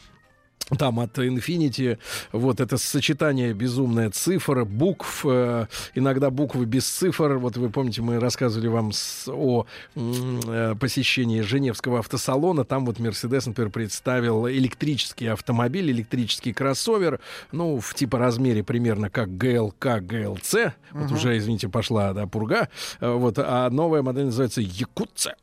там 0.79 0.99
от 0.99 1.15
Infinity, 1.19 1.99
вот 2.31 2.59
это 2.59 2.77
сочетание 2.77 3.53
безумное 3.53 4.09
цифр, 4.09 4.65
букв, 4.65 5.23
э, 5.23 5.67
иногда 5.93 6.31
буквы 6.31 6.65
без 6.65 6.87
цифр. 6.87 7.33
Вот 7.37 7.55
вы 7.57 7.69
помните, 7.69 8.01
мы 8.01 8.19
рассказывали 8.19 8.67
вам 8.67 8.91
с, 8.91 9.27
о 9.27 9.67
э, 9.95 10.75
посещении 10.79 11.41
Женевского 11.41 11.99
автосалона. 11.99 12.63
Там 12.65 12.85
вот 12.87 12.97
Mercedes, 12.97 13.43
например, 13.45 13.69
представил 13.69 14.49
электрический 14.49 15.27
автомобиль, 15.27 15.91
электрический 15.91 16.51
кроссовер, 16.51 17.19
ну, 17.51 17.79
в 17.79 17.93
типа 17.93 18.17
размере 18.17 18.63
примерно 18.63 19.11
как 19.11 19.37
ГЛК, 19.37 19.99
ГЛЦ. 20.01 20.55
Вот 20.91 21.05
Мгм. 21.05 21.13
уже, 21.13 21.37
извините, 21.37 21.69
пошла, 21.69 22.13
да, 22.13 22.25
пурга. 22.25 22.69
Э, 23.01 23.11
Вот, 23.11 23.35
а 23.37 23.69
новая 23.69 24.01
модель 24.01 24.25
называется 24.25 24.61
Якутце. 24.61 25.35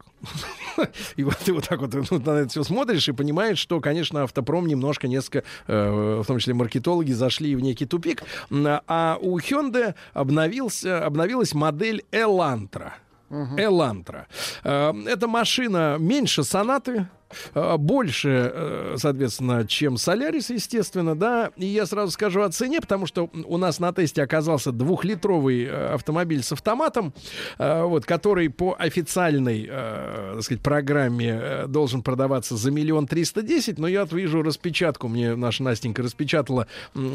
И 1.17 1.25
вот 1.25 1.37
ты 1.39 1.53
вот 1.53 1.69
так 1.69 1.81
вот 1.81 1.93
ну, 1.95 2.19
на 2.19 2.39
это 2.39 2.49
все 2.49 2.63
смотришь 2.63 3.09
и 3.09 3.13
понимаешь, 3.13 3.59
что, 3.59 3.81
конечно, 3.81 4.23
автопром 4.23 4.67
немножко, 4.67 5.09
несколько, 5.09 5.45
э, 5.67 6.21
в 6.23 6.27
том 6.27 6.39
числе 6.39 6.55
маркетологи, 6.55 7.13
зашли 7.13 7.55
в 7.55 7.61
некий 7.61 7.87
тупик. 7.87 8.23
А 8.51 9.19
у 9.21 9.39
Hyundai 9.39 9.95
обновился, 10.13 11.05
обновилась 11.05 11.55
модель 11.55 12.05
Elantra. 12.13 12.93
Элантра. 13.31 14.27
Э, 14.63 14.93
Эта 15.07 15.27
машина 15.27 15.97
меньше 15.99 16.45
сонаты, 16.45 17.09
больше, 17.55 18.51
э, 18.55 18.95
соответственно, 18.99 19.67
чем 19.67 19.97
Солярис, 19.97 20.51
естественно, 20.51 21.15
да. 21.15 21.51
И 21.57 21.67
я 21.67 21.87
сразу 21.87 22.13
скажу 22.13 22.43
о 22.43 22.51
цене, 22.51 22.81
потому 22.81 23.07
что 23.07 23.31
у 23.45 23.59
нас 23.59 23.81
на 23.81 23.93
тесте 23.93 24.23
оказался 24.23 24.73
двухлитровый 24.73 25.65
э, 25.65 25.95
автомобиль 25.95 26.43
с 26.43 26.53
автоматом, 26.53 27.13
э, 27.59 27.83
вот, 27.85 28.05
который 28.05 28.49
по 28.51 28.77
официальной, 28.79 29.69
э, 29.71 30.33
так 30.35 30.43
сказать, 30.43 30.63
программе 30.63 31.39
э, 31.41 31.67
должен 31.67 32.03
продаваться 32.03 32.57
за 32.57 32.71
миллион 32.71 33.07
триста 33.07 33.43
десять, 33.43 33.79
но 33.79 33.89
я 33.89 34.03
вот 34.03 34.13
вижу 34.13 34.43
распечатку, 34.43 35.09
мне 35.09 35.35
наша 35.37 35.63
Настенька 35.63 36.03
распечатала 36.03 36.67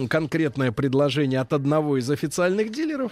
конкретное 0.09 0.71
предложение 0.71 1.39
от 1.39 1.53
одного 1.53 1.97
из 1.97 2.09
официальных 2.09 2.71
дилеров, 2.71 3.11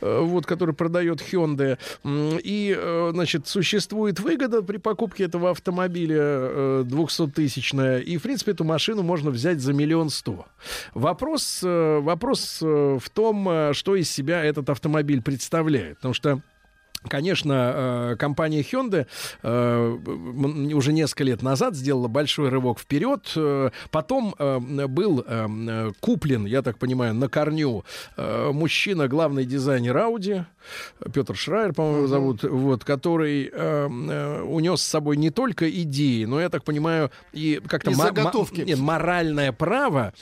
э, 0.00 0.20
вот, 0.20 0.46
который 0.46 0.74
продает 0.74 1.20
Hyundai. 1.20 1.78
И, 2.04 2.76
э, 2.76 3.10
значит, 3.12 3.46
существует 3.46 4.20
выгода 4.20 4.62
при 4.62 4.78
покупке 4.78 5.24
этого 5.24 5.50
автомобиля 5.50 6.43
э, 6.50 6.84
200-тысячная. 6.86 7.98
И, 8.00 8.16
в 8.16 8.22
принципе, 8.22 8.52
эту 8.52 8.64
машину 8.64 9.02
можно 9.02 9.30
взять 9.30 9.60
за 9.60 9.72
миллион 9.72 10.10
сто. 10.10 10.46
Вопрос, 10.94 11.60
э, 11.62 11.98
вопрос 12.00 12.60
э, 12.62 12.98
в 13.00 13.10
том, 13.10 13.48
э, 13.48 13.72
что 13.72 13.96
из 13.96 14.10
себя 14.10 14.44
этот 14.44 14.70
автомобиль 14.70 15.22
представляет. 15.22 15.96
Потому 15.96 16.14
что 16.14 16.40
Конечно, 17.08 17.72
э, 18.12 18.16
компания 18.18 18.60
Hyundai 18.62 19.06
э, 19.42 19.98
м, 20.06 20.70
уже 20.74 20.92
несколько 20.92 21.24
лет 21.24 21.42
назад 21.42 21.74
сделала 21.76 22.08
большой 22.08 22.48
рывок 22.48 22.78
вперед. 22.78 23.32
Э, 23.36 23.70
Потом 23.90 24.34
был 24.38 25.24
куплен, 26.00 26.46
я 26.46 26.62
так 26.62 26.78
понимаю, 26.78 27.14
на 27.14 27.28
корню 27.28 27.84
мужчина, 28.16 29.08
главный 29.08 29.44
дизайнер 29.44 29.96
Audi, 29.96 30.44
Петр 31.12 31.36
Шрайер, 31.36 31.72
по-моему, 31.72 32.06
зовут, 32.06 32.42
вот, 32.42 32.84
который 32.84 33.48
унес 33.48 34.80
с 34.80 34.86
собой 34.86 35.16
не 35.16 35.30
только 35.30 35.70
идеи, 35.70 36.24
но, 36.24 36.40
я 36.40 36.48
так 36.48 36.64
понимаю, 36.64 37.10
и 37.32 37.60
как-то 37.66 37.90
И 37.90 37.94
заготовки. 37.94 38.62
нет, 38.62 38.78
моральное 38.78 39.52
право 39.52 40.12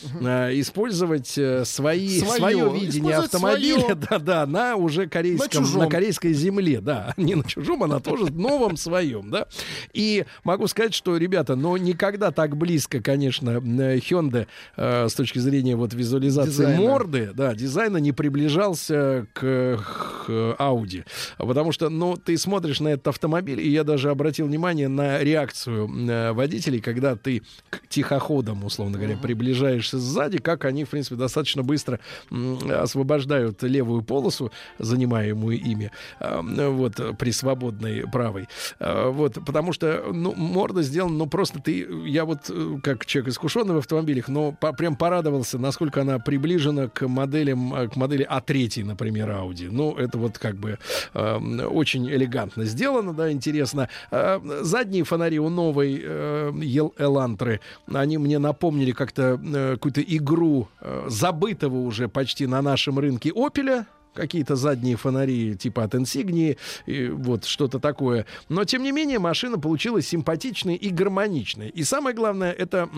использовать 0.52 1.28
свои, 1.28 2.20
Своё. 2.20 2.36
свое 2.36 2.70
видение 2.80 3.16
автомобиля 3.16 3.80
своё. 3.80 3.94
да-да, 4.10 4.46
на 4.46 4.76
уже 4.76 5.06
корейском, 5.08 5.64
на 5.74 5.86
корейской 5.88 6.32
земле, 6.32 6.71
да, 6.80 7.12
не 7.16 7.34
на 7.34 7.44
чужом, 7.44 7.82
а 7.82 7.86
на 7.86 8.00
тоже 8.00 8.32
новом 8.32 8.76
своем, 8.76 9.30
да. 9.30 9.46
И 9.92 10.24
могу 10.44 10.66
сказать, 10.66 10.94
что, 10.94 11.16
ребята, 11.16 11.56
но 11.56 11.76
никогда 11.76 12.30
так 12.30 12.56
близко, 12.56 13.00
конечно, 13.00 13.50
э, 13.50 13.98
Hyundai 13.98 14.46
э, 14.76 15.08
с 15.08 15.14
точки 15.14 15.38
зрения 15.38 15.76
вот 15.76 15.94
визуализации 15.94 16.50
Дизайна. 16.50 16.80
морды, 16.80 17.30
да, 17.34 17.54
дизайна 17.54 17.98
не 17.98 18.12
приближался 18.12 19.26
к, 19.32 19.78
к 20.26 20.30
Audi, 20.58 21.04
потому 21.38 21.72
что, 21.72 21.88
ну, 21.88 22.16
ты 22.16 22.36
смотришь 22.38 22.80
на 22.80 22.88
этот 22.88 23.08
автомобиль, 23.08 23.60
и 23.60 23.68
я 23.70 23.84
даже 23.84 24.10
обратил 24.10 24.46
внимание 24.46 24.88
на 24.88 25.18
реакцию 25.20 25.88
э, 26.08 26.32
водителей, 26.32 26.80
когда 26.80 27.16
ты 27.16 27.42
к 27.70 27.86
тихоходам, 27.88 28.64
условно 28.64 28.98
говоря, 28.98 29.16
приближаешься 29.16 29.98
сзади, 29.98 30.38
как 30.38 30.64
они, 30.64 30.84
в 30.84 30.90
принципе, 30.90 31.16
достаточно 31.16 31.62
быстро 31.62 32.00
м, 32.30 32.58
освобождают 32.70 33.62
левую 33.62 34.02
полосу, 34.02 34.50
занимаемую 34.78 35.58
ими, 35.58 35.90
э, 36.20 36.40
вот, 36.70 37.18
при 37.18 37.30
свободной 37.32 38.04
правой. 38.10 38.48
Э, 38.78 39.10
Вот, 39.10 39.38
потому 39.46 39.72
что, 39.72 40.04
ну, 40.12 40.34
морда 40.34 40.82
сделана, 40.82 41.14
ну, 41.16 41.26
просто 41.26 41.60
ты, 41.60 41.86
я 42.06 42.24
вот, 42.24 42.50
э, 42.50 42.76
как 42.82 43.06
человек 43.06 43.30
искушенный 43.32 43.74
в 43.74 43.78
автомобилях, 43.78 44.28
но 44.28 44.52
по- 44.52 44.72
прям 44.72 44.96
порадовался, 44.96 45.58
насколько 45.58 46.00
она 46.02 46.18
приближена 46.18 46.88
к 46.88 47.06
моделям, 47.08 47.74
э, 47.74 47.88
к 47.88 47.96
модели 47.96 48.26
А3, 48.30 48.84
например, 48.84 49.30
Audi. 49.30 49.68
Ну, 49.70 49.94
это 49.96 50.18
вот 50.18 50.38
как 50.38 50.56
бы 50.56 50.78
э, 51.14 51.38
очень 51.66 52.08
элегантно 52.08 52.64
сделано, 52.64 53.12
да, 53.12 53.30
интересно. 53.32 53.88
Э, 54.10 54.40
задние 54.62 55.04
фонари 55.04 55.38
у 55.38 55.48
новой 55.48 56.00
э, 56.02 56.52
Элантры, 56.98 57.60
они 57.92 58.18
мне 58.18 58.38
напомнили 58.38 58.92
как-то 58.92 59.40
э, 59.42 59.72
какую-то 59.74 60.00
игру 60.02 60.68
э, 60.80 61.04
забытого 61.08 61.76
уже 61.78 62.08
почти 62.08 62.46
на 62.46 62.62
нашем 62.62 62.98
рынке 62.98 63.32
Опеля, 63.34 63.86
какие-то 64.14 64.56
задние 64.56 64.96
фонари 64.96 65.56
типа 65.56 65.84
от 65.84 65.94
Insignia, 65.94 66.56
и 66.86 67.08
вот 67.08 67.44
что-то 67.44 67.78
такое. 67.78 68.26
Но, 68.48 68.64
тем 68.64 68.82
не 68.82 68.92
менее, 68.92 69.18
машина 69.18 69.58
получилась 69.58 70.08
симпатичной 70.08 70.76
и 70.76 70.90
гармоничной. 70.90 71.68
И 71.68 71.84
самое 71.84 72.14
главное, 72.14 72.52
это... 72.52 72.88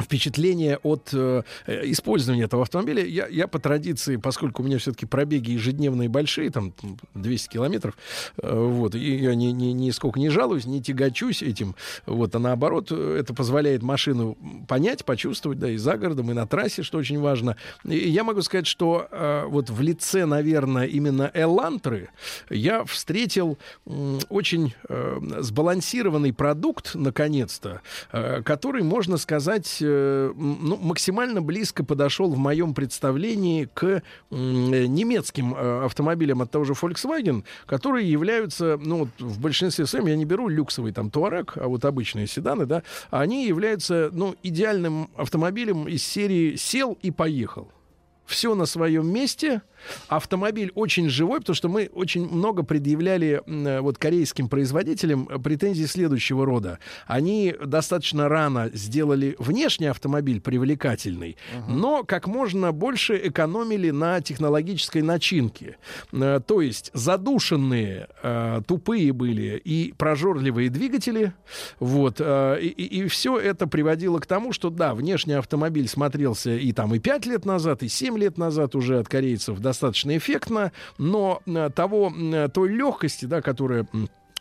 впечатление 0.00 0.78
от 0.82 1.10
э, 1.12 1.42
э, 1.66 1.80
использования 1.90 2.44
этого 2.44 2.62
автомобиля. 2.62 3.04
Я, 3.04 3.26
я 3.28 3.46
по 3.46 3.58
традиции, 3.58 4.16
поскольку 4.16 4.62
у 4.62 4.66
меня 4.66 4.78
все-таки 4.78 5.06
пробеги 5.06 5.52
ежедневные 5.52 6.08
большие, 6.08 6.50
там 6.50 6.74
м, 6.82 6.98
200 7.14 7.48
километров, 7.48 7.96
э, 8.42 8.54
вот, 8.54 8.94
и 8.94 9.16
я 9.16 9.34
ни, 9.34 9.46
ни, 9.46 9.66
нисколько 9.66 10.18
не 10.18 10.28
жалуюсь, 10.30 10.66
не 10.66 10.82
тягочусь 10.82 11.42
этим, 11.42 11.74
вот, 12.06 12.34
а 12.34 12.38
наоборот, 12.38 12.88
э, 12.90 13.18
это 13.20 13.34
позволяет 13.34 13.82
машину 13.82 14.36
понять, 14.68 15.04
почувствовать, 15.04 15.58
да, 15.58 15.70
и 15.70 15.76
за 15.76 15.96
городом, 15.96 16.30
и 16.30 16.34
на 16.34 16.46
трассе, 16.46 16.82
что 16.82 16.98
очень 16.98 17.20
важно. 17.20 17.56
И 17.84 18.08
я 18.08 18.24
могу 18.24 18.42
сказать, 18.42 18.66
что 18.66 19.08
э, 19.10 19.44
вот 19.46 19.70
в 19.70 19.80
лице, 19.80 20.26
наверное, 20.26 20.86
именно 20.86 21.30
Элантры 21.34 22.10
я 22.50 22.84
встретил 22.84 23.58
м, 23.86 24.18
очень 24.28 24.74
э, 24.88 25.20
сбалансированный 25.40 26.32
продукт, 26.32 26.94
наконец-то, 26.94 27.80
э, 28.12 28.42
который, 28.42 28.82
можно 28.82 29.16
сказать, 29.16 29.80
э, 29.80 29.83
ну, 29.86 30.76
максимально 30.76 31.42
близко 31.42 31.84
подошел 31.84 32.30
в 32.30 32.38
моем 32.38 32.74
представлении 32.74 33.68
к 33.72 33.84
э, 33.84 34.00
немецким 34.30 35.54
э, 35.54 35.84
автомобилям 35.84 36.42
от 36.42 36.50
того 36.50 36.64
же 36.64 36.72
Volkswagen, 36.72 37.44
которые 37.66 38.10
являются, 38.10 38.78
ну, 38.80 38.98
вот 38.98 39.08
в 39.18 39.40
большинстве 39.40 39.86
своем, 39.86 40.06
я 40.06 40.16
не 40.16 40.24
беру 40.24 40.48
люксовый 40.48 40.92
там 40.92 41.10
Туарек, 41.10 41.56
а 41.56 41.68
вот 41.68 41.84
обычные 41.84 42.26
седаны, 42.26 42.66
да, 42.66 42.82
они 43.10 43.46
являются, 43.46 44.10
ну, 44.12 44.36
идеальным 44.42 45.10
автомобилем 45.16 45.88
из 45.88 46.04
серии 46.04 46.56
«сел 46.56 46.98
и 47.02 47.10
поехал». 47.10 47.70
Все 48.26 48.54
на 48.54 48.64
своем 48.64 49.06
месте. 49.12 49.60
Автомобиль 50.08 50.72
очень 50.74 51.08
живой, 51.08 51.40
потому 51.40 51.54
что 51.54 51.68
мы 51.68 51.90
очень 51.92 52.28
много 52.28 52.62
предъявляли 52.62 53.42
э, 53.46 53.80
вот 53.80 53.98
корейским 53.98 54.48
производителям 54.48 55.28
э, 55.30 55.38
претензий 55.38 55.86
следующего 55.86 56.44
рода. 56.46 56.78
Они 57.06 57.54
достаточно 57.64 58.28
рано 58.28 58.70
сделали 58.72 59.36
внешний 59.38 59.86
автомобиль 59.86 60.40
привлекательный, 60.40 61.36
но 61.68 62.04
как 62.04 62.26
можно 62.26 62.72
больше 62.72 63.20
экономили 63.22 63.90
на 63.90 64.20
технологической 64.20 65.02
начинке. 65.02 65.76
Э, 66.12 66.40
То 66.44 66.60
есть 66.60 66.90
задушенные, 66.94 68.08
тупые 68.66 69.12
были 69.12 69.60
и 69.64 69.92
прожорливые 69.96 70.70
двигатели. 70.70 71.32
Вот. 71.78 72.16
э, 72.18 72.60
И, 72.60 73.06
все 73.08 73.38
это 73.38 73.66
приводило 73.66 74.18
к 74.18 74.26
тому, 74.26 74.52
что 74.52 74.70
да, 74.70 74.94
внешний 74.94 75.34
автомобиль 75.34 75.88
смотрелся 75.88 76.50
и 76.50 76.72
там 76.72 76.94
и 76.94 76.98
5 76.98 77.26
лет 77.26 77.44
назад, 77.44 77.82
и 77.82 77.88
7 77.88 78.18
лет 78.18 78.38
назад 78.38 78.74
уже 78.74 78.98
от 78.98 79.08
корейцев 79.08 79.58
достаточно 79.58 79.73
эффектно, 80.16 80.72
но 80.98 81.42
э, 81.46 81.70
того, 81.74 82.12
э, 82.14 82.48
той 82.48 82.68
легкости, 82.68 83.26
да, 83.26 83.42
которая 83.42 83.86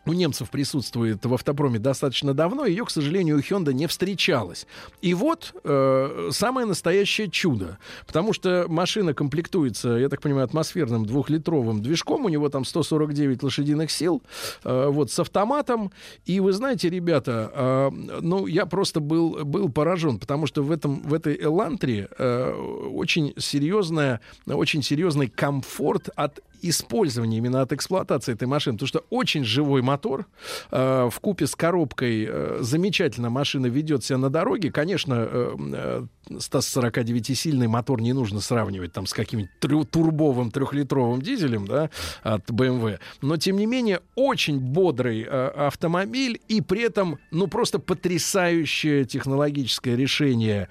у 0.05 0.13
немцев 0.13 0.49
присутствует 0.49 1.25
в 1.25 1.33
автопроме 1.33 1.79
достаточно 1.79 2.33
давно, 2.33 2.65
ее, 2.65 2.85
к 2.85 2.89
сожалению, 2.89 3.37
у 3.37 3.39
Hyundai 3.39 3.73
не 3.73 3.87
встречалось. 3.87 4.67
И 5.01 5.13
вот 5.13 5.53
э, 5.63 6.29
самое 6.31 6.67
настоящее 6.67 7.29
чудо, 7.29 7.77
потому 8.05 8.33
что 8.33 8.65
машина 8.67 9.13
комплектуется, 9.13 9.89
я 9.89 10.09
так 10.09 10.21
понимаю, 10.21 10.45
атмосферным 10.45 11.05
двухлитровым 11.05 11.81
движком, 11.81 12.25
у 12.25 12.29
него 12.29 12.49
там 12.49 12.65
149 12.65 13.43
лошадиных 13.43 13.91
сил, 13.91 14.21
э, 14.63 14.87
вот 14.89 15.11
с 15.11 15.19
автоматом. 15.19 15.91
И 16.25 16.39
вы 16.39 16.53
знаете, 16.53 16.89
ребята, 16.89 17.51
э, 17.53 17.89
ну 18.21 18.47
я 18.47 18.65
просто 18.65 18.99
был 18.99 19.45
был 19.45 19.69
поражен, 19.69 20.19
потому 20.19 20.47
что 20.47 20.63
в 20.63 20.71
этом 20.71 21.01
в 21.01 21.13
этой 21.13 21.41
Элантре 21.41 22.09
э, 22.17 22.51
очень 22.93 23.33
серьезная, 23.37 24.19
очень 24.45 24.83
серьезный 24.83 25.27
комфорт 25.27 26.09
от 26.15 26.41
использования 26.63 27.37
именно 27.37 27.61
от 27.61 27.73
эксплуатации 27.73 28.33
этой 28.33 28.47
машины, 28.47 28.77
потому 28.77 28.87
что 28.87 29.03
очень 29.09 29.43
живой 29.43 29.81
мотор 29.81 30.25
э, 30.71 31.09
в 31.11 31.19
купе 31.19 31.45
с 31.45 31.55
коробкой 31.55 32.25
э, 32.27 32.57
замечательно 32.61 33.29
машина 33.29 33.67
ведет 33.67 34.03
себя 34.03 34.17
на 34.17 34.29
дороге. 34.29 34.71
Конечно, 34.71 35.13
э, 35.15 35.55
э, 35.57 36.05
149-сильный 36.29 37.67
мотор 37.67 38.01
не 38.01 38.13
нужно 38.13 38.39
сравнивать 38.39 38.93
там 38.93 39.05
с 39.05 39.13
каким-нибудь 39.13 39.89
турбовым 39.91 40.51
трехлитровым 40.51 41.21
дизелем, 41.21 41.67
да, 41.67 41.89
от 42.21 42.49
BMW. 42.49 42.99
Но 43.21 43.37
тем 43.37 43.57
не 43.57 43.65
менее 43.65 43.99
очень 44.15 44.59
бодрый 44.59 45.23
автомобиль 45.23 46.41
и 46.47 46.61
при 46.61 46.83
этом, 46.83 47.19
ну 47.31 47.47
просто 47.47 47.79
потрясающее 47.79 49.05
технологическое 49.05 49.95
решение, 49.95 50.69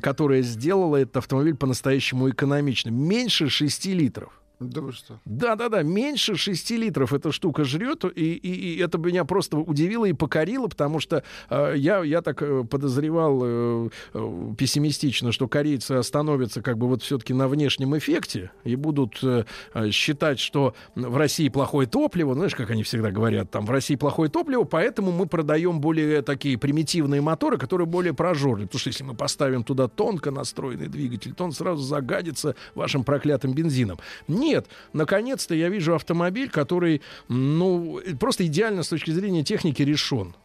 которое 0.00 0.42
сделало 0.42 0.96
этот 0.96 1.18
автомобиль 1.18 1.56
по-настоящему 1.56 2.30
экономичным. 2.30 2.94
Меньше 2.94 3.48
6 3.48 3.86
литров. 3.86 4.32
Да 4.58 4.80
вы 4.80 4.92
что? 4.92 5.20
Да-да-да, 5.26 5.82
меньше 5.82 6.34
6 6.34 6.70
литров 6.70 7.12
эта 7.12 7.30
штука 7.30 7.64
жрет, 7.64 8.04
и, 8.04 8.32
и, 8.32 8.76
и 8.76 8.78
это 8.78 8.96
меня 8.96 9.26
просто 9.26 9.58
удивило 9.58 10.06
и 10.06 10.14
покорило, 10.14 10.66
потому 10.66 10.98
что 10.98 11.22
э, 11.50 11.74
я, 11.76 12.02
я 12.02 12.22
так 12.22 12.40
э, 12.40 12.64
подозревал 12.64 13.40
э, 13.42 13.88
э, 14.14 14.54
пессимистично, 14.56 15.30
что 15.30 15.46
корейцы 15.46 15.92
остановятся 15.92 16.62
как 16.62 16.78
бы 16.78 16.88
вот 16.88 17.02
все-таки 17.02 17.34
на 17.34 17.48
внешнем 17.48 17.98
эффекте 17.98 18.50
и 18.64 18.76
будут 18.76 19.18
э, 19.22 19.44
э, 19.74 19.90
считать, 19.90 20.38
что 20.40 20.74
в 20.94 21.18
России 21.18 21.50
плохое 21.50 21.86
топливо, 21.86 22.32
знаешь, 22.32 22.54
как 22.54 22.70
они 22.70 22.82
всегда 22.82 23.10
говорят, 23.10 23.50
там 23.50 23.66
в 23.66 23.70
России 23.70 23.96
плохое 23.96 24.30
топливо, 24.30 24.64
поэтому 24.64 25.12
мы 25.12 25.26
продаем 25.26 25.82
более 25.82 26.22
такие 26.22 26.56
примитивные 26.56 27.20
моторы, 27.20 27.58
которые 27.58 27.86
более 27.86 28.14
прожорливые, 28.14 28.68
потому 28.68 28.80
что 28.80 28.88
если 28.88 29.04
мы 29.04 29.14
поставим 29.14 29.64
туда 29.64 29.86
тонко 29.86 30.30
настроенный 30.30 30.88
двигатель, 30.88 31.34
то 31.34 31.44
он 31.44 31.52
сразу 31.52 31.82
загадится 31.82 32.54
вашим 32.74 33.04
проклятым 33.04 33.52
бензином. 33.52 33.98
Нет, 34.46 34.66
наконец-то 34.92 35.54
я 35.56 35.68
вижу 35.68 35.94
автомобиль, 35.96 36.48
который, 36.48 37.02
ну, 37.28 38.00
просто 38.20 38.46
идеально 38.46 38.84
с 38.84 38.88
точки 38.88 39.10
зрения 39.10 39.42
техники 39.42 39.82
решен. 39.82 40.36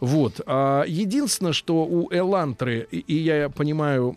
Вот. 0.00 0.40
А 0.46 0.84
единственное, 0.86 1.52
что 1.52 1.84
у 1.84 2.08
Элантры, 2.10 2.88
и, 2.90 3.14
я 3.14 3.50
понимаю, 3.50 4.16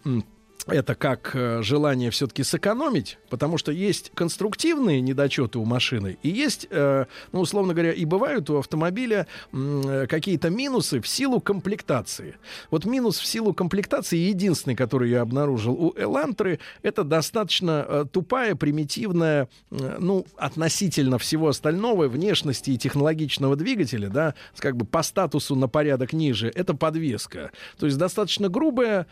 это 0.67 0.95
как 0.95 1.31
э, 1.33 1.61
желание 1.61 2.09
все-таки 2.09 2.43
сэкономить, 2.43 3.17
потому 3.29 3.57
что 3.57 3.71
есть 3.71 4.11
конструктивные 4.13 5.01
недочеты 5.01 5.59
у 5.59 5.65
машины, 5.65 6.17
и 6.23 6.29
есть, 6.29 6.67
э, 6.69 7.05
ну, 7.31 7.41
условно 7.41 7.73
говоря, 7.73 7.91
и 7.91 8.05
бывают 8.05 8.49
у 8.49 8.57
автомобиля 8.57 9.27
э, 9.51 10.05
какие-то 10.07 10.49
минусы 10.49 11.01
в 11.01 11.07
силу 11.07 11.41
комплектации. 11.41 12.35
Вот 12.71 12.85
минус 12.85 13.19
в 13.19 13.25
силу 13.25 13.53
комплектации, 13.53 14.17
единственный, 14.17 14.75
который 14.75 15.09
я 15.09 15.21
обнаружил 15.21 15.73
у 15.73 15.93
Элантры, 15.97 16.59
это 16.81 17.03
достаточно 17.03 18.05
тупая, 18.11 18.55
примитивная, 18.55 19.49
ну, 19.69 20.25
относительно 20.37 21.17
всего 21.17 21.49
остального, 21.49 22.07
внешности 22.07 22.71
и 22.71 22.77
технологичного 22.77 23.55
двигателя, 23.55 24.09
да, 24.09 24.35
как 24.57 24.77
бы 24.77 24.85
по 24.85 25.03
статусу 25.03 25.55
на 25.55 25.67
порядок 25.67 26.13
ниже, 26.13 26.51
это 26.53 26.73
подвеска. 26.73 27.51
То 27.77 27.85
есть 27.85 27.97
достаточно 27.97 28.49
грубая, 28.49 29.07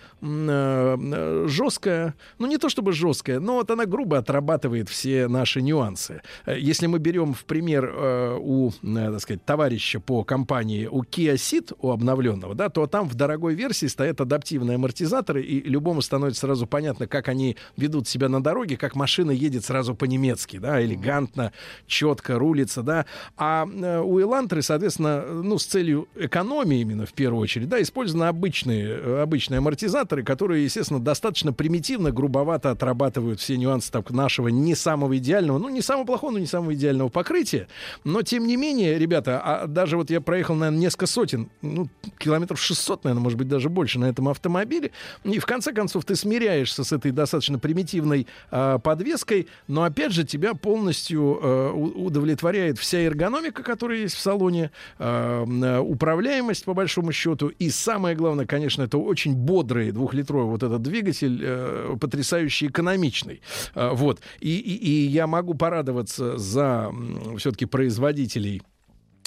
жесткая, 1.47 2.15
ну 2.39 2.47
не 2.47 2.57
то 2.57 2.69
чтобы 2.69 2.93
жесткая, 2.93 3.39
но 3.39 3.55
вот 3.55 3.71
она 3.71 3.85
грубо 3.85 4.17
отрабатывает 4.17 4.89
все 4.89 5.27
наши 5.27 5.61
нюансы. 5.61 6.21
Э, 6.45 6.57
Если 6.57 6.87
мы 6.87 6.99
берем 6.99 7.33
в 7.33 7.45
пример 7.45 7.85
э, 7.85 8.37
у, 8.39 8.69
э, 8.69 8.71
так 8.81 9.21
сказать, 9.21 9.45
товарища 9.45 9.99
по 9.99 10.23
компании, 10.23 10.87
у 10.87 11.03
Kia 11.03 11.35
Ceed, 11.35 11.75
у 11.79 11.91
обновленного, 11.91 12.55
да, 12.55 12.69
то 12.69 12.87
там 12.87 13.07
в 13.07 13.15
дорогой 13.15 13.55
версии 13.55 13.87
стоят 13.87 14.21
адаптивные 14.21 14.75
амортизаторы, 14.75 15.41
и 15.41 15.61
любому 15.61 16.01
становится 16.01 16.41
сразу 16.41 16.67
понятно, 16.67 17.07
как 17.07 17.27
они 17.27 17.57
ведут 17.77 18.07
себя 18.07 18.29
на 18.29 18.41
дороге, 18.41 18.77
как 18.77 18.95
машина 18.95 19.31
едет 19.31 19.65
сразу 19.65 19.95
по-немецки, 19.95 20.57
да, 20.57 20.83
элегантно, 20.83 21.51
четко 21.87 22.37
рулится, 22.37 22.83
да. 22.83 23.05
А 23.37 23.65
э, 23.65 23.99
у 23.99 24.19
Элантры, 24.19 24.61
соответственно, 24.61 25.21
ну, 25.21 25.57
с 25.57 25.65
целью 25.65 26.07
экономии 26.15 26.81
именно 26.81 27.05
в 27.05 27.13
первую 27.13 27.41
очередь, 27.41 27.69
да, 27.69 27.81
использованы 27.81 28.25
обычные, 28.25 28.87
э, 28.87 29.21
обычные 29.21 29.59
амортизаторы, 29.59 30.23
которые, 30.23 30.63
естественно, 30.63 30.99
достаточно 30.99 31.30
примитивно, 31.33 32.11
грубовато 32.11 32.71
отрабатывают 32.71 33.39
все 33.39 33.57
нюансы 33.57 33.91
так, 33.91 34.11
нашего 34.11 34.49
не 34.49 34.75
самого 34.75 35.17
идеального, 35.17 35.57
ну, 35.57 35.69
не 35.69 35.81
самого 35.81 36.05
плохого, 36.05 36.31
но 36.31 36.39
не 36.39 36.45
самого 36.45 36.73
идеального 36.73 37.09
покрытия. 37.09 37.67
Но, 38.03 38.21
тем 38.21 38.45
не 38.47 38.57
менее, 38.57 38.97
ребята, 38.99 39.41
а 39.43 39.67
даже 39.67 39.97
вот 39.97 40.09
я 40.09 40.21
проехал, 40.21 40.55
наверное, 40.55 40.79
несколько 40.81 41.05
сотен, 41.07 41.49
ну, 41.61 41.87
километров 42.17 42.59
600, 42.59 43.03
наверное, 43.03 43.23
может 43.23 43.37
быть, 43.37 43.47
даже 43.47 43.69
больше 43.69 43.99
на 43.99 44.05
этом 44.05 44.27
автомобиле, 44.29 44.91
и 45.23 45.39
в 45.39 45.45
конце 45.45 45.71
концов 45.73 46.05
ты 46.05 46.15
смиряешься 46.15 46.83
с 46.83 46.91
этой 46.91 47.11
достаточно 47.11 47.59
примитивной 47.59 48.27
а, 48.49 48.79
подвеской, 48.79 49.47
но, 49.67 49.83
опять 49.83 50.11
же, 50.11 50.23
тебя 50.23 50.53
полностью 50.53 51.21
у- 51.21 52.05
удовлетворяет 52.05 52.77
вся 52.77 52.99
эргономика, 52.99 53.63
которая 53.63 53.99
есть 53.99 54.15
в 54.15 54.19
салоне, 54.19 54.71
а, 54.99 55.43
м, 55.43 55.85
управляемость, 55.87 56.65
по 56.65 56.73
большому 56.73 57.11
счету, 57.11 57.47
и 57.47 57.69
самое 57.69 58.15
главное, 58.15 58.45
конечно, 58.45 58.81
это 58.83 58.97
очень 58.97 59.35
бодрый 59.35 59.91
двухлитровый 59.91 60.47
вот 60.49 60.63
этот 60.63 60.81
двигатель, 60.81 61.20
э, 61.29 61.95
потрясающе 61.99 62.67
экономичный. 62.67 63.41
А, 63.75 63.93
вот. 63.93 64.21
И, 64.39 64.55
и- 64.57 64.75
и 64.89 65.07
я 65.07 65.27
могу 65.27 65.53
порадоваться 65.53 66.37
за 66.37 66.91
все-таки 67.37 67.65
производителей 67.65 68.61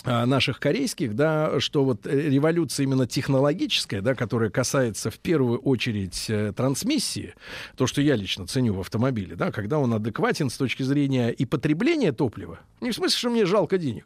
а, 0.06 0.26
наших 0.26 0.60
корейских, 0.60 1.14
да, 1.16 1.58
что 1.60 1.82
вот 1.82 2.06
э, 2.06 2.28
революция 2.28 2.84
именно 2.84 3.06
технологическая, 3.06 4.02
да, 4.02 4.14
которая 4.14 4.50
касается 4.50 5.10
в 5.10 5.18
первую 5.18 5.58
очередь 5.60 6.26
э, 6.28 6.52
трансмиссии, 6.54 7.34
то, 7.74 7.86
что 7.86 8.02
я 8.02 8.14
лично 8.14 8.46
ценю 8.46 8.74
в 8.74 8.80
автомобиле, 8.80 9.34
да, 9.34 9.50
когда 9.50 9.78
он 9.78 9.94
адекватен 9.94 10.50
с 10.50 10.58
точки 10.58 10.82
зрения 10.82 11.30
и 11.30 11.46
потребления 11.46 12.12
топлива, 12.12 12.58
не 12.82 12.90
в 12.90 12.94
смысле, 12.94 13.16
что 13.18 13.30
мне 13.30 13.46
жалко 13.46 13.78
денег, 13.78 14.04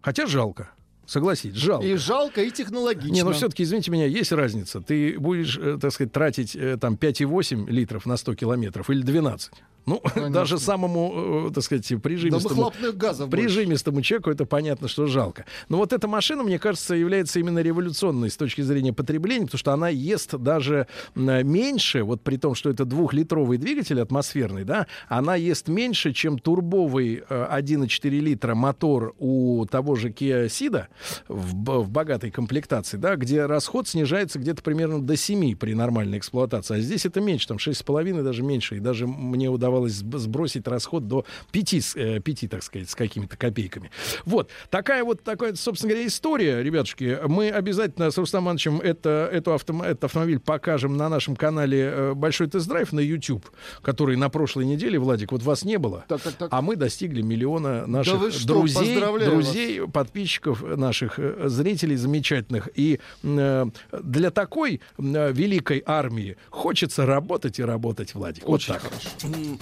хотя 0.00 0.26
жалко, 0.26 0.70
согласись, 1.12 1.54
жалко. 1.54 1.86
И 1.86 1.94
жалко, 1.96 2.42
и 2.42 2.50
технологично. 2.50 3.12
Не, 3.12 3.22
но 3.22 3.32
все-таки, 3.32 3.62
извините 3.62 3.90
меня, 3.90 4.06
есть 4.06 4.32
разница. 4.32 4.80
Ты 4.80 5.18
будешь, 5.18 5.58
э, 5.58 5.78
так 5.80 5.92
сказать, 5.92 6.12
тратить 6.12 6.56
э, 6.56 6.76
там 6.80 6.94
5,8 6.94 7.70
литров 7.70 8.06
на 8.06 8.16
100 8.16 8.34
километров 8.34 8.90
или 8.90 9.02
12? 9.02 9.52
Ну, 9.86 10.02
даже 10.30 10.58
самому, 10.58 11.48
э, 11.48 11.50
так 11.52 11.64
сказать, 11.64 11.86
прижимистому, 12.02 12.72
газов 12.94 13.28
больше. 13.28 13.44
прижимистому 13.46 14.02
человеку 14.02 14.30
это 14.30 14.46
понятно, 14.46 14.88
что 14.88 15.06
жалко. 15.06 15.44
Но 15.68 15.78
вот 15.78 15.92
эта 15.92 16.08
машина, 16.08 16.42
мне 16.42 16.58
кажется, 16.58 16.94
является 16.94 17.40
именно 17.40 17.60
революционной 17.60 18.30
с 18.30 18.36
точки 18.36 18.60
зрения 18.60 18.92
потребления, 18.92 19.46
потому 19.46 19.58
что 19.58 19.72
она 19.72 19.88
ест 19.88 20.34
даже 20.34 20.86
меньше, 21.14 22.02
вот 22.04 22.22
при 22.22 22.36
том, 22.36 22.54
что 22.54 22.70
это 22.70 22.84
двухлитровый 22.84 23.58
двигатель 23.58 24.00
атмосферный, 24.00 24.64
да, 24.64 24.86
она 25.08 25.36
ест 25.36 25.68
меньше, 25.68 26.12
чем 26.12 26.38
турбовый 26.38 27.22
э, 27.28 27.46
1,4 27.50 28.08
литра 28.10 28.54
мотор 28.54 29.14
у 29.18 29.66
того 29.66 29.96
же 29.96 30.10
Kia 30.10 30.46
Ceed 30.46 30.86
в, 31.28 31.80
в 31.80 31.90
богатой 31.90 32.30
комплектации, 32.30 32.96
да, 32.96 33.16
где 33.16 33.46
расход 33.46 33.88
снижается 33.88 34.38
где-то 34.38 34.62
примерно 34.62 35.02
до 35.02 35.16
7 35.16 35.56
при 35.56 35.74
нормальной 35.74 36.18
эксплуатации. 36.18 36.76
А 36.76 36.80
здесь 36.80 37.06
это 37.06 37.20
меньше, 37.20 37.48
там 37.48 37.56
6,5 37.56 38.22
даже 38.22 38.42
меньше. 38.42 38.76
И 38.76 38.80
даже 38.80 39.06
мне 39.06 39.50
удавалось 39.50 39.71
сб- 39.80 40.18
сбросить 40.18 40.66
расход 40.68 41.06
до 41.08 41.24
5, 41.50 41.74
с- 41.80 41.96
э, 41.96 42.20
5 42.20 42.48
так 42.48 42.62
сказать, 42.62 42.90
с 42.90 42.94
какими-то 42.94 43.36
копейками. 43.36 43.90
Вот. 44.24 44.50
Такая 44.70 45.04
вот, 45.04 45.22
такая, 45.22 45.54
собственно 45.54 45.92
говоря, 45.92 46.06
история, 46.06 46.62
ребятушки. 46.62 47.18
Мы 47.26 47.50
обязательно 47.50 48.10
с 48.10 48.18
Рустам 48.18 48.44
Ивановичем 48.44 48.80
это, 48.80 49.28
эту 49.32 49.52
автом- 49.52 49.82
этот 49.82 50.04
автомобиль 50.04 50.38
покажем 50.40 50.96
на 50.96 51.08
нашем 51.08 51.36
канале 51.36 51.80
э, 51.80 52.14
«Большой 52.14 52.48
тест-драйв» 52.48 52.92
на 52.92 53.00
YouTube, 53.00 53.50
который 53.82 54.16
на 54.16 54.28
прошлой 54.28 54.64
неделе, 54.66 54.98
Владик, 54.98 55.32
вот 55.32 55.42
вас 55.42 55.64
не 55.64 55.78
было, 55.78 56.04
а 56.50 56.62
мы 56.62 56.76
достигли 56.76 57.22
миллиона 57.22 57.86
наших 57.86 58.18
вы 58.20 58.30
что, 58.30 58.46
друзей, 58.48 58.94
друзей, 59.30 59.88
подписчиков 59.88 60.62
наших, 60.62 61.18
э, 61.18 61.48
зрителей 61.48 61.96
замечательных. 61.96 62.68
И 62.74 63.00
э, 63.22 63.66
для 64.02 64.30
такой 64.30 64.80
э, 64.98 65.32
великой 65.32 65.82
армии 65.86 66.36
хочется 66.50 67.06
работать 67.06 67.58
и 67.58 67.62
работать, 67.64 68.14
Владик. 68.14 68.48
Очень 68.48 68.74
вот 68.74 68.82
так. 68.82 69.61